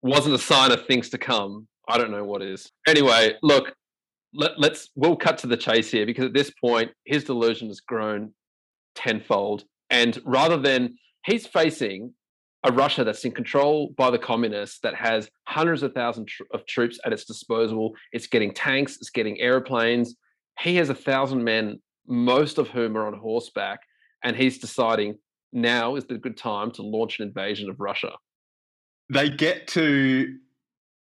wasn't 0.00 0.34
a 0.34 0.38
sign 0.38 0.72
of 0.72 0.86
things 0.86 1.10
to 1.10 1.18
come, 1.18 1.68
I 1.86 1.98
don't 1.98 2.10
know 2.10 2.24
what 2.24 2.40
is. 2.40 2.72
Anyway, 2.88 3.34
look, 3.42 3.74
let, 4.32 4.58
let's 4.58 4.88
we'll 4.96 5.14
cut 5.14 5.36
to 5.38 5.46
the 5.46 5.58
chase 5.58 5.90
here 5.90 6.06
because 6.06 6.24
at 6.24 6.32
this 6.32 6.50
point 6.58 6.90
his 7.04 7.22
delusion 7.24 7.68
has 7.68 7.80
grown 7.80 8.32
tenfold, 8.94 9.64
and 9.90 10.18
rather 10.24 10.56
than 10.56 10.96
he's 11.26 11.46
facing 11.46 12.14
a 12.64 12.72
Russia 12.72 13.04
that's 13.04 13.26
in 13.26 13.32
control 13.32 13.92
by 13.98 14.10
the 14.10 14.18
communists 14.18 14.78
that 14.80 14.94
has 14.94 15.28
hundreds 15.46 15.82
of 15.82 15.92
thousands 15.92 16.32
tr- 16.32 16.44
of 16.54 16.64
troops 16.64 16.98
at 17.04 17.12
its 17.12 17.26
disposal. 17.26 17.92
It's 18.10 18.26
getting 18.26 18.54
tanks, 18.54 18.96
it's 18.96 19.10
getting 19.10 19.38
airplanes. 19.38 20.16
He 20.58 20.76
has 20.76 20.88
a 20.88 20.94
thousand 20.94 21.44
men, 21.44 21.82
most 22.06 22.56
of 22.56 22.68
whom 22.68 22.96
are 22.96 23.06
on 23.06 23.12
horseback, 23.12 23.80
and 24.24 24.34
he's 24.34 24.58
deciding 24.58 25.18
now 25.52 25.96
is 25.96 26.04
the 26.04 26.18
good 26.18 26.36
time 26.36 26.70
to 26.72 26.82
launch 26.82 27.20
an 27.20 27.26
invasion 27.26 27.70
of 27.70 27.80
Russia. 27.80 28.12
They 29.12 29.30
get 29.30 29.68
to 29.68 30.36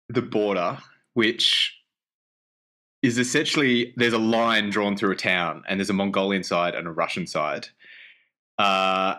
the 0.09 0.23
border, 0.23 0.79
which 1.15 1.77
is 3.03 3.19
essentially 3.19 3.93
there's 3.97 4.13
a 4.13 4.19
line 4.19 4.71
drawn 4.71 4.97
through 4.97 5.13
a 5.13 5.17
town, 5.17 5.63
and 5.69 5.81
there's 5.81 5.91
a 5.91 5.95
Mongolian 5.95 6.43
side 6.45 6.75
and 6.75 6.87
a 6.87 6.93
Russian 6.93 7.27
side. 7.27 7.69
Uh, 8.59 9.17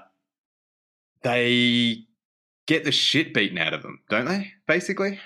they 1.24 2.06
get 2.68 2.84
the 2.84 2.92
shit 2.92 3.34
beaten 3.34 3.58
out 3.58 3.74
of 3.74 3.82
them, 3.82 4.00
don't 4.10 4.26
they? 4.26 4.52
Basically, 4.68 5.20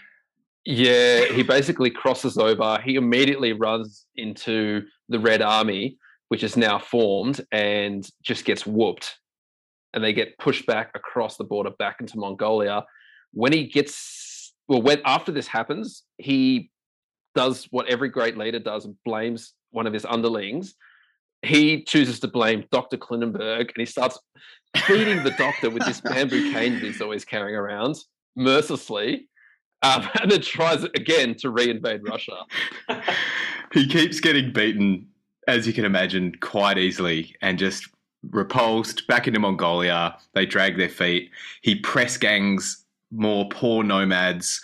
Yeah, 0.66 1.26
he 1.26 1.44
basically 1.44 1.92
crosses 1.92 2.38
over. 2.38 2.80
He 2.84 2.96
immediately 2.96 3.54
runs 3.54 4.06
into 4.16 4.84
the 5.10 5.20
Red 5.20 5.42
Army, 5.42 5.98
which 6.30 6.44
is 6.44 6.58
now 6.58 6.80
formed, 6.80 7.46
and 7.52 8.10
just 8.24 8.46
gets 8.46 8.66
whooped. 8.66 9.20
And 9.96 10.04
they 10.04 10.14
get 10.14 10.38
pushed 10.38 10.68
back 10.68 10.92
across 10.94 11.38
the 11.38 11.44
border 11.44 11.72
back 11.72 11.98
into 12.02 12.20
Mongolia. 12.20 12.86
When 13.32 13.52
he 13.52 13.66
gets, 13.66 14.54
well, 14.68 14.82
when 14.82 15.02
after 15.06 15.32
this 15.32 15.48
happens, 15.48 16.04
he 16.18 16.70
does 17.34 17.68
what 17.72 17.88
every 17.88 18.10
great 18.10 18.38
leader 18.38 18.60
does 18.60 18.86
and 18.86 18.96
blames 19.04 19.54
one 19.72 19.88
of 19.88 19.94
his 19.94 20.06
underlings. 20.06 20.76
He 21.42 21.84
chooses 21.84 22.20
to 22.22 22.28
blame 22.28 22.66
Dr. 22.72 22.98
Klingenberg 22.98 23.62
and 23.62 23.78
he 23.78 23.86
starts 23.86 24.20
beating 24.88 25.24
the 25.24 25.34
doctor 25.38 25.70
with 25.70 25.86
this 25.86 26.02
bamboo 26.02 26.52
cane 26.52 26.74
that 26.74 26.84
he's 26.84 27.02
always 27.02 27.26
carrying 27.26 27.56
around 27.56 27.96
mercilessly 28.36 29.28
um, 29.82 30.08
and 30.22 30.32
then 30.32 30.42
tries 30.42 30.84
again 30.84 31.36
to 31.36 31.52
reinvade 31.52 32.08
Russia. 32.08 32.38
he 33.74 33.88
keeps 33.88 34.20
getting 34.20 34.52
beaten, 34.52 35.08
as 35.48 35.68
you 35.68 35.74
can 35.74 35.86
imagine, 35.86 36.34
quite 36.42 36.78
easily, 36.78 37.36
and 37.42 37.58
just 37.58 37.88
repulsed 38.32 39.08
back 39.08 39.28
into 39.28 39.40
Mongolia. 39.40 40.18
They 40.34 40.46
drag 40.46 40.78
their 40.78 40.90
feet. 40.90 41.32
He 41.62 41.76
press 41.76 42.18
gangs 42.18 42.84
more 43.12 43.48
poor 43.50 43.84
nomads. 43.84 44.64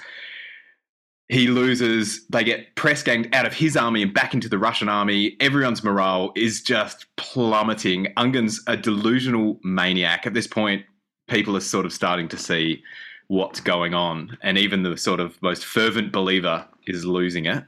He 1.29 1.47
loses. 1.47 2.25
They 2.27 2.43
get 2.43 2.75
press 2.75 3.03
ganged 3.03 3.33
out 3.33 3.45
of 3.45 3.53
his 3.53 3.77
army 3.77 4.01
and 4.03 4.13
back 4.13 4.33
into 4.33 4.49
the 4.49 4.57
Russian 4.57 4.89
army. 4.89 5.38
Everyone's 5.39 5.83
morale 5.83 6.33
is 6.35 6.61
just 6.61 7.05
plummeting. 7.15 8.07
Ungern's 8.17 8.61
a 8.67 8.75
delusional 8.75 9.59
maniac. 9.63 10.27
At 10.27 10.33
this 10.33 10.47
point, 10.47 10.83
people 11.29 11.55
are 11.55 11.61
sort 11.61 11.85
of 11.85 11.93
starting 11.93 12.27
to 12.27 12.38
see 12.38 12.83
what's 13.27 13.61
going 13.61 13.93
on, 13.93 14.38
and 14.43 14.57
even 14.57 14.83
the 14.83 14.97
sort 14.97 15.21
of 15.21 15.41
most 15.41 15.63
fervent 15.63 16.11
believer 16.11 16.67
is 16.85 17.05
losing 17.05 17.45
it. 17.45 17.63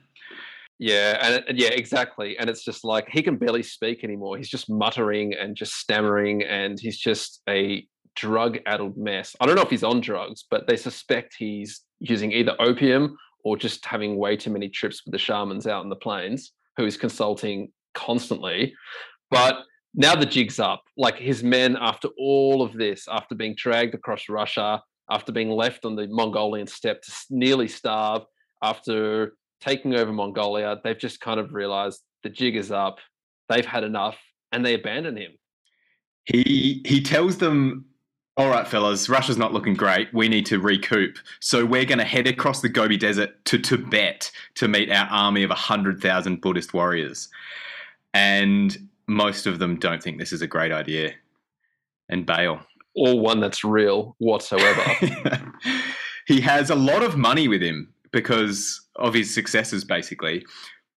Yeah, 0.79 1.41
and 1.47 1.57
yeah, 1.57 1.69
exactly. 1.69 2.37
And 2.37 2.49
it's 2.49 2.63
just 2.63 2.83
like 2.83 3.07
he 3.09 3.21
can 3.21 3.37
barely 3.37 3.63
speak 3.63 4.03
anymore. 4.03 4.37
He's 4.37 4.49
just 4.49 4.69
muttering 4.69 5.33
and 5.33 5.55
just 5.55 5.73
stammering, 5.75 6.43
and 6.43 6.79
he's 6.79 6.97
just 6.97 7.41
a 7.47 7.87
drug-addled 8.15 8.97
mess. 8.97 9.35
I 9.39 9.45
don't 9.45 9.55
know 9.55 9.61
if 9.61 9.69
he's 9.69 9.83
on 9.83 10.01
drugs, 10.01 10.45
but 10.49 10.67
they 10.67 10.75
suspect 10.75 11.35
he's 11.37 11.81
using 11.99 12.31
either 12.31 12.55
opium 12.59 13.17
or 13.43 13.57
just 13.57 13.85
having 13.85 14.17
way 14.17 14.35
too 14.35 14.51
many 14.51 14.69
trips 14.69 15.03
with 15.05 15.13
the 15.13 15.17
shamans 15.17 15.67
out 15.67 15.83
in 15.83 15.89
the 15.89 15.95
plains, 15.95 16.51
who 16.77 16.85
is 16.85 16.97
consulting 16.97 17.71
constantly. 17.93 18.73
But 19.31 19.63
now 19.95 20.15
the 20.15 20.25
jig's 20.25 20.59
up. 20.59 20.83
Like 20.97 21.17
his 21.17 21.43
men, 21.43 21.77
after 21.79 22.09
all 22.17 22.61
of 22.61 22.73
this, 22.73 23.07
after 23.09 23.35
being 23.35 23.55
dragged 23.57 23.93
across 23.95 24.29
Russia, 24.29 24.81
after 25.09 25.31
being 25.31 25.49
left 25.49 25.85
on 25.85 25.95
the 25.95 26.07
Mongolian 26.07 26.67
steppe 26.67 27.01
to 27.01 27.11
nearly 27.29 27.67
starve, 27.67 28.23
after 28.61 29.33
taking 29.63 29.95
over 29.95 30.11
Mongolia, 30.11 30.79
they've 30.83 30.97
just 30.97 31.21
kind 31.21 31.39
of 31.39 31.53
realized 31.53 32.01
the 32.23 32.29
jig 32.29 32.55
is 32.55 32.71
up. 32.71 32.99
They've 33.49 33.65
had 33.65 33.83
enough, 33.83 34.17
and 34.51 34.65
they 34.65 34.73
abandon 34.73 35.17
him. 35.17 35.31
He 36.25 36.81
he 36.85 37.01
tells 37.01 37.37
them, 37.37 37.85
"All 38.37 38.49
right, 38.49 38.67
fellas, 38.67 39.09
Russia's 39.09 39.37
not 39.37 39.53
looking 39.53 39.73
great. 39.73 40.13
We 40.13 40.27
need 40.27 40.45
to 40.47 40.59
recoup. 40.59 41.17
So 41.39 41.65
we're 41.65 41.85
going 41.85 41.99
to 41.99 42.05
head 42.05 42.27
across 42.27 42.61
the 42.61 42.69
Gobi 42.69 42.97
Desert 42.97 43.43
to 43.45 43.57
Tibet 43.57 44.31
to 44.55 44.67
meet 44.67 44.91
our 44.91 45.07
army 45.07 45.43
of 45.43 45.51
hundred 45.51 46.01
thousand 46.01 46.41
Buddhist 46.41 46.73
warriors." 46.73 47.29
And 48.13 48.89
most 49.07 49.47
of 49.47 49.59
them 49.59 49.77
don't 49.79 50.03
think 50.03 50.19
this 50.19 50.31
is 50.31 50.41
a 50.41 50.47
great 50.47 50.71
idea, 50.71 51.13
and 52.09 52.25
bail. 52.25 52.61
Or 52.95 53.19
one 53.19 53.39
that's 53.39 53.63
real 53.63 54.15
whatsoever. 54.19 54.83
he 56.27 56.39
has 56.41 56.69
a 56.69 56.75
lot 56.75 57.01
of 57.01 57.17
money 57.17 57.47
with 57.47 57.61
him 57.61 57.92
because 58.13 58.87
of 58.95 59.13
his 59.13 59.33
successes, 59.33 59.83
basically. 59.83 60.45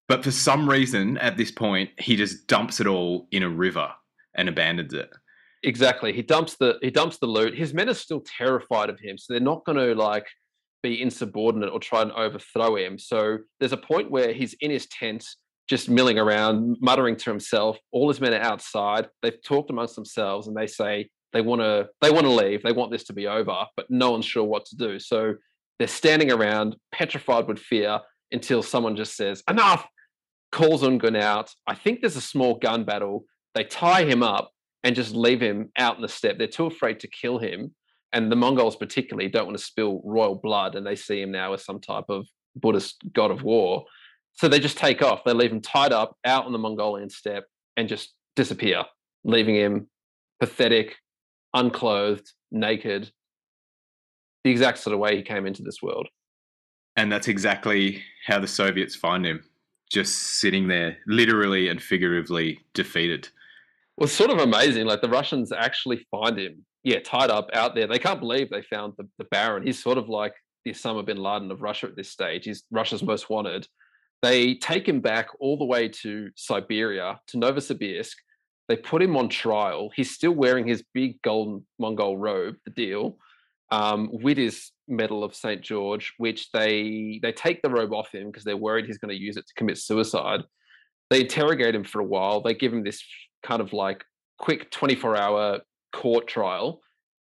But 0.07 0.23
for 0.23 0.31
some 0.31 0.71
reason, 0.71 1.19
at 1.19 1.37
this 1.37 1.51
point, 1.51 1.91
he 1.99 2.15
just 2.15 2.47
dumps 2.47 2.79
it 2.79 2.87
all 2.87 3.27
in 3.33 3.43
a 3.43 3.49
river 3.51 3.91
and 4.37 4.49
abandons 4.49 4.93
it. 4.95 5.11
exactly. 5.65 6.13
He 6.13 6.23
dumps 6.23 6.55
the 6.57 6.79
he 6.81 6.91
dumps 6.91 7.19
the 7.19 7.27
loot. 7.27 7.57
His 7.57 7.75
men 7.75 7.89
are 7.89 7.95
still 7.95 8.23
terrified 8.39 8.91
of 8.91 9.01
him, 9.01 9.19
so 9.19 9.33
they're 9.33 9.41
not 9.41 9.65
going 9.65 9.79
to 9.79 9.95
like 9.95 10.27
be 10.83 11.03
insubordinate 11.03 11.73
or 11.73 11.81
try 11.81 12.03
and 12.03 12.13
overthrow 12.13 12.77
him. 12.77 12.99
So 12.99 13.39
there's 13.59 13.73
a 13.73 13.77
point 13.79 14.11
where 14.11 14.33
he's 14.33 14.55
in 14.61 14.71
his 14.71 14.87
tent, 14.87 15.25
just 15.69 15.89
milling 15.89 16.19
around, 16.19 16.77
muttering 16.81 17.17
to 17.17 17.31
himself. 17.31 17.79
All 17.91 18.09
his 18.09 18.21
men 18.21 18.35
are 18.35 18.41
outside. 18.41 19.09
They've 19.23 19.43
talked 19.43 19.71
amongst 19.71 19.97
themselves, 19.97 20.47
and 20.47 20.57
they 20.57 20.69
say 20.69 21.09
they 21.33 21.41
want 21.41 21.63
to 21.63 21.89
they 22.01 22.11
want 22.11 22.27
to 22.27 22.31
leave. 22.31 22.63
They 22.63 22.73
want 22.73 22.93
this 22.93 23.05
to 23.05 23.13
be 23.13 23.27
over, 23.27 23.65
but 23.77 23.87
no 23.91 24.13
one's 24.13 24.27
sure 24.27 24.45
what 24.45 24.67
to 24.67 24.77
do. 24.77 24.99
So 25.01 25.35
they're 25.79 25.89
standing 25.89 26.33
around, 26.33 26.77
petrified 26.93 27.49
with 27.49 27.59
fear, 27.59 28.01
until 28.33 28.63
someone 28.63 28.97
just 28.97 29.17
says 29.17 29.43
enough. 29.49 29.87
Calls 30.53 30.83
Ungern 30.83 31.21
out. 31.21 31.53
I 31.67 31.75
think 31.75 32.01
there's 32.01 32.17
a 32.17 32.21
small 32.21 32.55
gun 32.55 32.85
battle. 32.85 33.25
They 33.55 33.65
tie 33.65 34.05
him 34.05 34.23
up 34.23 34.51
and 34.85 34.97
just 34.97 35.15
leave 35.15 35.41
him 35.41 35.71
out 35.77 35.97
in 35.97 36.03
the 36.03 36.09
steppe. 36.09 36.39
They're 36.39 36.47
too 36.47 36.67
afraid 36.67 37.01
to 37.01 37.09
kill 37.09 37.39
him. 37.39 37.75
And 38.13 38.31
the 38.31 38.37
Mongols, 38.37 38.77
particularly, 38.77 39.29
don't 39.29 39.47
want 39.47 39.59
to 39.59 39.65
spill 39.65 40.01
royal 40.05 40.37
blood, 40.37 40.77
and 40.77 40.87
they 40.87 40.97
see 40.97 41.21
him 41.21 41.33
now 41.33 41.53
as 41.53 41.65
some 41.65 41.81
type 41.81 42.05
of 42.09 42.27
Buddhist 42.55 43.03
god 43.13 43.31
of 43.31 43.43
war. 43.43 43.85
So 44.35 44.49
they 44.49 44.61
just 44.61 44.79
take 44.79 45.03
off. 45.03 45.25
They 45.25 45.33
leave 45.33 45.53
him 45.53 45.61
tied 45.61 45.93
up 45.93 46.17
out 46.25 46.47
on 46.47 46.53
the 46.53 46.59
Mongolian 46.59 47.11
steppe 47.11 47.45
and 47.77 47.89
just 47.89 48.15
disappear, 48.37 48.85
leaving 49.25 49.57
him 49.57 49.89
pathetic, 50.41 50.97
unclothed, 51.53 52.31
naked, 52.51 53.11
the 54.47 54.53
exact 54.53 54.79
sort 54.79 54.95
of 54.95 55.01
way 55.01 55.17
he 55.17 55.23
came 55.23 55.45
into 55.45 55.63
this 55.63 55.83
world. 55.83 56.07
And 56.95 57.11
that's 57.11 57.27
exactly 57.27 58.01
how 58.25 58.39
the 58.39 58.47
Soviets 58.47 58.95
find 58.95 59.27
him. 59.27 59.43
Just 59.91 60.41
sitting 60.41 60.69
there, 60.69 60.99
literally 61.09 61.69
and 61.69 61.83
figuratively 61.83 62.61
defeated. 62.73 63.29
Well, 63.97 64.05
it's 64.05 64.15
sort 64.15 64.31
of 64.31 64.39
amazing. 64.39 64.87
Like 64.87 65.01
the 65.01 65.09
Russians 65.09 65.51
actually 65.51 66.07
find 66.13 66.39
him, 66.39 66.65
yeah, 66.85 67.01
tied 67.01 67.31
up 67.31 67.51
out 67.55 67.75
there. 67.75 67.89
They 67.89 67.99
can't 67.99 68.21
believe 68.21 68.49
they 68.49 68.63
found 68.63 68.93
the, 68.97 69.09
the 69.19 69.25
Baron. 69.25 69.67
He's 69.67 69.83
sort 69.83 69.99
of 69.99 70.09
like 70.09 70.35
the 70.65 70.71
Osama 70.71 71.05
bin 71.05 71.17
Laden 71.17 71.51
of 71.51 71.61
Russia 71.61 71.87
at 71.87 71.97
this 71.97 72.11
stage. 72.11 72.45
He's 72.45 72.63
Russia's 72.71 73.01
mm-hmm. 73.01 73.11
most 73.11 73.29
wanted. 73.29 73.67
They 74.23 74.55
take 74.55 74.89
him 74.89 75.01
back 75.01 75.29
all 75.41 75.59
the 75.59 75.65
way 75.65 75.89
to 75.89 76.31
Siberia, 76.37 77.21
to 77.29 77.37
Novosibirsk. 77.37 78.15
They 78.69 78.77
put 78.77 79.03
him 79.03 79.17
on 79.17 79.29
trial. 79.29 79.91
He's 79.95 80.13
still 80.13 80.33
wearing 80.33 80.69
his 80.69 80.85
big 80.95 81.21
golden 81.23 81.67
Mongol 81.81 82.17
robe, 82.17 82.57
the 82.65 82.71
deal, 82.71 83.19
um, 83.71 84.09
with 84.13 84.39
his 84.39 84.71
medal 84.89 85.25
of 85.25 85.35
St. 85.35 85.61
George, 85.61 86.15
which 86.19 86.51
they 86.53 87.19
they 87.23 87.33
take 87.33 87.63
the 87.63 87.71
robe 87.71 87.93
off 87.93 88.13
him 88.13 88.27
because 88.27 88.45
they're 88.45 88.57
worried 88.57 88.87
he's 88.87 88.99
going 88.99 89.15
to 89.15 89.21
use 89.21 89.37
it 89.37 89.47
to 89.47 89.55
commit 89.55 89.79
suicide. 89.79 90.43
They 91.11 91.21
interrogate 91.21 91.75
him 91.75 91.85
for 91.85 92.01
a 92.01 92.05
while. 92.05 92.41
They 92.41 92.55
give 92.55 92.73
him 92.73 92.83
this 92.83 93.03
kind 93.43 93.61
of 93.61 93.73
like 93.73 94.05
quick 94.39 94.71
24 94.71 95.17
hour 95.17 95.61
court 95.93 96.27
trial. 96.27 96.81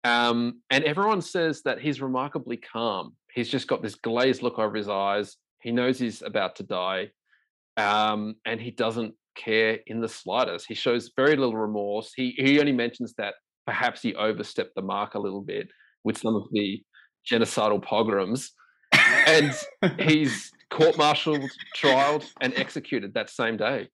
Um, 0.04 0.60
and 0.70 0.84
everyone 0.84 1.22
says 1.22 1.62
that 1.62 1.80
he's 1.80 2.00
remarkably 2.00 2.56
calm. 2.56 3.14
He's 3.32 3.48
just 3.48 3.68
got 3.68 3.82
this 3.82 3.94
glazed 3.94 4.42
look 4.42 4.58
over 4.58 4.76
his 4.76 4.88
eyes. 4.88 5.36
He 5.60 5.72
knows 5.72 5.98
he's 5.98 6.22
about 6.22 6.56
to 6.56 6.62
die. 6.62 7.10
Um, 7.76 8.36
and 8.44 8.60
he 8.60 8.70
doesn't 8.70 9.14
care 9.36 9.78
in 9.86 10.00
the 10.00 10.08
slightest. 10.08 10.66
He 10.66 10.74
shows 10.74 11.12
very 11.16 11.36
little 11.36 11.56
remorse. 11.56 12.12
He, 12.14 12.34
he 12.36 12.60
only 12.60 12.72
mentions 12.72 13.14
that 13.14 13.34
perhaps 13.66 14.02
he 14.02 14.14
overstepped 14.14 14.74
the 14.74 14.82
mark 14.82 15.14
a 15.14 15.18
little 15.18 15.42
bit 15.42 15.70
with 16.04 16.18
some 16.18 16.34
of 16.34 16.44
the 16.52 16.82
genocidal 17.30 17.82
pogroms. 17.82 18.52
and 19.26 19.52
he's 20.00 20.52
court 20.70 20.96
martialed, 20.96 21.50
trialed, 21.76 22.26
and 22.40 22.54
executed 22.56 23.14
that 23.14 23.30
same 23.30 23.56
day. 23.56 23.88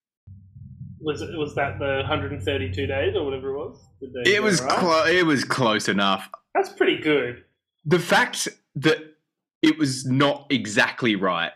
Was 1.01 1.21
it, 1.23 1.37
was 1.39 1.55
that 1.55 1.79
the 1.79 1.99
132 2.09 2.87
days 2.87 3.15
or 3.15 3.25
whatever 3.25 3.51
it 3.55 3.57
was? 3.59 3.89
Did 4.01 4.27
It 4.27 4.43
was 4.43 4.61
right? 4.63 4.79
clo- 4.79 5.05
it 5.07 5.27
was 5.27 5.45
close 5.45 5.89
enough. 5.89 6.29
That's 6.55 6.71
pretty 6.71 6.99
good. 6.99 7.45
The 7.85 7.99
fact 7.99 8.49
that 8.77 8.99
it 9.63 9.79
was 9.79 10.07
not 10.07 10.47
exactly 10.51 11.15
right 11.17 11.53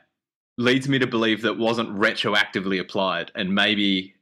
leads 0.58 0.88
me 0.88 0.98
to 0.98 1.06
believe 1.06 1.42
that 1.42 1.58
wasn't 1.58 1.88
retroactively 1.98 2.78
applied 2.78 3.32
and 3.34 3.54
maybe 3.54 4.14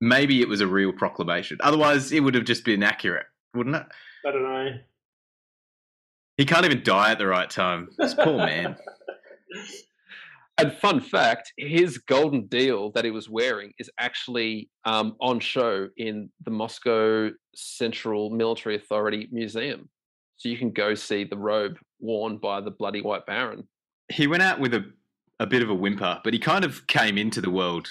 maybe 0.00 0.42
it 0.42 0.48
was 0.48 0.60
a 0.60 0.66
real 0.66 0.92
proclamation. 0.92 1.56
Otherwise 1.62 2.12
it 2.12 2.20
would 2.20 2.34
have 2.34 2.44
just 2.44 2.64
been 2.64 2.82
accurate, 2.82 3.26
wouldn't 3.54 3.74
it? 3.76 3.86
I 4.26 4.30
don't 4.30 4.42
know. 4.42 4.68
He 6.36 6.44
can't 6.44 6.64
even 6.64 6.82
die 6.82 7.12
at 7.12 7.18
the 7.18 7.26
right 7.26 7.48
time. 7.48 7.88
This 7.98 8.14
poor 8.14 8.38
man. 8.38 8.76
And 10.56 10.72
fun 10.72 11.00
fact, 11.00 11.52
his 11.56 11.98
golden 11.98 12.46
deal 12.46 12.92
that 12.92 13.04
he 13.04 13.10
was 13.10 13.28
wearing 13.28 13.72
is 13.78 13.90
actually 13.98 14.70
um, 14.84 15.16
on 15.20 15.40
show 15.40 15.88
in 15.96 16.30
the 16.44 16.50
Moscow 16.52 17.30
Central 17.56 18.30
Military 18.30 18.76
Authority 18.76 19.28
Museum. 19.32 19.88
So 20.36 20.48
you 20.48 20.56
can 20.56 20.70
go 20.70 20.94
see 20.94 21.24
the 21.24 21.36
robe 21.36 21.78
worn 21.98 22.38
by 22.38 22.60
the 22.60 22.70
Bloody 22.70 23.00
White 23.00 23.26
Baron. 23.26 23.66
He 24.12 24.28
went 24.28 24.44
out 24.44 24.60
with 24.60 24.74
a, 24.74 24.84
a 25.40 25.46
bit 25.46 25.62
of 25.62 25.70
a 25.70 25.74
whimper, 25.74 26.20
but 26.22 26.32
he 26.32 26.38
kind 26.38 26.64
of 26.64 26.86
came 26.86 27.18
into 27.18 27.40
the 27.40 27.50
world 27.50 27.88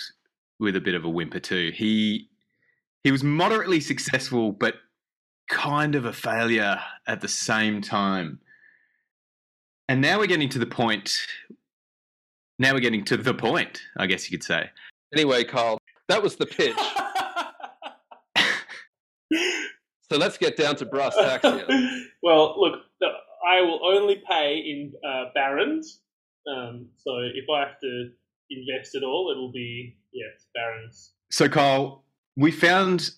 with 0.60 0.78
a 0.78 0.82
bit 0.82 0.96
of 0.96 1.04
a 1.04 1.10
whimper 1.10 1.40
too. 1.40 1.72
He 1.76 2.30
he 3.04 3.12
was 3.12 3.24
moderately 3.24 3.82
successful, 3.82 4.54
but 4.54 4.76
kind 5.50 5.96
of 5.96 6.06
a 6.06 6.14
failure 6.14 6.80
at 7.08 7.22
the 7.22 7.28
same 7.28 7.82
time. 7.82 8.40
And 9.90 10.02
now 10.02 10.20
we're 10.20 10.28
getting 10.28 10.50
to 10.50 10.60
the 10.60 10.66
point. 10.66 11.18
Now 12.60 12.74
we're 12.74 12.80
getting 12.80 13.04
to 13.06 13.18
the 13.18 13.34
point, 13.34 13.82
I 13.98 14.08
guess 14.08 14.30
you 14.30 14.38
could 14.38 14.46
say. 14.46 14.70
Anyway, 15.14 15.44
Carl, 15.44 15.80
that 16.08 16.24
was 16.24 16.36
the 16.36 16.46
pitch. 16.46 16.78
So 20.14 20.20
let's 20.20 20.38
get 20.38 20.56
down 20.58 20.76
to 20.76 20.86
brass 20.86 21.16
tacks 21.16 21.44
here. 21.44 21.66
well, 22.22 22.54
look, 22.60 22.82
I 23.02 23.62
will 23.62 23.80
only 23.84 24.22
pay 24.30 24.60
in 24.60 24.94
uh, 25.04 25.32
barons. 25.34 26.02
Um, 26.48 26.86
so 26.98 27.18
if 27.34 27.46
I 27.52 27.62
have 27.62 27.80
to 27.82 28.10
invest 28.52 28.94
at 28.94 29.02
all, 29.02 29.32
it'll 29.32 29.52
be 29.52 29.98
yes, 30.12 30.46
barons. 30.54 31.14
So, 31.32 31.50
Carl, 31.50 32.04
we 32.38 32.52
found 32.52 33.10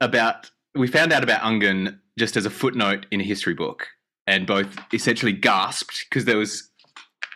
about 0.00 0.50
we 0.74 0.86
found 0.86 1.12
out 1.12 1.22
about 1.22 1.40
Ungern 1.42 1.98
just 2.18 2.36
as 2.36 2.46
a 2.46 2.50
footnote 2.50 3.06
in 3.10 3.20
a 3.20 3.24
history 3.24 3.54
book, 3.54 3.88
and 4.26 4.46
both 4.46 4.76
essentially 4.92 5.32
gasped 5.32 6.06
because 6.08 6.24
there 6.24 6.36
was 6.36 6.68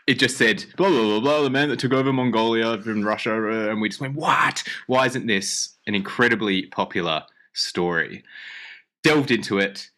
it 0.06 0.18
just 0.18 0.36
said 0.36 0.64
blah 0.76 0.88
blah 0.88 1.02
blah 1.02 1.20
blah 1.20 1.42
the 1.42 1.50
man 1.50 1.68
that 1.68 1.78
took 1.78 1.92
over 1.92 2.12
Mongolia 2.12 2.80
from 2.82 3.02
Russia, 3.02 3.70
and 3.70 3.80
we 3.80 3.88
just 3.88 4.00
went 4.00 4.14
what? 4.14 4.62
Why 4.86 5.06
isn't 5.06 5.26
this 5.26 5.76
an 5.86 5.94
incredibly 5.94 6.66
popular 6.66 7.24
story? 7.52 8.24
Delved 9.02 9.30
into 9.30 9.58
it, 9.58 9.90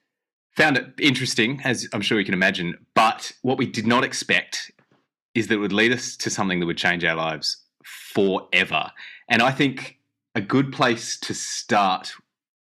found 0.57 0.77
it 0.77 0.87
interesting, 0.99 1.61
as 1.65 1.89
I'm 1.93 2.01
sure 2.01 2.19
you 2.19 2.25
can 2.25 2.35
imagine. 2.35 2.75
But 2.95 3.33
what 3.43 3.59
we 3.59 3.67
did 3.67 3.87
not 3.87 4.05
expect 4.05 4.71
is 5.35 5.49
that 5.49 5.55
it 5.55 5.59
would 5.59 5.73
lead 5.73 5.93
us 5.93 6.17
to 6.19 6.31
something 6.31 6.61
that 6.61 6.67
would 6.67 6.79
change 6.79 7.05
our 7.05 7.17
lives 7.17 7.57
forever. 7.83 8.91
And 9.29 9.43
I 9.43 9.51
think 9.51 9.99
a 10.35 10.41
good 10.41 10.73
place 10.73 11.19
to 11.21 11.35
start 11.35 12.13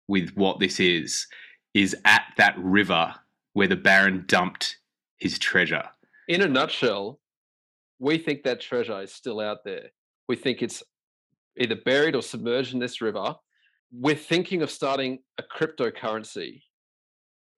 with 0.08 0.32
what 0.36 0.60
this 0.60 0.80
is 0.80 1.28
is 1.74 1.96
at 2.06 2.24
that 2.38 2.56
river 2.58 3.14
where 3.54 3.68
the 3.68 3.76
Baron 3.76 4.24
dumped 4.28 4.78
his 5.18 5.38
treasure. 5.38 5.84
In 6.28 6.42
a 6.42 6.48
nutshell, 6.48 7.20
we 8.00 8.18
think 8.18 8.44
that 8.44 8.62
treasure 8.62 9.02
is 9.02 9.14
still 9.14 9.40
out 9.40 9.60
there. 9.66 9.90
We 10.28 10.36
think 10.36 10.62
it's 10.62 10.84
either 11.60 11.76
buried 11.76 12.16
or 12.16 12.22
submerged 12.22 12.74
in 12.74 12.80
this 12.80 13.02
river. 13.02 13.36
We're 13.92 14.16
thinking 14.16 14.62
of 14.62 14.70
starting 14.70 15.20
a 15.38 15.44
cryptocurrency, 15.44 16.62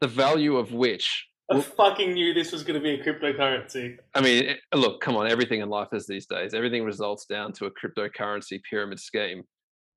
the 0.02 0.08
value 0.08 0.58
of 0.58 0.72
which, 0.72 1.30
I 1.52 1.62
fucking 1.62 2.14
knew 2.14 2.34
this 2.34 2.52
was 2.52 2.62
going 2.64 2.80
to 2.80 2.84
be 2.84 2.92
a 2.92 3.04
cryptocurrency. 3.04 3.98
I 4.14 4.22
mean, 4.22 4.50
eh, 4.50 4.56
look, 4.76 5.02
come 5.02 5.16
on, 5.16 5.28
everything 5.28 5.62
in 5.62 5.70
life 5.70 5.88
is 5.94 6.06
these 6.06 6.28
days. 6.28 6.54
Everything 6.54 6.84
results 6.84 7.26
down 7.26 7.54
to 7.54 7.66
a 7.66 7.72
cryptocurrency 7.72 8.60
pyramid 8.70 9.00
scheme. 9.00 9.44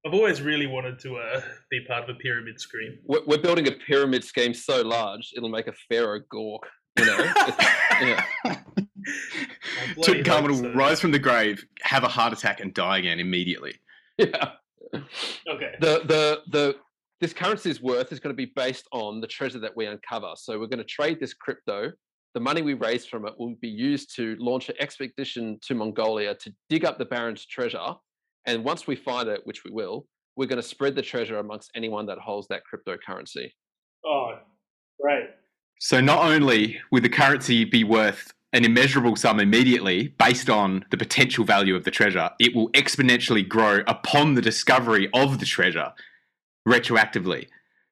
I've 0.05 0.15
always 0.15 0.43
really 0.43 0.67
wanted 0.67 0.99
to 1.01 1.17
uh, 1.17 1.41
be 1.71 1.85
part 1.87 2.05
of 2.09 2.17
a 2.17 2.19
pyramid 2.19 2.61
scheme. 2.61 2.99
We're, 3.05 3.25
we're 3.27 3.39
building 3.39 3.69
a 3.69 3.73
pyramid 3.73 4.25
scheme 4.25 4.53
so 4.53 4.83
large, 4.83 5.33
it'll 5.37 5.49
make 5.49 5.69
a 5.69 5.73
pharaoh 5.89 6.21
gawk. 6.29 6.67
You 6.99 7.07
know, 7.07 7.19
It's- 7.47 7.67
yeah. 8.03 8.25
bloody 9.95 10.23
Tutankhamun 10.23 10.49
will 10.49 10.57
so. 10.57 10.73
rise 10.75 11.01
from 11.01 11.13
the 11.13 11.19
grave, 11.19 11.65
have 11.83 12.05
a 12.05 12.09
heart 12.09 12.33
attack, 12.33 12.61
and 12.61 12.75
die 12.75 12.99
again 12.99 13.21
immediately. 13.21 13.75
yeah. 14.19 14.53
Okay. 14.95 15.75
the 15.81 16.01
the 16.05 16.43
the 16.51 16.77
this 17.21 17.33
currency's 17.33 17.81
worth 17.81 18.13
is 18.13 18.21
going 18.21 18.35
to 18.35 18.37
be 18.37 18.53
based 18.57 18.87
on 18.93 19.21
the 19.21 19.27
treasure 19.27 19.61
that 19.61 19.75
we 19.77 19.87
uncover. 19.87 20.33
So 20.37 20.59
we're 20.59 20.67
going 20.67 20.79
to 20.81 20.85
trade 20.85 21.19
this 21.21 21.33
crypto. 21.33 21.93
The 22.35 22.41
money 22.41 22.61
we 22.63 22.75
raise 22.75 23.07
from 23.07 23.27
it 23.27 23.35
will 23.39 23.55
be 23.61 23.69
used 23.69 24.15
to 24.17 24.37
launch 24.39 24.69
an 24.69 24.75
expedition 24.81 25.59
to 25.63 25.75
Mongolia 25.75 26.35
to 26.35 26.53
dig 26.69 26.85
up 26.85 26.99
the 26.99 27.05
Baron's 27.05 27.47
treasure. 27.47 27.95
And 28.47 28.65
once 28.65 28.87
we 28.87 28.97
find 28.97 29.29
it, 29.29 29.41
which 29.45 29.65
we 29.65 29.71
will, 29.71 30.07
we're 30.37 30.49
going 30.49 30.61
to 30.61 30.67
spread 30.67 30.95
the 30.95 31.03
treasure 31.03 31.39
amongst 31.39 31.71
anyone 31.75 32.07
that 32.07 32.19
holds 32.19 32.49
that 32.49 32.63
cryptocurrency. 32.73 33.53
Oh, 34.05 34.39
great. 35.01 35.31
So 35.81 36.01
not 36.01 36.25
only 36.25 36.81
would 36.91 37.03
the 37.03 37.09
currency 37.09 37.65
be 37.65 37.85
worth 37.85 38.33
an 38.53 38.65
immeasurable 38.65 39.17
sum 39.17 39.41
immediately 39.41 40.09
based 40.19 40.51
on 40.51 40.85
the 40.91 40.97
potential 40.97 41.45
value 41.45 41.75
of 41.75 41.85
the 41.85 41.91
treasure, 41.91 42.31
it 42.39 42.55
will 42.55 42.71
exponentially 42.71 43.47
grow 43.47 43.83
upon 43.87 44.35
the 44.35 44.43
discovery 44.43 45.09
of 45.15 45.39
the 45.39 45.47
treasure 45.47 45.93
retroactively. 46.69 47.49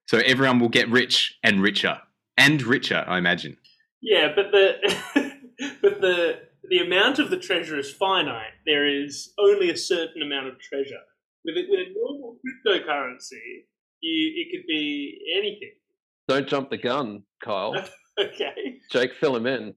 So 0.07 0.19
everyone 0.19 0.59
will 0.59 0.69
get 0.69 0.89
rich 0.89 1.39
and 1.43 1.63
richer 1.63 1.99
and 2.37 2.63
richer, 2.63 3.05
I 3.07 3.19
imagine. 3.19 3.57
Yeah, 4.03 4.33
but 4.35 4.51
the 4.51 5.35
but 5.83 6.01
the 6.01 6.41
the 6.71 6.79
amount 6.79 7.19
of 7.19 7.31
the 7.31 7.37
treasure 7.39 7.79
is 7.79 7.93
finite. 7.93 8.53
There 8.67 8.87
is 8.87 9.33
only 9.39 9.71
a 9.71 9.77
certain 9.77 10.23
amount 10.23 10.47
of 10.49 10.59
treasure. 10.61 11.01
With 11.45 11.57
it, 11.57 11.67
with 11.69 11.81
a 11.81 11.93
normal 11.95 12.39
cryptocurrency, 12.67 13.67
you 14.01 14.33
it 14.37 14.49
could 14.53 14.67
be 14.67 15.19
anything. 15.37 15.73
Don't 16.29 16.49
jump 16.49 16.71
the 16.71 16.79
gun, 16.79 17.25
Kyle. 17.45 17.75
Okay. 18.19 18.81
Jake, 18.93 19.15
fill 19.15 19.35
him 19.37 19.47
in. 19.47 19.75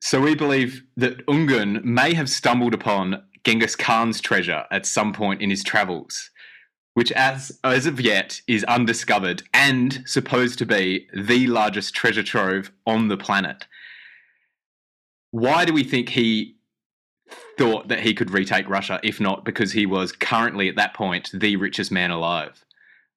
So 0.00 0.20
we 0.20 0.34
believe 0.34 0.82
that 0.96 1.24
Ungern 1.26 1.84
may 1.84 2.14
have 2.14 2.28
stumbled 2.28 2.74
upon 2.74 3.22
Genghis 3.44 3.76
Khan's 3.76 4.20
treasure 4.20 4.64
at 4.72 4.86
some 4.86 5.12
point 5.12 5.40
in 5.40 5.50
his 5.50 5.62
travels. 5.62 6.30
which 6.94 7.12
as 7.12 7.58
as 7.62 7.86
of 7.86 8.00
yet 8.00 8.40
is 8.48 8.64
undiscovered 8.64 9.42
and 9.54 10.02
supposed 10.06 10.58
to 10.58 10.66
be 10.66 11.06
the 11.14 11.46
largest 11.46 11.94
treasure 11.94 12.22
trove 12.24 12.72
on 12.86 13.08
the 13.08 13.16
planet. 13.16 13.66
Why 15.30 15.64
do 15.64 15.72
we 15.72 15.84
think 15.84 16.08
he 16.08 16.56
thought 17.58 17.88
that 17.88 18.00
he 18.00 18.14
could 18.14 18.30
retake 18.30 18.68
Russia, 18.68 19.00
if 19.02 19.20
not 19.20 19.44
because 19.44 19.72
he 19.72 19.86
was 19.86 20.12
currently 20.12 20.68
at 20.68 20.76
that 20.76 20.94
point 20.94 21.30
the 21.32 21.56
richest 21.56 21.92
man 21.92 22.10
alive? 22.10 22.64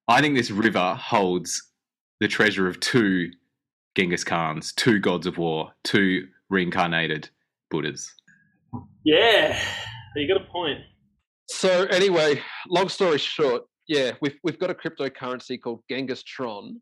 I 0.06 0.20
think 0.20 0.36
this 0.36 0.50
river 0.50 0.94
holds 0.94 1.70
the 2.20 2.28
treasure 2.28 2.68
of 2.68 2.78
two 2.80 3.30
Genghis 3.96 4.24
Khans, 4.24 4.72
two 4.72 4.98
gods 4.98 5.26
of 5.26 5.38
war, 5.38 5.72
two 5.82 6.28
reincarnated 6.50 7.30
Buddhas. 7.70 8.12
Yeah, 9.04 9.58
you 10.16 10.28
got 10.28 10.40
a 10.40 10.50
point. 10.50 10.80
So 11.48 11.84
anyway, 11.84 12.42
long 12.68 12.88
story 12.88 13.18
short, 13.18 13.62
yeah, 13.86 14.12
we've 14.20 14.38
we've 14.42 14.58
got 14.58 14.70
a 14.70 14.74
cryptocurrency 14.74 15.60
called 15.60 15.82
Genghis 15.90 16.22
Tron 16.22 16.80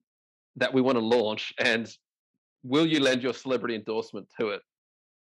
that 0.56 0.72
we 0.72 0.80
want 0.80 0.96
to 0.96 1.04
launch, 1.04 1.52
and 1.58 1.90
will 2.62 2.86
you 2.86 3.00
lend 3.00 3.22
your 3.22 3.34
celebrity 3.34 3.74
endorsement 3.74 4.28
to 4.38 4.48
it? 4.50 4.62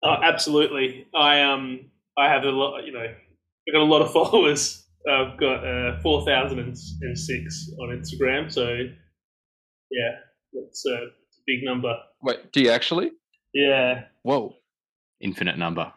Oh, 0.05 0.17
absolutely. 0.23 1.07
I 1.15 1.43
um 1.43 1.87
I 2.19 2.29
have 2.29 2.45
a 2.45 2.51
lot. 2.51 2.85
You 2.85 2.93
know, 2.93 3.01
I've 3.01 3.73
got 3.73 3.81
a 3.81 3.85
lot 3.85 4.03
of 4.03 4.13
followers. 4.13 4.87
I've 5.09 5.39
got 5.39 5.67
uh, 5.67 6.01
four 6.01 6.25
thousand 6.25 6.59
and 6.59 7.19
six 7.19 7.71
on 7.81 7.89
Instagram. 7.89 8.53
So 8.53 8.69
yeah, 9.91 10.11
that's 10.53 10.85
uh, 10.87 11.07
it's 11.29 11.39
a 11.39 11.43
big 11.47 11.65
number. 11.65 11.95
Wait, 12.23 12.53
do 12.53 12.61
you 12.63 12.71
actually? 12.71 13.13
Yeah. 13.55 14.05
Whoa. 14.23 14.55
Infinite 15.21 15.59
number. 15.59 15.93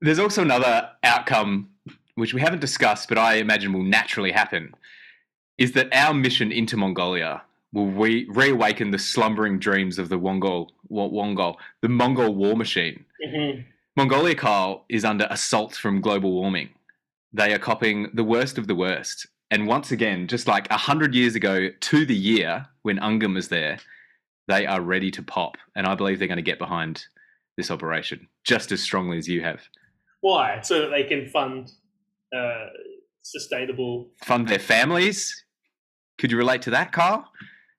There's 0.00 0.18
also 0.18 0.42
another 0.42 0.90
outcome 1.02 1.70
which 2.14 2.34
we 2.34 2.40
haven't 2.40 2.60
discussed, 2.60 3.08
but 3.08 3.18
I 3.18 3.34
imagine 3.34 3.72
will 3.72 3.82
naturally 3.82 4.32
happen, 4.32 4.74
is 5.56 5.72
that 5.72 5.94
our 5.94 6.12
mission 6.12 6.50
into 6.50 6.76
Mongolia 6.76 7.42
will 7.72 7.90
re- 7.90 8.26
reawaken 8.30 8.90
the 8.90 8.98
slumbering 8.98 9.58
dreams 9.58 9.98
of 9.98 10.08
the 10.08 10.18
Wongol, 10.18 10.68
Wongol, 10.90 11.56
the 11.82 11.88
Mongol 11.88 12.34
war 12.34 12.56
machine. 12.56 13.04
hmm 13.24 13.60
Mongolia, 13.96 14.36
Kyle, 14.36 14.84
is 14.88 15.04
under 15.04 15.26
assault 15.28 15.74
from 15.74 16.00
global 16.00 16.30
warming. 16.30 16.68
They 17.32 17.52
are 17.52 17.58
copying 17.58 18.08
the 18.14 18.22
worst 18.22 18.56
of 18.56 18.68
the 18.68 18.74
worst. 18.76 19.26
And 19.50 19.66
once 19.66 19.90
again, 19.90 20.28
just 20.28 20.46
like 20.46 20.70
a 20.70 20.76
hundred 20.76 21.16
years 21.16 21.34
ago 21.34 21.68
to 21.68 22.06
the 22.06 22.14
year 22.14 22.66
when 22.82 22.98
Ungern 22.98 23.34
was 23.34 23.48
there, 23.48 23.78
they 24.46 24.66
are 24.66 24.80
ready 24.80 25.10
to 25.10 25.22
pop. 25.22 25.56
And 25.74 25.84
I 25.84 25.96
believe 25.96 26.20
they're 26.20 26.28
going 26.28 26.36
to 26.36 26.42
get 26.42 26.60
behind 26.60 27.06
this 27.56 27.72
operation 27.72 28.28
just 28.44 28.70
as 28.70 28.80
strongly 28.80 29.18
as 29.18 29.26
you 29.26 29.42
have. 29.42 29.62
Why? 30.20 30.60
So 30.60 30.82
that 30.82 30.90
they 30.90 31.02
can 31.02 31.26
fund 31.26 31.72
uh, 32.32 32.66
sustainable. 33.22 34.10
Fund 34.22 34.46
their 34.46 34.60
families. 34.60 35.44
Could 36.18 36.30
you 36.30 36.38
relate 36.38 36.62
to 36.62 36.70
that, 36.70 36.92
Kyle? 36.92 37.28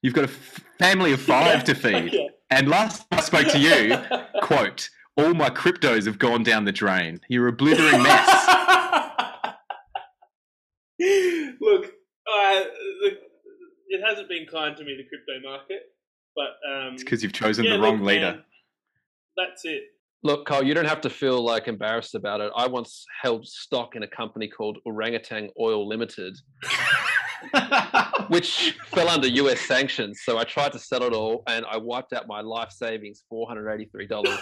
You've 0.01 0.13
got 0.13 0.25
a 0.25 0.29
f- 0.29 0.63
family 0.79 1.11
of 1.11 1.21
five 1.21 1.63
to 1.65 1.75
feed. 1.75 2.13
Yeah. 2.13 2.27
And 2.51 2.67
last 2.69 3.05
I 3.11 3.21
spoke 3.21 3.47
to 3.49 3.59
you, 3.59 3.97
quote, 4.41 4.89
all 5.17 5.33
my 5.33 5.49
cryptos 5.49 6.05
have 6.05 6.17
gone 6.17 6.43
down 6.43 6.65
the 6.65 6.71
drain. 6.71 7.19
You're 7.27 7.47
a 7.47 7.53
blithering 7.53 8.01
mess. 8.01 8.27
Look, 11.61 11.85
uh, 11.85 12.63
look, 13.03 13.13
it 13.87 14.01
hasn't 14.05 14.27
been 14.29 14.45
kind 14.51 14.75
to 14.77 14.83
me, 14.83 14.97
the 14.97 15.03
crypto 15.07 15.39
market, 15.47 15.83
but 16.35 16.57
um, 16.69 16.93
It's 16.93 17.03
because 17.03 17.23
you've 17.23 17.33
chosen 17.33 17.65
yeah, 17.65 17.75
the 17.77 17.79
wrong 17.81 17.97
look, 17.97 18.07
leader. 18.07 18.31
man, 18.31 18.43
that's 19.37 19.63
it. 19.65 19.83
Look, 20.23 20.45
Carl, 20.45 20.63
you 20.63 20.73
don't 20.73 20.85
have 20.87 20.99
to 21.01 21.09
feel 21.09 21.41
like 21.41 21.67
embarrassed 21.69 22.15
about 22.15 22.41
it. 22.41 22.51
I 22.55 22.67
once 22.67 23.05
held 23.21 23.47
stock 23.47 23.95
in 23.95 24.03
a 24.03 24.07
company 24.07 24.49
called 24.49 24.77
Orangutan 24.85 25.49
Oil 25.59 25.87
Limited, 25.87 26.37
which 28.27 28.77
fell 28.87 29.09
under 29.09 29.27
US 29.27 29.61
sanctions. 29.61 30.21
So 30.23 30.37
I 30.37 30.43
tried 30.43 30.71
to 30.73 30.79
sell 30.79 31.03
it 31.03 31.13
all 31.13 31.43
and 31.47 31.65
I 31.65 31.77
wiped 31.77 32.13
out 32.13 32.27
my 32.27 32.41
life 32.41 32.71
savings, 32.71 33.23
$483. 33.31 34.37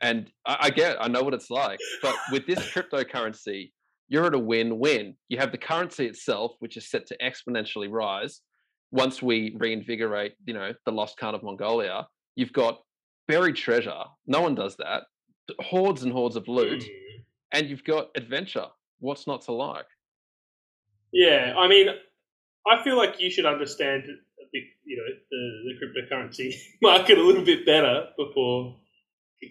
and 0.00 0.30
I, 0.46 0.56
I 0.62 0.70
get 0.70 0.92
it, 0.92 0.98
I 1.00 1.08
know 1.08 1.22
what 1.22 1.34
it's 1.34 1.50
like. 1.50 1.78
But 2.02 2.14
with 2.32 2.46
this 2.46 2.58
cryptocurrency, 2.72 3.72
you're 4.08 4.26
at 4.26 4.34
a 4.34 4.38
win 4.38 4.78
win. 4.78 5.14
You 5.28 5.38
have 5.38 5.52
the 5.52 5.58
currency 5.58 6.06
itself, 6.06 6.52
which 6.60 6.76
is 6.76 6.90
set 6.90 7.06
to 7.08 7.16
exponentially 7.18 7.90
rise 7.90 8.40
once 8.90 9.20
we 9.22 9.54
reinvigorate, 9.58 10.34
you 10.46 10.54
know, 10.54 10.72
the 10.86 10.92
lost 10.92 11.18
Khan 11.18 11.34
of 11.34 11.42
Mongolia. 11.42 12.06
You've 12.36 12.52
got 12.54 12.80
buried 13.26 13.56
treasure. 13.56 14.04
No 14.26 14.40
one 14.40 14.54
does 14.54 14.76
that. 14.76 15.02
Hordes 15.60 16.02
and 16.04 16.12
hordes 16.12 16.36
of 16.36 16.48
loot, 16.48 16.82
Hmm. 16.82 17.20
and 17.52 17.68
you've 17.68 17.84
got 17.84 18.08
adventure. 18.16 18.66
What's 19.00 19.26
not 19.26 19.42
to 19.42 19.52
like? 19.52 19.86
Yeah, 21.12 21.54
I 21.56 21.68
mean, 21.68 21.88
I 22.70 22.82
feel 22.82 22.96
like 22.96 23.20
you 23.20 23.30
should 23.30 23.46
understand 23.46 24.04
the 24.52 24.60
you 24.84 24.96
know 24.96 25.04
the, 25.30 25.62
the 25.64 26.16
cryptocurrency 26.16 26.54
market 26.82 27.18
a 27.18 27.22
little 27.22 27.44
bit 27.44 27.66
better 27.66 28.08
before 28.16 28.76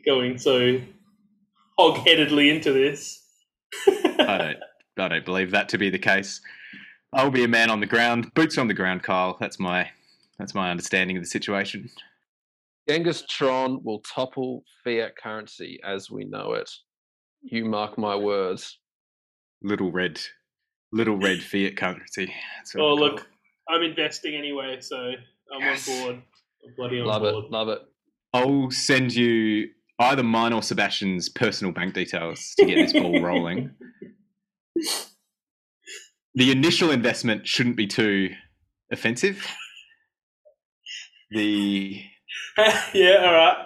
going 0.06 0.38
so 0.38 0.80
hog-headedly 1.78 2.50
into 2.50 2.74
this. 2.74 3.24
I 3.88 4.38
don't, 4.38 4.58
I 4.98 5.08
don't 5.08 5.26
believe 5.26 5.52
that 5.52 5.70
to 5.70 5.78
be 5.78 5.90
the 5.90 6.00
case. 6.00 6.42
I'll 7.14 7.32
be 7.32 7.44
a 7.44 7.48
man 7.48 7.70
on 7.70 7.80
the 7.80 7.86
ground, 7.86 8.34
boots 8.34 8.58
on 8.58 8.68
the 8.68 8.74
ground, 8.74 9.04
Kyle. 9.04 9.38
That's 9.40 9.60
my, 9.60 9.90
that's 10.38 10.54
my 10.54 10.72
understanding 10.72 11.18
of 11.18 11.24
the 11.24 11.30
situation. 11.30 11.90
Genghis 12.90 13.24
Tron 13.30 13.82
will 13.84 14.00
topple 14.00 14.64
fiat 14.84 15.14
currency 15.22 15.80
as 15.86 16.10
we 16.10 16.26
know 16.26 16.54
it. 16.54 16.70
You 17.44 17.66
mark 17.66 17.98
my 17.98 18.16
words. 18.16 18.80
Little 19.62 19.92
red, 19.92 20.20
little 20.92 21.18
red 21.18 21.42
fiat 21.42 21.76
currency. 21.78 22.32
Oh, 22.76 22.94
I 22.94 22.96
call 22.96 23.00
look, 23.00 23.28
I'm 23.70 23.82
investing 23.84 24.36
anyway, 24.36 24.78
so 24.82 24.98
I'm 25.54 25.62
Yes. 25.62 25.88
on 25.90 25.96
board. 26.02 26.16
I'm 26.66 26.74
bloody 26.76 27.00
on 27.00 27.08
Love 27.08 27.22
board. 27.22 27.46
it. 27.46 27.52
Love 27.52 27.70
it. 27.70 27.82
I'll 28.34 28.70
send 28.72 29.16
you 29.16 29.70
either 30.00 30.24
mine 30.24 30.54
or 30.54 30.62
Sebastian's 30.62 31.28
personal 31.30 31.74
bank 31.74 31.94
details 31.94 32.54
to 32.58 32.66
get 32.66 32.76
this 32.76 32.94
ball 32.94 33.22
rolling. 33.22 33.72
The 36.36 36.52
initial 36.52 36.92
investment 36.92 37.48
shouldn't 37.48 37.78
be 37.78 37.88
too 37.88 38.30
offensive. 38.92 39.44
The 41.32 42.04
yeah, 42.94 43.26
all 43.26 43.34
right. 43.34 43.58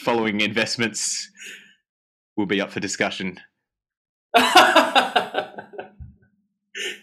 following 0.00 0.42
investments 0.42 1.30
will 2.36 2.44
be 2.44 2.60
up 2.60 2.70
for 2.70 2.80
discussion. 2.80 3.40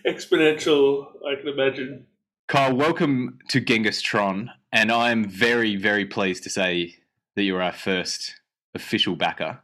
Exponential, 0.05 1.07
I 1.27 1.35
can 1.35 1.47
imagine. 1.47 2.05
Kyle, 2.47 2.75
welcome 2.75 3.39
to 3.49 3.59
Genghis 3.59 4.01
Tron, 4.01 4.51
and 4.71 4.91
I'm 4.91 5.25
very, 5.27 5.75
very 5.75 6.05
pleased 6.05 6.43
to 6.43 6.49
say 6.49 6.95
that 7.35 7.43
you're 7.43 7.61
our 7.61 7.73
first 7.73 8.35
official 8.75 9.15
backer, 9.15 9.59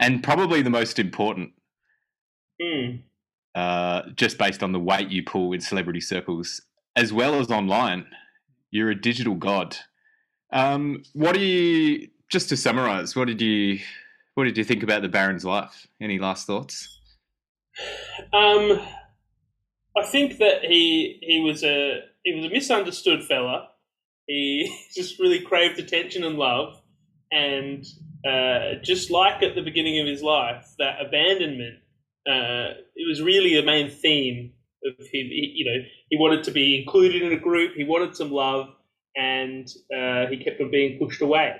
and 0.00 0.22
probably 0.22 0.62
the 0.62 0.70
most 0.70 0.98
important, 0.98 1.52
Hmm. 2.60 2.96
uh, 3.54 4.02
just 4.14 4.36
based 4.38 4.62
on 4.62 4.72
the 4.72 4.78
weight 4.80 5.08
you 5.08 5.22
pull 5.22 5.52
in 5.52 5.60
celebrity 5.60 6.00
circles, 6.00 6.60
as 6.94 7.12
well 7.12 7.36
as 7.36 7.50
online. 7.50 8.06
You're 8.70 8.90
a 8.90 9.00
digital 9.00 9.34
god. 9.34 9.76
Um, 10.52 11.02
what 11.14 11.34
do 11.34 11.40
you? 11.40 12.08
Just 12.30 12.48
to 12.50 12.56
summarize, 12.56 13.16
what 13.16 13.26
did 13.28 13.40
you? 13.40 13.80
What 14.34 14.44
did 14.44 14.56
you 14.58 14.64
think 14.64 14.82
about 14.82 15.02
the 15.02 15.08
Baron's 15.08 15.44
life? 15.44 15.86
Any 16.00 16.18
last 16.18 16.46
thoughts? 16.46 17.00
Um, 18.32 18.80
I 19.96 20.04
think 20.04 20.38
that 20.38 20.62
he 20.62 21.18
he 21.22 21.40
was 21.40 21.64
a 21.64 22.00
he 22.24 22.34
was 22.34 22.44
a 22.44 22.50
misunderstood 22.50 23.24
fella. 23.24 23.68
He 24.26 24.72
just 24.94 25.18
really 25.18 25.40
craved 25.40 25.78
attention 25.78 26.24
and 26.24 26.36
love, 26.36 26.80
and 27.32 27.84
uh, 28.26 28.80
just 28.82 29.10
like 29.10 29.42
at 29.42 29.54
the 29.54 29.62
beginning 29.62 30.00
of 30.00 30.06
his 30.06 30.22
life, 30.22 30.66
that 30.78 30.96
abandonment. 31.04 31.78
Uh, 32.28 32.76
it 32.94 33.08
was 33.08 33.22
really 33.22 33.58
a 33.58 33.64
main 33.64 33.90
theme 33.90 34.52
of 34.84 34.92
him. 34.98 35.26
He, 35.28 35.52
you 35.56 35.64
know, 35.64 35.82
he 36.10 36.18
wanted 36.18 36.44
to 36.44 36.50
be 36.50 36.78
included 36.78 37.22
in 37.22 37.32
a 37.32 37.38
group. 37.40 37.72
He 37.74 37.84
wanted 37.84 38.14
some 38.14 38.30
love, 38.30 38.68
and 39.16 39.66
uh, 39.92 40.26
he 40.26 40.36
kept 40.44 40.60
on 40.60 40.70
being 40.70 40.98
pushed 40.98 41.22
away, 41.22 41.56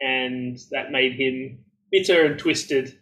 and 0.00 0.58
that 0.72 0.90
made 0.90 1.14
him 1.14 1.64
bitter 1.90 2.24
and 2.24 2.38
twisted 2.38 2.98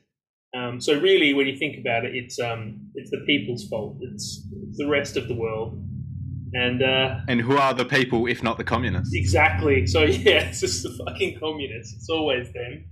um, 0.54 0.80
so 0.80 0.98
really, 1.00 1.32
when 1.34 1.46
you 1.46 1.56
think 1.56 1.78
about 1.78 2.04
it, 2.04 2.14
it's 2.14 2.38
um, 2.40 2.80
it's 2.94 3.10
the 3.10 3.22
people's 3.26 3.68
fault. 3.68 3.98
It's, 4.00 4.46
it's 4.68 4.78
the 4.78 4.88
rest 4.88 5.16
of 5.16 5.28
the 5.28 5.34
world, 5.34 5.82
and 6.54 6.82
uh, 6.82 7.20
And 7.28 7.40
who 7.40 7.56
are 7.56 7.72
the 7.74 7.84
people 7.84 8.26
if 8.26 8.42
not 8.42 8.58
the 8.58 8.64
communists? 8.64 9.14
exactly. 9.14 9.86
So 9.86 10.02
yeah, 10.04 10.48
it's 10.48 10.60
just 10.60 10.82
the 10.82 11.04
fucking 11.06 11.38
communists. 11.38 11.94
It's 11.94 12.08
always 12.10 12.48
them. 12.52 12.84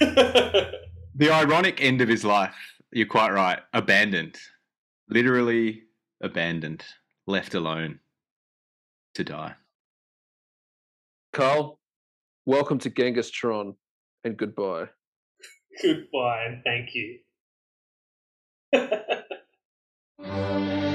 The 1.16 1.30
ironic 1.30 1.80
end 1.80 2.00
of 2.00 2.08
his 2.08 2.24
life, 2.24 2.56
you're 2.90 3.06
quite 3.06 3.30
right, 3.32 3.60
abandoned. 3.72 4.36
Literally 5.08 5.82
abandoned, 6.20 6.82
left 7.28 7.54
alone 7.54 8.00
to 9.14 9.22
die. 9.22 9.54
Carl, 11.32 11.78
welcome 12.46 12.78
to 12.80 12.90
Genghis 12.90 13.30
Tron, 13.30 13.76
and 14.24 14.36
goodbye. 14.36 14.86
Goodbye 15.82 16.44
and 16.46 16.62
thank 16.64 16.94
you. 16.94 17.18